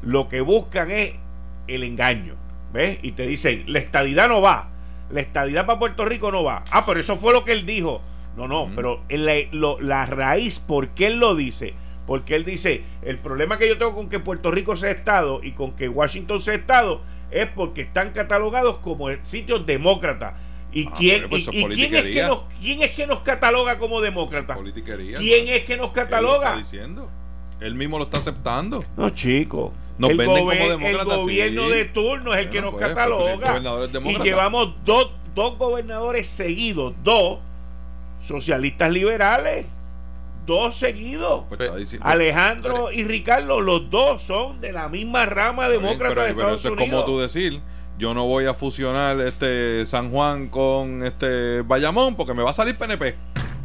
lo 0.03 0.29
que 0.29 0.41
buscan 0.41 0.91
es 0.91 1.15
el 1.69 1.85
engaño. 1.85 2.35
¿Ves? 2.73 2.99
Y 3.03 3.13
te 3.13 3.27
dicen, 3.27 3.65
la 3.67 3.79
estadidad 3.79 4.29
no 4.29 4.41
va. 4.41 4.71
La 5.11 5.21
estadidad 5.21 5.67
para 5.67 5.79
Puerto 5.79 6.07
Rico 6.07 6.33
no 6.33 6.43
va. 6.43 6.65
Ah, 6.71 6.85
pero 6.87 6.99
eso 7.01 7.17
fue 7.19 7.33
lo 7.35 7.45
que 7.45 7.53
él 7.53 7.67
dijo. 7.67 8.01
No, 8.37 8.49
no, 8.49 8.71
pero 8.75 9.03
la, 9.11 9.35
lo- 9.53 9.79
la 9.79 10.07
raíz, 10.07 10.59
¿por 10.59 10.89
qué 10.89 11.09
él 11.09 11.19
lo 11.21 11.35
dice? 11.37 11.75
Porque 12.07 12.35
él 12.35 12.47
dice, 12.47 12.83
el 13.03 13.19
problema 13.19 13.59
que 13.59 13.69
yo 13.69 13.77
tengo 13.77 13.95
con 13.95 14.09
que 14.09 14.21
Puerto 14.21 14.51
Rico 14.51 14.75
sea 14.75 14.91
Estado 14.91 15.41
y 15.43 15.53
con 15.53 15.73
que 15.73 15.89
Washington 15.89 16.41
sea 16.41 16.55
Estado 16.55 17.03
es 17.31 17.47
porque 17.47 17.83
están 17.83 18.13
catalogados 18.13 18.79
como 18.79 19.09
sitios 19.25 19.67
demócratas. 19.67 20.33
¿Y, 20.73 20.87
Ah, 20.87 20.95
quién, 20.99 21.17
pero 21.19 21.29
pues 21.31 21.41
y- 21.41 21.43
eso 21.43 21.51
es 21.51 21.57
y 21.75 21.77
quién, 21.77 21.95
es 21.95 22.03
que 22.05 22.23
nos, 22.27 22.39
quién 22.61 22.83
es 22.83 22.91
que 22.93 23.07
nos 23.07 23.19
cataloga 23.21 23.79
como 23.79 24.01
demócratas? 24.01 24.57
Politiquería. 24.57 25.19
¿Quién 25.19 25.49
es 25.49 25.65
que 25.65 25.77
nos 25.77 25.89
Él 25.89 25.93
cataloga? 25.93 26.57
diciendo. 26.57 27.11
Él 27.61 27.75
mismo 27.75 27.99
lo 27.99 28.05
está 28.05 28.19
aceptando. 28.19 28.85
No, 28.97 29.11
chico. 29.11 29.73
Nos 29.99 30.11
el, 30.11 30.17
venden 30.17 30.39
como 30.39 30.51
demócratas, 30.51 31.13
el 31.13 31.19
gobierno 31.21 31.69
sí. 31.69 31.75
de 31.75 31.85
turno 31.85 32.35
es 32.35 32.41
el 32.41 32.49
que 32.51 32.61
nos 32.63 32.73
pues, 32.73 32.87
cataloga. 32.89 33.85
es 33.85 34.05
y 34.05 34.19
llevamos 34.19 34.75
dos, 34.85 35.11
dos 35.35 35.59
gobernadores 35.59 36.27
seguidos, 36.27 36.95
dos 37.05 37.39
socialistas 38.23 38.91
liberales, 38.91 39.67
dos 40.47 40.77
seguidos. 40.77 41.45
Pues 41.49 41.99
Alejandro 42.01 42.91
y 42.91 43.05
Ricardo, 43.05 43.61
los 43.61 43.91
dos 43.91 44.23
son 44.23 44.61
de 44.61 44.73
la 44.73 44.89
misma 44.89 45.27
rama 45.27 45.69
bien, 45.69 45.83
demócrata 45.83 46.15
pero, 46.15 46.27
de 46.27 46.35
pero 46.35 46.41
Estados 46.57 46.61
eso 46.61 46.69
es 46.75 46.81
Unidos. 46.81 47.05
como 47.05 47.15
tú 47.15 47.21
decir 47.21 47.61
yo 47.99 48.15
no 48.15 48.27
voy 48.27 48.47
a 48.47 48.55
fusionar 48.55 49.21
este 49.21 49.87
San 49.87 50.11
Juan 50.11 50.49
con 50.49 51.05
este 51.05 51.63
Bayamón 51.63 52.17
porque 52.17 52.35
me 52.35 52.43
va 52.43 52.51
a 52.51 52.55
salir 52.55 52.77
PNP. 52.77 53.15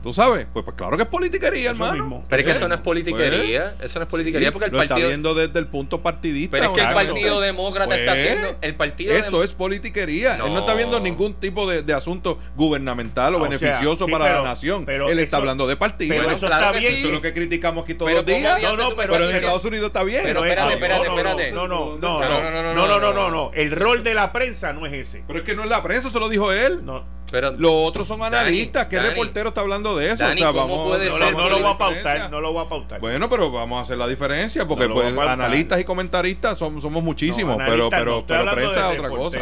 ¿Tú 0.04 0.14
sabes? 0.14 0.48
Pues, 0.52 0.64
pues 0.64 0.78
claro 0.78 0.96
que 0.96 1.04
es 1.04 1.10
politiquería, 1.10 1.72
hermano. 1.72 2.24
Pero 2.30 2.40
es 2.40 2.46
que 2.46 2.52
eso 2.54 2.68
no 2.68 2.76
es 2.76 2.82
politiquería. 2.82 3.76
Pues, 3.78 3.90
eso 3.90 4.00
no 4.00 4.04
es 4.04 4.10
politiquería 4.10 4.52
porque 4.52 4.66
el 4.66 4.72
lo 4.72 4.78
partido. 4.78 4.98
Está 4.98 5.08
viendo 5.08 5.34
desde 5.34 5.60
el 5.60 5.68
punto 5.68 6.02
partidista. 6.02 6.58
Pero 6.58 6.70
es 6.70 6.72
que 6.72 6.82
el 6.82 6.94
Partido. 6.94 7.40
Demócrata 7.42 7.96
está 7.96 8.14
pues, 8.14 8.30
haciendo. 8.30 8.58
El 8.62 8.76
partido 8.76 9.14
eso 9.14 9.44
es 9.44 9.54
politiquería. 9.54 10.38
No. 10.38 10.48
Él 10.48 10.54
no 10.54 10.60
está 10.60 10.74
viendo 10.76 11.00
ningún 11.00 11.34
tipo 11.36 11.68
de, 11.70 11.94
asunto 11.94 12.40
gubernamental 12.56 13.34
o, 13.36 13.38
ah, 13.38 13.44
beneficioso 13.44 14.08
para 14.08 14.36
la 14.36 14.44
nación. 14.44 14.86
Pero 14.86 15.10
Él 15.10 15.20
está 15.20 15.38
hablando 15.38 15.68
de 15.68 15.76
partido. 15.76 16.16
Pero 16.16 16.32
eso 16.32 16.46
está 16.46 16.72
bien. 16.72 16.96
Eso 16.96 17.08
es 17.08 17.14
lo 17.14 17.22
que 17.22 17.34
criticamos 17.34 17.84
aquí 17.84 17.94
todos 17.94 18.12
los 18.12 18.26
días. 18.26 18.62
No, 18.62 18.78
no, 18.78 18.96
pero, 18.96 19.16
en 19.16 19.36
Estados 19.36 19.66
Unidos 19.66 19.88
está 19.88 20.04
bien. 20.04 20.22
Pero 20.24 20.44
espérate, 20.44 20.74
espérate, 20.74 21.08
espérate. 21.08 21.52
No, 21.52 21.68
no, 21.68 21.98
no, 21.98 22.20
no, 22.20 22.74
no, 22.74 23.00
no, 23.00 23.14
no, 23.14 23.32
no. 23.32 23.52
El 23.54 23.72
rol 23.72 24.04
de 24.04 24.14
la 24.14 24.32
prensa 24.32 24.74
no 24.74 24.86
es 24.86 24.94
ese. 24.94 25.24
Pero 25.28 25.40
es 25.40 25.46
que 25.46 25.56
no 25.56 25.64
es 25.64 25.70
la 25.70 25.82
prensa, 25.82 26.10
eso 26.10 26.20
lo 26.20 26.30
dijo 26.30 26.52
él. 26.52 26.86
No. 26.86 27.17
Pero, 27.30 27.52
Los 27.52 27.72
otros 27.72 28.08
son 28.08 28.20
Dani, 28.22 28.36
analistas. 28.38 28.86
¿Qué 28.88 28.96
Dani, 28.96 29.10
reportero 29.10 29.50
está 29.50 29.62
hablando 29.62 29.98
de 29.98 30.08
eso? 30.12 30.24
Dani, 30.24 30.42
¿cómo 30.42 30.86
puede 30.86 31.10
no, 31.10 31.18
lo- 31.18 31.32
no 31.32 31.50
lo 31.50 31.60
voy 31.60 31.72
a 31.74 31.78
pautar, 31.78 32.32
no 32.32 32.40
lo 32.42 32.54
voy 32.54 32.66
a 32.66 32.70
pautar. 32.70 33.00
Bueno, 33.02 33.30
pero 33.30 33.52
vamos 33.52 33.80
a 33.80 33.82
hacer 33.82 33.98
la 33.98 34.08
diferencia 34.08 34.66
porque 34.68 34.88
No 34.88 34.94
pues, 34.94 35.18
analistas 35.18 35.80
y 35.82 35.84
comentaristas 35.84 36.58
somos, 36.58 36.82
somos 36.82 37.04
muchísimos, 37.04 37.58
pero 37.58 37.90
pero, 37.90 38.24
pero 38.26 38.52
prensa 38.52 38.92
es 38.94 38.98
otra 39.00 39.10
cosa. 39.10 39.40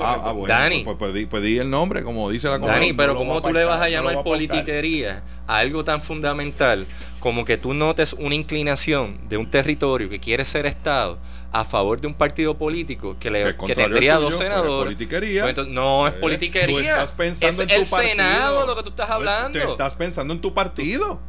Ah, 0.00 0.22
ah, 0.24 0.32
bueno, 0.32 0.52
Dani. 0.54 0.82
pues, 0.84 0.96
pues, 0.98 1.14
di, 1.14 1.26
pues 1.26 1.42
di 1.42 1.58
el 1.58 1.70
nombre, 1.70 2.02
como 2.02 2.28
dice 2.30 2.48
la 2.48 2.58
Dani, 2.58 2.92
pero 2.92 3.14
¿cómo 3.14 3.40
tú 3.40 3.52
le 3.52 3.64
vas 3.64 3.80
a 3.84 3.88
llamar 3.88 4.22
politiquería 4.24 5.22
a 5.46 5.58
algo 5.58 5.84
tan 5.84 6.02
fundamental 6.02 6.86
como 7.20 7.44
que 7.44 7.56
tú 7.58 7.74
notes 7.74 8.12
una 8.12 8.34
inclinación 8.34 9.18
de 9.28 9.36
un 9.36 9.50
territorio 9.50 10.08
que 10.08 10.18
quiere 10.20 10.44
ser 10.44 10.66
Estado 10.66 11.18
a 11.50 11.64
favor 11.64 12.00
de 12.00 12.06
un 12.06 12.14
partido 12.14 12.58
político 12.58 13.16
que, 13.18 13.30
le, 13.30 13.56
Que 13.56 13.66
que 13.66 13.74
tendría 13.74 14.16
dos 14.16 14.36
senadores? 14.36 14.84
politiquería. 14.84 15.42
Pues 15.42 15.50
entonces, 15.50 15.72
no 15.74 16.06
es 16.06 16.14
Eh, 16.14 16.18
politiquería. 16.20 16.74
tú 16.76 16.78
estás 16.80 17.12
pensando 17.12 17.62
es 17.62 17.68
en 17.70 17.76
tu 17.76 17.82
el 17.82 17.88
partido. 17.88 18.10
Senado 18.10 18.66
lo 18.66 18.76
que 18.76 18.82
tú 18.82 18.88
estás 18.90 19.06
Pues, 19.06 19.16
hablando. 19.16 19.58
Te 19.58 19.64
estás 19.64 19.94
pensando 19.94 20.34
en 20.34 20.40
tu 20.40 20.52
partido. 20.54 21.20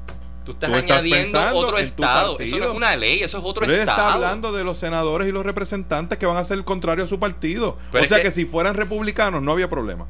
tú 0.46 0.54
estás 0.54 0.70
tú 0.72 0.78
estás 0.78 0.98
añadiendo 1.04 1.40
otro 1.54 1.78
Estado. 1.78 2.38
Eso 2.40 2.58
no 2.58 2.66
es 2.66 2.72
una 2.72 2.96
ley, 2.96 3.22
eso 3.22 3.38
es 3.38 3.44
otro 3.46 3.66
él 3.66 3.72
Estado. 3.72 3.98
está 4.00 4.14
hablando 4.14 4.52
de 4.52 4.64
los 4.64 4.78
senadores 4.80 5.28
y 5.28 5.32
los 5.32 5.46
representantes 5.46 6.18
que 6.18 6.26
van 6.26 6.38
a 6.38 6.44
ser 6.44 6.58
el 6.58 6.64
contrario 6.64 7.06
a 7.06 7.08
su 7.08 7.20
partido. 7.20 7.78
Pero 7.92 8.04
o 8.04 8.08
sea 8.08 8.18
que- 8.18 8.24
que, 8.24 8.32
si 8.32 8.46
fueran 8.46 8.74
republicanos 8.76 9.42
no 9.44 9.52
había 9.52 9.70
problema. 9.70 10.08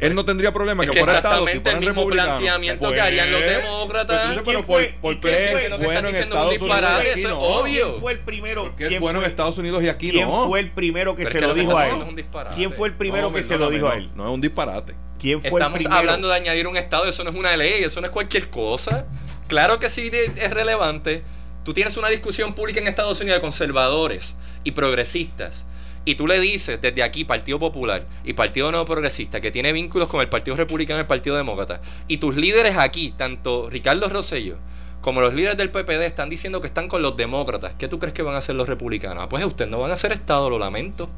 Él 0.00 0.14
no 0.14 0.24
tendría 0.24 0.52
problema 0.52 0.84
es 0.84 0.90
que, 0.90 0.94
que 0.96 1.02
fuera 1.02 1.18
Estado 1.18 1.44
si 1.46 1.52
el 1.52 2.60
mismo 2.60 2.78
que 2.78 2.86
Pues, 2.94 3.00
harían 3.00 3.32
los 3.32 3.40
pues, 3.42 3.56
demócratas. 3.62 4.16
entonces, 4.16 4.42
pero 4.46 4.58
¿Quién 4.58 4.66
por, 4.66 4.80
fue- 4.82 4.94
por 5.00 5.12
y 5.14 5.20
qué 5.20 5.74
es 5.74 5.80
bueno 5.80 6.08
en 6.08 6.14
Estados 6.14 6.60
Unidos 6.60 6.70
y 7.04 7.08
aquí 7.10 7.20
eso 7.20 7.28
es 7.28 7.34
no. 7.34 7.40
obvio. 7.40 7.88
¿Quién 7.90 8.00
fue 8.00 8.12
el 8.12 8.20
primero? 8.20 8.62
Porque 8.64 8.82
es 8.84 8.88
¿Quién 8.90 9.00
bueno 9.00 9.18
en 9.18 9.24
Estados 9.24 9.58
Unidos 9.58 9.82
y 9.82 9.88
aquí 9.88 10.10
¿Quién 10.10 10.28
no. 10.28 10.46
fue 10.46 10.60
el 10.60 10.70
primero 10.70 11.16
que 11.16 11.26
se 11.26 11.40
lo 11.40 11.52
dijo 11.54 11.76
a 11.76 11.84
él? 11.86 11.90
hablando 11.92 12.04
es 12.04 12.10
un 12.10 12.16
disparate. 12.16 12.56
¿Quién 12.56 12.72
fue 12.72 12.88
el 12.88 12.94
primero 12.94 13.32
que 13.32 13.42
se 13.42 13.56
lo 13.58 13.70
dijo 13.70 13.88
a 13.88 13.94
él? 13.96 14.10
No 14.14 14.28
es 14.28 14.34
un 14.34 14.40
disparate. 14.40 14.94
¿Quién 15.18 15.40
fue 15.40 15.48
Estamos 15.58 15.78
el 15.78 15.84
primero? 15.84 15.98
hablando 15.98 16.28
de 16.28 16.34
añadir 16.36 16.68
un 16.68 16.76
Estado, 16.76 17.04
eso 17.06 17.24
no 17.24 17.30
es 17.30 17.36
una 17.36 17.56
ley, 17.56 17.82
eso 17.82 18.00
no 18.00 18.06
es 18.06 18.12
cualquier 18.12 18.50
cosa. 18.50 19.06
Claro 19.48 19.80
que 19.80 19.90
sí 19.90 20.10
es 20.12 20.50
relevante. 20.52 21.24
Tú 21.64 21.74
tienes 21.74 21.96
una 21.96 22.08
discusión 22.08 22.54
pública 22.54 22.78
en 22.78 22.86
Estados 22.86 23.18
Unidos 23.20 23.38
de 23.38 23.40
conservadores 23.40 24.36
y 24.62 24.70
progresistas. 24.70 25.64
Y 26.04 26.14
tú 26.14 26.26
le 26.26 26.40
dices 26.40 26.80
desde 26.80 27.02
aquí, 27.02 27.24
Partido 27.24 27.58
Popular 27.58 28.06
y 28.24 28.32
Partido 28.32 28.70
Nuevo 28.70 28.86
Progresista, 28.86 29.40
que 29.40 29.50
tiene 29.50 29.72
vínculos 29.72 30.08
con 30.08 30.20
el 30.20 30.28
Partido 30.28 30.56
Republicano 30.56 30.98
y 30.98 31.02
el 31.02 31.06
Partido 31.06 31.36
Demócrata. 31.36 31.80
Y 32.06 32.16
tus 32.18 32.34
líderes 32.36 32.76
aquí, 32.78 33.12
tanto 33.16 33.68
Ricardo 33.68 34.08
Rosselló 34.08 34.56
como 35.00 35.20
los 35.20 35.32
líderes 35.34 35.56
del 35.56 35.70
PPD, 35.70 36.02
están 36.06 36.28
diciendo 36.30 36.60
que 36.60 36.66
están 36.66 36.88
con 36.88 37.02
los 37.02 37.16
demócratas. 37.16 37.72
¿Qué 37.78 37.88
tú 37.88 37.98
crees 37.98 38.14
que 38.14 38.22
van 38.22 38.34
a 38.34 38.38
hacer 38.38 38.54
los 38.56 38.68
republicanos? 38.68 39.22
Ah, 39.24 39.28
pues 39.28 39.44
ustedes 39.44 39.70
no 39.70 39.78
van 39.78 39.90
a 39.90 39.94
hacer 39.94 40.12
Estado, 40.12 40.50
lo 40.50 40.58
lamento. 40.58 41.08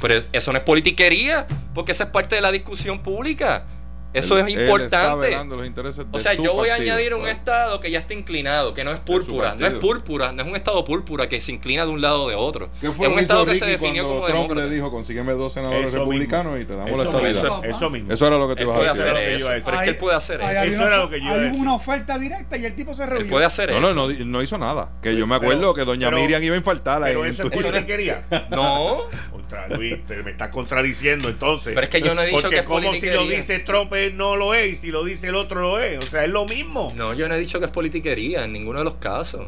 Pero 0.00 0.14
es- 0.14 0.28
eso 0.32 0.52
no 0.52 0.58
es 0.58 0.64
politiquería, 0.64 1.46
porque 1.74 1.92
esa 1.92 2.04
es 2.04 2.10
parte 2.10 2.34
de 2.34 2.40
la 2.42 2.52
discusión 2.52 2.98
pública. 3.00 3.64
Eso 4.12 4.36
Él- 4.38 4.48
es 4.48 4.54
él 4.54 4.60
está 4.60 4.66
importante. 4.82 5.26
velando 5.28 5.56
los 5.56 5.66
intereses 5.66 6.04
O 6.10 6.18
sea, 6.18 6.34
su 6.36 6.44
yo 6.44 6.52
voy 6.54 6.68
a 6.68 6.72
partido. 6.72 6.94
añadir 6.94 7.14
un 7.14 7.20
Bueno, 7.22 7.36
estado 7.38 7.80
que 7.80 7.90
ya 7.90 7.98
está 8.00 8.12
inclinado, 8.14 8.74
que 8.74 8.84
no 8.84 8.92
es 8.92 9.00
púrpura, 9.00 9.54
no 9.58 9.66
es 9.66 9.74
púrpura, 9.74 10.32
no 10.32 10.42
es 10.42 10.48
un 10.48 10.56
estado 10.56 10.84
púrpura 10.84 11.28
que 11.28 11.40
se 11.40 11.52
inclina 11.52 11.84
de 11.86 11.90
un 11.92 12.00
lado 12.00 12.24
o 12.24 12.28
de 12.28 12.34
otro. 12.34 12.68
¿Qué 12.80 12.90
fue 12.90 13.06
es 13.06 13.10
un 13.10 13.16
que 13.16 13.22
estado 13.22 13.42
hizo 13.44 13.52
que 13.52 13.58
se 13.58 13.64
Ricky 13.64 13.78
definió 13.80 14.02
como 14.04 14.20
Trump 14.26 14.34
demócrata. 14.42 14.66
le 14.68 14.74
dijo 14.74 14.90
consígueme 14.90 15.32
dos 15.32 15.52
senadores 15.54 15.86
Eso 15.88 15.98
republicanos 16.00 16.52
mismo. 16.56 16.62
y 16.62 16.64
te 16.66 16.76
damos 16.76 16.90
Eso 16.92 16.98
la 16.98 17.04
mismo, 17.04 17.26
estabilidad? 17.28 17.70
Eso 17.76 17.90
mismo. 17.90 18.12
Eso 18.12 18.26
era 18.26 18.36
lo 18.38 18.48
que 18.48 18.54
te 18.56 18.62
ibas 18.62 18.76
a 18.76 18.80
decir. 18.82 18.90
Eso 18.92 19.04
que 19.04 19.10
a 19.10 19.64
pero 19.64 19.76
es 19.78 19.82
que 19.84 19.90
él 19.90 19.96
puede 19.96 20.16
hacer 20.16 20.40
eso. 20.42 20.50
Eso 20.62 20.86
era 20.86 20.96
lo 20.98 21.08
que 21.10 21.18
yo 21.18 21.24
iba 21.24 21.32
a 21.34 21.38
hay 21.38 21.44
decir. 21.46 21.60
una 21.60 21.74
oferta 21.74 22.18
directa 22.18 22.56
y 22.58 22.64
el 22.66 22.74
tipo 22.74 22.94
se 22.94 23.06
rehuyó. 23.06 23.30
puede 23.30 23.46
hacer 23.46 23.70
No, 23.70 23.78
eso. 23.78 23.94
no, 23.94 24.08
no, 24.08 24.24
no 24.26 24.42
hizo 24.42 24.58
nada. 24.58 24.90
Que 25.02 25.16
yo 25.16 25.26
me 25.26 25.36
acuerdo 25.36 25.72
que 25.74 25.84
doña 25.84 26.10
Miriam 26.10 26.42
iba 26.42 26.54
a 26.54 26.58
infartar 26.58 27.02
ahí 27.02 27.12
Pero 27.12 27.24
en 27.24 27.30
eso 27.32 27.42
es 27.44 27.50
Twitter. 27.50 27.70
politiquería. 27.72 28.22
No, 28.50 29.04
Luis, 29.76 30.04
te 30.06 30.22
me 30.22 30.30
estás 30.30 30.48
contradiciendo 30.48 31.28
entonces. 31.28 31.74
Pero 31.74 31.84
es 31.84 31.90
que 31.90 32.00
yo 32.00 32.14
no 32.14 32.22
he 32.22 32.26
dicho 32.26 32.40
Porque 32.40 32.54
que 32.56 32.60
es 32.60 32.66
como 32.66 32.92
si 32.94 33.06
lo 33.10 33.26
dice 33.26 33.58
Trump 33.58 33.92
no 34.10 34.36
lo 34.36 34.54
es 34.54 34.72
y 34.72 34.76
si 34.76 34.90
lo 34.90 35.04
dice 35.04 35.28
el 35.28 35.36
otro 35.36 35.60
lo 35.60 35.78
es. 35.78 35.98
O 35.98 36.02
sea, 36.02 36.24
es 36.24 36.30
lo 36.30 36.44
mismo. 36.46 36.92
no, 36.96 37.14
yo 37.14 37.28
no 37.28 37.34
he 37.34 37.38
dicho 37.38 37.58
que 37.60 37.66
es 37.66 37.70
politiquería 37.70 38.44
en 38.44 38.52
ninguno 38.52 38.80
de 38.80 38.84
los 38.84 38.96
casos. 38.96 39.46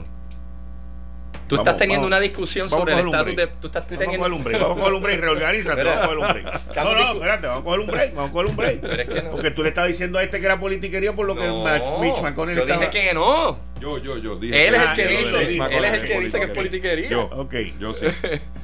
Tú 1.47 1.57
Vamos, 1.57 1.67
estás 1.69 1.79
teniendo 1.79 2.05
vamos. 2.07 2.17
una 2.17 2.21
discusión 2.21 2.69
Vamos 2.71 2.81
sobre 2.89 2.95
el 3.01 3.07
estatus 3.07 3.37
de. 3.37 3.47
Tú 3.61 3.67
estás 3.67 3.85
Vamos 3.85 3.97
a 3.97 3.99
teniendo. 3.99 4.19
coger 4.19 4.33
un 4.33 4.45
break, 4.45 4.61
vamos 4.63 4.77
a 4.77 4.81
coger 4.81 4.95
un 4.95 5.03
break, 5.03 5.21
reorganízate, 5.21 5.85
vamos 5.85 6.01
a 6.01 6.05
coger 6.07 6.19
un 6.19 6.29
break. 6.29 6.77
No, 6.77 6.95
no, 6.95 7.13
espérate, 7.13 7.47
vamos 7.47 7.61
a 7.61 7.65
coger 7.65 7.81
un 7.81 7.87
break, 7.87 8.15
vamos 8.15 8.31
a 8.31 8.33
coger 8.33 8.47
un 8.51 8.57
break. 8.57 8.81
Pero 8.81 9.03
es 9.03 9.09
que 9.09 9.23
no. 9.23 9.31
Porque 9.31 9.51
tú 9.51 9.63
le 9.63 9.69
estabas 9.69 9.89
diciendo 9.89 10.19
a 10.19 10.23
este 10.23 10.41
que 10.41 10.47
era 10.47 10.59
politiquería 10.59 11.13
por 11.13 11.27
lo 11.27 11.37
que 11.37 11.47
No, 11.47 11.63
Ma- 11.63 11.99
Mitch 12.01 12.19
McConnell 12.23 12.57
yo 12.57 12.63
estaba... 12.63 12.81
dije 12.87 13.09
que 13.09 13.13
no. 13.15 13.59
Yo, 13.85 13.99
yo, 13.99 14.17
yo 14.17 14.37
dije. 14.37 14.67
Él 14.69 14.75
es 14.75 14.81
el 14.83 14.93
que 14.95 15.07
dice, 15.09 15.43
él 15.77 15.85
es 15.85 15.93
el 15.93 16.05
que 16.07 16.21
dice 16.21 16.39
que 16.41 16.45
es 16.47 16.51
politiquería. 16.53 17.11
Yo, 17.11 17.25
Ok. 17.37 17.55
yo 17.79 17.93
sí. 17.93 18.07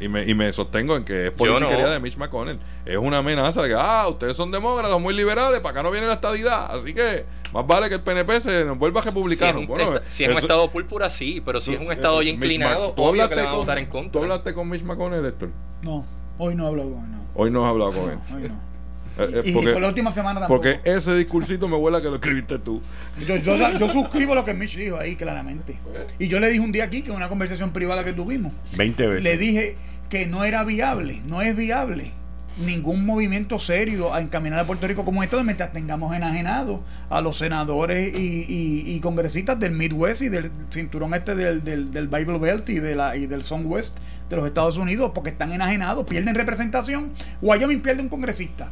Y 0.00 0.08
me, 0.08 0.24
y 0.24 0.34
me 0.34 0.50
sostengo 0.50 0.96
en 0.96 1.04
que 1.04 1.26
es 1.26 1.30
politiquería 1.32 1.84
no. 1.84 1.90
de 1.90 2.00
Mitch 2.00 2.16
McConnell. 2.16 2.58
Es 2.86 2.96
una 2.96 3.18
amenaza 3.18 3.60
de 3.62 3.68
que, 3.68 3.74
ah, 3.78 4.06
ustedes 4.08 4.34
son 4.34 4.50
demócratas, 4.50 4.98
muy 4.98 5.12
liberales, 5.12 5.60
para 5.60 5.72
acá 5.72 5.82
no 5.82 5.90
viene 5.90 6.06
la 6.06 6.14
estadidad. 6.14 6.74
Así 6.74 6.94
que 6.94 7.26
más 7.52 7.66
vale 7.66 7.88
que 7.90 7.96
el 7.96 8.00
PNP 8.00 8.40
se 8.40 8.64
nos 8.64 8.78
vuelva 8.78 9.02
Si 9.02 9.08
es 9.08 9.14
republicano. 9.14 9.60
un, 9.60 9.66
Bueno, 9.66 10.00
si 10.08 10.24
es 10.24 10.30
un 10.30 10.38
estado 10.38 10.70
púrpura, 10.70 11.10
sí, 11.10 11.42
pero 11.44 11.60
si 11.60 11.74
es 11.74 11.80
un 11.80 11.86
tú- 11.86 11.92
estado 11.92 12.22
ya 12.22 12.30
inclinado, 12.30 12.92
¿tú 12.92 13.02
obvio 13.02 13.28
que 13.28 13.34
le 13.36 13.42
van 13.42 13.50
a 13.50 13.52
con- 13.52 13.60
votar 13.60 13.78
en 13.78 13.86
¿Tú 13.86 13.92
contra. 13.92 14.22
hablaste 14.22 14.54
con 14.54 14.68
Mitch 14.70 14.82
McConnell, 14.84 15.26
Héctor? 15.26 15.50
No, 15.82 16.06
hoy 16.38 16.54
no 16.54 16.66
hablo 16.66 16.84
con 16.84 16.92
él. 17.04 17.10
No, 17.10 17.20
Hoy 17.34 17.50
no 17.50 17.64
has 17.64 17.70
hablado 17.70 17.92
con 17.92 18.10
él. 18.10 18.18
hoy 18.34 18.48
no. 18.48 18.69
Eh, 19.24 19.30
eh, 19.34 19.42
Y 19.46 19.52
porque, 19.52 19.72
por 19.72 19.82
la 19.82 19.88
última 19.88 20.12
semana 20.12 20.40
tampoco. 20.40 20.62
porque 20.62 20.80
ese 20.88 21.14
discursito 21.14 21.68
me 21.68 21.76
huele 21.76 21.98
a 21.98 22.00
que 22.02 22.08
lo 22.08 22.14
escribiste 22.16 22.58
tú. 22.58 22.80
Yo, 23.26 23.36
yo, 23.36 23.56
yo 23.78 23.88
suscribo 23.88 24.34
lo 24.34 24.44
que 24.44 24.54
Mitch 24.54 24.76
dijo 24.76 24.96
ahí, 24.98 25.16
claramente. 25.16 25.76
Y 26.18 26.28
yo 26.28 26.40
le 26.40 26.48
dije 26.48 26.60
un 26.60 26.72
día 26.72 26.84
aquí, 26.84 27.02
que 27.02 27.10
en 27.10 27.16
una 27.16 27.28
conversación 27.28 27.70
privada 27.72 28.04
que 28.04 28.12
tuvimos, 28.12 28.52
20 28.76 29.06
veces. 29.06 29.24
le 29.24 29.36
dije 29.36 29.76
que 30.08 30.26
no 30.26 30.44
era 30.44 30.64
viable, 30.64 31.20
no 31.26 31.42
es 31.42 31.56
viable 31.56 32.12
ningún 32.58 33.06
movimiento 33.06 33.58
serio 33.58 34.12
a 34.12 34.20
encaminar 34.20 34.58
a 34.58 34.64
Puerto 34.66 34.86
Rico 34.86 35.04
como 35.04 35.22
esto 35.22 35.42
mientras 35.44 35.72
tengamos 35.72 36.14
enajenados 36.14 36.80
a 37.08 37.22
los 37.22 37.38
senadores 37.38 38.12
y, 38.18 38.44
y- 38.46 38.84
y 38.92 39.00
congresistas 39.00 39.58
del 39.58 39.70
Midwest 39.72 40.20
y 40.22 40.28
del 40.28 40.50
cinturón 40.70 41.14
este 41.14 41.34
del, 41.36 41.64
del, 41.64 41.90
del 41.90 42.08
Bible 42.08 42.38
Belt 42.38 42.68
y, 42.68 42.80
de 42.80 42.96
la, 42.96 43.16
y 43.16 43.26
del 43.26 43.44
West 43.64 43.96
de 44.28 44.36
los 44.36 44.46
Estados 44.46 44.76
Unidos 44.76 45.12
porque 45.14 45.30
están 45.30 45.52
enajenados, 45.52 46.04
pierden 46.06 46.34
representación. 46.34 47.12
Wyoming 47.40 47.80
pierde 47.80 48.02
un 48.02 48.08
congresista. 48.10 48.68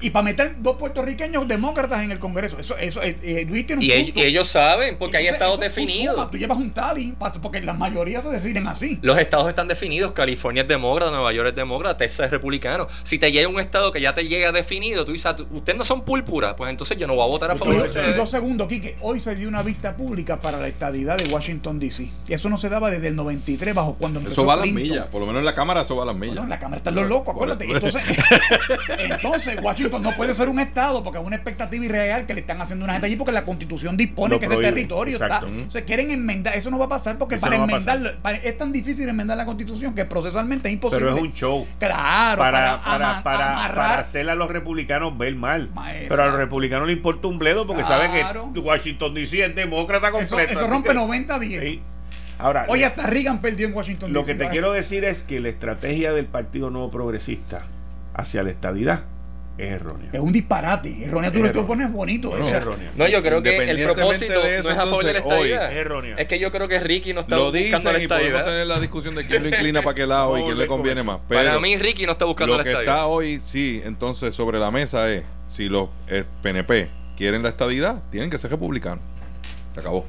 Y 0.00 0.10
para 0.10 0.22
meter 0.24 0.56
dos 0.60 0.76
puertorriqueños 0.76 1.46
demócratas 1.46 2.02
en 2.02 2.10
el 2.10 2.18
Congreso. 2.18 2.58
Eso, 2.58 2.76
eso, 2.78 3.02
eh, 3.02 3.18
eh, 3.22 3.44
Luis 3.48 3.66
tiene 3.66 3.80
un 3.84 3.90
Y, 3.90 4.04
punto. 4.04 4.20
y 4.20 4.22
ellos 4.22 4.48
saben, 4.48 4.96
porque 4.98 5.16
hay 5.18 5.26
estados 5.26 5.54
eso 5.54 5.62
tú 5.62 5.80
definidos. 5.80 6.14
sumas, 6.14 6.30
Tú 6.30 6.38
llevas 6.38 6.58
un 6.58 6.70
tally, 6.70 7.14
porque 7.42 7.60
la 7.60 7.72
mayoría 7.74 8.22
se 8.22 8.28
definen 8.30 8.66
así. 8.68 8.98
Los 9.02 9.18
estados 9.18 9.48
están 9.48 9.68
definidos. 9.68 10.12
California 10.12 10.62
es 10.62 10.68
demócrata, 10.68 11.10
Nueva 11.12 11.32
York 11.32 11.48
es 11.50 11.54
demócrata, 11.56 11.96
Texas 11.98 12.26
es 12.26 12.30
republicano. 12.30 12.88
Si 13.04 13.18
te 13.18 13.30
llega 13.32 13.48
un 13.48 13.60
estado 13.60 13.92
que 13.92 14.00
ya 14.00 14.14
te 14.14 14.26
llega 14.26 14.52
definido, 14.52 15.04
tú 15.04 15.12
dices, 15.12 15.26
"Ah, 15.26 15.36
ustedes 15.50 15.76
no 15.78 15.84
son 15.84 16.02
púrpura, 16.04 16.56
pues 16.56 16.70
entonces 16.70 16.96
yo 16.98 17.06
no 17.06 17.14
voy 17.14 17.24
a 17.24 17.28
votar 17.28 17.50
a 17.50 17.56
favor 17.56 17.74
de 17.82 17.88
ustedes. 17.88 18.16
dos 18.16 18.30
segundos, 18.30 18.68
Quique. 18.68 18.96
Hoy 19.00 19.20
se 19.20 19.34
dio 19.36 19.48
una 19.48 19.62
vista 19.62 19.96
pública 19.96 20.40
para 20.40 20.58
la 20.58 20.68
estadidad 20.68 21.18
de 21.18 21.24
Washington, 21.32 21.78
D.C. 21.78 22.10
Y 22.28 22.32
eso 22.32 22.48
no 22.48 22.56
se 22.56 22.68
daba 22.68 22.90
desde 22.90 23.08
el 23.08 23.16
93, 23.16 23.74
bajo 23.74 23.96
cuando 23.96 24.20
empezó 24.20 24.40
Eso 24.42 24.46
va 24.46 24.54
a 24.54 24.56
las 24.56 24.68
millas. 24.70 25.06
Por 25.06 25.20
lo 25.20 25.26
menos 25.26 25.40
en 25.40 25.46
la 25.46 25.54
cámara 25.54 25.82
eso 25.82 25.96
va 25.96 26.04
a 26.04 26.06
las 26.06 26.16
millas. 26.16 26.36
Bueno, 26.36 26.48
la 26.48 26.58
Cámara 26.58 26.76
están 26.78 26.94
los 26.94 27.06
locos, 27.08 27.34
acuérdate. 27.34 27.64
Entonces, 27.64 28.02
entonces, 28.98 29.58
Washington 29.62 29.89
no 29.98 30.12
puede 30.12 30.34
ser 30.34 30.48
un 30.48 30.60
estado 30.60 31.02
porque 31.02 31.18
es 31.18 31.24
una 31.24 31.36
expectativa 31.36 31.84
irreal 31.84 32.26
que 32.26 32.34
le 32.34 32.40
están 32.40 32.60
haciendo 32.60 32.84
una 32.84 32.92
gente 32.94 33.06
allí 33.06 33.16
porque 33.16 33.32
la 33.32 33.44
constitución 33.44 33.96
dispone 33.96 34.34
Lo 34.34 34.40
que 34.40 34.46
prohíbe, 34.46 34.66
ese 34.66 34.74
territorio 34.74 35.16
exacto. 35.16 35.46
está. 35.48 35.70
Se 35.70 35.84
quieren 35.84 36.10
enmendar, 36.10 36.54
eso 36.56 36.70
no 36.70 36.78
va 36.78 36.84
a 36.86 36.88
pasar 36.88 37.18
porque 37.18 37.34
Eso 37.36 37.42
para 37.42 37.58
no 37.58 37.64
enmendarlo, 37.64 38.10
para- 38.22 38.38
es 38.38 38.56
tan 38.56 38.72
difícil 38.72 39.08
enmendar 39.08 39.36
la 39.36 39.44
constitución 39.46 39.94
que 39.94 40.04
procesalmente 40.04 40.68
es 40.68 40.74
imposible. 40.74 41.06
Pero 41.06 41.16
es 41.16 41.22
un 41.22 41.32
show. 41.34 41.66
Claro, 41.78 42.38
Para, 42.38 42.82
para, 42.82 43.22
para, 43.22 43.74
para, 43.74 43.98
hacer 43.98 44.28
a 44.30 44.34
los 44.34 44.50
republicanos 44.50 45.16
ver 45.18 45.34
mal. 45.34 45.70
Ma- 45.74 45.88
Pero 46.08 46.22
a 46.22 46.26
los 46.26 46.36
republicanos 46.36 46.86
le 46.86 46.92
importa 46.94 47.28
un 47.28 47.38
bledo 47.38 47.66
porque 47.66 47.84
saben 47.84 48.10
Claro. 48.12 48.50
que 48.54 48.60
Washington 48.60 49.14
DC 49.14 49.44
es 49.44 49.54
demócrata 49.54 50.10
completo. 50.10 50.52
eso 50.52 50.66
rompe 50.66 50.90
que- 50.90 50.94
90 50.94 51.34
a 51.34 51.38
10. 51.38 51.62
Sí. 51.62 51.82
Ahora, 52.38 52.64
Oye, 52.68 52.86
hasta 52.86 53.06
Reagan 53.06 53.40
perdió 53.42 53.66
en 53.68 53.74
Washington 53.74 54.12
lo 54.14 54.24
que 54.24 54.34
te 54.34 54.48
quiero 54.48 54.72
decir 54.72 55.04
es 55.04 55.22
que 55.22 55.40
la 55.40 55.50
estrategia 55.50 56.12
del 56.12 56.24
Partido 56.24 56.70
Nuevo 56.70 56.90
Progresista 56.90 57.62
hacia 58.14 58.42
la 58.42 58.48
estadidad 58.50 59.04
Es 59.60 59.72
errónea. 59.72 60.08
Es 60.12 60.20
un 60.20 60.32
disparate. 60.32 61.04
Errónea 61.04 61.30
tú 61.30 61.42
lo 61.42 61.66
pones 61.66 61.92
bonito. 61.92 62.34
Es 62.36 62.42
o 62.42 62.46
sea, 62.46 62.56
errónea. 62.56 62.92
No, 62.96 63.06
yo 63.06 63.22
creo 63.22 63.42
que 63.42 63.56
el 63.58 63.82
propósito 63.84 64.40
de 64.42 64.56
eso, 64.56 64.68
no 64.68 64.70
es 64.70 64.78
a 64.78 64.86
favor 64.86 65.04
de 65.04 65.12
la 65.12 65.18
estadidad. 65.18 66.18
es 66.18 66.26
que 66.26 66.38
yo 66.38 66.50
creo 66.50 66.66
que 66.66 66.80
Ricky 66.80 67.12
no 67.12 67.20
está 67.20 67.36
Lo 67.36 67.52
buscando 67.52 67.76
dicen 67.78 67.92
la 67.92 67.98
y 68.02 68.08
podemos 68.08 68.42
tener 68.42 68.66
la 68.66 68.80
discusión 68.80 69.14
de 69.14 69.26
quién 69.26 69.42
lo 69.42 69.48
inclina 69.50 69.82
para 69.82 69.94
qué 69.94 70.06
lado 70.06 70.38
y 70.38 70.44
quién 70.44 70.58
le 70.58 70.66
conviene 70.66 71.02
más. 71.02 71.20
Pero 71.28 71.42
Para 71.42 71.60
mí 71.60 71.76
Ricky 71.76 72.06
no 72.06 72.12
está 72.12 72.24
buscando 72.24 72.54
lo 72.54 72.58
la 72.58 72.64
que 72.64 72.70
estadidad. 72.70 72.94
está 72.94 73.06
hoy, 73.06 73.40
sí, 73.42 73.82
entonces 73.84 74.34
sobre 74.34 74.58
la 74.58 74.70
mesa 74.70 75.10
es, 75.12 75.24
si 75.46 75.68
los 75.68 75.90
PNP 76.42 76.88
quieren 77.16 77.42
la 77.42 77.50
estadidad, 77.50 78.02
tienen 78.10 78.30
que 78.30 78.38
ser 78.38 78.50
republicanos. 78.50 79.04
Se 79.74 79.80
acabó. 79.80 80.06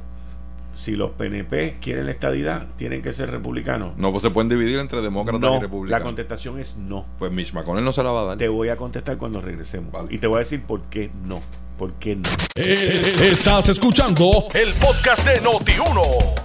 Si 0.74 0.96
los 0.96 1.12
PNP 1.12 1.78
quieren 1.82 2.06
la 2.06 2.12
estadidad, 2.12 2.66
tienen 2.78 3.02
que 3.02 3.12
ser 3.14 3.30
republicanos. 3.30 3.96
No 3.98 4.12
pues, 4.12 4.24
se 4.24 4.32
pueden 4.32 4.50
dividir 4.50 4.80
entre 4.80 5.02
demócratas 5.02 5.42
y 5.42 5.46
No, 5.46 5.54
la 5.56 5.60
republicanos. 5.60 6.04
contestación 6.06 6.60
es 6.60 6.76
no. 6.78 7.06
Pues 7.20 7.32
Mitch 7.32 7.54
McConnell 7.54 7.84
no 7.84 7.92
se 7.92 8.02
la 8.04 8.12
va 8.12 8.22
a 8.22 8.26
dar. 8.26 8.38
Te 8.38 8.48
voy 8.48 8.70
a 8.70 8.78
contestar 8.78 9.18
cuando 9.18 9.42
regresemos. 9.42 9.92
Vale. 9.92 10.08
Y 10.10 10.18
te 10.18 10.28
voy 10.28 10.38
a 10.38 10.40
decir 10.40 10.64
por 10.64 10.82
qué 10.84 11.12
no. 11.26 11.42
¿Por 11.78 11.94
qué 11.94 12.16
no? 12.16 12.30
Eh, 12.56 13.02
Estás 13.32 13.68
escuchando 13.70 14.46
el 14.54 14.72
podcast 14.74 15.26
de 15.28 15.42
Noti1. 15.42 16.02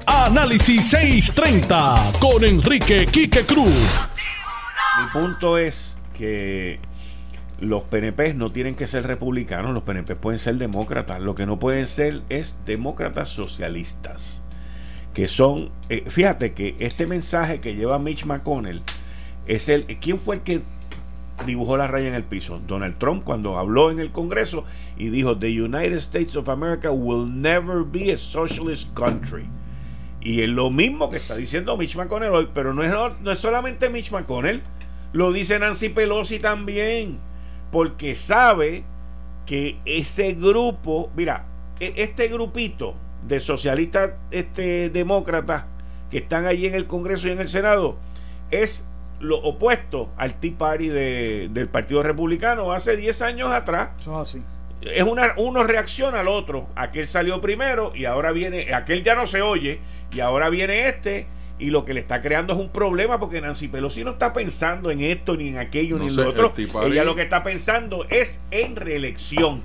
Análisis 0.06 0.84
630 0.88 2.12
con 2.20 2.42
Enrique 2.44 3.06
Quique 3.06 3.44
Cruz. 3.44 4.08
Mi 4.98 5.06
punto 5.20 5.58
es 5.58 5.96
que 6.16 6.80
los 7.60 7.84
PNP 7.84 8.34
no 8.34 8.52
tienen 8.52 8.74
que 8.74 8.86
ser 8.86 9.06
republicanos, 9.06 9.72
los 9.72 9.82
PNP 9.82 10.16
pueden 10.16 10.38
ser 10.38 10.56
demócratas. 10.56 11.22
Lo 11.22 11.34
que 11.34 11.46
no 11.46 11.58
pueden 11.58 11.86
ser 11.86 12.22
es 12.28 12.58
demócratas 12.66 13.28
socialistas. 13.28 14.42
Que 15.14 15.28
son, 15.28 15.70
eh, 15.88 16.04
fíjate 16.08 16.52
que 16.52 16.76
este 16.78 17.06
mensaje 17.06 17.60
que 17.60 17.74
lleva 17.74 17.98
Mitch 17.98 18.26
McConnell 18.26 18.82
es 19.46 19.68
el. 19.68 19.86
¿Quién 19.98 20.18
fue 20.18 20.36
el 20.36 20.42
que 20.42 20.60
dibujó 21.46 21.78
la 21.78 21.86
raya 21.86 22.08
en 22.08 22.14
el 22.14 22.24
piso? 22.24 22.60
Donald 22.66 22.98
Trump 22.98 23.24
cuando 23.24 23.58
habló 23.58 23.90
en 23.90 23.98
el 23.98 24.12
Congreso 24.12 24.64
y 24.98 25.08
dijo: 25.08 25.38
The 25.38 25.62
United 25.62 25.96
States 25.96 26.36
of 26.36 26.50
America 26.50 26.90
will 26.90 27.30
never 27.40 27.82
be 27.82 28.12
a 28.12 28.18
socialist 28.18 28.92
country. 28.92 29.48
Y 30.20 30.42
es 30.42 30.48
lo 30.48 30.70
mismo 30.70 31.08
que 31.08 31.18
está 31.18 31.36
diciendo 31.36 31.76
Mitch 31.76 31.96
McConnell 31.96 32.32
hoy, 32.32 32.48
pero 32.52 32.74
no 32.74 32.82
es, 32.82 32.92
no 33.20 33.30
es 33.30 33.38
solamente 33.38 33.88
Mitch 33.88 34.10
McConnell, 34.10 34.60
lo 35.12 35.32
dice 35.32 35.56
Nancy 35.58 35.88
Pelosi 35.88 36.40
también, 36.40 37.20
porque 37.70 38.14
sabe 38.14 38.84
que 39.47 39.78
ese 39.84 40.32
grupo, 40.34 41.10
mira, 41.16 41.44
e- 41.80 41.94
este 41.97 42.28
grupito 42.28 42.94
de 43.26 43.40
socialistas 43.40 44.12
este, 44.30 44.90
demócratas 44.90 45.64
que 46.10 46.18
están 46.18 46.47
allí 46.47 46.66
en 46.66 46.74
el 46.74 46.86
Congreso 46.86 47.28
y 47.28 47.32
en 47.32 47.40
el 47.40 47.47
Senado 47.47 47.97
es 48.51 48.84
lo 49.18 49.38
opuesto 49.38 50.10
al 50.16 50.34
Tea 50.34 50.52
Party 50.59 50.88
de- 50.88 51.48
del 51.51 51.68
Partido 51.68 52.02
Republicano 52.02 52.72
hace 52.72 52.97
10 52.97 53.22
años 53.22 53.51
atrás 53.51 53.90
es 53.98 54.06
así. 54.09 54.43
es 54.82 55.02
una, 55.02 55.34
uno 55.38 55.64
reacciona 55.64 56.20
al 56.20 56.28
otro. 56.28 56.68
Aquel 56.76 57.06
salió 57.06 57.40
primero 57.40 57.93
y 57.94 58.05
ahora 58.05 58.30
viene, 58.32 58.72
aquel 58.74 59.02
ya 59.02 59.14
no 59.14 59.26
se 59.26 59.43
oye 59.43 59.80
y 60.12 60.20
ahora 60.20 60.51
viene 60.51 60.88
este 60.88 61.26
y 61.58 61.70
lo 61.70 61.84
que 61.84 61.94
le 61.94 62.00
está 62.00 62.20
creando 62.20 62.52
es 62.52 62.58
un 62.58 62.68
problema 62.68 63.18
porque 63.18 63.40
Nancy 63.40 63.68
Pelosi 63.68 64.04
no 64.04 64.10
está 64.10 64.32
pensando 64.32 64.90
en 64.90 65.00
esto 65.00 65.36
ni 65.36 65.48
en 65.48 65.58
aquello 65.58 65.96
No 65.96 66.04
ni 66.04 66.10
en 66.10 66.16
lo 66.16 66.28
otro. 66.28 66.52
Ella 66.84 67.04
lo 67.04 67.14
que 67.14 67.22
está 67.22 67.42
pensando 67.42 68.06
es 68.10 68.42
en 68.50 68.76
reelección. 68.76 69.62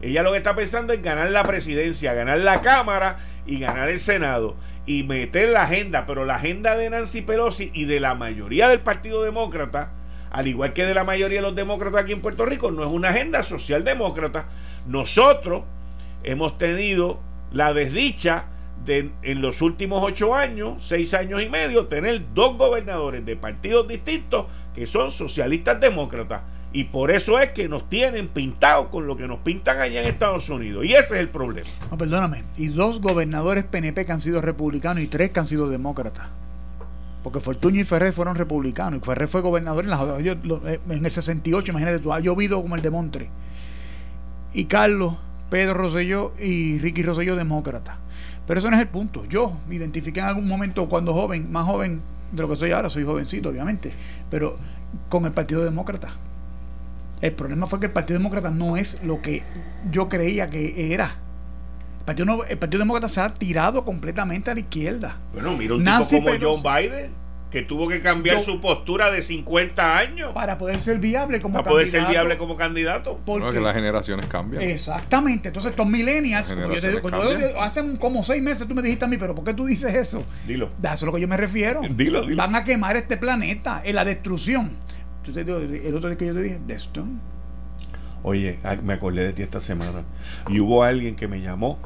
Ella 0.00 0.24
lo 0.24 0.32
que 0.32 0.38
está 0.38 0.56
pensando 0.56 0.92
es 0.92 1.00
ganar 1.00 1.30
la 1.30 1.44
presidencia, 1.44 2.12
ganar 2.12 2.38
la 2.38 2.60
Cámara 2.60 3.18
y 3.46 3.60
ganar 3.60 3.88
el 3.88 4.00
Senado 4.00 4.56
y 4.84 5.04
meter 5.04 5.50
la 5.50 5.62
agenda, 5.62 6.06
pero 6.06 6.24
la 6.24 6.36
agenda 6.36 6.76
de 6.76 6.90
Nancy 6.90 7.22
Pelosi 7.22 7.70
y 7.72 7.84
de 7.84 8.00
la 8.00 8.16
mayoría 8.16 8.66
del 8.66 8.80
Partido 8.80 9.22
Demócrata, 9.22 9.90
al 10.32 10.48
igual 10.48 10.72
que 10.72 10.86
de 10.86 10.94
la 10.94 11.04
mayoría 11.04 11.38
de 11.38 11.42
los 11.42 11.54
demócratas 11.54 12.02
aquí 12.02 12.12
en 12.12 12.20
Puerto 12.20 12.44
Rico, 12.46 12.72
no 12.72 12.82
es 12.82 12.90
una 12.90 13.10
agenda 13.10 13.44
socialdemócrata. 13.44 14.46
Nosotros 14.86 15.62
hemos 16.24 16.58
tenido 16.58 17.20
la 17.52 17.72
desdicha 17.72 18.46
en 18.86 19.42
los 19.42 19.62
últimos 19.62 20.02
ocho 20.02 20.34
años, 20.34 20.82
seis 20.84 21.14
años 21.14 21.42
y 21.42 21.48
medio, 21.48 21.86
tener 21.86 22.22
dos 22.34 22.56
gobernadores 22.56 23.24
de 23.24 23.36
partidos 23.36 23.88
distintos 23.88 24.46
que 24.74 24.86
son 24.86 25.10
socialistas 25.10 25.80
demócratas. 25.80 26.42
Y 26.74 26.84
por 26.84 27.10
eso 27.10 27.38
es 27.38 27.50
que 27.50 27.68
nos 27.68 27.88
tienen 27.90 28.28
pintados 28.28 28.88
con 28.88 29.06
lo 29.06 29.16
que 29.16 29.28
nos 29.28 29.40
pintan 29.40 29.80
allá 29.80 30.00
en 30.00 30.08
Estados 30.08 30.48
Unidos. 30.48 30.86
Y 30.86 30.92
ese 30.92 31.14
es 31.14 31.20
el 31.20 31.28
problema. 31.28 31.68
No, 31.90 31.98
perdóname. 31.98 32.44
Y 32.56 32.68
dos 32.68 33.00
gobernadores 33.00 33.64
PNP 33.64 34.06
que 34.06 34.12
han 34.12 34.22
sido 34.22 34.40
republicanos 34.40 35.02
y 35.02 35.06
tres 35.06 35.30
que 35.30 35.40
han 35.40 35.46
sido 35.46 35.68
demócratas. 35.68 36.28
Porque 37.22 37.40
Fortuño 37.40 37.80
y 37.80 37.84
Ferrer 37.84 38.12
fueron 38.12 38.36
republicanos. 38.36 39.00
Y 39.02 39.04
Ferrer 39.04 39.28
fue 39.28 39.42
gobernador 39.42 39.84
en, 39.84 40.26
eh, 40.66 40.80
el 40.88 41.10
68, 41.10 41.70
imagínate 41.70 41.98
tú, 41.98 42.12
ha 42.12 42.20
llovido 42.20 42.62
como 42.62 42.74
el 42.74 42.82
de 42.82 42.90
Montre. 42.90 43.28
Y 44.54 44.64
Carlos, 44.64 45.14
Pedro 45.50 45.74
Rosselló 45.74 46.32
y 46.40 46.78
Ricky 46.78 47.02
Rosselló 47.02 47.36
demócrata. 47.36 47.98
Pero 48.46 48.58
eso 48.58 48.70
no 48.70 48.76
es 48.76 48.82
el 48.82 48.88
punto. 48.88 49.24
Yo 49.26 49.56
me 49.68 49.76
identifiqué 49.76 50.20
en 50.20 50.26
algún 50.26 50.48
momento 50.48 50.88
cuando 50.88 51.12
joven, 51.14 51.50
más 51.52 51.64
joven 51.66 52.00
de 52.32 52.42
lo 52.42 52.48
que 52.48 52.56
soy 52.56 52.72
ahora, 52.72 52.88
soy 52.90 53.04
jovencito, 53.04 53.48
obviamente, 53.50 53.92
pero 54.30 54.56
con 55.08 55.24
el 55.26 55.32
Partido 55.32 55.64
Demócrata. 55.64 56.08
El 57.20 57.32
problema 57.32 57.66
fue 57.66 57.78
que 57.78 57.86
el 57.86 57.92
Partido 57.92 58.18
Demócrata 58.18 58.50
no 58.50 58.76
es 58.76 58.98
lo 59.04 59.22
que 59.22 59.42
yo 59.90 60.08
creía 60.08 60.50
que 60.50 60.92
era. 60.92 61.16
El 62.00 62.04
Partido, 62.04 62.26
no- 62.26 62.42
el 62.44 62.58
Partido 62.58 62.80
Demócrata 62.80 63.08
se 63.08 63.20
ha 63.20 63.32
tirado 63.32 63.84
completamente 63.84 64.50
a 64.50 64.54
la 64.54 64.60
izquierda. 64.60 65.16
Bueno, 65.32 65.56
mira 65.56 65.74
un 65.76 65.84
Nancy 65.84 66.16
tipo 66.16 66.22
como 66.26 66.38
Pelosi. 66.38 66.62
John 66.64 66.74
Biden, 66.74 67.10
que 67.52 67.60
tuvo 67.62 67.86
que 67.86 68.00
cambiar 68.00 68.38
Yo- 68.38 68.42
su 68.44 68.60
postura 68.62 69.10
de 69.10 69.20
50 69.20 69.98
años 69.98 70.32
Para 70.32 70.56
poder 70.56 70.80
ser 70.80 70.98
viable 70.98 71.40
como 71.42 71.58
para 71.58 71.70
poder 71.70 71.86
ser 71.86 72.06
viable 72.06 72.38
como 72.38 72.56
candidato. 72.56 73.20
Porque- 73.26 73.44
No, 73.44 73.52
que 73.52 73.60
las 73.60 73.74
generaciones 73.74 74.24
cambian. 74.26 74.62
Exactamente. 74.62 75.48
Entonces, 75.48 75.70
estos 75.72 75.86
millennials, 75.86 76.48
Las 76.48 76.58
como 76.58 76.74
yo 76.74 76.80
te 76.80 76.88
digo, 76.88 77.00
generaciones 77.02 77.40
yo- 77.42 77.54
cambian. 77.58 77.64
hace 77.92 77.98
como 77.98 78.24
seis 78.24 78.42
meses 78.42 78.66
tú 78.66 78.74
me 78.74 78.80
dijiste 78.80 79.04
a 79.04 79.08
mí, 79.08 79.18
pero 79.18 79.34
¿por 79.34 79.44
qué 79.44 79.52
tú 79.52 79.66
dices 79.66 79.94
eso? 79.94 80.24
Dilo. 80.46 80.70
A 80.82 80.94
eso 80.94 80.94
es 80.94 81.02
lo 81.02 81.12
que 81.12 81.20
yo 81.20 81.28
me 81.28 81.36
refiero. 81.36 81.82
Dilo, 81.90 82.22
dilo. 82.22 82.36
Van 82.36 82.56
a 82.56 82.64
quemar 82.64 82.96
este 82.96 83.18
planeta 83.18 83.82
en 83.84 83.96
la 83.96 84.04
destrucción. 84.06 84.70
Yo 85.24 85.32
te 85.34 85.44
digo, 85.44 85.58
el 85.58 85.94
otro 85.94 86.08
día 86.08 86.16
que 86.18 86.26
yo 86.26 86.34
te 86.34 86.40
dije, 86.42 86.58
destruction. 86.66 87.20
Oye, 88.24 88.58
ay, 88.62 88.78
me 88.82 88.94
acordé 88.94 89.24
de 89.24 89.32
ti 89.34 89.42
esta 89.42 89.60
semana. 89.60 90.04
Y 90.48 90.60
hubo 90.60 90.84
alguien 90.84 91.16
que 91.16 91.28
me 91.28 91.40
llamó 91.40 91.78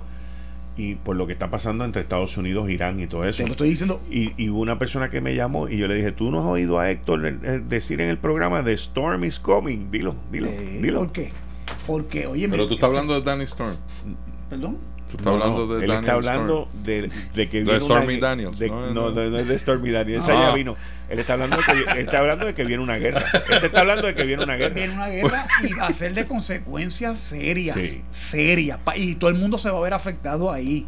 y 0.77 0.95
por 0.97 1.17
lo 1.17 1.27
que 1.27 1.33
está 1.33 1.51
pasando 1.51 1.85
entre 1.85 2.03
Estados 2.03 2.37
Unidos, 2.37 2.69
Irán 2.71 3.01
y 3.01 3.07
todo 3.07 3.25
eso. 3.25 3.39
Te 3.39 3.47
lo 3.47 3.53
estoy 3.53 3.71
diciendo. 3.71 4.01
Y, 4.11 4.33
y 4.43 4.51
hubo 4.51 4.61
una 4.61 4.79
persona 4.79 5.09
que 5.09 5.21
me 5.21 5.35
llamó 5.35 5.69
y 5.69 5.79
yo 5.79 5.89
le 5.89 5.95
dije, 5.95 6.13
¿tú 6.13 6.31
no 6.31 6.41
has 6.41 6.47
oído 6.47 6.79
a 6.79 6.91
Héctor 6.91 7.27
eh, 7.27 7.63
decir 7.67 8.01
en 8.01 8.11
el 8.11 8.19
programa 8.19 8.63
The 8.63 8.75
Storm 8.75 9.25
is 9.25 9.41
coming? 9.41 9.91
Dilo, 9.91 10.15
dilo, 10.31 10.49
eh, 10.49 10.79
dilo. 10.83 11.01
¿Por 11.01 11.13
qué? 11.13 11.33
Porque, 11.87 12.27
oye, 12.27 12.49
Pero 12.49 12.67
tú 12.67 12.75
estás 12.75 12.91
hablando 12.91 13.15
de 13.15 13.23
Danny 13.23 13.45
Storm. 13.45 13.77
Perdón. 14.49 14.79
Tú 15.11 15.17
estás 15.19 15.33
hablando 15.33 15.67
de 15.69 15.75
él 15.85 15.89
Daniel 15.89 16.01
está 16.01 16.13
hablando 16.15 16.69
de, 16.83 17.11
de 17.35 17.49
que 17.49 17.59
De 17.59 17.65
viene 17.65 17.81
Stormy 17.81 18.17
una, 18.19 18.27
Daniels, 18.29 18.59
de- 18.59 18.69
¿no? 18.69 18.81
no, 18.81 18.93
No. 18.93 19.11
no, 19.13 19.31
no 19.31 19.39
es 19.39 19.47
de 19.49 19.59
Stormy 19.59 19.91
Daniels, 19.91 20.25
esa 20.25 20.33
Ah. 20.37 20.49
ya 20.49 20.55
vino. 20.55 20.77
Él 21.09 21.19
está 21.21 21.35
hablando 21.35 21.57
de 21.57 21.63
que, 21.63 21.73
él 21.93 21.99
está 21.99 22.19
hablando 22.19 22.45
de 22.47 22.55
que 22.55 22.65
viene 22.65 22.83
una 22.83 22.97
guerra. 22.97 23.23
Él 23.49 23.65
está 23.65 23.81
hablando 23.81 24.07
de 24.09 24.15
que 24.17 24.25
viene 24.25 24.43
una 24.43 24.57
guerra. 24.57 24.75
Viene 24.75 24.95
una 24.95 25.07
guerra 25.09 25.47
y 25.63 25.73
va 25.75 25.87
a 25.87 25.93
ser 25.93 26.13
de 26.15 26.27
consecuencias 26.27 27.19
serias. 27.21 27.77
Sí. 27.81 28.03
Serias. 28.11 28.81
Y 28.97 29.15
todo 29.15 29.31
el 29.31 29.37
mundo 29.37 29.59
se 29.59 29.71
va 29.71 29.79
a 29.79 29.83
ver 29.83 29.95
afectado 29.95 30.51
ahí. 30.53 30.87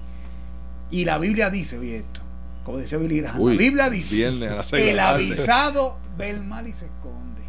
Y 0.91 1.05
la 1.05 1.19
Biblia 1.19 1.51
dice, 1.51 1.79
oye 1.79 1.99
esto, 1.99 2.21
como 2.65 2.79
decía 2.79 2.99
Billy 2.99 3.21
Graham, 3.21 3.41
Uy, 3.41 3.53
la 3.55 3.59
Biblia 3.59 3.91
dice, 3.91 4.17
de 4.17 4.91
el 4.91 4.99
avisado 4.99 5.97
ve 6.17 6.31
el 6.31 6.43
mal 6.43 6.67
y 6.67 6.73
se 6.73 6.87
esconde. 6.87 7.43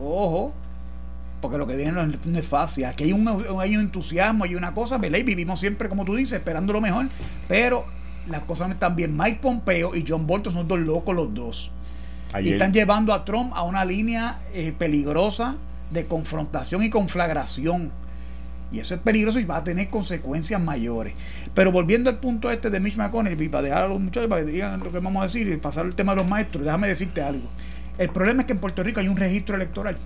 Ojo, 0.00 0.54
porque 1.44 1.58
lo 1.58 1.66
que 1.66 1.76
viene 1.76 1.92
no 1.92 2.00
es, 2.00 2.24
no 2.24 2.38
es 2.38 2.46
fácil. 2.46 2.86
Aquí 2.86 3.04
hay 3.04 3.12
un, 3.12 3.28
hay 3.60 3.76
un 3.76 3.82
entusiasmo, 3.82 4.44
hay 4.44 4.54
una 4.54 4.72
cosa, 4.72 4.96
¿verdad? 4.96 5.18
Y 5.18 5.24
vivimos 5.24 5.60
siempre, 5.60 5.90
como 5.90 6.02
tú 6.06 6.14
dices, 6.14 6.38
esperando 6.38 6.72
lo 6.72 6.80
mejor, 6.80 7.04
pero 7.46 7.84
las 8.30 8.44
cosas 8.44 8.70
están 8.70 8.96
bien. 8.96 9.14
Mike 9.14 9.40
Pompeo 9.42 9.94
y 9.94 10.06
John 10.08 10.26
Bolton 10.26 10.54
son 10.54 10.66
dos 10.66 10.80
locos 10.80 11.14
los 11.14 11.34
dos. 11.34 11.70
Y 12.40 12.48
están 12.48 12.72
llevando 12.72 13.12
a 13.12 13.26
Trump 13.26 13.52
a 13.54 13.62
una 13.62 13.84
línea 13.84 14.38
eh, 14.54 14.72
peligrosa 14.76 15.56
de 15.90 16.06
confrontación 16.06 16.82
y 16.82 16.88
conflagración. 16.88 17.92
Y 18.72 18.78
eso 18.78 18.94
es 18.94 19.02
peligroso 19.02 19.38
y 19.38 19.44
va 19.44 19.58
a 19.58 19.64
tener 19.64 19.90
consecuencias 19.90 20.58
mayores. 20.58 21.12
Pero 21.52 21.72
volviendo 21.72 22.08
al 22.08 22.20
punto 22.20 22.50
este 22.50 22.70
de 22.70 22.80
Mitch 22.80 22.96
McConnell, 22.96 23.38
y 23.38 23.48
para 23.50 23.64
dejar 23.64 23.82
a 23.82 23.88
los 23.88 24.00
muchachos 24.00 24.30
para 24.30 24.46
que 24.46 24.50
digan 24.50 24.80
lo 24.80 24.90
que 24.90 24.98
vamos 24.98 25.20
a 25.20 25.26
decir 25.26 25.46
y 25.46 25.58
pasar 25.58 25.84
el 25.84 25.94
tema 25.94 26.12
de 26.12 26.22
los 26.22 26.26
maestros, 26.26 26.64
déjame 26.64 26.88
decirte 26.88 27.20
algo. 27.20 27.50
El 27.98 28.08
problema 28.08 28.40
es 28.40 28.46
que 28.46 28.54
en 28.54 28.60
Puerto 28.60 28.82
Rico 28.82 29.00
hay 29.00 29.08
un 29.08 29.18
registro 29.18 29.56
electoral 29.56 29.98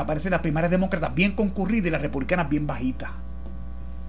que 0.00 0.04
aparecen 0.04 0.30
las 0.32 0.40
primarias 0.40 0.70
demócratas 0.70 1.14
bien 1.14 1.32
concurridas 1.32 1.86
y 1.88 1.90
las 1.90 2.02
republicanas 2.02 2.48
bien 2.48 2.66
bajitas. 2.66 3.10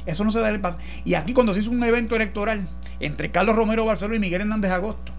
Eso 0.05 0.23
no 0.23 0.31
se 0.31 0.39
da 0.39 0.49
el 0.49 0.59
paso. 0.59 0.77
Y 1.05 1.13
aquí 1.13 1.33
cuando 1.33 1.53
se 1.53 1.59
hizo 1.59 1.69
un 1.71 1.83
evento 1.83 2.15
electoral 2.15 2.67
entre 2.99 3.29
Carlos 3.31 3.55
Romero 3.55 3.85
Barceló 3.85 4.15
y 4.15 4.19
Miguel 4.19 4.41
Hernández 4.41 4.71
Agosto, 4.71 5.11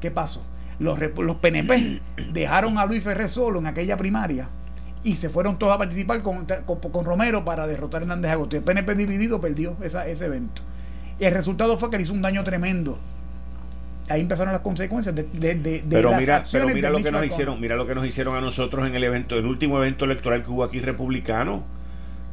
¿qué 0.00 0.10
pasó? 0.10 0.42
Los, 0.78 0.98
los 1.18 1.36
PNP 1.36 2.00
dejaron 2.32 2.78
a 2.78 2.86
Luis 2.86 3.04
Ferrer 3.04 3.28
solo 3.28 3.58
en 3.60 3.66
aquella 3.66 3.96
primaria 3.96 4.48
y 5.04 5.14
se 5.16 5.28
fueron 5.28 5.58
todos 5.58 5.74
a 5.74 5.78
participar 5.78 6.22
con, 6.22 6.46
con, 6.66 6.80
con 6.80 7.04
Romero 7.04 7.44
para 7.44 7.66
derrotar 7.66 8.00
a 8.00 8.04
Hernández 8.04 8.32
Agosto. 8.32 8.56
El 8.56 8.62
PNP 8.62 8.94
dividido 8.96 9.40
perdió 9.40 9.76
esa- 9.82 10.06
ese 10.08 10.26
evento. 10.26 10.62
Y 11.20 11.24
el 11.24 11.32
resultado 11.32 11.78
fue 11.78 11.90
que 11.90 11.96
le 11.98 12.02
hizo 12.02 12.12
un 12.12 12.22
daño 12.22 12.42
tremendo 12.42 12.98
ahí 14.08 14.20
empezaron 14.20 14.52
las 14.52 14.62
consecuencias 14.62 15.14
de, 15.14 15.24
de, 15.24 15.54
de, 15.54 15.84
pero 15.88 16.10
las 16.10 16.20
mira, 16.20 16.36
acciones 16.36 16.66
pero 16.66 16.74
mira 16.74 16.88
de 16.88 16.98
lo 16.98 17.04
que 17.04 17.12
nos 17.12 17.26
hicieron, 17.26 17.60
mira 17.60 17.76
lo 17.76 17.86
que 17.86 17.94
nos 17.94 18.06
hicieron 18.06 18.36
a 18.36 18.40
nosotros 18.40 18.86
en 18.86 18.94
el 18.94 19.04
evento, 19.04 19.36
el 19.36 19.46
último 19.46 19.78
evento 19.78 20.04
electoral 20.04 20.42
que 20.42 20.50
hubo 20.50 20.64
aquí 20.64 20.80
republicano. 20.80 21.64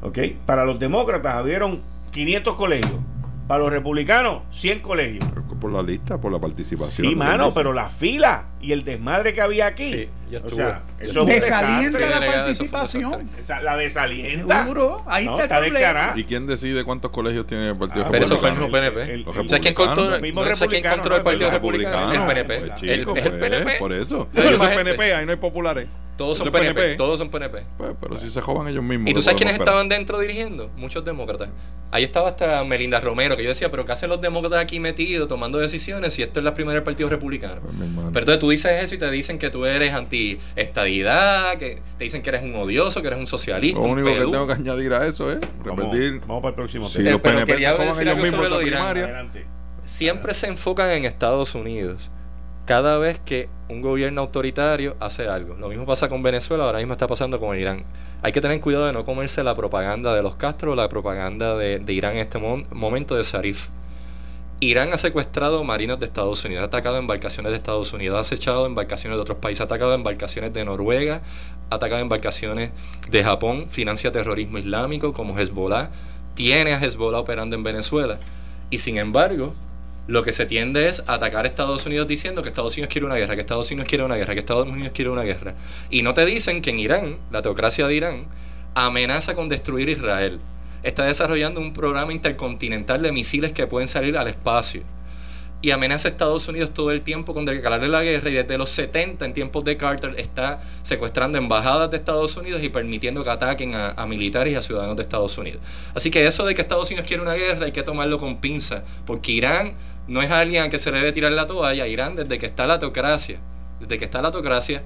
¿Ok? 0.02 0.20
Para 0.45 0.66
los 0.66 0.80
demócratas 0.80 1.36
habieron 1.36 1.82
500 2.12 2.56
colegios. 2.56 3.00
Para 3.48 3.62
los 3.64 3.72
republicanos, 3.72 4.44
100 4.52 4.80
colegios. 4.80 5.26
Por 5.60 5.72
la 5.72 5.82
lista, 5.82 6.18
por 6.18 6.32
la 6.32 6.40
participación. 6.40 7.08
Sí, 7.08 7.16
¿no? 7.16 7.24
mano, 7.24 7.52
pero 7.54 7.72
la 7.72 7.88
fila 7.88 8.44
y 8.64 8.72
el 8.72 8.84
desmadre 8.84 9.34
que 9.34 9.41
había 9.41 9.68
aquí. 9.68 9.94
Sí, 9.94 10.10
yo 10.31 10.40
o 10.44 10.49
sea, 10.49 10.84
es 10.99 11.15
un 11.15 11.27
la 11.27 12.19
participación. 12.26 13.30
Esa- 13.40 13.61
la 13.61 13.77
desalienta. 13.77 14.64
Seguro, 14.64 15.03
ahí 15.06 15.26
No, 15.26 15.40
está 15.40 15.65
está. 15.65 16.14
¿Y 16.15 16.23
quién 16.23 16.48
decide 16.48 16.84
cuántos 16.84 17.11
colegios 17.11 17.45
tiene 17.45 17.69
el 17.69 17.77
Partido 17.77 18.06
Ah, 18.06 18.10
Pero 18.11 18.26
eso 18.26 18.38
fue 18.38 18.49
el 18.49 18.56
mismo 18.56 18.72
PNP. 18.72 19.02
el- 19.03 19.10
el- 19.11 19.26
¿Sabes 19.34 19.60
quién 19.60 19.73
controló, 19.73 20.11
Los 20.11 20.22
mismos 20.22 20.44
¿sabes 20.44 20.60
quién 20.60 20.84
republicanos, 20.84 20.95
controló 20.95 21.15
el. 21.18 21.23
Partido 21.23 21.52
Republicano? 21.52 22.11
El. 22.14 22.27
PNP. 22.27 22.60
Pues, 22.60 22.69
El- 22.72 22.76
chico, 22.76 23.15
es 23.15 23.26
el 23.26 23.31
pues, 23.31 23.49
PNP. 23.49 23.80
Por 23.80 23.94
eso. 23.94 24.30
La 24.34 24.44
Eso 24.44 24.64
es. 24.64 24.69
PNP, 24.76 25.14
ahí 25.14 25.26
no 25.26 25.31
hay 25.31 25.38
populares. 25.38 25.88
Todos 26.18 26.38
son 26.38 26.52
PNP, 26.52 26.95
todos 26.95 27.18
son 27.18 27.30
PNP. 27.30 27.64
Pues, 27.77 27.95
pero 27.99 28.18
si 28.19 28.30
se 28.30 28.40
jodan 28.40 28.68
ellos 28.68 28.84
mismos. 28.84 29.10
¿Y 29.10 29.14
tú 29.14 29.19
¿qué 29.19 29.23
sabes 29.23 29.38
quiénes 29.38 29.57
estaban 29.60 29.90
dentro 29.90 30.19
dirigiendo? 30.19 30.69
Muchos 30.77 31.03
demócratas. 31.03 31.49
Ahí 31.90 32.03
estaba 32.03 32.30
hasta 32.30 32.64
Melinda 32.64 32.99
Romero, 32.99 33.35
que 33.38 33.44
yo 33.44 33.49
decía, 33.49 33.69
pero 33.69 33.85
¿qué 33.85 33.91
hacen 33.91 34.10
los 34.10 34.19
demócratas 34.22 34.60
aquí 34.61 34.80
metidos 34.80 35.27
tomando 35.27 35.57
decisiones 35.60 36.14
si 36.14 36.23
esto 36.23 36.40
es 36.40 36.44
la 36.44 36.53
primera 36.56 36.76
del 36.76 36.84
Partido 36.84 37.10
Republicano? 37.10 37.61
Pues. 37.61 37.73
Pero 37.77 38.19
entonces 38.19 38.40
tú 38.40 38.49
dices 38.54 38.82
eso 38.84 38.96
y 38.96 38.98
te 38.98 39.12
dicen 39.12 39.38
que 39.38 39.50
tú 39.50 39.66
eres 39.66 39.94
anti-estadidad, 39.94 41.58
que 41.58 41.82
te 41.98 42.04
dicen 42.04 42.22
que 42.22 42.30
eres 42.30 42.44
un 42.44 42.56
odioso, 42.56 43.02
que 43.02 43.08
eres 43.08 43.20
un 43.20 43.26
socialista. 43.28 43.80
Lo 43.80 43.86
un 43.86 43.92
único 44.00 44.08
que 44.14 44.22
tengo 44.32 44.48
que 44.48 44.54
añadir 44.54 44.94
a 44.94 45.06
eso 45.06 45.32
es 45.32 45.40
repetir. 45.64 46.20
vamos 46.22 46.42
para 46.42 46.50
el 46.50 46.56
próximo 46.56 46.88
Si 46.90 47.00
tema. 47.00 47.12
Los 47.12 47.22
PNP 47.22 47.54
se 47.56 47.62
ellos 48.04 48.18
mismos 48.18 48.46
Irán. 48.62 48.62
primaria. 48.62 49.04
Adelante. 49.06 49.46
Siempre 49.86 50.34
se 50.34 50.48
enfocan 50.48 50.90
en 50.92 51.06
Estados 51.06 51.56
Unidos 51.56 52.10
cada 52.66 52.98
vez 52.98 53.20
que 53.20 53.50
un 53.70 53.82
gobierno 53.82 54.22
autoritario 54.22 54.96
hace 55.02 55.28
algo. 55.28 55.56
Lo 55.56 55.68
mismo 55.68 55.86
pasa 55.86 56.08
con 56.08 56.24
Venezuela, 56.24 56.64
ahora 56.64 56.78
mismo 56.78 56.94
está 56.94 57.08
pasando 57.08 57.40
con 57.40 57.58
Irán. 57.58 57.84
Hay 58.22 58.32
que 58.32 58.40
tener 58.40 58.62
cuidado 58.62 58.86
de 58.86 58.94
no 58.94 59.04
comerse 59.04 59.44
la 59.44 59.54
propaganda 59.54 60.16
de 60.16 60.24
los 60.24 60.38
Castro 60.38 60.74
la 60.76 60.88
propaganda 60.88 61.58
de, 61.58 61.80
de 61.80 61.94
Irán 61.94 62.14
en 62.14 62.20
este 62.20 62.38
mon- 62.40 62.66
momento 62.72 63.16
de 63.16 63.26
Sarif. 63.26 63.68
Irán 64.69 64.94
ha 64.94 64.98
secuestrado 64.98 65.64
marinos 65.64 65.99
de 65.99 66.06
Estados 66.06 66.44
Unidos, 66.45 66.64
ha 66.64 66.68
atacado 66.68 66.98
embarcaciones 66.98 67.52
de 67.52 67.57
Estados 67.57 67.91
Unidos, 67.91 68.18
ha 68.18 68.22
acechado 68.22 68.65
embarcaciones 68.65 69.18
de 69.18 69.22
otros 69.22 69.38
países, 69.40 69.61
ha 69.61 69.65
atacado 69.65 69.94
embarcaciones 69.94 70.53
de 70.53 70.64
Noruega, 70.64 71.22
ha 71.69 71.76
atacado 71.76 72.02
embarcaciones 72.02 72.72
de 73.10 73.23
Japón, 73.23 73.68
financia 73.69 74.11
terrorismo 74.11 74.57
islámico 74.57 75.14
como 75.14 75.38
Hezbollah, 75.38 75.90
tiene 76.35 76.73
a 76.73 76.80
Hezbollah 76.80 77.19
operando 77.19 77.56
en 77.56 77.64
Venezuela. 77.64 78.19
Y 78.69 78.77
sin 78.77 78.98
embargo, 78.98 79.53
lo 80.07 80.23
que 80.23 80.31
se 80.31 80.45
tiende 80.45 80.88
es 80.88 81.03
atacar 81.07 81.45
a 81.45 81.48
Estados 81.48 81.85
Unidos 81.85 82.07
diciendo 82.07 82.41
que 82.41 82.49
Estados 82.49 82.73
Unidos 82.73 82.91
quiere 82.91 83.06
una 83.06 83.15
guerra, 83.15 83.35
que 83.35 83.41
Estados 83.41 83.69
Unidos 83.69 83.90
quiere 83.90 84.03
una 84.03 84.15
guerra, 84.15 84.34
que 84.34 84.40
Estados 84.40 84.68
Unidos 84.68 84.94
quiere 84.94 85.10
una 85.10 85.23
guerra. 85.23 85.56
Y 85.90 86.03
no 86.03 86.14
te 86.14 86.26
dicen 86.26 86.61
que 86.61 86.69
en 86.69 86.80
Irán, 86.80 87.18
la 87.31 87.41
teocracia 87.41 87.88
de 87.88 87.95
Irán, 87.95 88.26
amenaza 88.76 89.35
con 89.35 89.49
destruir 89.49 89.90
Israel. 89.90 90.40
Está 90.84 91.06
desarrollando 91.06 91.60
un 91.60 91.74
programa 91.74 92.14
intercontinental 92.14 93.02
de 93.02 93.12
misiles 93.12 93.54
que 93.54 93.68
pueden 93.68 93.88
salir 93.88 94.18
al 94.18 94.28
espacio. 94.28 94.84
Y 95.62 95.72
amenaza 95.72 96.10
a 96.10 96.12
Estados 96.12 96.46
Unidos 96.50 96.74
todo 96.74 96.92
el 96.92 97.02
tiempo 97.02 97.34
con 97.34 97.46
declararle 97.46 97.88
la 97.88 98.04
guerra 98.04 98.30
desde 98.30 98.58
los 98.58 98.70
70 98.72 99.24
en 99.24 99.34
tiempos 99.34 99.64
de 99.64 99.78
Carter 99.78 100.14
está 100.20 100.62
secuestrando 100.82 101.38
embajadas 101.38 101.90
de 101.90 101.96
Estados 101.96 102.36
Unidos 102.36 102.62
y 102.62 102.68
permitiendo 102.68 103.24
que 103.24 103.30
ataquen 103.30 103.74
a, 103.74 103.92
a 103.92 104.06
militares 104.06 104.52
y 104.52 104.58
a 104.58 104.62
ciudadanos 104.62 104.98
de 104.98 105.04
Estados 105.04 105.38
Unidos. 105.38 105.62
Así 105.96 106.12
que 106.12 106.28
eso 106.28 106.46
de 106.46 106.54
que 106.54 106.62
Estados 106.62 106.90
Unidos 106.90 107.08
quiere 107.08 107.24
una 107.24 107.36
guerra 107.36 107.66
hay 107.66 107.72
que 107.72 107.84
tomarlo 107.84 108.20
con 108.20 108.42
pinza, 108.42 108.84
porque 109.06 109.32
Irán 109.32 109.76
no 110.06 110.22
es 110.22 110.30
alguien 110.30 110.70
que 110.70 110.80
se 110.80 110.92
le 110.92 110.98
debe 110.98 111.14
tirar 111.14 111.32
la 111.32 111.48
toalla. 111.48 111.88
Irán 111.88 112.18
desde 112.18 112.38
que 112.38 112.46
está 112.46 112.68
la 112.68 112.78
teocracia, 112.80 113.40
desde 113.80 113.98
que 113.98 114.04
está 114.06 114.22
la 114.22 114.32
teocracia, 114.32 114.84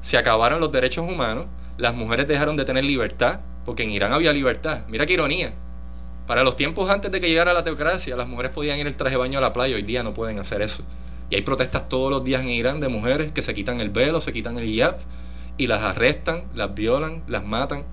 se 0.00 0.16
acabaron 0.16 0.60
los 0.60 0.72
derechos 0.72 1.08
humanos, 1.08 1.46
las 1.78 1.94
mujeres 1.94 2.28
dejaron 2.28 2.56
de 2.56 2.64
tener 2.64 2.84
libertad, 2.84 3.40
porque 3.64 3.84
en 3.84 3.90
Irán 3.90 4.12
había 4.12 4.32
libertad. 4.32 4.82
Mira 4.88 5.06
qué 5.06 5.14
ironía. 5.14 5.54
Para 6.26 6.42
los 6.42 6.56
tiempos 6.56 6.90
antes 6.90 7.10
de 7.10 7.20
que 7.20 7.28
llegara 7.28 7.54
la 7.54 7.64
teocracia, 7.64 8.16
las 8.16 8.28
mujeres 8.28 8.52
podían 8.52 8.78
ir 8.78 8.86
en 8.86 8.96
traje 8.96 9.14
de 9.14 9.18
baño 9.18 9.38
a 9.38 9.40
la 9.40 9.52
playa, 9.52 9.76
hoy 9.76 9.82
día 9.82 10.02
no 10.02 10.12
pueden 10.12 10.38
hacer 10.38 10.60
eso. 10.60 10.82
Y 11.30 11.36
hay 11.36 11.42
protestas 11.42 11.88
todos 11.88 12.10
los 12.10 12.24
días 12.24 12.42
en 12.42 12.50
Irán 12.50 12.80
de 12.80 12.88
mujeres 12.88 13.32
que 13.32 13.42
se 13.42 13.54
quitan 13.54 13.80
el 13.80 13.90
velo, 13.90 14.20
se 14.20 14.32
quitan 14.32 14.58
el 14.58 14.68
hijab 14.68 14.98
y 15.56 15.68
las 15.68 15.82
arrestan, 15.82 16.44
las 16.54 16.74
violan, 16.74 17.22
las 17.28 17.44
matan. 17.44 17.84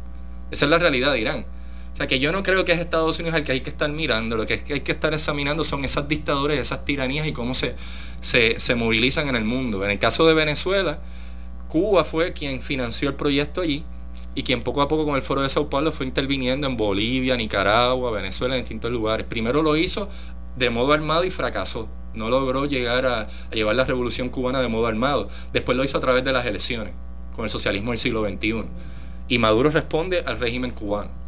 Esa 0.52 0.66
es 0.66 0.72
la 0.72 0.80
realidad 0.80 1.14
de 1.14 1.20
Irán. 1.20 1.46
O 1.94 1.98
sea 1.98 2.08
que 2.08 2.20
yo 2.20 2.32
no 2.32 2.44
creo 2.44 2.66
que 2.66 2.74
es 2.74 2.80
Estados 2.80 3.20
Unidos 3.20 3.36
al 3.36 3.44
que 3.44 3.54
hay 3.54 3.62
que 3.62 3.70
estar 3.70 3.90
mirando, 3.90 4.36
lo 4.36 4.46
que 4.46 4.62
hay 4.70 4.82
que 4.82 4.92
estar 4.92 5.14
examinando 5.14 5.64
son 5.64 5.86
esas 5.86 6.10
dictaduras, 6.10 6.58
esas 6.58 6.84
tiranías 6.84 7.26
y 7.26 7.32
cómo 7.32 7.54
se, 7.54 7.76
se, 8.20 8.60
se 8.60 8.76
movilizan 8.76 9.30
en 9.30 9.36
el 9.36 9.46
mundo. 9.46 9.86
En 9.86 9.92
el 9.92 10.00
caso 10.00 10.28
de 10.28 10.34
Venezuela, 10.34 11.00
Cuba 11.76 12.06
fue 12.06 12.32
quien 12.32 12.62
financió 12.62 13.10
el 13.10 13.16
proyecto 13.16 13.60
allí 13.60 13.84
y 14.34 14.44
quien 14.44 14.64
poco 14.64 14.82
a 14.82 14.88
poco 14.88 15.04
con 15.04 15.18
el 15.18 15.22
foro 15.22 15.42
de 15.42 15.50
Sao 15.50 15.70
Paulo 15.70 15.92
fue 15.92 16.06
interviniendo 16.06 16.68
en 16.68 16.78
Bolivia, 16.78 17.36
Nicaragua, 17.36 18.12
Venezuela, 18.12 18.56
en 18.56 18.62
distintos 18.62 18.94
lugares. 18.94 19.26
Primero 19.28 19.62
lo 19.62 19.76
hizo 19.76 20.08
de 20.56 20.70
modo 20.70 20.94
armado 20.94 21.26
y 21.26 21.32
fracasó. 21.32 21.90
No 22.14 22.30
logró 22.30 22.66
llegar 22.66 23.06
a, 23.06 23.24
a 23.24 23.54
llevar 23.54 23.76
la 23.76 23.84
revolución 23.84 24.30
cubana 24.30 24.62
de 24.62 24.70
modo 24.70 24.88
armado. 24.88 25.28
Después 25.52 25.78
lo 25.78 25.84
hizo 25.84 25.98
a 25.98 26.02
través 26.02 26.24
de 26.24 26.32
las 26.32 26.46
elecciones, 26.46 26.94
con 27.36 27.44
el 27.44 27.50
socialismo 27.50 27.92
del 27.92 28.00
siglo 28.00 28.24
XXI. 28.24 28.64
Y 29.28 29.38
Maduro 29.38 29.70
responde 29.70 30.24
al 30.26 30.40
régimen 30.40 30.72
cubano. 30.72 31.25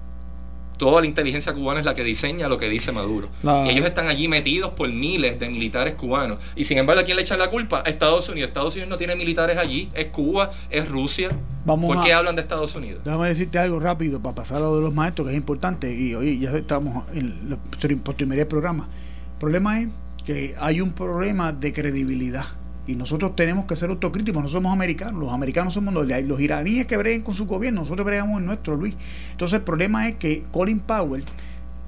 Toda 0.78 1.02
la 1.02 1.08
inteligencia 1.08 1.54
cubana 1.54 1.80
es 1.80 1.86
la 1.86 1.96
que 1.96 2.04
diseña 2.04 2.48
lo 2.48 2.58
que 2.58 2.70
dice 2.70 2.92
Maduro. 2.92 3.30
Y 3.44 3.70
ellos 3.70 3.86
están 3.86 4.08
allí 4.08 4.28
metidos 4.28 4.72
por 4.72 4.88
miles 4.90 5.40
de 5.40 5.50
militares 5.50 5.96
cubanos. 5.96 6.38
Y 6.56 6.64
sin 6.66 6.78
embargo, 6.78 7.02
¿a 7.02 7.04
quién 7.04 7.18
le 7.18 7.24
echan 7.24 7.40
la 7.40 7.50
culpa? 7.50 7.82
A 7.86 7.90
Estados 7.90 8.30
Unidos. 8.30 8.50
Estados 8.50 8.74
Unidos 8.76 8.90
no 8.90 8.98
tiene 8.98 9.16
militares 9.16 9.58
allí. 9.58 9.90
Es 9.94 10.08
Cuba, 10.08 10.52
es 10.70 10.88
Rusia. 10.88 11.30
Vamos 11.66 11.88
¿Por 11.88 11.98
a- 11.98 12.02
qué 12.06 12.14
hablan 12.14 12.36
de 12.36 12.44
Estados 12.44 12.76
Unidos? 12.76 13.02
Déjame 13.04 13.28
decirte 13.30 13.58
algo 13.60 13.80
rápido 13.80 14.22
para 14.22 14.36
pasar 14.36 14.58
a 14.58 14.60
lo 14.62 14.76
de 14.76 14.82
los 14.84 14.94
maestros, 14.94 15.28
que 15.28 15.34
es 15.34 15.38
importante. 15.38 15.94
Y 15.94 16.14
hoy 16.16 16.40
ya 16.40 16.52
estamos 16.52 17.06
en 17.14 17.60
postrimería 18.04 18.42
del 18.44 18.48
programa. 18.48 18.88
El 19.34 19.40
problema 19.40 19.82
es 19.82 19.88
que 20.26 20.56
hay 20.60 20.80
un 20.82 20.92
problema 20.92 21.52
de 21.54 21.74
credibilidad. 21.74 22.46
Y 22.88 22.96
nosotros 22.96 23.36
tenemos 23.36 23.66
que 23.66 23.76
ser 23.76 23.90
autocríticos. 23.90 24.42
No 24.42 24.48
somos 24.50 24.72
americanos. 24.72 25.20
Los 25.20 25.34
americanos 25.34 25.74
somos 25.74 25.94
los, 25.94 26.08
los 26.24 26.40
iraníes 26.42 26.88
que 26.88 26.96
breguen 26.98 27.22
con 27.22 27.34
su 27.34 27.46
gobierno. 27.46 27.82
Nosotros 27.82 28.06
bregamos 28.06 28.40
en 28.40 28.46
nuestro, 28.46 28.76
Luis. 28.78 28.96
Entonces, 29.32 29.60
el 29.60 29.64
problema 29.66 30.08
es 30.08 30.16
que 30.16 30.44
Colin 30.52 30.80
Powell 30.80 31.26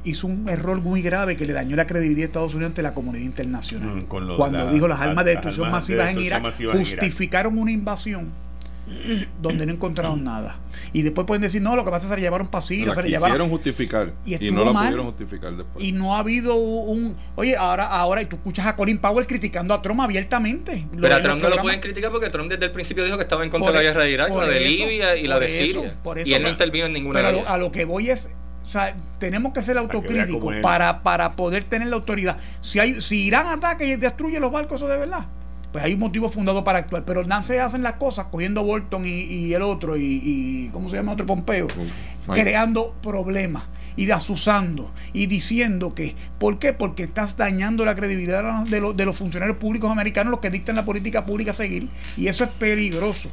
hizo 0.04 0.28
un 0.28 0.48
error 0.50 0.80
muy 0.82 1.02
grave 1.02 1.36
que 1.36 1.46
le 1.46 1.54
dañó 1.54 1.76
la 1.76 1.88
credibilidad 1.88 2.24
de 2.24 2.26
Estados 2.28 2.54
Unidos 2.54 2.72
ante 2.72 2.82
la 2.82 2.94
comunidad 2.94 3.24
internacional. 3.24 3.96
Mm, 3.98 4.02
Cuando 4.04 4.36
la- 4.58 4.72
dijo 4.72 4.88
las 4.88 5.00
armas 5.00 5.26
de 5.26 5.34
las 5.36 5.44
destrucción 5.44 5.68
de 5.68 5.72
masivas 5.72 6.10
en 6.10 6.20
Irak, 6.20 6.42
masivas 6.44 6.76
en 6.76 6.82
Irak. 6.82 7.00
justificaron 7.00 7.58
una 7.58 7.72
invasión 7.72 8.28
donde 9.42 9.66
no 9.66 9.74
encontraron 9.74 10.24
nada. 10.24 10.58
Y 10.94 11.02
después 11.02 11.26
pueden 11.28 11.42
decir, 11.42 11.62
no, 11.62 11.76
lo 11.76 11.84
que 11.86 11.92
pasa 11.92 12.06
es 12.06 12.10
que 12.10 12.16
se 12.16 12.16
le 12.18 12.22
llevaron 12.22 12.50
La 12.52 12.62
se 12.62 12.74
le 12.74 12.86
quisieron 12.86 13.10
llevaron... 13.10 13.50
justificar 13.50 14.14
Y 14.26 14.52
no 14.52 14.66
la 14.66 14.74
mal. 14.74 14.86
pudieron 14.88 15.06
justificar 15.08 15.56
después. 15.56 15.86
Y 15.86 15.92
no 15.92 16.16
ha 16.16 16.20
habido 16.20 16.56
un... 16.56 17.16
Oye, 17.36 17.56
ahora, 17.56 17.86
ahora, 17.88 18.22
y 18.22 18.26
tú 18.26 18.36
escuchas 18.38 18.66
a 18.66 18.76
Colin 18.76 18.98
Powell 18.98 19.28
criticando 19.28 19.74
a 19.74 19.82
Trump 19.82 20.02
abiertamente. 20.02 20.86
Lo- 20.94 21.02
Pero 21.02 21.16
a 21.16 21.22
Trump 21.22 21.42
no 21.42 21.50
lo 21.50 21.62
pueden 21.62 21.80
criticar 21.80 22.12
porque 22.12 22.30
Trump 22.30 22.50
desde 22.50 22.66
el 22.66 22.72
principio 22.72 23.04
dijo 23.04 23.18
que 23.18 23.24
estaba 23.24 23.44
en 23.44 23.50
contra 23.50 23.72
Por 23.72 23.78
de 23.78 23.84
la 23.84 23.90
e- 23.90 23.94
guerra 23.94 24.04
de 24.06 24.12
Irak, 24.12 24.30
la 24.30 24.48
de 24.48 24.58
eso, 24.74 24.84
Libia 24.86 25.16
y 25.18 25.28
la 25.28 25.40
de 25.40 25.46
eso, 25.48 25.80
Siria. 25.80 25.96
por 26.04 26.20
eso. 26.20 26.30
y 26.30 26.34
él 26.34 26.44
no 26.44 26.50
intervino 26.50 26.86
en 26.88 26.94
ninguna 26.94 27.20
Pero 27.20 27.48
a 27.48 27.58
lo, 27.58 27.66
lo 27.66 27.72
que 27.72 27.86
voy 27.86 28.10
es, 28.10 28.30
o 28.66 28.70
sea, 28.70 28.96
tenemos 29.20 29.54
que 29.54 29.62
ser 29.62 29.78
autocríticos 29.78 30.56
para, 30.62 31.02
para 31.02 31.36
poder 31.36 31.64
tener 31.64 31.88
la 31.88 31.96
autoridad. 31.96 32.38
Si 32.62 32.80
hay, 32.80 33.02
si 33.02 33.26
Irán 33.26 33.48
ataca 33.48 33.84
y 33.84 33.96
destruye 33.96 34.40
los 34.40 34.52
barcos, 34.52 34.76
eso 34.82 34.88
de 34.88 34.98
verdad. 34.98 35.26
Pues 35.72 35.84
hay 35.84 35.94
un 35.94 36.00
motivo 36.00 36.30
fundado 36.30 36.64
para 36.64 36.80
actuar. 36.80 37.06
Pero 37.06 37.24
no 37.24 37.44
se 37.44 37.60
hacen 37.60 37.84
las 37.84 37.94
cosas 37.94 38.28
cogiendo 38.32 38.64
Bolton 38.64 39.06
y, 39.06 39.24
y 39.24 39.54
el 39.54 39.62
otro, 39.62 39.98
y, 39.98 40.22
y 40.24 40.70
¿cómo 40.74 40.90
se 40.90 40.98
llama 40.98 41.14
otro 41.14 41.26
Pompeo? 41.26 41.68
Creando 42.34 42.94
problemas 43.02 43.64
y 43.96 44.10
asusando 44.12 44.92
y 45.14 45.26
diciendo 45.26 45.94
que, 45.94 46.16
¿por 46.38 46.60
qué? 46.60 46.74
Porque 46.74 47.04
estás 47.04 47.36
dañando 47.36 47.84
la 47.86 47.96
credibilidad 47.96 48.64
de 48.66 48.94
de 48.94 49.06
los 49.06 49.18
funcionarios 49.18 49.58
públicos 49.58 49.90
americanos, 49.90 50.32
los 50.32 50.40
que 50.40 50.50
dictan 50.50 50.76
la 50.76 50.86
política 50.86 51.26
pública 51.26 51.52
a 51.52 51.56
seguir, 51.56 51.90
y 52.16 52.28
eso 52.28 52.44
es 52.44 52.50
peligroso. 52.52 53.30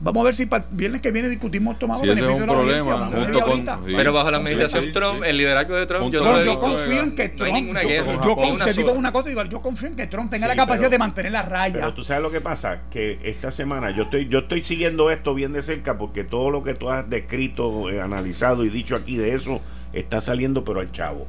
Vamos 0.00 0.20
a 0.20 0.24
ver 0.26 0.34
si 0.36 0.46
para 0.46 0.62
el 0.70 0.76
viernes 0.76 1.00
que 1.02 1.10
viene 1.10 1.28
discutimos 1.28 1.74
esto 1.74 1.88
más 1.88 1.98
Si 1.98 2.04
ese 2.08 2.12
es 2.12 2.20
beneficio 2.20 2.44
un 2.44 2.48
de 2.48 2.54
la 2.54 2.60
problema, 2.86 3.06
junto 3.24 3.40
con- 3.40 3.50
ahorita. 3.50 3.78
sí. 3.84 3.92
Pero 3.96 4.12
bajo 4.12 4.30
la 4.30 4.36
administración 4.36 4.84
sí, 4.84 4.92
Trump, 4.92 5.22
sí. 5.24 5.28
el 5.30 5.36
liderazgo 5.36 5.74
de 5.76 5.86
Trump, 5.86 6.12
yo 6.12 6.22
No, 6.22 6.32
no 6.36 6.44
yo 6.44 6.58
confío 6.60 7.00
en 7.00 7.14
que 7.16 7.24
no 7.24 7.30
hay 7.30 7.36
Trump, 7.36 7.54
ninguna 7.54 7.82
yo, 7.82 7.88
guerra. 7.88 8.12
yo 8.12 8.36
con- 8.36 8.58
te 8.58 8.72
digo 8.74 8.92
una 8.92 9.10
cosa, 9.12 9.30
igual, 9.30 9.48
yo 9.50 9.60
confío 9.60 9.88
en 9.88 9.96
que 9.96 10.06
Trump 10.06 10.30
tenga 10.30 10.46
Sí, 10.46 10.48
la 10.50 10.56
capacidad 10.56 10.82
pero- 10.84 10.90
de 10.92 10.98
mantener 10.98 11.32
la 11.32 11.42
raya. 11.42 11.74
Pero 11.74 11.94
tú 11.94 12.04
sabes 12.04 12.22
lo 12.22 12.30
que 12.30 12.40
pasa, 12.40 12.82
que 12.92 13.18
esta 13.24 13.50
semana 13.50 13.90
yo 13.90 14.04
estoy 14.04 14.28
yo 14.28 14.38
estoy 14.40 14.62
siguiendo 14.62 15.10
esto 15.10 15.34
bien 15.34 15.52
de 15.52 15.62
cerca 15.62 15.98
porque 15.98 16.22
todo 16.22 16.50
lo 16.50 16.62
que 16.62 16.74
tú 16.74 16.90
has 16.90 17.10
descrito, 17.10 17.90
eh, 17.90 18.00
analizado 18.00 18.64
y 18.64 18.68
dicho 18.68 18.94
aquí 18.94 19.16
de 19.16 19.34
eso 19.34 19.60
está 19.92 20.20
saliendo 20.20 20.62
pero 20.64 20.78
al 20.78 20.92
chavo. 20.92 21.26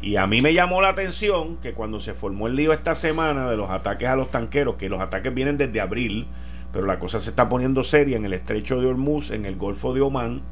Y 0.00 0.16
a 0.16 0.26
mí 0.28 0.40
me 0.40 0.54
llamó 0.54 0.80
la 0.82 0.90
atención 0.90 1.56
que 1.56 1.72
cuando 1.72 1.98
se 1.98 2.14
formó 2.14 2.46
el 2.46 2.54
lío 2.54 2.72
esta 2.72 2.94
semana 2.94 3.50
de 3.50 3.56
los 3.56 3.70
ataques 3.70 4.06
a 4.06 4.14
los 4.14 4.30
tanqueros, 4.30 4.76
que 4.76 4.88
los 4.88 5.00
ataques 5.00 5.34
vienen 5.34 5.56
desde 5.58 5.80
abril, 5.80 6.26
pero 6.74 6.84
la 6.86 6.98
cosa 6.98 7.20
se 7.20 7.30
está 7.30 7.48
poniendo 7.48 7.84
seria 7.84 8.16
en 8.18 8.24
el 8.26 8.34
estrecho 8.34 8.80
de 8.80 8.86
Hormuz, 8.88 9.30
en 9.30 9.46
el 9.46 9.56
Golfo 9.56 9.94
de 9.94 10.00
Omán, 10.02 10.42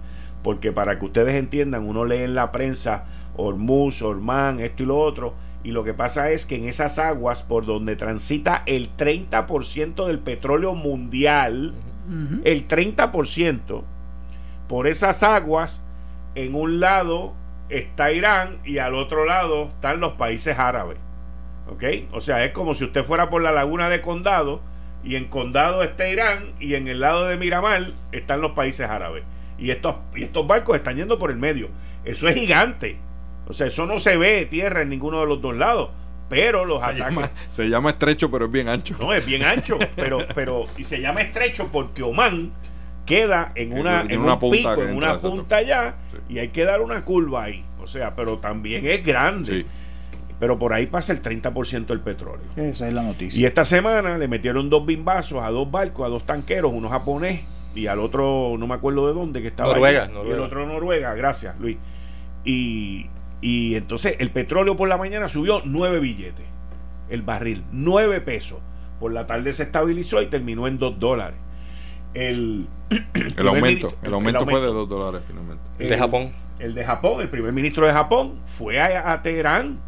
porque 0.43 0.73
para 0.73 0.99
que 0.99 1.05
ustedes 1.05 1.35
entiendan, 1.35 1.87
uno 1.87 2.05
lee 2.05 2.23
en 2.23 2.35
la 2.35 2.53
prensa 2.53 3.05
Hormuz, 3.37 4.01
Ormán, 4.03 4.61
esto 4.61 4.83
y 4.85 4.87
lo 4.87 4.99
otro, 4.99 5.35
Y 5.65 5.71
lo 5.71 5.85
que 5.85 5.95
pasa 5.95 6.31
es 6.33 6.45
que 6.45 6.57
en 6.57 6.65
esas 6.65 6.99
aguas 6.99 7.45
por 7.45 7.67
donde 7.67 7.95
transita 7.95 8.65
el 8.67 8.97
30% 8.97 10.07
del 10.07 10.19
petróleo 10.19 10.75
mundial, 10.75 11.75
Ujú. 12.09 12.41
el 12.45 12.67
30%, 12.67 13.83
por 14.69 14.89
esas 14.89 15.23
aguas, 15.23 15.85
en 16.35 16.55
un 16.57 16.81
lado 16.81 17.35
está 17.69 18.11
Irán 18.11 18.59
y 18.65 18.79
al 18.79 18.95
otro 18.97 19.25
lado 19.25 19.69
están 19.69 20.01
los 20.01 20.15
países 20.15 20.59
árabes. 20.59 20.99
¿Ok? 21.69 21.85
O 22.13 22.21
sea, 22.21 22.45
es 22.45 22.51
como 22.51 22.75
si 22.75 22.85
usted 22.85 23.05
fuera 23.05 23.31
por 23.31 23.41
la 23.41 23.53
laguna 23.53 23.89
de 23.89 24.01
Condado 24.03 24.61
y 25.05 25.17
en 25.17 25.27
Condado 25.27 25.83
está 25.83 26.09
Irán 26.09 26.53
y 26.61 26.75
en 26.75 26.89
el 26.89 27.01
lado 27.01 27.27
de 27.27 27.37
Miramar 27.37 27.93
están 28.13 28.41
los 28.41 28.53
países 28.53 28.89
árabes. 28.89 29.25
Y 29.59 29.71
estos, 29.71 29.97
y 30.15 30.23
estos 30.25 30.47
barcos 30.47 30.77
están 30.77 30.97
yendo 30.97 31.19
por 31.19 31.31
el 31.31 31.37
medio. 31.37 31.69
Eso 32.05 32.29
es 32.29 32.35
gigante. 32.35 32.97
O 33.47 33.53
sea, 33.53 33.67
eso 33.67 33.87
no 33.87 34.01
se 34.01 34.17
ve 34.17 34.47
tierra 34.47 34.83
en 34.83 34.89
ninguno 34.89 35.21
de 35.21 35.27
los 35.27 35.41
dos 35.43 35.57
lados. 35.57 35.91
Pero 36.29 36.65
los 36.65 36.81
Se 36.81 36.87
ataques... 36.87 37.05
llama, 37.15 37.31
se 37.49 37.69
llama 37.69 37.91
estrecho, 37.91 38.31
pero 38.31 38.47
es 38.47 38.51
bien 38.51 38.69
ancho. 38.69 38.97
No, 38.99 39.13
es 39.13 39.25
bien 39.27 39.43
ancho, 39.43 39.79
pero, 39.97 40.19
pero, 40.35 40.65
y 40.79 40.85
se 40.85 41.01
llama 41.01 41.21
estrecho 41.21 41.69
porque 41.71 42.03
Oman 42.03 42.53
queda 43.05 43.53
en 43.55 43.73
una, 43.79 44.03
en 44.09 44.21
una 44.21 44.35
un 44.35 44.39
punta 44.41 44.57
pico, 44.77 44.83
en 44.85 44.97
una 44.97 45.19
punta 45.19 45.57
allá, 45.57 45.95
Sí. 46.11 46.17
y 46.31 46.39
hay 46.39 46.49
que 46.49 46.65
dar 46.65 46.81
una 46.81 47.05
curva 47.05 47.45
ahí. 47.45 47.65
O 47.83 47.87
sea, 47.87 48.15
pero 48.15 48.39
también 48.39 48.87
es 48.87 49.05
grande. 49.05 49.53
Sí. 49.63 49.67
Pero 50.43 50.59
por 50.59 50.73
ahí 50.73 50.87
pasa 50.87 51.13
el 51.13 51.23
30% 51.23 51.87
del 51.87 52.01
petróleo. 52.01 52.45
Esa 52.57 52.89
es 52.89 52.93
la 52.95 53.05
Y 53.05 53.07
noticia. 53.07 53.47
esta 53.47 53.65
semana 53.65 54.19
le 54.19 54.27
metieron 54.27 54.69
dos 54.71 54.85
bimbazos 54.85 55.41
a 55.41 55.51
dos 55.51 55.71
barcos, 55.71 56.05
a 56.05 56.09
dos 56.09 56.27
tanqueros, 56.27 56.73
uno 56.75 56.89
japonés 56.89 57.43
y 57.77 57.87
al 57.87 58.01
otro, 58.01 58.57
no 58.59 58.67
me 58.67 58.75
acuerdo 58.75 59.07
de 59.07 59.15
dónde, 59.15 59.41
que 59.41 59.47
estaba 59.47 59.73
Noruega, 59.73 60.03
allí. 60.03 60.11
Y 60.11 60.15
Noruega. 60.17 60.37
el 60.37 60.43
otro 60.43 60.67
Noruega, 60.67 61.15
gracias 61.15 61.57
Luis. 61.61 61.77
Y, 62.45 63.07
y 63.41 63.77
entonces 63.77 64.17
el 64.19 64.33
petróleo 64.33 64.77
por 64.77 64.89
la 64.89 64.97
mañana 64.97 65.29
subió 65.29 65.63
nueve 65.65 66.01
billetes, 66.01 66.45
el 67.09 67.23
barril, 67.23 67.63
nueve 67.71 68.21
pesos. 68.21 68.59
Por 68.99 69.13
la 69.13 69.29
tarde 69.29 69.53
se 69.53 69.63
estabilizó 69.63 70.21
y 70.23 70.27
terminó 70.27 70.67
en 70.67 70.77
dos 70.81 70.99
dólares. 70.99 71.39
El, 72.15 72.67
El 73.15 73.47
aumento. 73.47 73.67
ministro- 73.67 73.95
El 74.03 74.13
aumento 74.15 74.45
fue 74.45 74.61
de 74.61 74.67
2 74.67 74.89
dólares 74.89 75.23
finalmente. 75.27 75.63
El 75.79 75.89
de 75.89 75.99
Japón. 75.99 76.33
El 76.59 76.75
de 76.75 76.85
Japón, 76.85 77.21
el 77.21 77.29
primer 77.29 77.53
ministro 77.53 77.87
de 77.87 77.93
Japón, 77.93 78.41
fue 78.47 78.81
a, 78.81 79.13
a 79.13 79.23
Teherán 79.23 79.79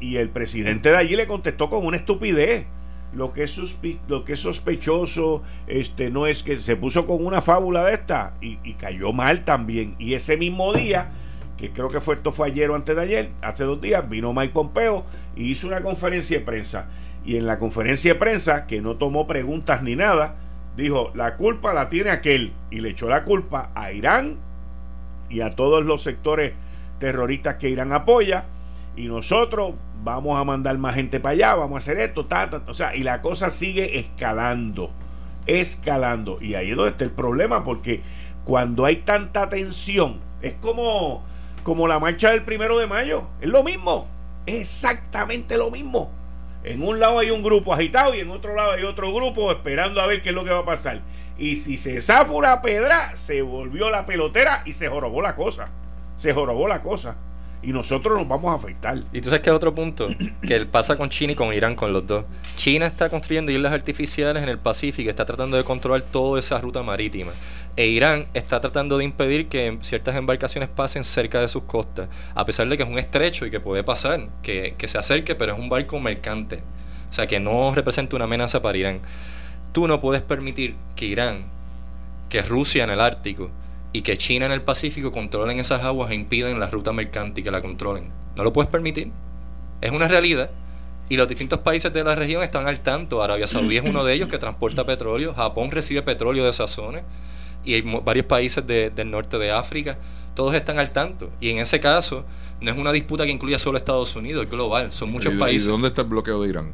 y 0.00 0.16
el 0.16 0.30
presidente 0.30 0.90
de 0.90 0.96
allí 0.96 1.16
le 1.16 1.26
contestó 1.26 1.70
con 1.70 1.86
una 1.86 1.96
estupidez. 1.96 2.66
Lo 3.14 3.34
que 3.34 3.42
es, 3.42 3.60
lo 4.08 4.24
que 4.24 4.32
es 4.32 4.40
sospechoso 4.40 5.42
este, 5.66 6.10
no 6.10 6.26
es 6.26 6.42
que 6.42 6.58
se 6.60 6.76
puso 6.76 7.06
con 7.06 7.24
una 7.24 7.42
fábula 7.42 7.84
de 7.84 7.92
esta 7.92 8.34
y, 8.40 8.58
y 8.64 8.74
cayó 8.74 9.12
mal 9.12 9.44
también. 9.44 9.96
Y 9.98 10.14
ese 10.14 10.38
mismo 10.38 10.72
día, 10.72 11.10
que 11.58 11.72
creo 11.72 11.90
que 11.90 12.00
fue 12.00 12.14
esto 12.14 12.32
fue 12.32 12.48
ayer 12.48 12.70
o 12.70 12.74
antes 12.74 12.96
de 12.96 13.02
ayer, 13.02 13.30
hace 13.42 13.64
dos 13.64 13.82
días, 13.82 14.08
vino 14.08 14.32
Mike 14.32 14.54
Pompeo 14.54 15.04
y 15.36 15.50
hizo 15.50 15.66
una 15.66 15.82
conferencia 15.82 16.38
de 16.38 16.44
prensa. 16.44 16.86
Y 17.24 17.36
en 17.36 17.46
la 17.46 17.58
conferencia 17.58 18.14
de 18.14 18.18
prensa, 18.18 18.66
que 18.66 18.80
no 18.80 18.96
tomó 18.96 19.26
preguntas 19.26 19.82
ni 19.82 19.94
nada, 19.94 20.36
dijo, 20.76 21.12
la 21.14 21.36
culpa 21.36 21.72
la 21.72 21.88
tiene 21.88 22.10
aquel. 22.10 22.52
Y 22.70 22.80
le 22.80 22.90
echó 22.90 23.08
la 23.08 23.24
culpa 23.24 23.70
a 23.74 23.92
Irán 23.92 24.38
y 25.28 25.40
a 25.40 25.54
todos 25.54 25.84
los 25.84 26.02
sectores 26.02 26.52
terroristas 26.98 27.56
que 27.56 27.68
Irán 27.68 27.92
apoya. 27.92 28.46
Y 28.96 29.06
nosotros 29.06 29.74
vamos 30.02 30.38
a 30.38 30.44
mandar 30.44 30.76
más 30.78 30.94
gente 30.94 31.20
para 31.20 31.32
allá, 31.32 31.54
vamos 31.54 31.76
a 31.76 31.78
hacer 31.78 31.98
esto, 31.98 32.26
ta, 32.26 32.50
ta, 32.50 32.62
o 32.66 32.74
sea, 32.74 32.94
y 32.94 33.02
la 33.02 33.22
cosa 33.22 33.50
sigue 33.50 33.98
escalando, 33.98 34.90
escalando. 35.46 36.38
Y 36.40 36.54
ahí 36.54 36.70
es 36.70 36.76
donde 36.76 36.92
está 36.92 37.04
el 37.04 37.10
problema, 37.10 37.64
porque 37.64 38.02
cuando 38.44 38.84
hay 38.84 38.96
tanta 38.96 39.48
tensión, 39.48 40.20
es 40.42 40.54
como, 40.54 41.24
como 41.62 41.88
la 41.88 41.98
marcha 41.98 42.30
del 42.30 42.42
primero 42.42 42.78
de 42.78 42.86
mayo, 42.86 43.28
es 43.40 43.48
lo 43.48 43.62
mismo, 43.62 44.08
es 44.46 44.60
exactamente 44.60 45.56
lo 45.56 45.70
mismo. 45.70 46.10
En 46.64 46.82
un 46.82 47.00
lado 47.00 47.18
hay 47.18 47.30
un 47.30 47.42
grupo 47.42 47.74
agitado 47.74 48.14
y 48.14 48.20
en 48.20 48.30
otro 48.30 48.54
lado 48.54 48.72
hay 48.72 48.84
otro 48.84 49.12
grupo 49.12 49.50
esperando 49.50 50.00
a 50.00 50.06
ver 50.06 50.22
qué 50.22 50.28
es 50.28 50.34
lo 50.34 50.44
que 50.44 50.50
va 50.50 50.60
a 50.60 50.64
pasar. 50.64 51.00
Y 51.38 51.56
si 51.56 51.76
se 51.76 52.00
zafa 52.00 52.32
una 52.32 52.62
pedra, 52.62 53.16
se 53.16 53.42
volvió 53.42 53.90
la 53.90 54.06
pelotera 54.06 54.62
y 54.64 54.74
se 54.74 54.88
jorobó 54.88 55.22
la 55.22 55.34
cosa. 55.34 55.70
Se 56.14 56.32
jorobó 56.32 56.68
la 56.68 56.82
cosa. 56.82 57.16
Y 57.62 57.72
nosotros 57.72 58.18
nos 58.18 58.26
vamos 58.26 58.50
a 58.50 58.54
afectar. 58.54 58.98
Y 59.12 59.20
tú 59.20 59.28
sabes 59.28 59.40
que 59.40 59.50
otro 59.50 59.72
punto 59.72 60.08
que 60.46 60.66
pasa 60.66 60.96
con 60.96 61.10
China 61.10 61.32
y 61.32 61.36
con 61.36 61.54
Irán, 61.54 61.76
con 61.76 61.92
los 61.92 62.04
dos. 62.06 62.24
China 62.56 62.86
está 62.86 63.08
construyendo 63.08 63.52
islas 63.52 63.72
artificiales 63.72 64.42
en 64.42 64.48
el 64.48 64.58
Pacífico, 64.58 65.08
está 65.08 65.24
tratando 65.24 65.56
de 65.56 65.62
controlar 65.62 66.02
toda 66.02 66.40
esa 66.40 66.60
ruta 66.60 66.82
marítima. 66.82 67.30
E 67.76 67.86
Irán 67.86 68.26
está 68.34 68.60
tratando 68.60 68.98
de 68.98 69.04
impedir 69.04 69.48
que 69.48 69.78
ciertas 69.82 70.16
embarcaciones 70.16 70.68
pasen 70.68 71.04
cerca 71.04 71.40
de 71.40 71.48
sus 71.48 71.62
costas, 71.62 72.08
a 72.34 72.44
pesar 72.44 72.68
de 72.68 72.76
que 72.76 72.82
es 72.82 72.88
un 72.88 72.98
estrecho 72.98 73.46
y 73.46 73.50
que 73.50 73.60
puede 73.60 73.84
pasar, 73.84 74.28
que, 74.42 74.74
que 74.76 74.88
se 74.88 74.98
acerque, 74.98 75.34
pero 75.36 75.52
es 75.52 75.58
un 75.58 75.68
barco 75.68 76.00
mercante. 76.00 76.62
O 77.10 77.14
sea, 77.14 77.26
que 77.26 77.38
no 77.38 77.72
representa 77.74 78.16
una 78.16 78.24
amenaza 78.24 78.60
para 78.60 78.76
Irán. 78.76 79.00
Tú 79.72 79.86
no 79.86 80.00
puedes 80.00 80.22
permitir 80.22 80.74
que 80.96 81.06
Irán, 81.06 81.44
que 82.28 82.42
Rusia 82.42 82.84
en 82.84 82.90
el 82.90 83.00
Ártico, 83.00 83.50
y 83.92 84.02
que 84.02 84.16
China 84.16 84.46
en 84.46 84.52
el 84.52 84.62
Pacífico 84.62 85.12
controlen 85.12 85.58
esas 85.60 85.82
aguas 85.82 86.10
e 86.10 86.14
impiden 86.14 86.58
la 86.58 86.70
ruta 86.70 86.92
mercante 86.92 87.40
y 87.40 87.44
que 87.44 87.50
la 87.50 87.60
controlen. 87.60 88.10
No 88.36 88.44
lo 88.44 88.52
puedes 88.52 88.70
permitir. 88.70 89.10
Es 89.80 89.90
una 89.92 90.08
realidad. 90.08 90.50
Y 91.08 91.16
los 91.16 91.28
distintos 91.28 91.58
países 91.58 91.92
de 91.92 92.02
la 92.04 92.14
región 92.14 92.42
están 92.42 92.66
al 92.68 92.80
tanto. 92.80 93.22
Arabia 93.22 93.46
Saudí 93.46 93.76
es 93.76 93.84
uno 93.84 94.02
de 94.04 94.14
ellos 94.14 94.28
que 94.28 94.38
transporta 94.38 94.86
petróleo. 94.86 95.34
Japón 95.34 95.70
recibe 95.70 96.00
petróleo 96.02 96.44
de 96.44 96.50
esas 96.50 96.70
zonas. 96.70 97.02
Y 97.64 97.74
hay 97.74 97.82
varios 97.82 98.24
países 98.26 98.66
de- 98.66 98.88
del 98.90 99.10
norte 99.10 99.36
de 99.38 99.50
África. 99.50 99.98
Todos 100.34 100.54
están 100.54 100.78
al 100.78 100.90
tanto. 100.92 101.28
Y 101.40 101.50
en 101.50 101.58
ese 101.58 101.78
caso, 101.80 102.24
no 102.62 102.70
es 102.70 102.78
una 102.78 102.92
disputa 102.92 103.24
que 103.26 103.30
incluya 103.30 103.58
solo 103.58 103.76
Estados 103.76 104.16
Unidos, 104.16 104.44
es 104.44 104.50
global. 104.50 104.92
Son 104.94 105.10
muchos 105.12 105.34
¿Y, 105.34 105.38
países. 105.38 105.68
¿Y 105.68 105.70
dónde 105.70 105.88
está 105.88 106.02
el 106.02 106.08
bloqueo 106.08 106.40
de 106.42 106.48
Irán? 106.48 106.72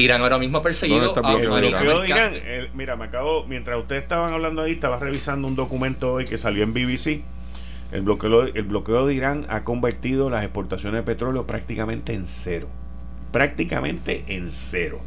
Irán 0.00 0.22
ahora 0.22 0.38
mismo 0.38 0.58
ha 0.58 0.62
perseguido 0.62 1.12
¿Dónde 1.12 1.20
está 1.20 1.28
a 1.28 1.32
el 1.32 1.64
El 1.64 1.70
bloqueo 1.70 2.00
de 2.00 2.08
marina 2.08 2.16
Irán? 2.20 2.32
eh, 2.34 2.70
mira, 2.74 2.96
me 2.96 3.04
acabo, 3.04 3.44
mientras 3.46 3.78
ustedes 3.78 4.02
estaban 4.02 4.32
hablando 4.32 4.62
ahí, 4.62 4.72
estaba 4.72 4.98
revisando 4.98 5.46
un 5.46 5.56
documento 5.56 6.14
hoy 6.14 6.24
que 6.24 6.38
salió 6.38 6.62
en 6.64 6.72
BBC. 6.72 7.22
El 7.92 8.02
bloqueo, 8.02 8.42
el 8.44 8.62
bloqueo 8.62 9.06
de 9.06 9.14
Irán 9.14 9.46
ha 9.48 9.64
convertido 9.64 10.30
las 10.30 10.44
exportaciones 10.44 11.00
de 11.00 11.02
petróleo 11.04 11.46
prácticamente 11.46 12.12
en 12.14 12.26
cero. 12.26 12.68
Prácticamente 13.32 14.24
en 14.28 14.50
cero. 14.50 15.00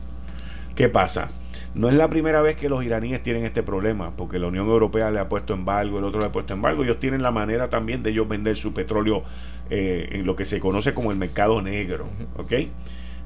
¿Qué 0.76 0.90
pasa? 0.90 1.30
No 1.76 1.90
es 1.90 1.96
la 1.96 2.08
primera 2.08 2.42
vez 2.42 2.56
que 2.56 2.70
los 2.70 2.86
iraníes 2.86 3.24
tienen 3.24 3.46
este 3.46 3.64
problema, 3.64 4.12
porque 4.16 4.38
la 4.38 4.48
Unión 4.48 4.68
Europea 4.68 5.10
le 5.12 5.20
ha 5.20 5.28
puesto 5.28 5.54
embargo, 5.54 5.98
el 5.98 6.04
otro 6.04 6.20
le 6.20 6.28
ha 6.28 6.32
puesto 6.32 6.54
embargo. 6.54 6.84
Ellos 6.84 7.00
tienen 7.00 7.24
la 7.24 7.32
manera 7.32 7.70
también 7.70 8.04
de 8.04 8.12
ellos 8.12 8.28
vender 8.28 8.56
su 8.56 8.74
petróleo 8.74 9.24
eh, 9.70 10.10
en 10.12 10.26
lo 10.26 10.36
que 10.36 10.46
se 10.46 10.60
conoce 10.60 10.94
como 10.94 11.12
el 11.12 11.18
mercado 11.18 11.62
negro. 11.62 12.08
¿Ok? 12.38 12.54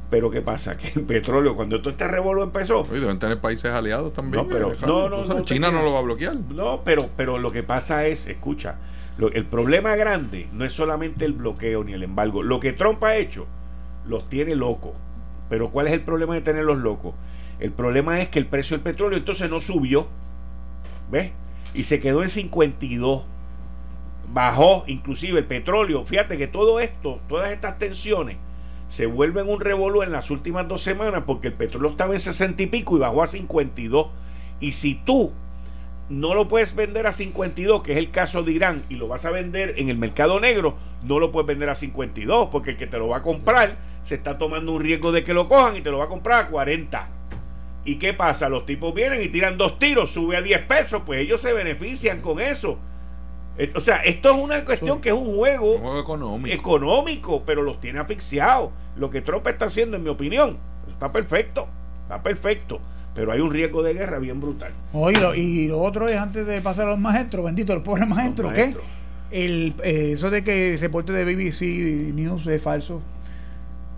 Pero 0.10 0.30
¿qué 0.32 0.42
pasa? 0.42 0.78
Que 0.78 0.88
el 1.00 1.06
petróleo, 1.06 1.56
cuando 1.56 1.80
todo 1.82 1.90
este 1.92 2.08
revuelo 2.08 2.44
empezó, 2.44 2.82
Oye, 2.82 3.00
deben 3.02 3.20
tener 3.20 3.40
países 3.40 3.72
aliados 3.72 4.14
también. 4.14 4.44
No, 4.44 4.50
pero- 4.50 4.74
no, 4.86 5.10
no, 5.10 5.42
China 5.44 5.70
no 5.72 5.84
lo 5.84 5.94
va 5.94 6.00
a 6.00 6.04
bloquear. 6.04 6.36
No, 6.36 6.82
pero, 6.86 7.10
pero 7.18 7.38
lo 7.38 7.52
que 7.52 7.64
pasa 7.64 8.06
es, 8.08 8.26
escucha, 8.28 8.76
lo- 9.18 9.32
el 9.32 9.46
problema 9.46 9.96
grande 9.96 10.48
no 10.54 10.64
es 10.66 10.74
solamente 10.74 11.26
el 11.26 11.34
bloqueo 11.34 11.84
ni 11.84 11.94
el 11.94 12.04
embargo. 12.04 12.42
Lo 12.44 12.60
que 12.60 12.72
Trump 12.74 13.04
ha 13.04 13.16
hecho 13.18 13.46
los 14.08 14.30
tiene 14.30 14.56
locos. 14.56 14.92
Pero 15.50 15.70
¿cuál 15.70 15.88
es 15.88 15.94
el 15.94 16.02
problema 16.02 16.36
de 16.36 16.42
tenerlos 16.42 16.78
locos? 16.78 17.14
El 17.60 17.72
problema 17.72 18.22
es 18.22 18.30
que 18.30 18.40
el 18.40 18.46
precio 18.46 18.78
del 18.78 18.84
petróleo 18.84 19.18
entonces 19.18 19.50
no 19.50 19.60
subió. 19.62 20.08
¿Ves? 21.12 21.32
Y 21.74 21.84
se 21.84 22.00
quedó 22.00 22.22
en 22.24 22.30
52. 22.30 23.24
Bajó 24.34 24.84
inclusive 24.88 25.40
el 25.40 25.46
petróleo. 25.46 26.04
Fíjate 26.06 26.38
que 26.38 26.48
todo 26.48 26.80
esto, 26.82 27.20
todas 27.30 27.52
estas 27.52 27.78
tensiones, 27.80 28.38
se 28.88 29.06
vuelven 29.06 29.50
un 29.50 29.60
revolú 29.60 30.02
en 30.02 30.12
las 30.12 30.32
últimas 30.32 30.68
dos 30.68 30.82
semanas 30.82 31.24
porque 31.26 31.48
el 31.48 31.54
petróleo 31.54 31.92
estaba 31.92 32.14
en 32.14 32.20
60 32.20 32.64
y 32.64 32.68
pico 32.68 32.96
y 32.96 33.00
bajó 33.00 33.24
a 33.24 33.28
52. 33.28 34.08
Y 34.60 34.72
si 34.72 34.96
tú 34.96 35.34
no 36.10 36.34
lo 36.34 36.48
puedes 36.48 36.74
vender 36.74 37.06
a 37.06 37.12
52, 37.12 37.84
que 37.84 37.92
es 37.92 37.98
el 37.98 38.12
caso 38.12 38.44
de 38.44 38.54
Irán, 38.54 38.86
y 38.90 38.96
lo 38.96 39.08
vas 39.08 39.26
a 39.26 39.32
vender 39.32 39.76
en 39.78 39.90
el 39.90 39.98
mercado 39.98 40.40
negro, 40.40 40.78
no 41.04 41.20
lo 41.20 41.32
puedes 41.32 41.48
vender 41.48 41.70
a 41.70 41.76
52, 41.76 42.48
porque 42.50 42.72
el 42.72 42.78
que 42.78 42.88
te 42.88 42.98
lo 42.98 43.10
va 43.10 43.18
a 43.18 43.22
comprar 43.22 43.78
se 44.04 44.16
está 44.16 44.38
tomando 44.38 44.72
un 44.72 44.82
riesgo 44.82 45.12
de 45.12 45.26
que 45.26 45.34
lo 45.34 45.50
cojan 45.50 45.76
y 45.76 45.82
te 45.82 45.92
lo 45.92 45.98
va 45.98 46.06
a 46.06 46.10
comprar 46.10 46.46
a 46.46 46.48
40. 46.48 47.10
¿Y 47.84 47.96
qué 47.96 48.14
pasa? 48.14 48.48
Los 48.48 48.66
tipos 48.66 48.94
vienen 48.94 49.22
y 49.22 49.28
tiran 49.28 49.58
dos 49.58 49.80
tiros, 49.80 50.12
sube 50.12 50.38
a 50.38 50.42
10 50.42 50.62
pesos, 50.66 51.02
pues 51.06 51.20
ellos 51.20 51.42
se 51.42 51.54
benefician 51.54 52.22
con 52.22 52.40
eso. 52.40 52.80
Eh, 53.58 53.72
O 53.76 53.82
sea, 53.82 53.98
esto 53.98 54.32
es 54.36 54.42
una 54.42 54.64
cuestión 54.66 55.02
que 55.02 55.10
es 55.10 55.16
un 55.16 55.36
juego 55.36 55.74
Un 55.76 55.82
juego 55.82 56.00
económico. 56.00 56.56
económico, 56.56 57.44
pero 57.46 57.62
los 57.64 57.80
tiene 57.80 58.00
asfixiados. 58.00 58.70
Lo 58.96 59.10
que 59.10 59.22
Trump 59.22 59.46
está 59.48 59.66
haciendo, 59.66 59.98
en 59.98 60.04
mi 60.04 60.10
opinión, 60.10 60.58
está 60.90 61.12
perfecto, 61.12 61.68
está 62.04 62.22
perfecto, 62.22 62.80
pero 63.16 63.32
hay 63.32 63.40
un 63.40 63.52
riesgo 63.52 63.82
de 63.84 63.94
guerra 63.94 64.20
bien 64.20 64.40
brutal. 64.40 64.72
Oye, 64.94 65.38
y 65.40 65.68
lo 65.68 65.80
otro 65.82 66.08
es 66.08 66.18
antes 66.18 66.46
de 66.46 66.62
pasar 66.62 66.88
a 66.88 66.92
los 66.92 67.00
maestros, 67.00 67.46
bendito, 67.46 67.74
el 67.74 67.82
pobre 67.82 68.06
maestro, 68.06 68.46
Los 68.46 68.54
¿qué? 68.54 68.62
maestros. 68.62 68.86
El, 69.30 69.74
eh, 69.84 70.12
eso 70.14 70.30
de 70.30 70.44
que 70.44 70.74
el 70.74 70.80
reporte 70.80 71.12
de 71.12 71.26
BBC 71.26 72.14
News 72.14 72.48
es 72.48 72.62
falso. 72.62 73.02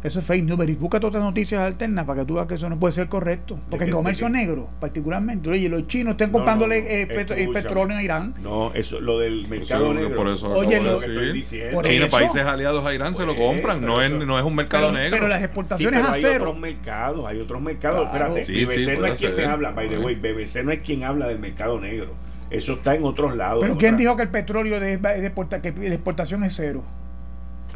Eso 0.02 0.20
es 0.20 0.26
fake 0.26 0.46
news. 0.46 0.80
Busca 0.80 0.98
todas 1.00 1.16
las 1.16 1.24
noticias 1.24 1.62
alternas 1.62 2.06
para 2.06 2.22
que 2.22 2.26
tú 2.26 2.36
veas 2.36 2.48
que 2.48 2.54
eso 2.56 2.70
no 2.70 2.80
puede 2.80 2.94
ser 2.94 3.10
correcto. 3.10 3.60
Porque 3.70 3.84
el 3.84 3.92
comercio 3.92 4.28
de 4.28 4.32
negro, 4.32 4.70
particularmente. 4.80 5.50
Oye, 5.50 5.68
los 5.68 5.88
chinos 5.88 6.12
están 6.12 6.32
comprándole 6.32 6.80
no, 6.82 6.88
no. 6.88 6.90
eh, 6.94 7.06
petro- 7.08 7.36
eh, 7.36 7.50
petróleo 7.52 7.98
a 7.98 8.02
Irán. 8.02 8.34
No, 8.42 8.72
eso, 8.74 9.02
lo 9.02 9.20
del 9.20 9.46
mercado 9.50 9.94
negro. 9.94 10.16
por 10.16 10.30
eso 10.30 10.48
Oye, 10.52 10.78
de 10.78 10.84
lo- 10.84 10.92
que 11.00 11.06
estoy 11.06 11.16
decir. 11.16 11.34
diciendo. 11.34 11.76
Por 11.76 11.86
China, 11.86 12.06
eso. 12.06 12.18
países 12.18 12.46
aliados 12.46 12.86
a 12.86 12.94
Irán, 12.94 13.14
se 13.14 13.26
lo 13.26 13.36
compran. 13.36 13.82
No 13.82 13.98
pero 13.98 14.16
es, 14.22 14.26
no 14.26 14.40
es 14.40 14.46
un 14.46 14.56
mercado 14.56 14.88
Pero, 14.88 15.00
negro. 15.00 15.18
pero 15.18 15.28
las 15.28 15.40
Sí, 15.40 15.46
exportaciones 15.46 16.00
pero 16.00 16.10
a 16.12 16.16
hay 16.16 16.22
cero. 16.22 16.44
otros 16.46 16.60
mercados, 16.60 17.26
hay 17.28 17.40
otros 17.42 17.62
mercados. 17.62 18.10
Claro. 18.10 18.38
Espérate, 18.38 18.46
Sí, 18.46 18.54
BBC 18.66 18.74
sí, 18.94 18.98
no 18.98 19.06
es 19.06 19.20
quien 19.20 19.36
ser. 19.36 19.46
habla, 19.50 19.72
by 19.72 19.90
the 19.90 19.98
way, 20.00 20.16
BBC 20.16 20.64
no 20.64 20.72
es 20.72 20.80
quien 20.80 21.04
habla 21.04 21.28
del 21.28 21.40
mercado 21.40 21.78
negro. 21.78 22.14
Eso 22.50 22.74
está 22.76 22.96
en 22.96 23.04
otros 23.04 23.36
lados. 23.36 23.60
Pero 23.62 23.78
¿quién 23.78 23.98
dijo 23.98 24.16
que 24.16 24.24
el 24.24 24.30
petróleo 24.30 24.80
de, 24.80 24.96
de 24.98 25.90
la 25.90 25.96
exportación 25.96 26.46
es 26.46 26.56
cero? 26.56 26.84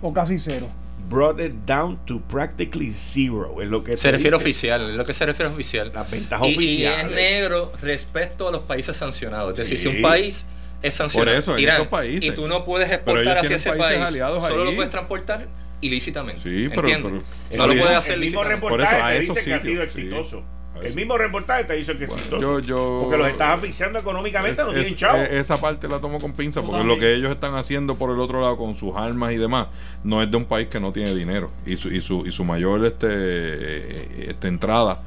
O 0.02 0.14
casi 0.14 0.40
cero. 0.40 0.68
Brought 1.14 1.40
it 1.40 1.54
down 1.66 1.98
to 2.06 2.20
practically 2.22 2.92
zero. 2.92 3.62
Es 3.62 3.68
lo 3.70 3.84
que 3.84 3.98
Se 3.98 4.12
refiere 4.12 4.36
dice. 4.38 4.44
oficial, 4.44 4.98
lo 4.98 5.06
que 5.06 5.14
se 5.14 5.26
refiere 5.26 5.52
oficial. 5.52 5.92
Las 5.94 6.10
ventajas 6.10 6.48
Y, 6.48 6.52
y 6.52 6.56
oficiales. 6.56 7.06
es 7.06 7.12
negro 7.16 7.72
respecto 7.82 8.48
a 8.48 8.52
los 8.52 8.62
países 8.62 8.96
sancionados. 8.98 9.52
Es 9.54 9.58
decir, 9.60 9.78
Sí. 9.80 9.90
si 9.90 9.96
un 9.98 10.02
país 10.02 10.46
es 10.82 10.94
sancionado, 10.94 11.32
Por 11.36 11.40
eso, 11.40 11.56
en 11.56 11.64
Irán, 11.64 11.76
esos 11.76 11.88
países. 11.88 12.30
y 12.30 12.36
tú 12.36 12.48
no 12.48 12.66
puedes 12.66 12.92
exportar 12.92 13.38
hacia 13.38 13.56
ese 13.56 13.72
país, 13.74 14.00
aliados 14.00 14.44
solo 14.44 14.64
ahí. 14.64 14.70
lo 14.70 14.76
puedes 14.76 14.92
transportar 14.92 15.48
ilícitamente. 15.82 16.42
Sí, 16.42 16.70
pero- 16.70 16.82
pero- 16.84 17.00
no 17.00 17.68
lo 17.68 17.74
puedes 17.80 17.98
hacer 17.98 18.14
el 18.16 18.20
mismo 18.22 18.42
lícitamente. 18.44 18.68
Por 18.70 18.82
eso, 18.82 18.90
reportaje 18.90 19.02
a 19.02 19.16
esos 19.16 19.36
dice 19.36 19.48
que 19.50 19.54
ha 19.54 19.60
sitios, 19.60 19.92
sido 19.94 20.24
sí. 20.24 20.38
Exitoso. 20.76 20.86
A 20.86 20.88
El 20.90 20.96
mismo 20.96 21.18
reportaje 21.18 21.64
te 21.66 21.74
dice 21.74 21.94
que 21.98 22.06
Bueno, 22.06 22.14
exitoso. 22.22 22.42
yo- 22.42 22.60
yo- 22.60 23.00
porque 23.04 23.18
los 23.18 23.28
estás 23.28 23.50
asfixiando 23.58 24.00
económicamente, 24.00 24.62
no 24.64 24.72
tienen 24.72 24.86
es- 24.88 24.96
chavo. 24.96 25.18
eh, 25.18 25.40
esa 25.40 25.60
parte 25.62 25.88
la 25.88 26.00
tomo 26.00 26.20
con 26.20 26.34
pinza 26.34 26.62
porque 26.62 26.84
lo 26.84 26.98
que 27.00 27.14
ellos 27.14 27.32
están 27.32 27.56
haciendo 27.56 27.96
por 27.96 28.12
el 28.12 28.20
otro 28.20 28.42
lado 28.42 28.58
con 28.58 28.76
sus 28.76 28.96
armas 28.96 29.32
y 29.34 29.38
demás 29.38 29.68
no 30.04 30.22
es 30.22 30.30
de 30.32 30.38
un 30.38 30.46
país 30.46 30.68
que 30.68 30.80
no 30.80 30.92
tiene 30.92 31.14
dinero 31.16 31.52
y 31.66 31.78
su 31.78 31.90
y 31.94 32.02
su, 32.02 32.26
y 32.26 32.32
su 32.32 32.44
mayor 32.44 32.84
este, 32.86 33.08
eh, 33.10 34.26
este 34.30 34.48
entrada 34.48 35.02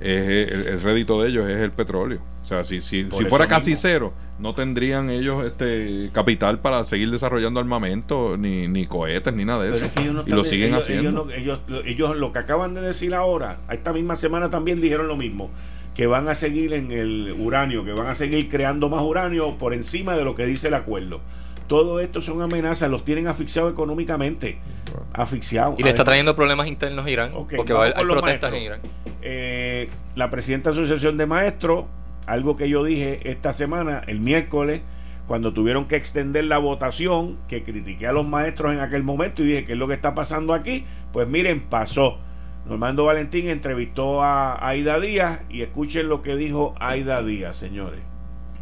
es 0.00 0.50
el, 0.52 0.66
el 0.66 0.80
rédito 0.82 1.22
de 1.22 1.28
ellos 1.30 1.48
es 1.48 1.58
el 1.58 1.70
petróleo 1.72 2.20
o 2.42 2.46
sea 2.46 2.64
si, 2.64 2.80
si, 2.80 3.04
si 3.04 3.24
fuera 3.26 3.46
casi 3.48 3.70
mismo. 3.70 3.82
cero 3.82 4.12
no 4.38 4.54
tendrían 4.54 5.08
ellos 5.10 5.44
este 5.46 6.10
capital 6.12 6.58
para 6.60 6.84
seguir 6.84 7.10
desarrollando 7.10 7.58
armamento 7.60 8.36
ni, 8.36 8.68
ni 8.68 8.86
cohetes 8.86 9.32
ni 9.34 9.44
nada 9.44 9.64
de 9.64 9.70
eso 9.76 9.84
es 9.86 9.92
que 9.92 10.02
ellos 10.02 10.14
no 10.14 10.24
y 10.26 10.30
lo 10.30 10.44
siguen 10.44 10.68
ellos- 10.68 10.84
haciendo 10.84 11.22
Ellos, 11.30 11.34
ellos, 11.36 11.60
lo- 11.66 11.84
ellos 11.84 12.16
lo 12.16 12.32
que 12.32 12.38
acaban 12.40 12.74
de 12.74 12.82
decir 12.82 13.14
ahora, 13.14 13.58
esta 13.70 13.92
misma 13.92 14.16
semana 14.16 14.50
también 14.50 14.80
dijeron 14.80 15.08
lo 15.08 15.16
mismo, 15.16 15.50
que 15.94 16.06
van 16.06 16.28
a 16.28 16.34
seguir 16.34 16.74
en 16.74 16.92
el 16.92 17.34
uranio, 17.38 17.82
que 17.84 17.92
van 17.92 18.08
a 18.08 18.14
seguir 18.14 18.48
creando 18.48 18.90
más 18.90 19.02
uranio 19.02 19.56
por 19.56 19.72
encima 19.72 20.14
de 20.14 20.24
lo 20.24 20.34
que 20.34 20.44
dice 20.44 20.68
el 20.68 20.74
acuerdo. 20.74 21.22
Todo 21.66 22.00
esto 22.00 22.20
son 22.20 22.42
amenazas, 22.42 22.90
los 22.90 23.04
tienen 23.04 23.26
asfixiados 23.26 23.72
económicamente, 23.72 24.58
asfixiados. 25.12 25.78
Y 25.78 25.82
le 25.82 25.90
está 25.90 26.04
trayendo 26.04 26.36
problemas 26.36 26.68
internos 26.68 27.06
a 27.06 27.10
Irán, 27.10 27.32
porque 27.32 27.72
va 27.72 27.80
a 27.80 27.82
haber 27.84 27.98
hay 27.98 28.04
los 28.04 28.16
protestas 28.16 28.52
en. 28.52 28.62
Irán. 28.62 28.80
eh, 29.22 29.88
la 30.14 30.30
presidenta 30.30 30.70
de 30.70 30.76
la 30.76 30.82
Asociación 30.82 31.16
de 31.16 31.26
Maestros, 31.26 31.84
algo 32.26 32.56
que 32.56 32.68
yo 32.68 32.84
dije 32.84 33.20
esta 33.30 33.52
semana, 33.52 34.02
el 34.06 34.20
miércoles, 34.20 34.82
cuando 35.26 35.52
tuvieron 35.52 35.86
que 35.86 35.96
extender 35.96 36.44
la 36.44 36.58
votación, 36.58 37.36
que 37.48 37.64
critiqué 37.64 38.06
a 38.06 38.12
los 38.12 38.26
maestros 38.26 38.72
en 38.72 38.80
aquel 38.80 39.02
momento 39.02 39.42
y 39.42 39.46
dije, 39.46 39.64
¿qué 39.64 39.72
es 39.72 39.78
lo 39.78 39.88
que 39.88 39.94
está 39.94 40.14
pasando 40.14 40.54
aquí? 40.54 40.84
Pues 41.12 41.26
miren, 41.28 41.60
pasó. 41.62 42.18
Normando 42.64 43.04
Valentín 43.04 43.48
entrevistó 43.48 44.22
a 44.22 44.66
Aida 44.66 44.98
Díaz 44.98 45.40
y 45.48 45.62
escuchen 45.62 46.08
lo 46.08 46.22
que 46.22 46.36
dijo 46.36 46.74
Aida 46.80 47.22
Díaz, 47.22 47.56
señores. 47.56 48.00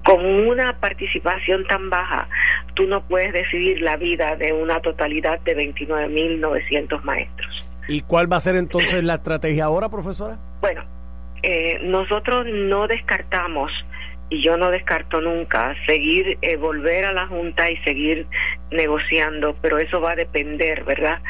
Con 0.04 0.24
una 0.24 0.78
participación 0.78 1.66
tan 1.66 1.90
baja, 1.90 2.28
tú 2.74 2.86
no 2.86 3.02
puedes 3.02 3.32
decidir 3.32 3.80
la 3.80 3.96
vida 3.96 4.36
de 4.36 4.52
una 4.52 4.80
totalidad 4.80 5.40
de 5.40 5.56
29.900 5.56 7.02
maestros. 7.02 7.64
¿Y 7.88 8.02
cuál 8.02 8.30
va 8.30 8.36
a 8.36 8.40
ser 8.40 8.56
entonces 8.56 9.02
la 9.02 9.14
estrategia 9.14 9.64
ahora, 9.64 9.88
profesora? 9.88 10.38
Bueno, 10.60 10.84
eh, 11.42 11.80
nosotros 11.84 12.46
no 12.46 12.86
descartamos, 12.86 13.70
y 14.30 14.42
yo 14.42 14.56
no 14.56 14.70
descarto 14.70 15.20
nunca, 15.20 15.74
seguir, 15.86 16.38
eh, 16.42 16.56
volver 16.56 17.04
a 17.04 17.12
la 17.12 17.26
Junta 17.26 17.70
y 17.70 17.76
seguir 17.78 18.26
negociando, 18.70 19.56
pero 19.60 19.78
eso 19.78 20.00
va 20.00 20.12
a 20.12 20.16
depender, 20.16 20.84
¿verdad?, 20.84 21.20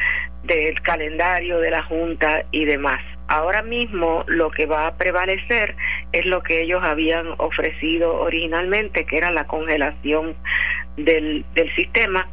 del 0.44 0.80
calendario 0.82 1.59
de 1.59 1.70
la 1.70 1.82
Junta 1.82 2.44
y 2.51 2.64
demás. 2.64 3.01
Ahora 3.28 3.62
mismo 3.62 4.24
lo 4.26 4.51
que 4.51 4.66
va 4.66 4.86
a 4.86 4.96
prevalecer 4.96 5.74
es 6.12 6.26
lo 6.26 6.42
que 6.42 6.60
ellos 6.60 6.82
habían 6.82 7.28
ofrecido 7.38 8.14
originalmente, 8.20 9.06
que 9.06 9.16
era 9.16 9.30
la 9.30 9.46
congelación 9.46 10.36
del, 10.96 11.44
del 11.55 11.74
sistema 11.74 12.28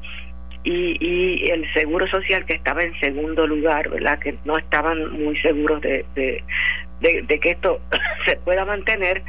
y, 0.63 0.97
y 0.99 1.49
el 1.49 1.71
seguro 1.73 2.07
social 2.07 2.45
que 2.45 2.53
estaba 2.53 2.81
en 2.81 2.97
segundo 2.99 3.47
lugar, 3.47 3.89
¿verdad? 3.89 4.19
Que 4.19 4.37
no 4.45 4.57
estaban 4.57 5.11
muy 5.11 5.37
seguros 5.41 5.81
de, 5.81 6.05
de, 6.15 7.39
que 7.39 7.49
esto 7.49 7.81
se 8.25 8.35
pueda 8.37 8.65
mantener, 8.65 9.23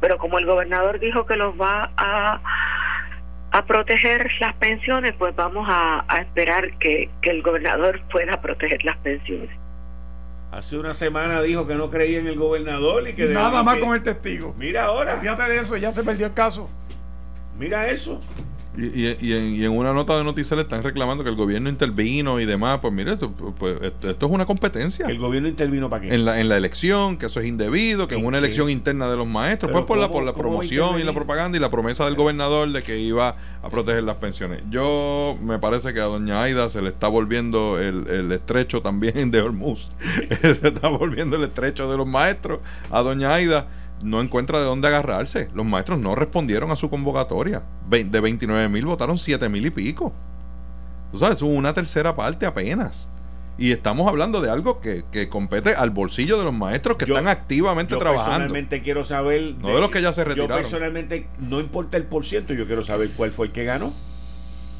pero 0.00 0.18
como 0.18 0.38
el 0.38 0.46
gobernador 0.46 0.98
dijo 0.98 1.26
que 1.26 1.36
los 1.36 1.60
va 1.60 1.90
a, 1.96 2.40
a 3.50 3.66
proteger 3.66 4.30
las 4.40 4.54
pensiones, 4.54 5.12
pues 5.18 5.34
vamos 5.36 5.66
a, 5.68 6.04
a 6.08 6.18
esperar 6.22 6.70
que, 6.78 7.10
que 7.20 7.30
el 7.30 7.42
gobernador 7.42 8.00
pueda 8.10 8.40
proteger 8.40 8.84
las 8.84 8.96
pensiones. 8.98 9.50
Hace 10.50 10.78
una 10.78 10.94
semana 10.94 11.42
dijo 11.42 11.66
que 11.66 11.74
no 11.74 11.90
creía 11.90 12.18
en 12.18 12.26
el 12.26 12.36
gobernador 12.36 13.06
y 13.08 13.12
que... 13.14 13.26
Nada 13.26 13.62
más 13.62 13.74
que- 13.76 13.80
con 13.82 13.94
el 13.94 14.02
testigo. 14.02 14.54
Mira 14.58 14.84
ahora, 14.86 15.18
Fíjate 15.20 15.42
de 15.42 15.58
eso, 15.60 15.76
ya 15.76 15.92
se 15.92 16.02
perdió 16.02 16.26
el 16.26 16.32
caso. 16.34 16.68
mira 17.58 17.88
eso. 17.88 18.20
Y, 18.78 18.84
y- 19.06 19.16
y 19.20 19.32
en, 19.32 19.54
y 19.56 19.64
en 19.64 19.72
una 19.76 19.92
nota 19.92 20.16
de 20.16 20.22
noticias 20.22 20.56
le 20.56 20.62
están 20.62 20.84
reclamando 20.84 21.24
que 21.24 21.30
el 21.30 21.36
gobierno 21.36 21.68
intervino 21.68 22.38
y 22.38 22.44
demás. 22.46 22.78
Pues 22.80 22.92
mire, 22.92 23.14
esto, 23.14 23.32
pues, 23.32 23.76
esto, 23.82 24.08
esto 24.10 24.26
es 24.26 24.32
una 24.32 24.46
competencia. 24.46 25.06
El 25.06 25.18
gobierno 25.18 25.48
intervino 25.48 25.90
para 25.90 26.02
qué. 26.02 26.14
En 26.14 26.24
la, 26.24 26.40
en 26.40 26.48
la 26.48 26.56
elección, 26.56 27.16
que 27.16 27.26
eso 27.26 27.40
es 27.40 27.46
indebido, 27.46 28.06
que 28.06 28.14
es 28.14 28.20
¿En 28.20 28.26
una 28.26 28.38
qué? 28.38 28.44
elección 28.44 28.70
interna 28.70 29.08
de 29.08 29.16
los 29.16 29.26
maestros, 29.26 29.72
pues 29.72 29.84
por 29.84 29.98
la, 29.98 30.06
¿cómo- 30.06 30.18
por 30.18 30.24
la 30.26 30.32
promoción 30.32 31.00
y 31.00 31.02
la 31.02 31.12
propaganda 31.12 31.58
y 31.58 31.60
la 31.60 31.70
promesa 31.70 32.04
del 32.04 32.14
gobernador 32.14 32.70
de 32.70 32.82
que 32.84 33.00
iba 33.00 33.36
a 33.62 33.68
proteger 33.70 34.04
las 34.04 34.16
pensiones. 34.16 34.62
Yo 34.70 35.36
me 35.42 35.58
parece 35.58 35.92
que 35.92 36.00
a 36.00 36.04
doña 36.04 36.42
Aida 36.42 36.68
se 36.68 36.80
le 36.80 36.90
está 36.90 37.08
volviendo 37.08 37.80
el, 37.80 38.06
el 38.08 38.30
estrecho 38.32 38.80
también 38.80 39.30
de 39.32 39.40
Hormuz. 39.42 39.88
se 40.40 40.68
está 40.68 40.86
volviendo 40.88 41.36
el 41.36 41.42
estrecho 41.42 41.90
de 41.90 41.96
los 41.96 42.06
maestros. 42.06 42.60
A 42.90 43.00
doña 43.02 43.34
Aida 43.34 43.66
no 44.02 44.20
encuentra 44.20 44.58
de 44.58 44.64
dónde 44.64 44.88
agarrarse. 44.88 45.48
Los 45.54 45.66
maestros 45.66 45.98
no 45.98 46.14
respondieron 46.14 46.70
a 46.70 46.76
su 46.76 46.88
convocatoria. 46.90 47.62
Ve- 47.88 48.04
De 48.04 48.20
29 48.20 48.68
mil 48.68 48.86
votaron 48.86 49.18
7 49.18 49.48
mil 49.48 49.64
y 49.66 49.70
pico. 49.70 50.12
Tú 51.12 51.18
sabes, 51.18 51.40
una 51.42 51.72
tercera 51.74 52.14
parte 52.14 52.46
apenas. 52.46 53.08
Y 53.60 53.72
estamos 53.72 54.06
hablando 54.06 54.40
de 54.40 54.50
algo 54.50 54.80
que, 54.80 55.04
que 55.10 55.28
compete 55.28 55.74
al 55.74 55.90
bolsillo 55.90 56.38
de 56.38 56.44
los 56.44 56.54
maestros 56.54 56.96
que 56.96 57.06
Yo- 57.06 57.14
están 57.16 57.28
activamente 57.28 57.94
Yo 57.94 57.98
trabajando. 57.98 58.30
personalmente 58.32 58.82
quiero 58.82 59.04
saber. 59.04 59.54
No 59.60 59.74
de 59.74 59.80
los 59.80 59.90
que 59.90 60.00
ya 60.00 60.12
se 60.12 60.20
Yo 60.20 60.26
retiraron. 60.28 60.58
personalmente, 60.58 61.28
no 61.40 61.58
importa 61.58 61.96
el 61.96 62.04
por 62.04 62.24
ciento, 62.24 62.54
yo 62.54 62.66
quiero 62.66 62.84
saber 62.84 63.10
cuál 63.16 63.32
fue 63.32 63.46
el 63.46 63.52
que 63.52 63.64
ganó. 63.64 63.92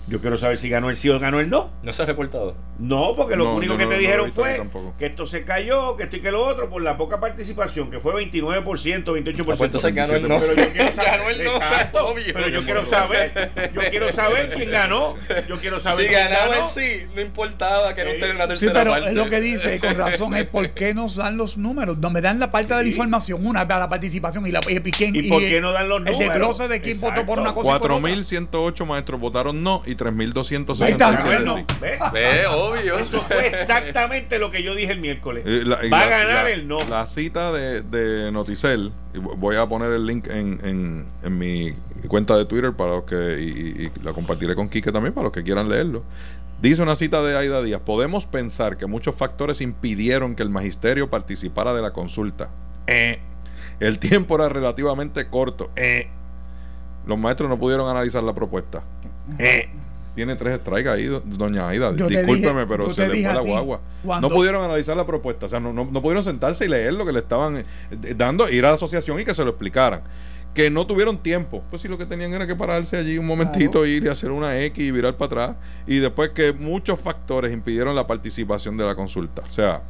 Yo 0.08 0.20
quiero 0.20 0.38
saber 0.38 0.56
si 0.56 0.68
ganó 0.70 0.88
el 0.88 0.96
sí 0.96 1.08
o 1.10 1.18
ganó 1.20 1.38
el 1.40 1.50
no. 1.50 1.70
No 1.82 1.92
se 1.92 2.02
ha 2.02 2.06
reportado. 2.06 2.56
No, 2.78 3.14
porque 3.16 3.36
lo 3.36 3.44
No, 3.44 3.54
único 3.56 3.76
que 3.76 3.82
no- 3.84 3.88
te 3.90 3.94
no 3.96 4.00
dijeron 4.00 4.32
fue 4.32 4.62
que 4.98 5.06
esto 5.06 5.26
se 5.26 5.44
cayó, 5.44 5.96
que 5.96 6.04
esto 6.04 6.16
y 6.16 6.20
que 6.20 6.30
lo 6.30 6.42
otro, 6.44 6.70
por 6.70 6.80
la 6.82 6.96
poca 6.96 7.20
participación, 7.20 7.90
que 7.90 7.98
fue 8.00 8.14
29%, 8.14 9.12
28%. 9.12 9.44
pues 9.44 9.60
entonces 9.60 9.94
ganó 9.94 10.14
el 10.14 10.28
no. 10.28 10.38
Pero 10.40 10.54
yo 10.54 10.72
quiero 10.72 10.92
saber, 10.92 11.10
Ganó 11.18 11.28
el 11.30 11.44
no, 11.44 11.52
exacto, 11.56 12.06
obvio. 12.08 12.24
pero 12.32 12.48
yo 12.48 12.64
quiero 12.64 12.84
saber, 12.86 13.52
yo 13.74 13.80
quiero 13.90 14.12
saber 14.12 14.54
quién 14.54 14.70
ganó, 14.70 15.16
yo 15.48 15.56
quiero 15.60 15.80
saber 15.80 16.06
Si 16.06 16.12
quién 16.14 16.24
ganaba 16.28 16.54
ganó. 16.54 16.68
el 16.68 16.72
sí, 16.72 17.06
no 17.14 17.20
importaba 17.20 17.94
que 17.94 18.04
no 18.04 18.10
Sí. 18.12 18.20
tenga 18.20 18.34
una 18.34 18.42
Sí, 18.44 18.48
tercera 18.48 18.72
pero 18.74 18.90
parte. 18.92 19.08
es 19.10 19.14
lo 19.14 19.28
que 19.28 19.40
dice, 19.40 19.76
y 19.76 19.78
con 19.78 19.94
razón, 19.96 20.34
es 20.36 20.44
por 20.46 20.70
qué 20.70 20.94
nos 20.94 21.16
dan 21.16 21.36
los 21.36 21.58
números. 21.58 21.98
No 21.98 22.10
me 22.10 22.20
dan 22.20 22.38
la 22.40 22.50
parte 22.50 22.72
de 22.74 22.80
la 22.80 22.84
Sí. 22.84 22.90
información, 22.90 23.46
una 23.46 23.66
para 23.68 23.80
la 23.80 23.88
participación 23.88 24.46
y 24.46 24.52
la 24.52 24.60
y, 24.68 24.78
quién- 24.90 25.14
¿Y 25.14 25.22
por 25.28 25.40
qué 25.40 25.60
no 25.60 25.72
dan 25.72 25.88
los 25.88 25.98
El 25.98 26.04
números? 26.12 26.28
desglose 26.32 26.68
de 26.68 26.80
quién 26.80 26.98
votó 27.00 27.26
por 27.26 27.38
una 27.40 27.52
cosa 27.52 27.76
y 27.76 27.78
por 27.80 27.90
otra. 27.92 28.00
4.108 28.00 28.86
maestros 28.86 29.20
votaron 29.20 29.62
no 29.62 29.82
y 29.84 29.97
3.267 29.98 30.96
Ganó 30.98 31.56
sí. 31.56 31.64
no. 31.68 31.80
¿Ves? 31.80 31.98
Ve, 32.12 32.46
obvio. 32.46 32.98
Eso 32.98 33.22
fue 33.22 33.46
exactamente 33.48 34.38
lo 34.38 34.50
que 34.50 34.62
yo 34.62 34.74
dije 34.74 34.92
el 34.92 35.00
miércoles. 35.00 35.44
Eh, 35.46 35.62
la- 35.64 35.76
Va 35.92 36.02
a 36.02 36.06
ganar 36.08 36.44
la- 36.44 36.50
el 36.50 36.68
no. 36.68 36.80
La 36.88 37.06
cita 37.06 37.52
de, 37.52 37.82
de 37.82 38.30
Noticel, 38.32 38.92
voy 39.14 39.56
a 39.56 39.66
poner 39.66 39.92
el 39.92 40.06
link 40.06 40.26
en, 40.28 40.58
en, 40.64 41.06
en 41.22 41.38
mi 41.38 41.72
cuenta 42.08 42.36
de 42.36 42.44
Twitter 42.44 42.72
para 42.74 42.92
los 42.92 43.04
que, 43.04 43.38
y, 43.40 43.82
y- 43.84 43.86
y 43.86 44.02
la 44.02 44.12
compartiré 44.12 44.54
con 44.54 44.68
Quique 44.68 44.92
también 44.92 45.12
para 45.12 45.24
los 45.24 45.32
que 45.32 45.42
quieran 45.42 45.68
leerlo. 45.68 46.04
Dice 46.60 46.82
una 46.82 46.96
cita 46.96 47.22
de 47.22 47.36
Aida 47.36 47.62
Díaz, 47.62 47.80
podemos 47.84 48.26
pensar 48.26 48.76
que 48.78 48.86
muchos 48.86 49.14
factores 49.14 49.60
impidieron 49.60 50.34
que 50.34 50.42
el 50.42 50.50
magisterio 50.50 51.08
participara 51.08 51.72
de 51.72 51.82
la 51.82 51.92
consulta. 51.92 52.48
Eh. 52.88 53.20
El 53.78 54.00
tiempo 54.00 54.34
era 54.34 54.48
relativamente 54.48 55.28
corto. 55.28 55.70
Eh. 55.76 56.08
Los 57.06 57.16
maestros 57.16 57.48
no 57.48 57.58
pudieron 57.60 57.88
analizar 57.88 58.24
la 58.24 58.34
propuesta. 58.34 58.82
Eh. 59.38 59.70
Tiene 60.18 60.34
tres 60.34 60.58
strikes 60.58 60.88
ahí, 60.90 61.04
do- 61.04 61.20
doña 61.24 61.68
Aida. 61.68 61.94
Yo 61.94 62.08
Discúlpeme, 62.08 62.62
dije- 62.62 62.66
pero 62.68 62.90
se 62.92 63.06
le 63.06 63.22
fue 63.22 63.32
la 63.34 63.40
guagua. 63.40 63.80
cuando- 64.04 64.28
No 64.28 64.34
pudieron 64.34 64.64
analizar 64.64 64.96
la 64.96 65.06
propuesta. 65.06 65.46
O 65.46 65.48
sea, 65.48 65.60
no, 65.60 65.72
no, 65.72 65.84
no 65.88 66.02
pudieron 66.02 66.24
sentarse 66.24 66.64
y 66.64 66.68
leer 66.68 66.94
lo 66.94 67.06
que 67.06 67.12
le 67.12 67.20
estaban 67.20 67.58
eh, 67.58 67.64
dando, 68.16 68.48
ir 68.50 68.64
a 68.66 68.70
la 68.70 68.74
asociación 68.74 69.20
y 69.20 69.24
que 69.24 69.32
se 69.32 69.44
lo 69.44 69.50
explicaran. 69.50 70.02
que 70.54 70.70
no 70.70 70.88
tuvieron 70.88 71.18
tiempo. 71.22 71.62
Pues 71.70 71.82
sí, 71.82 71.86
lo 71.88 71.96
que 71.98 72.04
tenían 72.06 72.32
era 72.34 72.44
que 72.44 72.56
pararse 72.56 72.96
allí 72.96 73.16
un 73.16 73.26
momentito, 73.26 73.86
ir 73.86 74.02
y 74.04 74.08
hacer 74.08 74.32
una 74.32 74.58
X 74.60 74.82
y 74.84 74.90
virar 74.90 75.16
para 75.16 75.26
atrás. 75.44 75.56
Y 75.86 75.98
después 75.98 76.30
que 76.30 76.52
muchos 76.52 76.98
factores 76.98 77.52
impidieron 77.52 77.94
la 77.94 78.08
participación 78.08 78.76
de 78.76 78.84
la 78.84 78.96
consulta. 78.96 79.42
O 79.46 79.50
sea, 79.50 79.82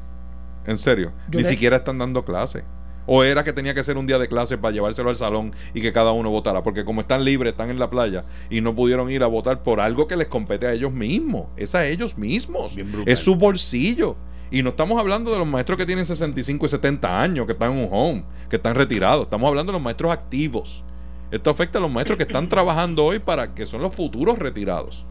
en 0.66 0.76
serio, 0.76 1.12
Yo 1.30 1.38
ni 1.38 1.44
siquiera 1.48 1.76
están 1.78 1.96
dando 1.96 2.22
clase. 2.22 2.64
O 3.10 3.24
era 3.24 3.42
que 3.42 3.54
tenía 3.54 3.72
que 3.72 3.82
ser 3.82 3.96
un 3.96 4.06
día 4.06 4.18
de 4.18 4.28
clase 4.28 4.58
para 4.58 4.70
llevárselo 4.70 5.08
al 5.08 5.16
salón 5.16 5.54
y 5.72 5.80
que 5.80 5.94
cada 5.94 6.12
uno 6.12 6.28
votara. 6.28 6.62
Porque 6.62 6.84
como 6.84 7.00
están 7.00 7.24
libres, 7.24 7.52
están 7.52 7.70
en 7.70 7.78
la 7.78 7.88
playa 7.88 8.26
y 8.50 8.60
no 8.60 8.74
pudieron 8.74 9.10
ir 9.10 9.22
a 9.22 9.26
votar 9.26 9.62
por 9.62 9.80
algo 9.80 10.06
que 10.06 10.14
les 10.14 10.26
compete 10.26 10.66
a 10.66 10.74
ellos 10.74 10.92
mismos. 10.92 11.46
Es 11.56 11.74
a 11.74 11.86
ellos 11.86 12.18
mismos. 12.18 12.76
Es 13.06 13.20
su 13.20 13.34
bolsillo. 13.34 14.16
Y 14.50 14.62
no 14.62 14.70
estamos 14.70 15.00
hablando 15.00 15.32
de 15.32 15.38
los 15.38 15.46
maestros 15.46 15.78
que 15.78 15.86
tienen 15.86 16.04
65 16.04 16.66
y 16.66 16.68
70 16.68 17.22
años, 17.22 17.46
que 17.46 17.52
están 17.52 17.72
en 17.72 17.78
un 17.78 17.88
home, 17.90 18.24
que 18.50 18.56
están 18.56 18.74
retirados. 18.74 19.24
Estamos 19.24 19.48
hablando 19.48 19.72
de 19.72 19.78
los 19.78 19.82
maestros 19.82 20.12
activos. 20.12 20.84
Esto 21.30 21.48
afecta 21.48 21.78
a 21.78 21.80
los 21.80 21.90
maestros 21.90 22.18
que 22.18 22.24
están 22.24 22.48
trabajando 22.50 23.06
hoy 23.06 23.20
para 23.20 23.54
que 23.54 23.64
son 23.64 23.80
los 23.80 23.94
futuros 23.94 24.38
retirados. 24.38 25.06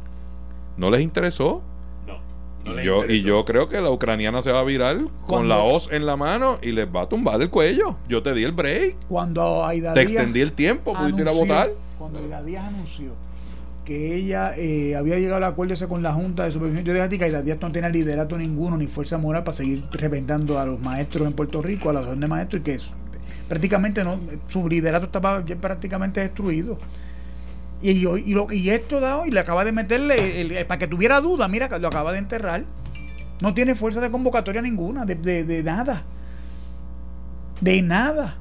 ¿No 0.75 0.91
les 0.91 1.01
interesó? 1.01 1.63
No. 2.75 2.81
y, 2.81 2.85
yo, 2.85 3.05
y 3.05 3.21
yo 3.21 3.45
creo 3.45 3.67
que 3.67 3.81
la 3.81 3.89
ucraniana 3.89 4.41
se 4.43 4.51
va 4.51 4.59
a 4.59 4.63
virar 4.63 4.97
con 5.25 5.47
la 5.47 5.59
hoz 5.59 5.89
en 5.91 6.05
la 6.05 6.15
mano 6.15 6.57
y 6.61 6.71
les 6.71 6.87
va 6.87 7.01
a 7.01 7.09
tumbar 7.09 7.41
el 7.41 7.49
cuello. 7.49 7.97
Yo 8.09 8.21
te 8.23 8.33
di 8.33 8.43
el 8.43 8.51
break, 8.51 8.95
Cuando 9.07 9.65
Aida 9.65 9.93
te 9.93 10.01
Díaz 10.01 10.11
extendí 10.11 10.41
el 10.41 10.53
tiempo, 10.53 10.93
pudiste 10.93 11.21
ir 11.21 11.27
a 11.27 11.31
anunció- 11.31 11.45
votar. 11.55 11.69
Cuando 11.97 12.19
Aida 12.19 12.43
Díaz 12.43 12.65
anunció 12.65 13.11
que 13.85 14.15
ella 14.15 14.51
eh, 14.57 14.95
había 14.97 15.17
llegado 15.17 15.37
al 15.37 15.43
acuerdo 15.45 15.73
ese 15.73 15.87
con 15.87 16.03
la 16.03 16.11
Junta 16.11 16.43
de 16.43 16.51
Supervisión, 16.51 16.85
yo 16.85 16.91
dije 16.93 17.05
a 17.05 17.09
ti 17.09 17.17
que 17.17 17.23
Aida 17.23 17.41
Díaz 17.41 17.57
no 17.61 17.71
tiene 17.71 17.89
liderato 17.89 18.37
ninguno 18.37 18.75
ni 18.77 18.87
fuerza 18.87 19.17
moral 19.17 19.45
para 19.45 19.55
seguir 19.55 19.83
reventando 19.91 20.59
a 20.59 20.65
los 20.65 20.79
maestros 20.81 21.25
en 21.25 21.33
Puerto 21.33 21.61
Rico, 21.61 21.89
a 21.89 21.93
la 21.93 21.99
asociación 21.99 22.19
de 22.19 22.27
maestros, 22.27 22.59
y 22.59 22.63
que 22.63 22.73
es- 22.73 22.91
prácticamente 23.47 24.03
no, 24.03 24.19
su 24.47 24.67
liderato 24.67 25.05
estaba 25.05 25.43
ya 25.45 25.55
prácticamente 25.55 26.19
destruido. 26.19 26.77
Y, 27.81 28.05
hoy- 28.05 28.23
y, 28.25 28.33
lo, 28.33 28.51
y 28.51 28.69
esto 28.71 28.99
da 28.99 29.17
hoy, 29.17 29.29
le 29.31 29.39
acaba 29.39 29.63
de 29.63 29.71
meterle, 29.71 30.41
el- 30.41 30.51
el- 30.51 30.65
para 30.65 30.79
que 30.79 30.87
tuviera 30.87 31.21
duda, 31.21 31.47
mira, 31.47 31.67
lo 31.79 31.87
acaba 31.87 32.11
de 32.11 32.19
enterrar. 32.19 32.63
No 33.41 33.53
tiene 33.53 33.75
fuerza 33.75 34.01
de 34.01 34.09
convocatoria 34.09 34.61
ninguna, 34.61 35.05
de, 35.05 35.15
de- 35.15 35.43
de 35.43 35.61
nada. 35.63 36.03
De 37.61 37.81
nada. 37.81 38.35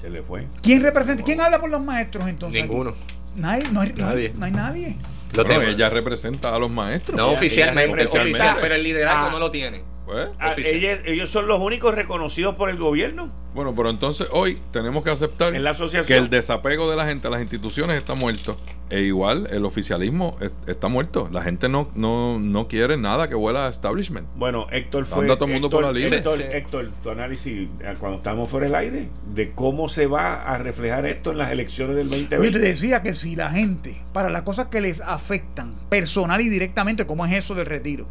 Se 0.00 0.10
le 0.10 0.22
fue. 0.22 0.46
¿Quién 0.62 0.82
representa? 0.82 1.22
¿Quién 1.22 1.40
habla 1.40 1.60
por 1.60 1.70
los 1.70 1.80
maestros 1.82 2.28
entonces? 2.28 2.60
aquí? 2.62 2.68
Ninguno. 2.68 2.94
Nadie, 3.36 3.68
no 3.70 3.80
hay 3.80 3.92
no 3.92 4.06
Nadie. 4.06 4.32
No 4.36 4.44
hay 4.46 4.52
nadie. 4.52 4.96
Lo 5.32 5.42
Bueno, 5.44 5.60
tengo. 5.60 5.72
ella 5.72 5.90
representa 5.90 6.54
a 6.54 6.58
los 6.58 6.70
maestros. 6.70 7.16
no 7.16 7.30
oficialmente, 7.32 8.04
oficial, 8.04 8.56
pero 8.60 8.74
el 8.74 8.82
liderazgo 8.84 9.26
Ah. 9.28 9.30
no 9.32 9.38
lo 9.38 9.50
tienen. 9.50 9.82
Pues, 10.06 10.28
Ah, 10.38 10.54
ella- 10.58 11.00
ellos 11.06 11.30
son 11.30 11.46
los 11.48 11.60
únicos 11.60 11.94
reconocidos 11.94 12.54
por 12.56 12.68
el 12.70 12.76
gobierno 12.76 13.30
bueno, 13.54 13.72
pero 13.76 13.88
entonces 13.88 14.26
hoy 14.32 14.60
tenemos 14.72 15.04
que 15.04 15.10
aceptar 15.10 15.54
en 15.54 15.62
la 15.62 15.72
que 16.04 16.16
el 16.16 16.28
desapego 16.28 16.90
de 16.90 16.96
la 16.96 17.06
gente 17.06 17.28
a 17.28 17.30
las 17.30 17.40
instituciones 17.40 17.96
está 17.96 18.16
muerto. 18.16 18.56
E 18.90 19.02
igual 19.02 19.46
el 19.48 19.64
oficialismo 19.64 20.36
es- 20.40 20.50
está 20.66 20.88
muerto. 20.88 21.28
La 21.30 21.40
gente 21.40 21.68
no, 21.68 21.88
no, 21.94 22.40
no 22.40 22.66
quiere 22.66 22.96
nada 22.96 23.28
que 23.28 23.36
huela 23.36 23.66
a 23.66 23.70
establishment. 23.70 24.26
Bueno, 24.34 24.66
Héctor 24.72 25.06
fue. 25.06 25.20
Anda 25.22 25.36
todo 25.36 25.44
el 25.46 25.52
mundo 25.52 25.68
Héctor, 25.68 25.82
por 25.84 25.94
la 25.94 25.98
libre. 26.00 26.16
Héctor, 26.18 26.38
Sí, 26.38 26.42
sí. 26.42 26.56
Héctor, 26.56 26.90
tu 27.04 27.10
análisis 27.10 27.68
eh, 27.80 27.94
cuando 28.00 28.16
estamos 28.18 28.50
fuera 28.50 28.66
del 28.66 28.74
aire, 28.74 29.08
de 29.32 29.52
cómo 29.52 29.88
se 29.88 30.06
va 30.08 30.42
a 30.42 30.58
reflejar 30.58 31.06
esto 31.06 31.30
en 31.30 31.38
las 31.38 31.52
elecciones 31.52 31.94
del 31.94 32.08
Yo 32.08 32.16
te 32.28 32.36
2020. 32.36 32.58
decía 32.58 33.02
que 33.02 33.12
si 33.14 33.36
la 33.36 33.50
gente, 33.50 34.02
para 34.12 34.30
las 34.30 34.42
cosas 34.42 34.66
que 34.66 34.80
les 34.80 35.00
afectan 35.00 35.76
personal 35.88 36.40
y 36.40 36.48
directamente, 36.48 37.06
como 37.06 37.24
es 37.24 37.32
eso 37.32 37.54
del 37.54 37.66
retiro 37.66 38.08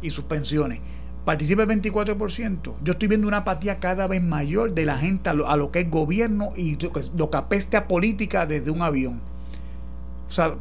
y 0.00 0.08
sus 0.08 0.24
pensiones, 0.24 0.80
participa 1.24 1.62
el 1.62 1.68
24%, 1.68 2.74
yo 2.82 2.92
estoy 2.92 3.08
viendo 3.08 3.26
una 3.26 3.38
apatía 3.38 3.78
cada 3.80 4.06
vez 4.06 4.22
mayor 4.22 4.74
de 4.74 4.84
la 4.84 4.98
gente 4.98 5.30
a 5.30 5.34
lo, 5.34 5.70
que 5.70 5.80
es 5.80 5.90
gobierno 5.90 6.50
y 6.56 6.76
lo 7.16 7.30
que, 7.30 7.36
apeste 7.36 7.76
a 7.76 7.88
política 7.88 8.46
desde 8.46 8.70
un 8.70 8.82
avión. 8.82 9.20
O 10.28 10.30
sea, 10.30 10.56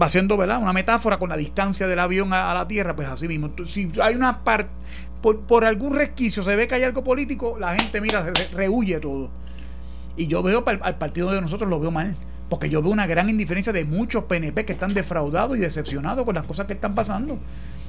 va 0.00 0.08
siendo 0.08 0.36
una 0.36 0.72
metáfora 0.72 1.18
con 1.18 1.28
la 1.28 1.36
distancia 1.36 1.86
del 1.86 1.98
avión 1.98 2.32
a, 2.32 2.52
la 2.54 2.66
tierra, 2.68 2.94
pues 2.96 3.08
así 3.08 3.28
mismo. 3.28 3.50
Si 3.64 3.90
hay 4.02 4.14
una 4.14 4.44
parte, 4.44 4.70
por, 5.20 5.64
algún 5.64 5.94
resquicio 5.94 6.42
se 6.42 6.54
ve 6.54 6.66
que 6.66 6.76
hay 6.76 6.82
algo 6.82 7.02
político, 7.02 7.58
la 7.58 7.74
gente, 7.74 8.00
mira, 8.00 8.24
se 8.24 8.30
re- 8.32 8.48
rehuye 8.52 8.98
todo. 9.00 9.30
Y 10.16 10.26
yo 10.28 10.42
veo 10.42 10.64
pal- 10.64 10.80
al 10.82 10.96
partido 10.96 11.30
de 11.30 11.40
nosotros, 11.40 11.68
lo 11.68 11.80
veo 11.80 11.90
mal. 11.90 12.16
Porque 12.48 12.70
yo 12.70 12.80
veo 12.80 12.92
una 12.92 13.06
gran 13.06 13.28
indiferencia 13.28 13.72
de 13.72 13.84
muchos 13.84 14.24
PNP 14.24 14.64
que 14.64 14.72
están 14.74 14.94
defraudados 14.94 15.56
y 15.56 15.60
decepcionados 15.60 16.24
con 16.24 16.34
las 16.36 16.46
cosas 16.46 16.66
que 16.66 16.74
están 16.74 16.94
pasando. 16.94 17.38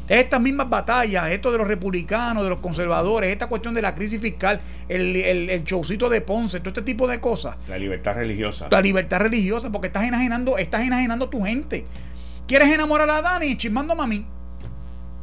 Estas 0.08 0.40
mismas 0.40 0.70
batallas, 0.70 1.30
esto 1.32 1.52
de 1.52 1.58
los 1.58 1.68
republicanos, 1.68 2.44
de 2.44 2.50
los 2.50 2.60
conservadores, 2.60 3.30
esta 3.32 3.48
cuestión 3.48 3.74
de 3.74 3.82
la 3.82 3.94
crisis 3.94 4.20
fiscal, 4.22 4.62
el, 4.88 5.16
el, 5.16 5.50
el 5.50 5.64
showcito 5.64 6.08
de 6.10 6.22
Ponce, 6.22 6.60
todo 6.60 6.70
este 6.70 6.82
tipo 6.82 7.08
de 7.08 7.20
cosas 7.20 7.56
La 7.68 7.78
libertad 7.78 8.16
religiosa. 8.16 8.68
la 8.72 8.82
libertad 8.82 9.20
religiosa, 9.20 9.70
porque 9.72 9.88
estás 9.88 10.06
enajenando, 10.06 10.58
estás 10.58 10.82
enajenando 10.82 11.26
a 11.26 11.30
tu 11.30 11.42
gente. 11.44 11.86
¿Quieres 12.48 12.74
enamorar 12.74 13.10
a 13.10 13.22
Dani 13.22 13.58
chismándome 13.58 14.04
a 14.04 14.08
mí? 14.08 14.26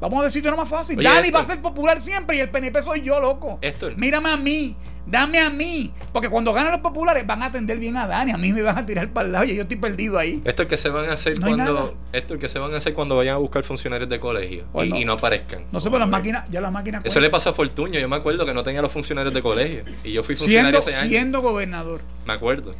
Vamos 0.01 0.21
a 0.21 0.25
decirte 0.25 0.51
lo 0.51 0.57
más 0.57 0.69
fácil. 0.69 0.99
Oye, 0.99 1.09
Dani 1.09 1.31
va 1.31 1.41
a 1.41 1.47
ser 1.47 1.61
popular 1.63 2.01
siempre 2.01 2.37
y 2.37 2.41
el 2.41 2.51
PNP 2.51 2.83
soy 2.83 3.01
yo, 3.03 3.21
loco. 3.21 3.59
Héctor. 3.63 3.97
Mírame 3.97 4.29
a 4.31 4.37
mí, 4.37 4.77
dame 5.07 5.41
a 5.41 5.49
mí. 5.49 5.93
Porque 6.13 6.29
cuando 6.29 6.53
ganan 6.53 6.73
los 6.73 6.81
populares 6.81 7.27
van 7.27 7.43
a 7.43 7.47
atender 7.47 7.79
bien 7.79 7.97
a 7.97 8.07
Dani, 8.07 8.33
a 8.33 8.37
mí 8.37 8.53
me 8.53 8.61
van 8.63 8.77
a 8.77 8.85
tirar 8.85 9.09
para 9.11 9.27
el 9.27 9.33
lado 9.33 9.45
y 9.45 9.55
yo 9.55 9.63
estoy 9.63 9.77
perdido 9.77 10.19
ahí. 10.19 10.43
Esto 10.45 10.63
es 10.63 10.69
que 10.69 10.77
se 10.77 10.89
van 10.91 11.09
a 11.09 11.13
hacer 11.15 11.39
No 11.39 11.47
cuando 11.47 11.97
esto 12.13 12.35
es 12.35 12.41
que 12.41 12.49
se 12.49 12.59
van 12.59 12.75
a 12.75 12.77
hacer 12.77 12.93
cuando 12.93 13.17
vayan 13.17 13.37
a 13.37 13.39
buscar 13.39 13.63
funcionarios 13.63 14.09
de 14.11 14.21
colegio 14.21 14.65
y- 14.83 15.05
no 15.05 15.13
aparezcan. 15.15 15.65
No 15.73 15.81
sé, 15.81 15.89
pero 15.89 16.01
las 16.01 16.09
máquinas, 16.09 16.51
ya 16.51 16.61
las 16.61 16.73
máquinas 16.73 17.05
Eso 17.05 17.21
le 17.21 17.31
pasó 17.31 17.51
a 17.51 17.53
Fortuño, 17.55 17.99
yo 17.99 18.09
me 18.09 18.17
acuerdo 18.17 18.45
que 18.45 18.53
no 18.55 18.63
tenía 18.63 18.83
los 18.83 18.93
funcionarios 18.93 19.33
de 19.33 19.43
colegio 19.43 19.85
y 20.03 20.13
yo 20.13 20.23
fui 20.23 20.37
funcionario 20.37 20.81
siendo, 20.81 20.91
ese 20.91 20.99
año. 21.01 21.09
siendo 21.11 21.41
gobernador. 21.41 22.01
Me 22.27 22.33
acuerdo. 22.33 22.75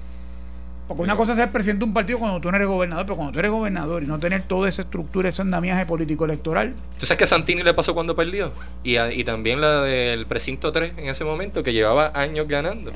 Porque 0.87 1.03
una 1.03 1.17
cosa 1.17 1.33
es 1.33 1.39
ser 1.39 1.51
presidente 1.51 1.81
de 1.81 1.85
un 1.87 1.95
partido 1.95 2.19
cuando 2.19 2.41
tú 2.41 2.51
no 2.51 2.57
eres 2.57 2.69
gobernador, 2.69 3.07
pero 3.07 3.17
cuando 3.17 3.33
tú 3.33 3.39
eres 3.39 3.51
gobernador 3.51 4.03
y 4.03 4.07
no 4.07 4.19
tener 4.19 4.43
toda 4.43 4.69
esa 4.69 4.83
estructura, 4.83 5.31
ese 5.31 5.41
andamiaje 5.41 5.87
político 5.87 6.27
electoral, 6.27 6.75
¿Tú 6.99 7.07
sabes 7.07 7.19
que 7.19 7.25
a 7.25 7.27
Santini 7.27 7.63
le 7.63 7.73
pasó 7.73 7.95
cuando 7.95 8.15
perdió? 8.15 8.53
Y, 8.83 8.97
a- 8.97 9.11
y 9.13 9.25
también 9.25 9.61
la 9.63 9.81
del 9.83 10.27
precinto 10.27 10.73
3 10.73 10.93
en 10.99 11.09
ese 11.09 11.25
momento, 11.25 11.63
que 11.63 11.73
llevaba 11.73 12.13
años 12.15 12.47
ganando. 12.49 12.93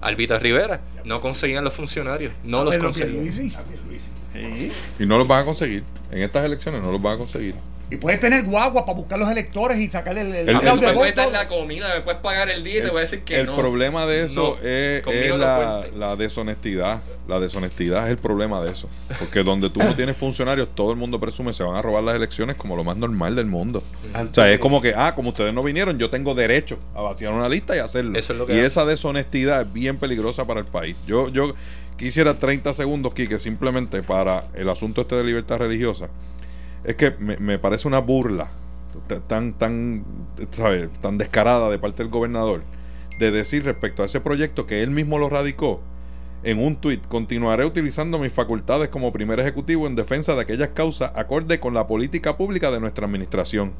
Albita 0.00 0.38
Rivera, 0.38 0.80
no 1.04 1.20
conseguían 1.20 1.64
los 1.64 1.72
funcionarios, 1.74 2.32
no 2.44 2.62
los 2.62 2.74
Pedro 2.74 2.88
conseguían. 2.90 3.24
Luis. 3.24 4.10
Y 4.98 5.06
no 5.06 5.18
los 5.18 5.26
van 5.26 5.42
a 5.42 5.44
conseguir. 5.44 5.82
En 6.10 6.22
estas 6.22 6.44
elecciones 6.44 6.82
no 6.82 6.92
los 6.92 7.00
van 7.02 7.14
a 7.14 7.18
conseguir. 7.18 7.54
Y 7.90 7.96
puedes 7.96 8.18
tener 8.18 8.44
guagua 8.44 8.86
para 8.86 8.96
buscar 8.96 9.18
los 9.18 9.30
electores 9.30 9.78
y 9.78 9.88
sacarle 9.88 10.22
el, 10.22 10.34
el, 10.34 10.48
El- 10.48 10.58
de 10.58 10.92
puedes 10.94 10.94
voto. 11.14 11.14
dar 11.16 11.30
la 11.30 11.48
comida, 11.48 11.94
me 11.94 12.00
puedes 12.00 12.20
pagar 12.20 12.48
el 12.48 12.64
día 12.64 12.78
y 12.78 12.82
te 12.82 12.88
voy 12.88 12.98
a 12.98 13.00
decir 13.02 13.22
que 13.24 13.40
el 13.40 13.46
no. 13.46 13.56
problema 13.56 14.06
de 14.06 14.24
eso 14.24 14.58
No, 14.60 14.68
es, 14.68 15.04
la, 15.38 15.84
la 15.94 16.16
deshonestidad. 16.16 17.02
La 17.28 17.40
deshonestidad 17.40 18.04
es 18.06 18.10
el 18.12 18.18
problema 18.18 18.62
de 18.62 18.72
eso. 18.72 18.88
Porque 19.18 19.42
donde 19.42 19.70
tú 19.70 19.80
no 19.80 19.94
tienes 19.96 20.16
funcionarios, 20.16 20.68
todo 20.74 20.90
el 20.92 20.96
mundo 20.96 21.20
presume 21.20 21.52
se 21.52 21.62
van 21.62 21.76
a 21.76 21.82
robar 21.82 22.02
las 22.04 22.16
elecciones 22.16 22.56
como 22.56 22.74
lo 22.76 22.84
más 22.84 22.96
normal 22.96 23.36
del 23.36 23.46
mundo. 23.46 23.82
O 24.14 24.34
sea, 24.34 24.50
es 24.50 24.58
como 24.58 24.80
que, 24.82 24.94
ah, 24.96 25.14
como 25.14 25.28
ustedes 25.30 25.52
no 25.52 25.62
vinieron, 25.62 25.98
yo 25.98 26.10
tengo 26.10 26.34
derecho 26.34 26.78
a 26.94 27.02
vaciar 27.02 27.32
una 27.32 27.48
lista 27.48 27.76
y 27.76 27.80
hacerlo. 27.80 28.18
Eso 28.18 28.32
es 28.32 28.38
lo 28.38 28.46
que 28.46 28.54
y 28.56 28.58
esa 28.60 28.84
deshonestidad 28.84 29.60
es 29.62 29.72
bien 29.72 29.98
peligrosa 29.98 30.46
para 30.46 30.60
el 30.60 30.66
país. 30.66 30.96
Yo, 31.06 31.28
yo 31.28 31.54
quisiera 31.96 32.38
30 32.38 32.72
segundos, 32.72 33.14
Quique, 33.14 33.38
simplemente 33.38 34.02
para 34.02 34.46
el 34.54 34.68
asunto 34.68 35.02
este 35.02 35.16
de 35.16 35.24
libertad 35.24 35.58
religiosa. 35.58 36.08
Es 36.84 36.96
que 36.96 37.12
me, 37.18 37.36
me 37.38 37.58
parece 37.58 37.88
una 37.88 37.98
burla 37.98 38.50
tan, 39.26 39.54
tan, 39.54 40.04
¿sabes? 40.50 40.88
tan 41.00 41.18
descarada 41.18 41.68
de 41.70 41.78
parte 41.78 42.02
del 42.02 42.10
gobernador 42.10 42.62
de 43.18 43.30
decir 43.30 43.64
respecto 43.64 44.02
a 44.02 44.06
ese 44.06 44.20
proyecto 44.20 44.66
que 44.66 44.82
él 44.82 44.90
mismo 44.90 45.18
lo 45.18 45.28
radicó 45.28 45.80
en 46.42 46.62
un 46.62 46.76
tuit, 46.76 47.06
continuaré 47.06 47.64
utilizando 47.64 48.18
mis 48.18 48.32
facultades 48.32 48.90
como 48.90 49.12
primer 49.12 49.40
ejecutivo 49.40 49.86
en 49.86 49.96
defensa 49.96 50.34
de 50.34 50.42
aquellas 50.42 50.68
causas 50.70 51.10
acorde 51.14 51.58
con 51.58 51.72
la 51.72 51.86
política 51.86 52.36
pública 52.36 52.70
de 52.70 52.80
nuestra 52.80 53.06
administración. 53.06 53.72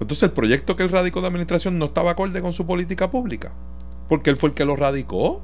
Entonces 0.00 0.22
el 0.24 0.32
proyecto 0.32 0.76
que 0.76 0.82
él 0.82 0.88
radicó 0.88 1.20
de 1.20 1.26
administración 1.26 1.78
no 1.78 1.86
estaba 1.86 2.12
acorde 2.12 2.40
con 2.40 2.54
su 2.54 2.64
política 2.64 3.10
pública, 3.10 3.52
porque 4.08 4.30
él 4.30 4.38
fue 4.38 4.48
el 4.48 4.54
que 4.54 4.64
lo 4.64 4.76
radicó. 4.76 5.42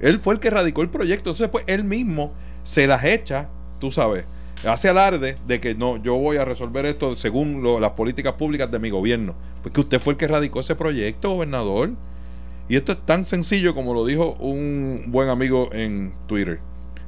Él 0.00 0.20
fue 0.20 0.34
el 0.34 0.40
que 0.40 0.50
radicó 0.50 0.82
el 0.82 0.90
proyecto, 0.90 1.30
entonces 1.30 1.48
pues 1.48 1.64
él 1.66 1.82
mismo 1.82 2.32
se 2.62 2.86
las 2.86 3.04
echa, 3.04 3.48
tú 3.80 3.90
sabes, 3.90 4.26
hace 4.64 4.88
alarde 4.88 5.36
de 5.46 5.60
que 5.60 5.74
no, 5.74 5.96
yo 6.02 6.16
voy 6.16 6.36
a 6.36 6.44
resolver 6.44 6.86
esto 6.86 7.16
según 7.16 7.62
lo- 7.62 7.80
las 7.80 7.92
políticas 7.92 8.34
públicas 8.34 8.70
de 8.70 8.78
mi 8.78 8.90
gobierno. 8.90 9.34
Porque 9.62 9.80
usted 9.80 10.00
fue 10.00 10.14
el 10.14 10.16
que 10.18 10.26
radicó 10.28 10.60
ese 10.60 10.74
proyecto, 10.74 11.30
gobernador. 11.30 11.90
Y 12.68 12.76
esto 12.76 12.92
es 12.92 12.98
tan 13.06 13.24
sencillo 13.24 13.74
como 13.74 13.94
lo 13.94 14.04
dijo 14.04 14.32
un 14.40 15.04
buen 15.08 15.28
amigo 15.28 15.70
en 15.72 16.12
Twitter. 16.26 16.60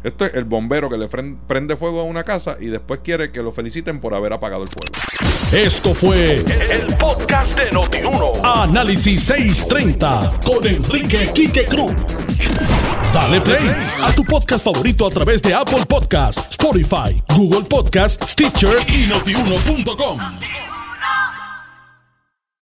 Esto 0.03 0.25
es 0.25 0.35
el 0.35 0.45
bombero 0.45 0.89
que 0.89 0.97
le 0.97 1.09
prende 1.09 1.77
fuego 1.77 2.01
a 2.01 2.05
una 2.05 2.25
casa 2.25 2.57
y 2.59 2.67
después 2.67 3.01
quiere 3.05 3.31
que 3.31 3.43
lo 3.43 3.53
feliciten 3.53 4.01
por 4.01 4.15
haber 4.15 4.33
apagado 4.33 4.63
el 4.63 4.69
fuego. 4.69 4.93
Esto 5.53 5.93
fue 5.93 6.37
el 6.71 6.97
podcast 6.97 7.59
de 7.59 7.71
Notiuno. 7.71 8.33
Análisis 8.43 9.25
630 9.25 10.41
con 10.45 10.67
Enrique 10.67 11.31
Quique 11.35 11.65
Cruz. 11.65 11.93
Dale 13.13 13.41
play 13.41 13.71
a 14.03 14.13
tu 14.15 14.25
podcast 14.25 14.65
favorito 14.65 15.07
a 15.07 15.11
través 15.11 15.43
de 15.43 15.53
Apple 15.53 15.85
Podcasts, 15.87 16.47
Spotify, 16.53 17.17
Google 17.37 17.69
Podcasts, 17.69 18.31
Stitcher 18.31 18.79
y 18.89 19.07
notiuno.com. 19.07 20.19